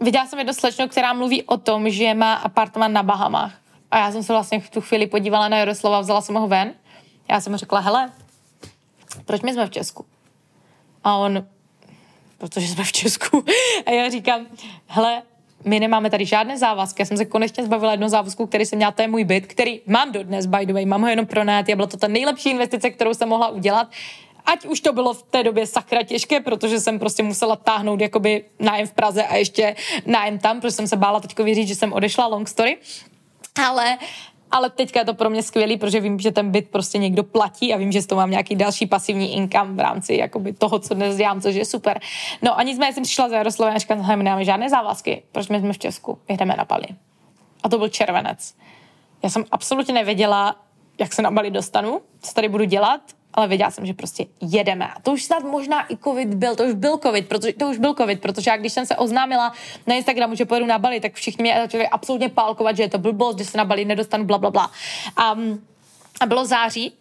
viděla 0.00 0.26
jsem 0.26 0.38
jednu 0.38 0.54
slečnu, 0.54 0.88
která 0.88 1.12
mluví 1.12 1.42
o 1.42 1.56
tom, 1.56 1.90
že 1.90 2.14
má 2.14 2.34
apartman 2.34 2.92
na 2.92 3.02
Bahamách. 3.02 3.54
A 3.90 3.98
já 3.98 4.12
jsem 4.12 4.22
se 4.22 4.32
vlastně 4.32 4.60
v 4.60 4.70
tu 4.70 4.80
chvíli 4.80 5.06
podívala 5.06 5.48
na 5.48 5.56
Jaroslava, 5.56 6.00
vzala 6.00 6.20
jsem 6.20 6.34
ho 6.34 6.48
ven. 6.48 6.74
Já 7.30 7.40
jsem 7.40 7.52
mu 7.52 7.56
řekla, 7.58 7.80
hele, 7.80 8.12
proč 9.24 9.42
my 9.42 9.52
jsme 9.52 9.66
v 9.66 9.70
Česku? 9.70 10.06
A 11.04 11.16
on, 11.16 11.46
protože 12.38 12.68
jsme 12.68 12.84
v 12.84 12.92
Česku. 12.92 13.44
A 13.86 13.90
já 13.90 14.10
říkám, 14.10 14.46
hele, 14.86 15.22
my 15.64 15.80
nemáme 15.80 16.10
tady 16.10 16.24
žádné 16.24 16.58
závazky. 16.58 17.02
Já 17.02 17.06
jsem 17.06 17.16
se 17.16 17.24
konečně 17.24 17.64
zbavila 17.64 17.92
jednou 17.92 18.08
závazku, 18.08 18.46
který 18.46 18.66
jsem 18.66 18.76
měla, 18.76 18.92
to 18.92 19.02
je 19.02 19.08
můj 19.08 19.24
byt, 19.24 19.46
který 19.46 19.80
mám 19.86 20.12
dodnes, 20.12 20.46
by 20.46 20.66
the 20.66 20.72
way, 20.72 20.86
mám 20.86 21.02
ho 21.02 21.08
jenom 21.08 21.26
pro 21.26 21.40
a 21.40 21.62
byla 21.74 21.86
to 21.86 21.96
ta 21.96 22.08
nejlepší 22.08 22.50
investice, 22.50 22.90
kterou 22.90 23.14
jsem 23.14 23.28
mohla 23.28 23.48
udělat. 23.48 23.88
Ať 24.46 24.66
už 24.66 24.80
to 24.80 24.92
bylo 24.92 25.14
v 25.14 25.22
té 25.22 25.42
době 25.42 25.66
sakra 25.66 26.02
těžké, 26.02 26.40
protože 26.40 26.80
jsem 26.80 26.98
prostě 26.98 27.22
musela 27.22 27.56
táhnout 27.56 28.00
jakoby 28.00 28.44
nájem 28.58 28.86
v 28.86 28.92
Praze 28.92 29.24
a 29.24 29.36
ještě 29.36 29.76
nájem 30.06 30.38
tam, 30.38 30.60
protože 30.60 30.70
jsem 30.70 30.88
se 30.88 30.96
bála 30.96 31.20
teďko 31.20 31.44
říct, 31.44 31.68
že 31.68 31.74
jsem 31.74 31.92
odešla, 31.92 32.26
long 32.26 32.48
story. 32.48 32.78
Ale 33.68 33.98
ale 34.50 34.70
teďka 34.70 35.00
je 35.00 35.04
to 35.04 35.14
pro 35.14 35.30
mě 35.30 35.42
skvělý, 35.42 35.76
protože 35.76 36.00
vím, 36.00 36.18
že 36.18 36.30
ten 36.30 36.50
byt 36.50 36.68
prostě 36.68 36.98
někdo 36.98 37.24
platí 37.24 37.74
a 37.74 37.76
vím, 37.76 37.92
že 37.92 38.02
z 38.02 38.06
toho 38.06 38.20
mám 38.20 38.30
nějaký 38.30 38.56
další 38.56 38.86
pasivní 38.86 39.36
income 39.36 39.76
v 39.76 39.80
rámci 39.80 40.14
jakoby 40.14 40.52
toho, 40.52 40.78
co 40.78 40.94
dnes 40.94 41.16
dělám, 41.16 41.40
což 41.40 41.54
je 41.54 41.64
super. 41.64 42.00
No 42.42 42.58
a 42.58 42.62
nicméně 42.62 42.92
jsem 42.92 43.02
přišla 43.02 43.28
za 43.28 43.36
Jaroslavem 43.36 43.76
a 43.76 43.78
říkám, 43.78 44.16
my 44.16 44.24
nemáme 44.24 44.44
žádné 44.44 44.70
závazky, 44.70 45.22
proč 45.32 45.48
my 45.48 45.60
jsme 45.60 45.72
v 45.72 45.78
Česku, 45.78 46.18
jdeme 46.28 46.54
na 46.58 46.64
Bali. 46.64 46.86
A 47.62 47.68
to 47.68 47.78
byl 47.78 47.88
červenec. 47.88 48.54
Já 49.22 49.30
jsem 49.30 49.44
absolutně 49.50 49.94
nevěděla, 49.94 50.56
jak 50.98 51.12
se 51.12 51.22
na 51.22 51.30
Bali 51.30 51.50
dostanu, 51.50 52.00
co 52.22 52.34
tady 52.34 52.48
budu 52.48 52.64
dělat, 52.64 53.00
ale 53.36 53.48
věděla 53.48 53.70
jsem, 53.70 53.86
že 53.86 53.94
prostě 53.94 54.26
jedeme. 54.40 54.88
A 54.88 55.00
to 55.00 55.12
už 55.12 55.24
snad 55.24 55.44
možná 55.44 55.92
i 55.92 55.96
covid 55.96 56.34
byl, 56.34 56.56
to 56.56 56.64
už 56.64 56.74
byl 56.74 56.98
covid, 56.98 57.28
protože, 57.28 57.52
to 57.52 57.68
už 57.68 57.78
byl 57.78 57.94
covid, 57.94 58.20
protože 58.20 58.50
já 58.50 58.56
když 58.56 58.72
jsem 58.72 58.86
se 58.86 58.96
oznámila 58.96 59.52
na 59.86 59.94
Instagramu, 59.94 60.34
že 60.34 60.44
pojedu 60.44 60.66
na 60.66 60.78
Bali, 60.78 61.00
tak 61.00 61.14
všichni 61.14 61.42
mě 61.42 61.58
začali 61.62 61.88
absolutně 61.88 62.28
pálkovat, 62.28 62.76
že 62.76 62.82
je 62.82 62.88
to 62.88 62.98
blbost, 62.98 63.38
že 63.38 63.44
se 63.44 63.58
na 63.58 63.64
Bali 63.64 63.84
nedostanu, 63.84 64.24
bla, 64.24 64.38
bla, 64.38 64.50
bla. 64.50 64.70
Um, 65.32 65.62
a 66.20 66.26
bylo 66.26 66.44
září 66.44 66.92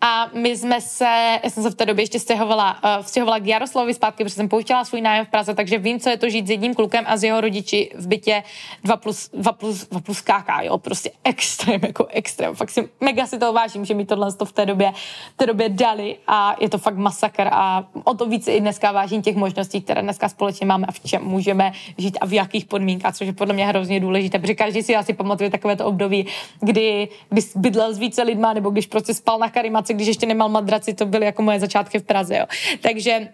a 0.00 0.30
my 0.32 0.56
jsme 0.56 0.80
se, 0.80 1.38
já 1.44 1.50
jsem 1.50 1.62
se 1.62 1.70
v 1.70 1.74
té 1.74 1.86
době 1.86 2.02
ještě 2.02 2.20
stěhovala, 2.20 2.76
uh, 2.84 3.04
stěhovala 3.04 3.38
k 3.38 3.46
Jaroslavovi 3.46 3.94
zpátky, 3.94 4.24
protože 4.24 4.34
jsem 4.34 4.48
pouštěla 4.48 4.84
svůj 4.84 5.00
nájem 5.00 5.26
v 5.26 5.28
Praze, 5.28 5.54
takže 5.54 5.78
vím, 5.78 6.00
co 6.00 6.10
je 6.10 6.16
to 6.16 6.28
žít 6.28 6.46
s 6.46 6.50
jedním 6.50 6.74
klukem 6.74 7.04
a 7.06 7.16
s 7.16 7.22
jeho 7.22 7.40
rodiči 7.40 7.90
v 7.94 8.06
bytě 8.06 8.42
2 8.84 8.96
plus, 8.96 9.30
2 9.32 9.52
plus, 9.52 9.88
2 9.88 10.00
plus 10.00 10.20
KK, 10.20 10.48
jo, 10.62 10.78
prostě 10.78 11.10
extrém, 11.24 11.80
jako 11.86 12.06
extrém. 12.06 12.54
Fakt 12.54 12.70
si, 12.70 12.88
mega 13.00 13.26
si 13.26 13.38
to 13.38 13.52
vážím, 13.52 13.84
že 13.84 13.94
mi 13.94 14.04
tohle 14.06 14.32
to 14.32 14.44
v 14.44 14.52
té 14.52 14.66
době, 14.66 14.92
v 15.34 15.36
té 15.36 15.46
době 15.46 15.68
dali 15.68 16.16
a 16.26 16.56
je 16.60 16.68
to 16.68 16.78
fakt 16.78 16.96
masakr 16.96 17.48
a 17.52 17.84
o 18.04 18.14
to 18.14 18.26
více 18.26 18.52
i 18.52 18.60
dneska 18.60 18.92
vážím 18.92 19.22
těch 19.22 19.36
možností, 19.36 19.80
které 19.80 20.02
dneska 20.02 20.28
společně 20.28 20.66
máme 20.66 20.86
a 20.86 20.92
v 20.92 21.00
čem 21.00 21.22
můžeme 21.24 21.72
žít 21.98 22.18
a 22.20 22.26
v 22.26 22.32
jakých 22.32 22.64
podmínkách, 22.64 23.16
což 23.16 23.26
je 23.26 23.32
podle 23.32 23.54
mě 23.54 23.66
hrozně 23.66 24.00
důležité, 24.00 24.38
protože 24.38 24.54
každý 24.54 24.82
si 24.82 24.96
asi 24.96 25.12
pamatuje 25.12 25.50
takovéto 25.50 25.86
období, 25.86 26.26
kdy, 26.60 27.08
kdy 27.28 27.42
bydlel 27.54 27.94
s 27.94 27.98
více 27.98 28.22
lidma 28.22 28.52
nebo 28.64 28.72
když 28.72 28.86
prostě 28.86 29.14
spal 29.14 29.38
na 29.38 29.50
karimaci, 29.50 29.94
když 29.94 30.06
ještě 30.06 30.26
nemal 30.26 30.48
madraci, 30.48 30.94
to 30.94 31.06
byly 31.06 31.26
jako 31.26 31.42
moje 31.42 31.60
začátky 31.60 31.98
v 31.98 32.02
Praze, 32.02 32.36
jo. 32.36 32.46
Takže 32.80 33.28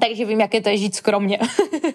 takže 0.00 0.24
vím, 0.24 0.40
jak 0.40 0.54
je 0.54 0.60
to 0.60 0.76
žít 0.76 0.94
skromně. 0.94 1.38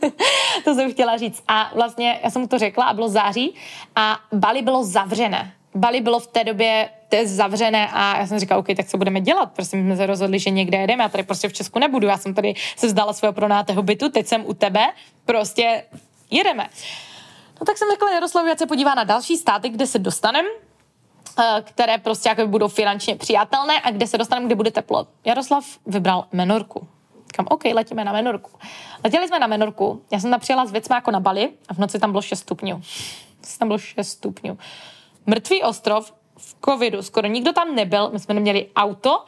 to 0.63 0.75
jsem 0.75 0.91
chtěla 0.91 1.17
říct. 1.17 1.43
A 1.47 1.71
vlastně 1.75 2.19
já 2.23 2.29
jsem 2.29 2.41
mu 2.41 2.47
to 2.47 2.57
řekla 2.57 2.85
a 2.85 2.93
bylo 2.93 3.09
září 3.09 3.55
a 3.95 4.19
Bali 4.33 4.61
bylo 4.61 4.83
zavřené. 4.83 5.53
Bali 5.75 6.01
bylo 6.01 6.19
v 6.19 6.27
té 6.27 6.43
době 6.43 6.89
to 7.09 7.17
zavřené 7.23 7.89
a 7.93 8.19
já 8.19 8.27
jsem 8.27 8.39
říkala, 8.39 8.59
OK, 8.59 8.67
tak 8.77 8.87
co 8.87 8.97
budeme 8.97 9.21
dělat? 9.21 9.51
Prostě 9.51 9.77
jsme 9.77 9.97
se 9.97 10.05
rozhodli, 10.05 10.39
že 10.39 10.49
někde 10.49 10.77
jedeme, 10.77 11.03
já 11.03 11.09
tady 11.09 11.23
prostě 11.23 11.49
v 11.49 11.53
Česku 11.53 11.79
nebudu, 11.79 12.07
já 12.07 12.17
jsem 12.17 12.33
tady 12.33 12.53
se 12.77 12.87
vzdala 12.87 13.13
svého 13.13 13.33
pronátého 13.33 13.83
bytu, 13.83 14.09
teď 14.09 14.27
jsem 14.27 14.43
u 14.45 14.53
tebe, 14.53 14.85
prostě 15.25 15.83
jedeme. 16.31 16.69
No 17.59 17.65
tak 17.65 17.77
jsem 17.77 17.87
řekla 17.91 18.11
Jaroslavu, 18.11 18.51
ať 18.51 18.57
se 18.57 18.65
podívá 18.65 18.95
na 18.95 19.03
další 19.03 19.37
státy, 19.37 19.69
kde 19.69 19.87
se 19.87 19.99
dostanem, 19.99 20.45
Eh, 20.45 20.68
které 21.61 21.97
prostě 21.97 22.29
jako 22.29 22.47
budou 22.47 22.67
finančně 22.67 23.15
přijatelné 23.15 23.81
a 23.81 23.91
kde 23.91 24.07
se 24.07 24.17
dostaneme, 24.17 24.45
kde 24.45 24.55
bude 24.55 24.71
teplo. 24.71 25.07
Jaroslav 25.25 25.65
vybral 25.85 26.25
Menorku. 26.31 26.87
Kam, 27.35 27.45
OK, 27.49 27.63
letíme 27.65 28.03
na 28.03 28.11
Menorku. 28.11 28.51
Letěli 29.03 29.27
jsme 29.27 29.39
na 29.39 29.47
Menorku, 29.47 30.01
já 30.11 30.19
jsem 30.19 30.31
tam 30.31 30.39
přijela 30.39 30.65
s 30.65 30.71
věcmi 30.71 30.95
jako 30.95 31.11
na 31.11 31.19
Bali 31.19 31.49
a 31.69 31.73
v 31.73 31.77
noci 31.77 31.99
tam 31.99 32.11
bylo 32.11 32.21
6 32.21 32.39
stupňů. 32.39 32.81
Tam 33.59 33.67
bylo 33.67 33.77
6 33.77 34.07
stupňů. 34.09 34.57
Mrtvý 35.25 35.63
ostrov, 35.63 36.13
v 36.37 36.55
covidu 36.65 37.01
skoro 37.03 37.27
nikdo 37.27 37.53
tam 37.53 37.75
nebyl, 37.75 38.09
my 38.13 38.19
jsme 38.19 38.33
neměli 38.33 38.67
auto, 38.75 39.23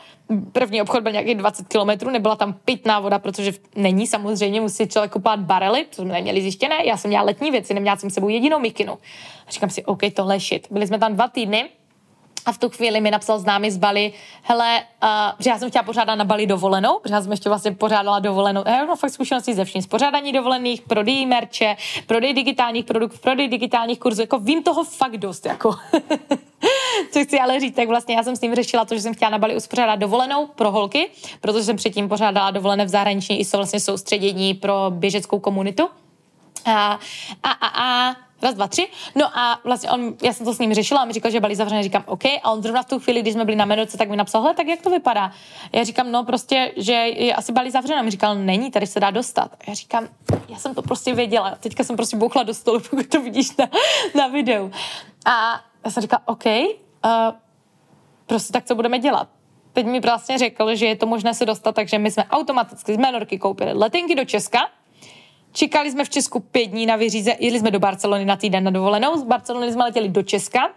první 0.51 0.81
obchod 0.81 1.03
byl 1.03 1.11
nějakých 1.11 1.35
20 1.35 1.67
kilometrů, 1.67 2.09
nebyla 2.09 2.35
tam 2.35 2.53
pitná 2.53 2.99
voda, 2.99 3.19
protože 3.19 3.53
není 3.75 4.07
samozřejmě, 4.07 4.61
musí 4.61 4.87
člověk 4.87 5.11
kupovat 5.11 5.39
barely, 5.39 5.85
to 5.95 6.01
jsme 6.01 6.13
neměli 6.13 6.41
zjištěné, 6.41 6.85
já 6.85 6.97
jsem 6.97 7.09
měla 7.09 7.23
letní 7.23 7.51
věci, 7.51 7.73
neměla 7.73 7.97
jsem 7.97 8.09
sebou 8.09 8.29
jedinou 8.29 8.59
mikinu. 8.59 8.93
A 9.47 9.51
říkám 9.51 9.69
si, 9.69 9.85
OK, 9.85 10.01
tohle 10.15 10.35
je 10.35 10.39
shit. 10.39 10.67
Byli 10.71 10.87
jsme 10.87 10.99
tam 10.99 11.13
dva 11.13 11.27
týdny, 11.27 11.69
a 12.45 12.51
v 12.51 12.57
tu 12.57 12.69
chvíli 12.69 13.01
mi 13.01 13.11
napsal 13.11 13.39
známý 13.39 13.71
z 13.71 13.77
Bali, 13.77 14.13
hele, 14.41 14.83
uh, 15.03 15.09
že 15.39 15.49
já 15.49 15.59
jsem 15.59 15.69
chtěla 15.69 15.83
pořádat 15.83 16.15
na 16.15 16.25
Bali 16.25 16.47
dovolenou, 16.47 16.99
protože 16.99 17.13
já 17.13 17.21
jsem 17.21 17.31
ještě 17.31 17.49
vlastně 17.49 17.71
pořádala 17.71 18.19
dovolenou, 18.19 18.63
já 18.67 18.85
mám 18.85 18.97
fakt 18.97 19.11
zkušenosti 19.11 19.53
ze 19.53 19.65
vším, 19.65 19.83
pořádání 19.83 20.31
dovolených, 20.31 20.81
prodej 20.81 21.25
merče, 21.25 21.77
prodej 22.07 22.33
digitálních 22.33 22.85
produktů, 22.85 23.17
prodej 23.17 23.47
digitálních 23.47 23.99
kurzů, 23.99 24.21
jako 24.21 24.39
vím 24.39 24.63
toho 24.63 24.83
fakt 24.83 25.17
dost, 25.17 25.45
jako. 25.45 25.75
Co 27.11 27.23
chci 27.23 27.39
ale 27.39 27.59
říct, 27.59 27.75
tak 27.75 27.87
vlastně 27.87 28.15
já 28.15 28.23
jsem 28.23 28.35
s 28.35 28.41
ním 28.41 28.55
řešila 28.55 28.85
to, 28.85 28.95
že 28.95 29.01
jsem 29.01 29.13
chtěla 29.13 29.31
na 29.31 29.37
Bali 29.37 29.55
uspořádat 29.55 29.95
dovolenou 29.95 30.47
pro 30.47 30.71
holky, 30.71 31.09
protože 31.41 31.63
jsem 31.63 31.75
předtím 31.75 32.09
pořádala 32.09 32.51
dovolené 32.51 32.85
v 32.85 32.89
zahraničí 32.89 33.39
i 33.39 33.43
vlastně 33.53 33.79
soustředění 33.79 34.53
pro 34.53 34.85
běžeckou 34.89 35.39
komunitu. 35.39 35.89
A, 36.65 36.99
a, 37.43 37.51
a, 37.51 37.67
a 37.83 38.15
raz, 38.41 38.55
dva, 38.55 38.67
tři. 38.67 38.87
No 39.15 39.37
a 39.37 39.59
vlastně 39.63 39.89
on, 39.89 40.13
já 40.23 40.33
jsem 40.33 40.45
to 40.45 40.53
s 40.53 40.59
ním 40.59 40.73
řešila 40.73 41.01
a 41.01 41.05
mi 41.05 41.13
říkal, 41.13 41.31
že 41.31 41.39
Bali 41.39 41.55
zavřené, 41.55 41.83
říkám 41.83 42.03
OK. 42.05 42.25
A 42.25 42.51
on 42.51 42.61
zrovna 42.61 42.83
v 42.83 42.85
tu 42.85 42.99
chvíli, 42.99 43.21
když 43.21 43.33
jsme 43.33 43.45
byli 43.45 43.57
na 43.57 43.65
Menorce, 43.65 43.97
tak 43.97 44.09
mi 44.09 44.15
napsal, 44.15 44.41
hele, 44.41 44.53
tak 44.53 44.67
jak 44.67 44.81
to 44.81 44.89
vypadá? 44.89 45.31
Já 45.71 45.83
říkám, 45.83 46.11
no 46.11 46.23
prostě, 46.23 46.71
že 46.77 46.93
je 46.93 47.35
asi 47.35 47.51
Bali 47.51 47.71
zavřené. 47.71 47.99
A 47.99 48.03
mi 48.03 48.11
říkal, 48.11 48.35
není, 48.35 48.71
tady 48.71 48.87
se 48.87 48.99
dá 48.99 49.11
dostat. 49.11 49.51
A 49.53 49.57
já 49.67 49.73
říkám, 49.73 50.07
já 50.49 50.57
jsem 50.57 50.75
to 50.75 50.81
prostě 50.81 51.13
věděla. 51.13 51.55
Teďka 51.59 51.83
jsem 51.83 51.95
prostě 51.95 52.17
bouchla 52.17 52.43
do 52.43 52.53
stolu, 52.53 52.79
pokud 52.89 53.07
to 53.07 53.21
vidíš 53.21 53.57
na, 53.57 53.65
na 54.15 54.27
videu. 54.27 54.71
A 55.25 55.61
já 55.85 55.91
jsem 55.91 56.01
říkala, 56.01 56.21
OK, 56.25 56.45
uh, 56.45 57.11
prostě 58.25 58.53
tak 58.53 58.65
co 58.65 58.75
budeme 58.75 58.99
dělat? 58.99 59.29
Teď 59.73 59.85
mi 59.85 59.99
vlastně 59.99 60.37
řekl, 60.37 60.75
že 60.75 60.85
je 60.85 60.95
to 60.95 61.05
možné 61.05 61.33
se 61.33 61.45
dostat, 61.45 61.75
takže 61.75 61.99
my 61.99 62.11
jsme 62.11 62.25
automaticky 62.25 62.93
z 62.93 62.97
Menorky 62.97 63.39
koupili 63.39 63.73
letenky 63.73 64.15
do 64.15 64.25
Česka, 64.25 64.59
Čekali 65.51 65.91
jsme 65.91 66.05
v 66.05 66.09
Česku 66.09 66.39
pět 66.39 66.65
dní 66.65 66.85
na 66.85 66.95
vyříze, 66.95 67.35
jeli 67.39 67.59
jsme 67.59 67.71
do 67.71 67.79
Barcelony 67.79 68.25
na 68.25 68.35
týden 68.35 68.63
na 68.63 68.71
dovolenou, 68.71 69.17
z 69.17 69.23
Barcelony 69.23 69.73
jsme 69.73 69.83
letěli 69.83 70.09
do 70.09 70.23
Česka, 70.23 70.69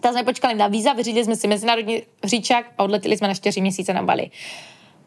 tam 0.00 0.12
jsme 0.12 0.24
počkali 0.24 0.54
na 0.54 0.66
víza, 0.66 0.92
vyřídili 0.92 1.24
jsme 1.24 1.36
si 1.36 1.48
mezinárodní 1.48 2.02
říčák 2.24 2.66
a 2.78 2.84
odletěli 2.84 3.16
jsme 3.16 3.28
na 3.28 3.34
čtyři 3.34 3.60
měsíce 3.60 3.92
na 3.92 4.02
Bali. 4.02 4.30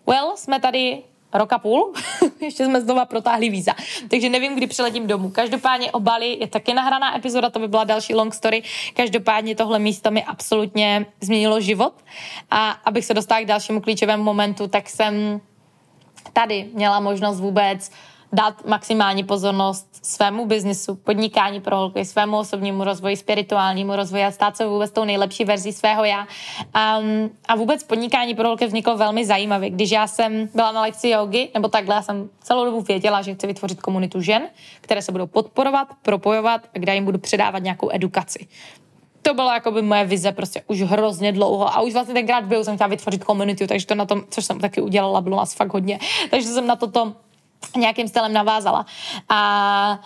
Well, 0.07 0.31
jsme 0.35 0.59
tady 0.59 1.03
roka 1.33 1.59
půl, 1.59 1.93
ještě 2.41 2.65
jsme 2.65 2.81
znova 2.81 3.05
protáhli 3.05 3.49
víza. 3.49 3.73
Takže 4.09 4.29
nevím, 4.29 4.55
kdy 4.55 4.67
přiletím 4.67 5.07
domů. 5.07 5.29
Každopádně 5.29 5.91
o 5.91 5.99
Bali 5.99 6.37
je 6.39 6.47
taky 6.47 6.73
nahraná 6.73 7.17
epizoda, 7.17 7.49
to 7.49 7.59
by 7.59 7.67
byla 7.67 7.83
další 7.83 8.15
long 8.15 8.33
story. 8.33 8.63
Každopádně 8.93 9.55
tohle 9.55 9.79
místo 9.79 10.11
mi 10.11 10.23
absolutně 10.23 11.05
změnilo 11.21 11.61
život. 11.61 11.93
A 12.51 12.69
abych 12.69 13.05
se 13.05 13.13
dostala 13.13 13.41
k 13.41 13.45
dalšímu 13.45 13.81
klíčovému 13.81 14.23
momentu, 14.23 14.67
tak 14.67 14.89
jsem 14.89 15.41
tady 16.33 16.69
měla 16.73 16.99
možnost 16.99 17.39
vůbec 17.39 17.91
dát 18.33 18.65
maximální 18.65 19.23
pozornost 19.23 20.05
svému 20.05 20.45
biznisu, 20.45 20.95
podnikání 20.95 21.61
pro 21.61 21.77
holky, 21.77 22.05
svému 22.05 22.37
osobnímu 22.37 22.83
rozvoji, 22.83 23.17
spirituálnímu 23.17 23.95
rozvoji 23.95 24.23
a 24.23 24.31
stát 24.31 24.57
se 24.57 24.67
vůbec 24.67 24.91
tou 24.91 25.03
nejlepší 25.03 25.45
verzí 25.45 25.73
svého 25.73 26.03
já. 26.03 26.27
A, 26.73 26.99
a 27.47 27.55
vůbec 27.55 27.83
podnikání 27.83 28.35
pro 28.35 28.47
holky 28.47 28.65
vzniklo 28.65 28.97
velmi 28.97 29.25
zajímavě. 29.25 29.69
Když 29.69 29.91
já 29.91 30.07
jsem 30.07 30.49
byla 30.55 30.71
na 30.71 30.81
lekci 30.81 31.09
jogy, 31.09 31.49
nebo 31.53 31.67
takhle, 31.67 31.95
já 31.95 32.01
jsem 32.01 32.29
celou 32.43 32.65
dobu 32.65 32.81
věděla, 32.81 33.21
že 33.21 33.33
chci 33.33 33.47
vytvořit 33.47 33.81
komunitu 33.81 34.21
žen, 34.21 34.47
které 34.81 35.01
se 35.01 35.11
budou 35.11 35.27
podporovat, 35.27 35.87
propojovat 36.01 36.61
a 36.75 36.79
kde 36.79 36.95
jim 36.95 37.05
budu 37.05 37.17
předávat 37.17 37.59
nějakou 37.59 37.89
edukaci 37.91 38.47
to 39.21 39.33
byla 39.33 39.53
jako 39.53 39.71
by 39.71 39.81
moje 39.81 40.05
vize 40.05 40.31
prostě 40.31 40.61
už 40.67 40.81
hrozně 40.81 41.31
dlouho 41.31 41.73
a 41.77 41.81
už 41.81 41.93
vlastně 41.93 42.13
tenkrát 42.13 42.45
byl 42.45 42.63
jsem 42.63 42.75
chtěla 42.75 42.87
vytvořit 42.87 43.23
komunitu, 43.23 43.67
takže 43.67 43.85
to 43.85 43.95
na 43.95 44.05
tom, 44.05 44.23
což 44.29 44.45
jsem 44.45 44.59
taky 44.59 44.81
udělala, 44.81 45.21
bylo 45.21 45.37
nás 45.37 45.53
fakt 45.53 45.73
hodně, 45.73 45.99
takže 46.29 46.47
jsem 46.47 46.67
na 46.67 46.75
toto 46.75 47.13
nějakým 47.75 48.07
stylem 48.07 48.33
navázala. 48.33 48.85
A 49.29 49.99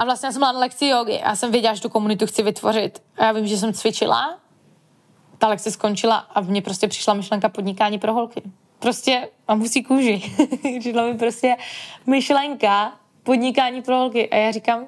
a 0.00 0.04
vlastně 0.04 0.26
já 0.26 0.32
jsem 0.32 0.40
byla 0.40 0.52
na 0.52 0.58
lekci 0.58 0.86
jogy 0.86 1.20
a 1.20 1.36
jsem 1.36 1.52
věděla, 1.52 1.74
že 1.74 1.80
tu 1.80 1.88
komunitu 1.88 2.26
chci 2.26 2.42
vytvořit. 2.42 3.02
A 3.16 3.24
já 3.24 3.32
vím, 3.32 3.46
že 3.46 3.56
jsem 3.56 3.72
cvičila, 3.72 4.38
ta 5.38 5.48
lekce 5.48 5.70
skončila 5.70 6.16
a 6.16 6.40
v 6.40 6.50
mně 6.50 6.62
prostě 6.62 6.88
přišla 6.88 7.14
myšlenka 7.14 7.48
podnikání 7.48 7.98
pro 7.98 8.12
holky. 8.12 8.42
Prostě 8.78 9.28
mám 9.48 9.60
husí 9.60 9.82
kůži. 9.82 10.22
Přišla 10.80 11.06
mi 11.06 11.18
prostě 11.18 11.56
myšlenka 12.06 12.92
podnikání 13.22 13.82
pro 13.82 13.96
holky. 13.96 14.30
A 14.30 14.36
já 14.36 14.50
říkám, 14.50 14.86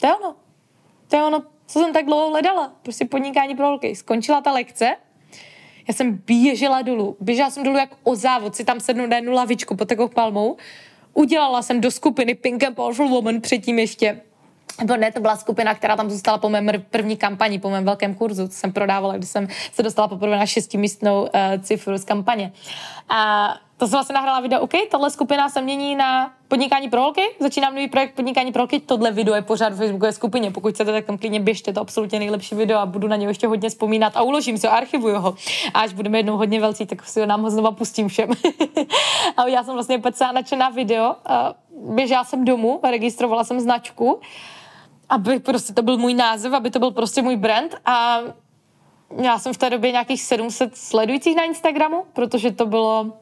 to 0.00 0.06
je 0.06 0.16
ono. 0.16 0.34
To 1.08 1.16
je 1.16 1.22
ono, 1.22 1.42
co 1.66 1.78
jsem 1.78 1.92
tak 1.92 2.06
dlouho 2.06 2.30
hledala. 2.30 2.72
Prostě 2.82 3.04
podnikání 3.04 3.54
pro 3.54 3.66
holky. 3.66 3.96
Skončila 3.96 4.40
ta 4.40 4.52
lekce 4.52 4.96
já 5.88 5.94
jsem 5.94 6.22
běžela 6.26 6.82
dolů. 6.82 7.16
Běžela 7.20 7.50
jsem 7.50 7.64
dolů 7.64 7.76
jak 7.76 7.90
o 8.02 8.16
závod, 8.16 8.56
si 8.56 8.64
tam 8.64 8.80
sednu 8.80 9.06
na 9.06 9.16
jednu 9.16 9.32
lavičku 9.32 9.76
pod 9.76 9.88
takovou 9.88 10.08
palmou. 10.08 10.56
Udělala 11.14 11.62
jsem 11.62 11.80
do 11.80 11.90
skupiny 11.90 12.34
Pink 12.34 12.64
and 12.64 12.74
Powerful 12.74 13.08
Woman 13.08 13.40
předtím 13.40 13.78
ještě 13.78 14.20
nebo 14.78 14.96
ne, 14.96 15.12
to 15.12 15.20
byla 15.20 15.36
skupina, 15.36 15.74
která 15.74 15.96
tam 15.96 16.10
zůstala 16.10 16.38
po 16.38 16.48
mém 16.48 16.70
první 16.90 17.16
kampani, 17.16 17.58
po 17.58 17.70
mém 17.70 17.84
velkém 17.84 18.14
kurzu, 18.14 18.48
co 18.48 18.54
jsem 18.54 18.72
prodávala, 18.72 19.16
když 19.16 19.28
jsem 19.28 19.48
se 19.72 19.82
dostala 19.82 20.08
poprvé 20.08 20.36
na 20.36 20.46
šestimístnou 20.46 21.22
uh, 21.22 21.28
cifru 21.62 21.98
z 21.98 22.04
kampaně. 22.04 22.52
A 23.08 23.48
to 23.82 23.86
jsem 23.86 23.96
vlastně 23.96 24.14
nahrála 24.14 24.40
video, 24.40 24.60
OK, 24.60 24.72
tahle 24.90 25.10
skupina 25.10 25.48
se 25.48 25.62
mění 25.62 25.96
na 25.96 26.32
podnikání 26.48 26.88
pro 26.88 27.00
holky, 27.00 27.22
začínám 27.40 27.74
nový 27.74 27.88
projekt 27.88 28.14
podnikání 28.14 28.52
pro 28.52 28.62
holky, 28.62 28.80
tohle 28.80 29.10
video 29.10 29.34
je 29.34 29.42
pořád 29.42 29.72
v 29.72 29.76
Facebookové 29.76 30.12
skupině, 30.12 30.50
pokud 30.50 30.74
chcete, 30.74 30.92
tak 30.92 31.04
tam 31.04 31.18
klidně 31.18 31.40
běžte, 31.40 31.72
to 31.72 31.80
absolutně 31.80 32.18
nejlepší 32.18 32.54
video 32.54 32.78
a 32.78 32.86
budu 32.86 33.08
na 33.08 33.16
něj 33.16 33.28
ještě 33.28 33.46
hodně 33.46 33.68
vzpomínat 33.68 34.16
a 34.16 34.22
uložím 34.22 34.58
si 34.58 34.66
ho, 34.66 34.72
archivuju 34.72 35.18
ho. 35.18 35.34
A 35.74 35.80
až 35.80 35.92
budeme 35.92 36.18
jednou 36.18 36.36
hodně 36.36 36.60
velcí, 36.60 36.86
tak 36.86 37.04
si 37.04 37.20
ho 37.20 37.26
nám 37.26 37.42
ho 37.42 37.50
znova 37.50 37.70
pustím 37.70 38.08
všem. 38.08 38.30
a 39.36 39.46
já 39.46 39.64
jsem 39.64 39.74
vlastně 39.74 40.02
celá 40.12 40.32
nadšená 40.32 40.68
video, 40.68 41.14
běžela 41.94 42.24
jsem 42.24 42.44
domů, 42.44 42.80
registrovala 42.90 43.44
jsem 43.44 43.60
značku, 43.60 44.20
aby 45.12 45.40
prostě 45.40 45.72
to 45.72 45.82
byl 45.82 45.98
můj 45.98 46.14
název, 46.14 46.52
aby 46.52 46.70
to 46.70 46.78
byl 46.78 46.90
prostě 46.90 47.22
můj 47.22 47.36
brand 47.36 47.74
a 47.84 48.18
já 49.22 49.38
jsem 49.38 49.52
v 49.52 49.58
té 49.58 49.70
době 49.70 49.92
nějakých 49.92 50.22
700 50.22 50.76
sledujících 50.76 51.36
na 51.36 51.42
Instagramu, 51.42 52.04
protože 52.12 52.52
to 52.52 52.66
bylo 52.66 53.12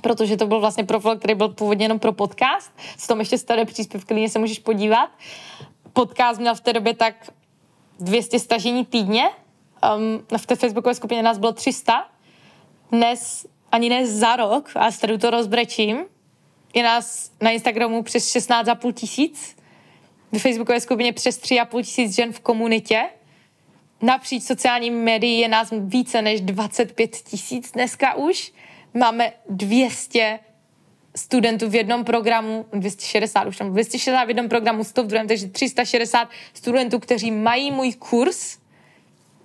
protože 0.00 0.36
to 0.36 0.46
byl 0.46 0.60
vlastně 0.60 0.84
profil, 0.84 1.16
který 1.16 1.34
byl 1.34 1.48
původně 1.48 1.84
jenom 1.84 1.98
pro 1.98 2.12
podcast. 2.12 2.72
S 2.98 3.06
tom 3.06 3.18
ještě 3.18 3.38
staré 3.38 3.64
příspěvky, 3.64 4.14
klidně 4.14 4.28
se 4.28 4.38
můžeš 4.38 4.58
podívat. 4.58 5.10
Podcast 5.92 6.40
měl 6.40 6.54
v 6.54 6.60
té 6.60 6.72
době 6.72 6.94
tak 6.94 7.14
200 8.00 8.38
stažení 8.38 8.84
týdně. 8.84 9.30
Um, 9.96 10.38
v 10.38 10.46
té 10.46 10.56
facebookové 10.56 10.94
skupině 10.94 11.22
nás 11.22 11.38
bylo 11.38 11.52
300. 11.52 12.06
Dnes 12.92 13.46
ani 13.72 13.88
ne 13.88 14.06
za 14.06 14.36
rok, 14.36 14.70
a 14.76 14.90
tady 15.00 15.18
to 15.18 15.30
rozbrečím, 15.30 15.98
je 16.74 16.82
nás 16.82 17.30
na 17.40 17.50
Instagramu 17.50 18.02
přes 18.02 18.34
16,5 18.34 18.92
tisíc, 18.92 19.56
ve 20.32 20.38
facebookové 20.38 20.80
skupině 20.80 21.12
přes 21.12 21.40
3,5 21.40 21.82
tisíc 21.82 22.16
žen 22.16 22.32
v 22.32 22.40
komunitě. 22.40 23.02
Napříč 24.02 24.42
sociálními 24.42 24.96
médií 24.96 25.38
je 25.38 25.48
nás 25.48 25.68
více 25.78 26.22
než 26.22 26.40
25 26.40 27.10
tisíc 27.10 27.72
dneska 27.72 28.14
už 28.14 28.52
máme 28.94 29.32
200 29.48 30.38
studentů 31.16 31.68
v 31.68 31.74
jednom 31.74 32.04
programu, 32.04 32.66
260 32.72 33.46
už 33.46 33.56
tam, 33.56 33.72
260 33.72 34.24
v 34.24 34.28
jednom 34.28 34.48
programu, 34.48 34.84
100 34.84 35.02
v 35.02 35.06
druhém, 35.06 35.28
takže 35.28 35.48
360 35.48 36.28
studentů, 36.54 36.98
kteří 36.98 37.30
mají 37.30 37.70
můj 37.70 37.92
kurz, 37.92 38.58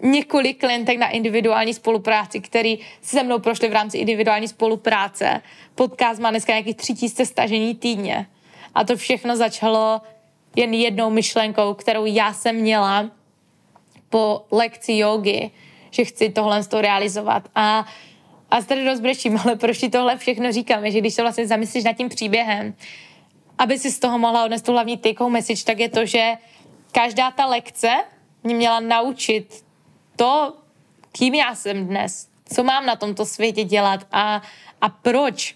několik 0.02 0.60
klientek 0.60 0.98
na 0.98 1.10
individuální 1.10 1.74
spolupráci, 1.74 2.40
který 2.40 2.80
se 3.02 3.24
mnou 3.24 3.40
prošli 3.40 3.70
v 3.70 3.74
rámci 3.74 3.98
individuální 3.98 4.48
spolupráce. 4.48 5.41
Podcast 5.76 6.20
má 6.20 6.30
dneska 6.30 6.53
nějakých 6.53 6.76
3000 6.76 7.26
stažení 7.26 7.76
týdně. 7.76 8.28
A 8.76 8.84
to 8.84 8.98
všechno 8.98 9.38
začalo 9.38 10.02
jen 10.56 10.73
jednou 10.73 11.10
myšlenkou, 11.10 11.73
kterou 11.73 12.06
já 12.06 12.34
jsem 12.34 12.56
měla 12.56 13.10
po 14.10 14.45
lekci 14.52 14.98
jogy, 14.98 15.52
že 15.91 16.06
chci 16.06 16.30
tohle 16.30 16.64
z 16.64 16.68
toho 16.68 16.82
realizovat. 16.82 17.49
A 17.56 17.86
a 18.52 18.61
tady 18.61 18.86
rozbrečím, 18.86 19.40
ale 19.44 19.56
proč 19.56 19.77
ti 19.77 19.90
tohle 19.90 20.18
všechno 20.18 20.52
říkám, 20.52 20.91
že 20.91 20.99
když 20.99 21.14
se 21.14 21.22
vlastně 21.22 21.48
zamyslíš 21.48 21.84
nad 21.84 21.94
tím 21.94 22.10
příběhem, 22.10 22.76
aby 23.57 23.80
si 23.80 23.91
z 23.91 23.99
toho 23.99 24.18
mohla 24.18 24.45
odnést 24.45 24.61
tu 24.61 24.72
hlavní 24.72 24.98
take 24.98 25.23
home 25.23 25.34
message, 25.34 25.64
tak 25.64 25.80
je 25.80 25.90
to, 25.90 26.06
že 26.06 26.34
každá 26.91 27.32
ta 27.32 27.45
lekce 27.45 27.90
mě 28.44 28.56
měla 28.56 28.80
naučit 28.80 29.65
to, 30.15 30.53
kým 31.11 31.34
já 31.34 31.56
jsem 31.56 31.88
dnes, 31.88 32.30
co 32.53 32.64
mám 32.64 32.86
na 32.86 32.95
tomto 32.95 33.26
světě 33.26 33.64
dělat 33.64 34.07
a, 34.11 34.41
a 34.82 34.90
proč 34.90 35.56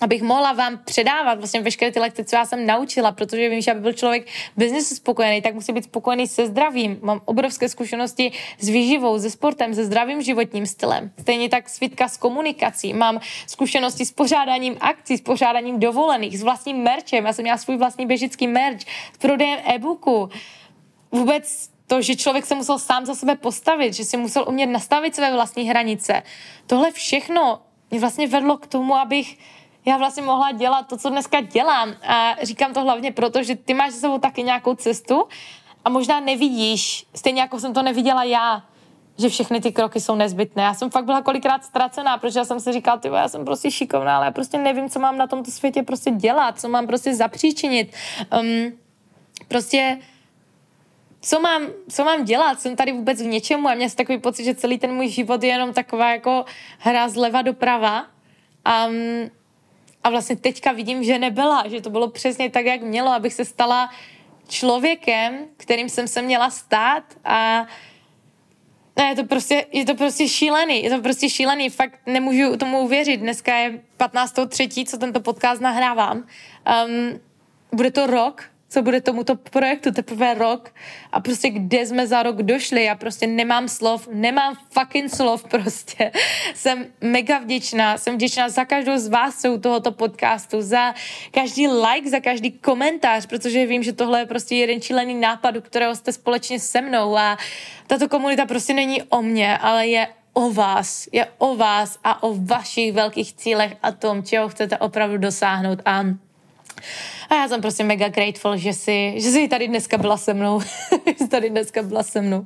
abych 0.00 0.22
mohla 0.22 0.52
vám 0.52 0.78
předávat 0.84 1.38
vlastně 1.38 1.60
veškeré 1.60 1.92
ty 1.92 2.00
lekce, 2.00 2.24
co 2.24 2.36
já 2.36 2.44
jsem 2.44 2.66
naučila, 2.66 3.12
protože 3.12 3.48
vím, 3.48 3.60
že 3.60 3.70
aby 3.70 3.80
byl 3.80 3.92
člověk 3.92 4.26
biznesu 4.56 4.94
spokojený, 4.94 5.42
tak 5.42 5.54
musí 5.54 5.72
být 5.72 5.84
spokojený 5.84 6.26
se 6.26 6.46
zdravím. 6.46 6.98
Mám 7.02 7.20
obrovské 7.24 7.68
zkušenosti 7.68 8.32
s 8.58 8.68
výživou, 8.68 9.18
se 9.18 9.30
sportem, 9.30 9.74
se 9.74 9.84
zdravým 9.84 10.22
životním 10.22 10.66
stylem. 10.66 11.10
Stejně 11.20 11.48
tak 11.48 11.68
svitka 11.68 12.08
s 12.08 12.16
komunikací. 12.16 12.92
Mám 12.92 13.20
zkušenosti 13.46 14.06
s 14.06 14.12
pořádáním 14.12 14.76
akcí, 14.80 15.16
s 15.16 15.20
pořádáním 15.20 15.80
dovolených, 15.80 16.38
s 16.38 16.42
vlastním 16.42 16.76
merčem. 16.76 17.26
Já 17.26 17.32
jsem 17.32 17.42
měla 17.42 17.58
svůj 17.58 17.76
vlastní 17.76 18.06
běžický 18.06 18.46
merch, 18.46 18.80
s 19.14 19.18
prodejem 19.18 19.60
e-booku. 19.74 20.28
Vůbec 21.12 21.70
to, 21.86 22.02
že 22.02 22.16
člověk 22.16 22.46
se 22.46 22.54
musel 22.54 22.78
sám 22.78 23.06
za 23.06 23.14
sebe 23.14 23.36
postavit, 23.36 23.94
že 23.94 24.04
si 24.04 24.16
musel 24.16 24.44
umět 24.48 24.66
nastavit 24.66 25.14
své 25.14 25.32
vlastní 25.32 25.68
hranice. 25.68 26.22
Tohle 26.66 26.92
všechno 26.92 27.60
mě 27.90 28.00
vlastně 28.00 28.26
vedlo 28.26 28.56
k 28.56 28.66
tomu, 28.66 28.96
abych 28.96 29.38
já 29.84 29.96
vlastně 29.96 30.22
mohla 30.22 30.52
dělat 30.52 30.88
to, 30.88 30.96
co 30.96 31.10
dneska 31.10 31.40
dělám. 31.40 31.94
A 32.06 32.36
říkám 32.42 32.72
to 32.74 32.80
hlavně 32.80 33.12
proto, 33.12 33.42
že 33.42 33.56
ty 33.56 33.74
máš 33.74 33.92
za 33.92 34.00
sebou 34.00 34.18
taky 34.18 34.42
nějakou 34.42 34.74
cestu 34.74 35.24
a 35.84 35.90
možná 35.90 36.20
nevidíš, 36.20 37.06
stejně 37.14 37.40
jako 37.40 37.60
jsem 37.60 37.74
to 37.74 37.82
neviděla 37.82 38.24
já, 38.24 38.62
že 39.18 39.28
všechny 39.28 39.60
ty 39.60 39.72
kroky 39.72 40.00
jsou 40.00 40.14
nezbytné. 40.14 40.62
Já 40.62 40.74
jsem 40.74 40.90
fakt 40.90 41.04
byla 41.04 41.22
kolikrát 41.22 41.64
ztracená, 41.64 42.18
protože 42.18 42.38
já 42.38 42.44
jsem 42.44 42.60
si 42.60 42.72
říkala, 42.72 42.96
ty 42.96 43.08
já 43.08 43.28
jsem 43.28 43.44
prostě 43.44 43.70
šikovná, 43.70 44.16
ale 44.16 44.26
já 44.26 44.32
prostě 44.32 44.58
nevím, 44.58 44.90
co 44.90 45.00
mám 45.00 45.18
na 45.18 45.26
tomto 45.26 45.50
světě 45.50 45.82
prostě 45.82 46.10
dělat, 46.10 46.60
co 46.60 46.68
mám 46.68 46.86
prostě 46.86 47.14
zapříčinit. 47.14 47.92
Um, 48.40 48.72
prostě 49.48 49.98
co 51.20 51.40
mám, 51.40 51.62
co 51.88 52.04
mám 52.04 52.24
dělat, 52.24 52.60
jsem 52.60 52.76
tady 52.76 52.92
vůbec 52.92 53.22
v 53.22 53.26
něčemu 53.26 53.68
a 53.68 53.74
měl 53.74 53.88
jsem 53.88 53.96
takový 53.96 54.18
pocit, 54.18 54.44
že 54.44 54.54
celý 54.54 54.78
ten 54.78 54.94
můj 54.94 55.08
život 55.08 55.42
je 55.42 55.48
jenom 55.48 55.72
taková 55.72 56.10
jako 56.10 56.44
hra 56.78 57.08
zleva 57.08 57.42
doprava. 57.42 58.06
Um, 58.88 59.30
a 60.04 60.10
vlastně 60.10 60.36
teďka 60.36 60.72
vidím, 60.72 61.04
že 61.04 61.18
nebyla, 61.18 61.68
že 61.68 61.80
to 61.80 61.90
bylo 61.90 62.10
přesně 62.10 62.50
tak, 62.50 62.66
jak 62.66 62.82
mělo, 62.82 63.10
abych 63.10 63.34
se 63.34 63.44
stala 63.44 63.90
člověkem, 64.48 65.38
kterým 65.56 65.88
jsem 65.88 66.08
se 66.08 66.22
měla 66.22 66.50
stát 66.50 67.04
a 67.24 67.66
ne, 68.96 69.04
je 69.04 69.14
to 69.14 69.24
prostě, 69.24 69.66
je 69.72 69.84
to 69.84 69.94
prostě 69.94 70.28
šílený, 70.28 70.84
je 70.84 70.90
to 70.90 71.02
prostě 71.02 71.30
šílený, 71.30 71.70
fakt 71.70 71.98
nemůžu 72.06 72.56
tomu 72.56 72.80
uvěřit. 72.80 73.20
Dneska 73.20 73.56
je 73.56 73.80
15.3., 73.98 74.86
co 74.86 74.98
tento 74.98 75.20
podcast 75.20 75.60
nahrávám. 75.60 76.16
Um, 76.16 77.20
bude 77.72 77.90
to 77.90 78.06
rok, 78.06 78.44
co 78.74 78.82
bude 78.82 79.00
tomuto 79.00 79.36
projektu, 79.36 79.92
teprve 79.92 80.34
rok 80.34 80.74
a 81.12 81.20
prostě 81.20 81.50
kde 81.50 81.86
jsme 81.86 82.06
za 82.06 82.22
rok 82.22 82.42
došli, 82.42 82.84
já 82.84 82.94
prostě 82.94 83.26
nemám 83.26 83.68
slov, 83.68 84.08
nemám 84.12 84.56
fucking 84.70 85.10
slov 85.10 85.44
prostě. 85.48 86.12
Jsem 86.54 86.86
mega 87.00 87.38
vděčná, 87.38 87.98
jsem 87.98 88.14
vděčná 88.14 88.48
za 88.48 88.64
každou 88.64 88.98
z 88.98 89.08
vás 89.08 89.44
u 89.44 89.58
tohoto 89.58 89.92
podcastu, 89.92 90.62
za 90.62 90.94
každý 91.30 91.68
like, 91.68 92.10
za 92.10 92.20
každý 92.20 92.52
komentář, 92.52 93.26
protože 93.26 93.66
vím, 93.66 93.82
že 93.82 93.92
tohle 93.92 94.18
je 94.20 94.26
prostě 94.26 94.54
jeden 94.54 94.80
čílený 94.80 95.14
nápad, 95.14 95.54
kterého 95.62 95.94
jste 95.94 96.12
společně 96.12 96.60
se 96.60 96.80
mnou 96.80 97.16
a 97.16 97.38
tato 97.86 98.08
komunita 98.08 98.46
prostě 98.46 98.74
není 98.74 99.02
o 99.02 99.22
mně, 99.22 99.58
ale 99.58 99.86
je 99.86 100.08
o 100.32 100.52
vás, 100.52 101.08
je 101.12 101.26
o 101.38 101.56
vás 101.56 101.98
a 102.04 102.22
o 102.22 102.34
vašich 102.34 102.92
velkých 102.92 103.34
cílech 103.34 103.76
a 103.82 103.92
tom, 103.92 104.22
čeho 104.22 104.48
chcete 104.48 104.78
opravdu 104.78 105.18
dosáhnout 105.18 105.78
a 105.84 106.04
a 107.30 107.34
já 107.34 107.48
jsem 107.48 107.60
prostě 107.60 107.84
mega 107.84 108.08
grateful, 108.08 108.56
že 108.56 108.72
jsi, 108.72 109.14
že 109.16 109.30
jsi 109.30 109.48
tady 109.48 109.68
dneska 109.68 109.98
byla 109.98 110.16
se 110.16 110.34
mnou. 110.34 110.60
jsi 111.16 111.28
tady 111.28 111.50
dneska 111.50 111.82
byla 111.82 112.02
se 112.02 112.20
mnou. 112.20 112.44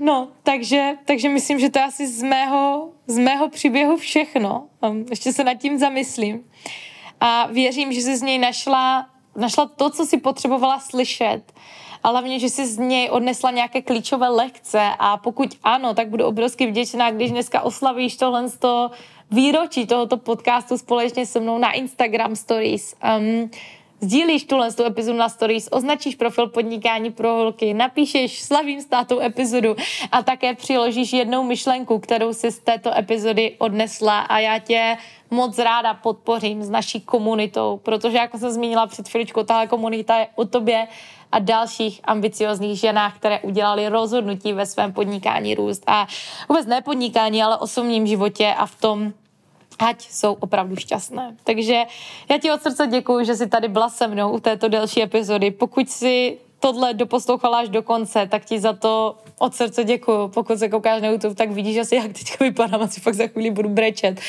No, 0.00 0.28
takže, 0.42 0.92
takže 1.04 1.28
myslím, 1.28 1.58
že 1.58 1.70
to 1.70 1.78
je 1.78 1.84
asi 1.84 2.06
z 2.06 2.22
mého, 2.22 2.88
z 3.06 3.18
mého 3.18 3.48
příběhu 3.48 3.96
všechno. 3.96 4.66
Ještě 5.10 5.32
se 5.32 5.44
nad 5.44 5.54
tím 5.54 5.78
zamyslím. 5.78 6.40
A 7.20 7.46
věřím, 7.46 7.92
že 7.92 8.00
jsi 8.00 8.16
z 8.16 8.22
něj 8.22 8.38
našla, 8.38 9.06
našla 9.36 9.66
to, 9.66 9.90
co 9.90 10.06
si 10.06 10.16
potřebovala 10.18 10.80
slyšet. 10.80 11.42
A 12.02 12.08
hlavně, 12.08 12.38
že 12.38 12.48
jsi 12.48 12.66
z 12.66 12.78
něj 12.78 13.10
odnesla 13.10 13.50
nějaké 13.50 13.82
klíčové 13.82 14.28
lekce 14.28 14.90
a 14.98 15.16
pokud 15.16 15.58
ano, 15.62 15.94
tak 15.94 16.08
budu 16.08 16.24
obrovsky 16.24 16.66
vděčná, 16.66 17.10
když 17.10 17.30
dneska 17.30 17.60
oslavíš 17.60 18.16
tohle 18.16 18.48
výročí 19.30 19.86
tohoto 19.86 20.16
podcastu 20.16 20.78
společně 20.78 21.26
se 21.26 21.40
mnou 21.40 21.58
na 21.58 21.72
Instagram 21.72 22.36
Stories. 22.36 22.96
Um, 23.18 23.50
sdílíš 24.00 24.44
tuhle 24.44 24.72
tu 24.72 24.84
epizodu 24.84 25.18
na 25.18 25.28
stories, 25.28 25.68
označíš 25.72 26.14
profil 26.14 26.46
podnikání 26.46 27.10
pro 27.10 27.28
holky, 27.28 27.74
napíšeš 27.74 28.42
slavím 28.42 28.80
státou 28.80 29.20
epizodu 29.20 29.76
a 30.12 30.22
také 30.22 30.54
přiložíš 30.54 31.12
jednou 31.12 31.44
myšlenku, 31.44 31.98
kterou 31.98 32.32
si 32.32 32.50
z 32.50 32.58
této 32.58 32.98
epizody 32.98 33.54
odnesla 33.58 34.20
a 34.20 34.38
já 34.38 34.58
tě 34.58 34.96
moc 35.30 35.58
ráda 35.58 35.94
podpořím 35.94 36.62
s 36.62 36.70
naší 36.70 37.00
komunitou, 37.00 37.80
protože 37.82 38.18
jako 38.18 38.38
jsem 38.38 38.50
zmínila 38.50 38.86
před 38.86 39.08
chvíličkou, 39.08 39.42
tahle 39.42 39.66
komunita 39.66 40.18
je 40.18 40.26
o 40.34 40.44
tobě 40.44 40.86
a 41.32 41.38
dalších 41.38 42.00
ambiciozních 42.04 42.80
ženách, 42.80 43.16
které 43.16 43.40
udělali 43.40 43.88
rozhodnutí 43.88 44.52
ve 44.52 44.66
svém 44.66 44.92
podnikání 44.92 45.54
růst 45.54 45.82
a 45.86 46.06
vůbec 46.48 46.66
ne 46.66 46.80
podnikání, 46.80 47.42
ale 47.42 47.56
osobním 47.56 48.06
životě 48.06 48.54
a 48.58 48.66
v 48.66 48.80
tom, 48.80 49.12
ať 49.78 50.10
jsou 50.10 50.32
opravdu 50.32 50.76
šťastné. 50.76 51.36
Takže 51.44 51.82
já 52.30 52.38
ti 52.38 52.50
od 52.50 52.62
srdce 52.62 52.86
děkuji, 52.86 53.24
že 53.24 53.34
jsi 53.34 53.46
tady 53.46 53.68
byla 53.68 53.88
se 53.88 54.08
mnou 54.08 54.30
u 54.30 54.40
této 54.40 54.68
další 54.68 55.02
epizody. 55.02 55.50
Pokud 55.50 55.90
si 55.90 56.38
tohle 56.60 56.94
doposlouchala 56.94 57.58
až 57.58 57.68
do 57.68 57.82
konce, 57.82 58.26
tak 58.26 58.44
ti 58.44 58.60
za 58.60 58.72
to 58.72 59.16
od 59.38 59.54
srdce 59.54 59.84
děkuji. 59.84 60.28
Pokud 60.28 60.58
se 60.58 60.68
koukáš 60.68 61.02
na 61.02 61.08
YouTube, 61.08 61.34
tak 61.34 61.50
vidíš 61.50 61.78
asi, 61.78 61.96
jak 61.96 62.12
teďka 62.12 62.44
vypadám, 62.44 62.82
asi 62.82 63.00
fakt 63.00 63.14
za 63.14 63.26
chvíli 63.26 63.50
budu 63.50 63.68
brečet. 63.68 64.20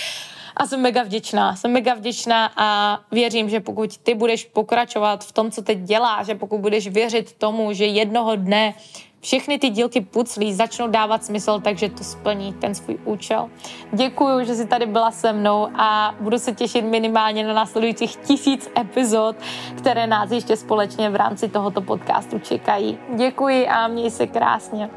A 0.58 0.68
jsem 0.68 0.82
mega 0.82 1.04
vděčná, 1.04 1.56
jsem 1.56 1.72
mega 1.72 1.94
vděčná 1.94 2.52
a 2.56 3.00
věřím, 3.12 3.50
že 3.50 3.60
pokud 3.60 3.98
ty 3.98 4.16
budeš 4.16 4.46
pokračovat 4.46 5.24
v 5.24 5.32
tom, 5.32 5.52
co 5.52 5.62
teď 5.62 5.80
děláš, 5.80 6.26
že 6.26 6.36
pokud 6.36 6.60
budeš 6.60 6.88
věřit 6.88 7.34
tomu, 7.34 7.74
že 7.74 7.86
jednoho 7.86 8.36
dne 8.36 8.74
všechny 9.22 9.60
ty 9.60 9.70
dílky 9.70 10.02
puclí 10.02 10.54
začnou 10.54 10.88
dávat 10.88 11.24
smysl, 11.24 11.60
takže 11.60 11.90
to 11.90 12.04
splní 12.04 12.54
ten 12.54 12.76
svůj 12.76 12.98
účel. 13.06 13.50
Děkuji, 13.94 14.46
že 14.46 14.56
jsi 14.56 14.68
tady 14.68 14.86
byla 14.86 15.12
se 15.12 15.34
mnou 15.34 15.68
a 15.76 16.16
budu 16.20 16.40
se 16.40 16.52
těšit 16.52 16.86
minimálně 16.86 17.48
na 17.48 17.54
následujících 17.54 18.16
tisíc 18.16 18.70
epizod, 18.80 19.36
které 19.78 20.08
nás 20.08 20.32
ještě 20.32 20.58
společně 20.58 21.10
v 21.10 21.16
rámci 21.16 21.50
tohoto 21.50 21.82
podcastu 21.82 22.40
čekají. 22.40 22.98
Děkuji 23.16 23.68
a 23.68 23.88
měj 23.88 24.12
se 24.12 24.28
krásně. 24.28 24.90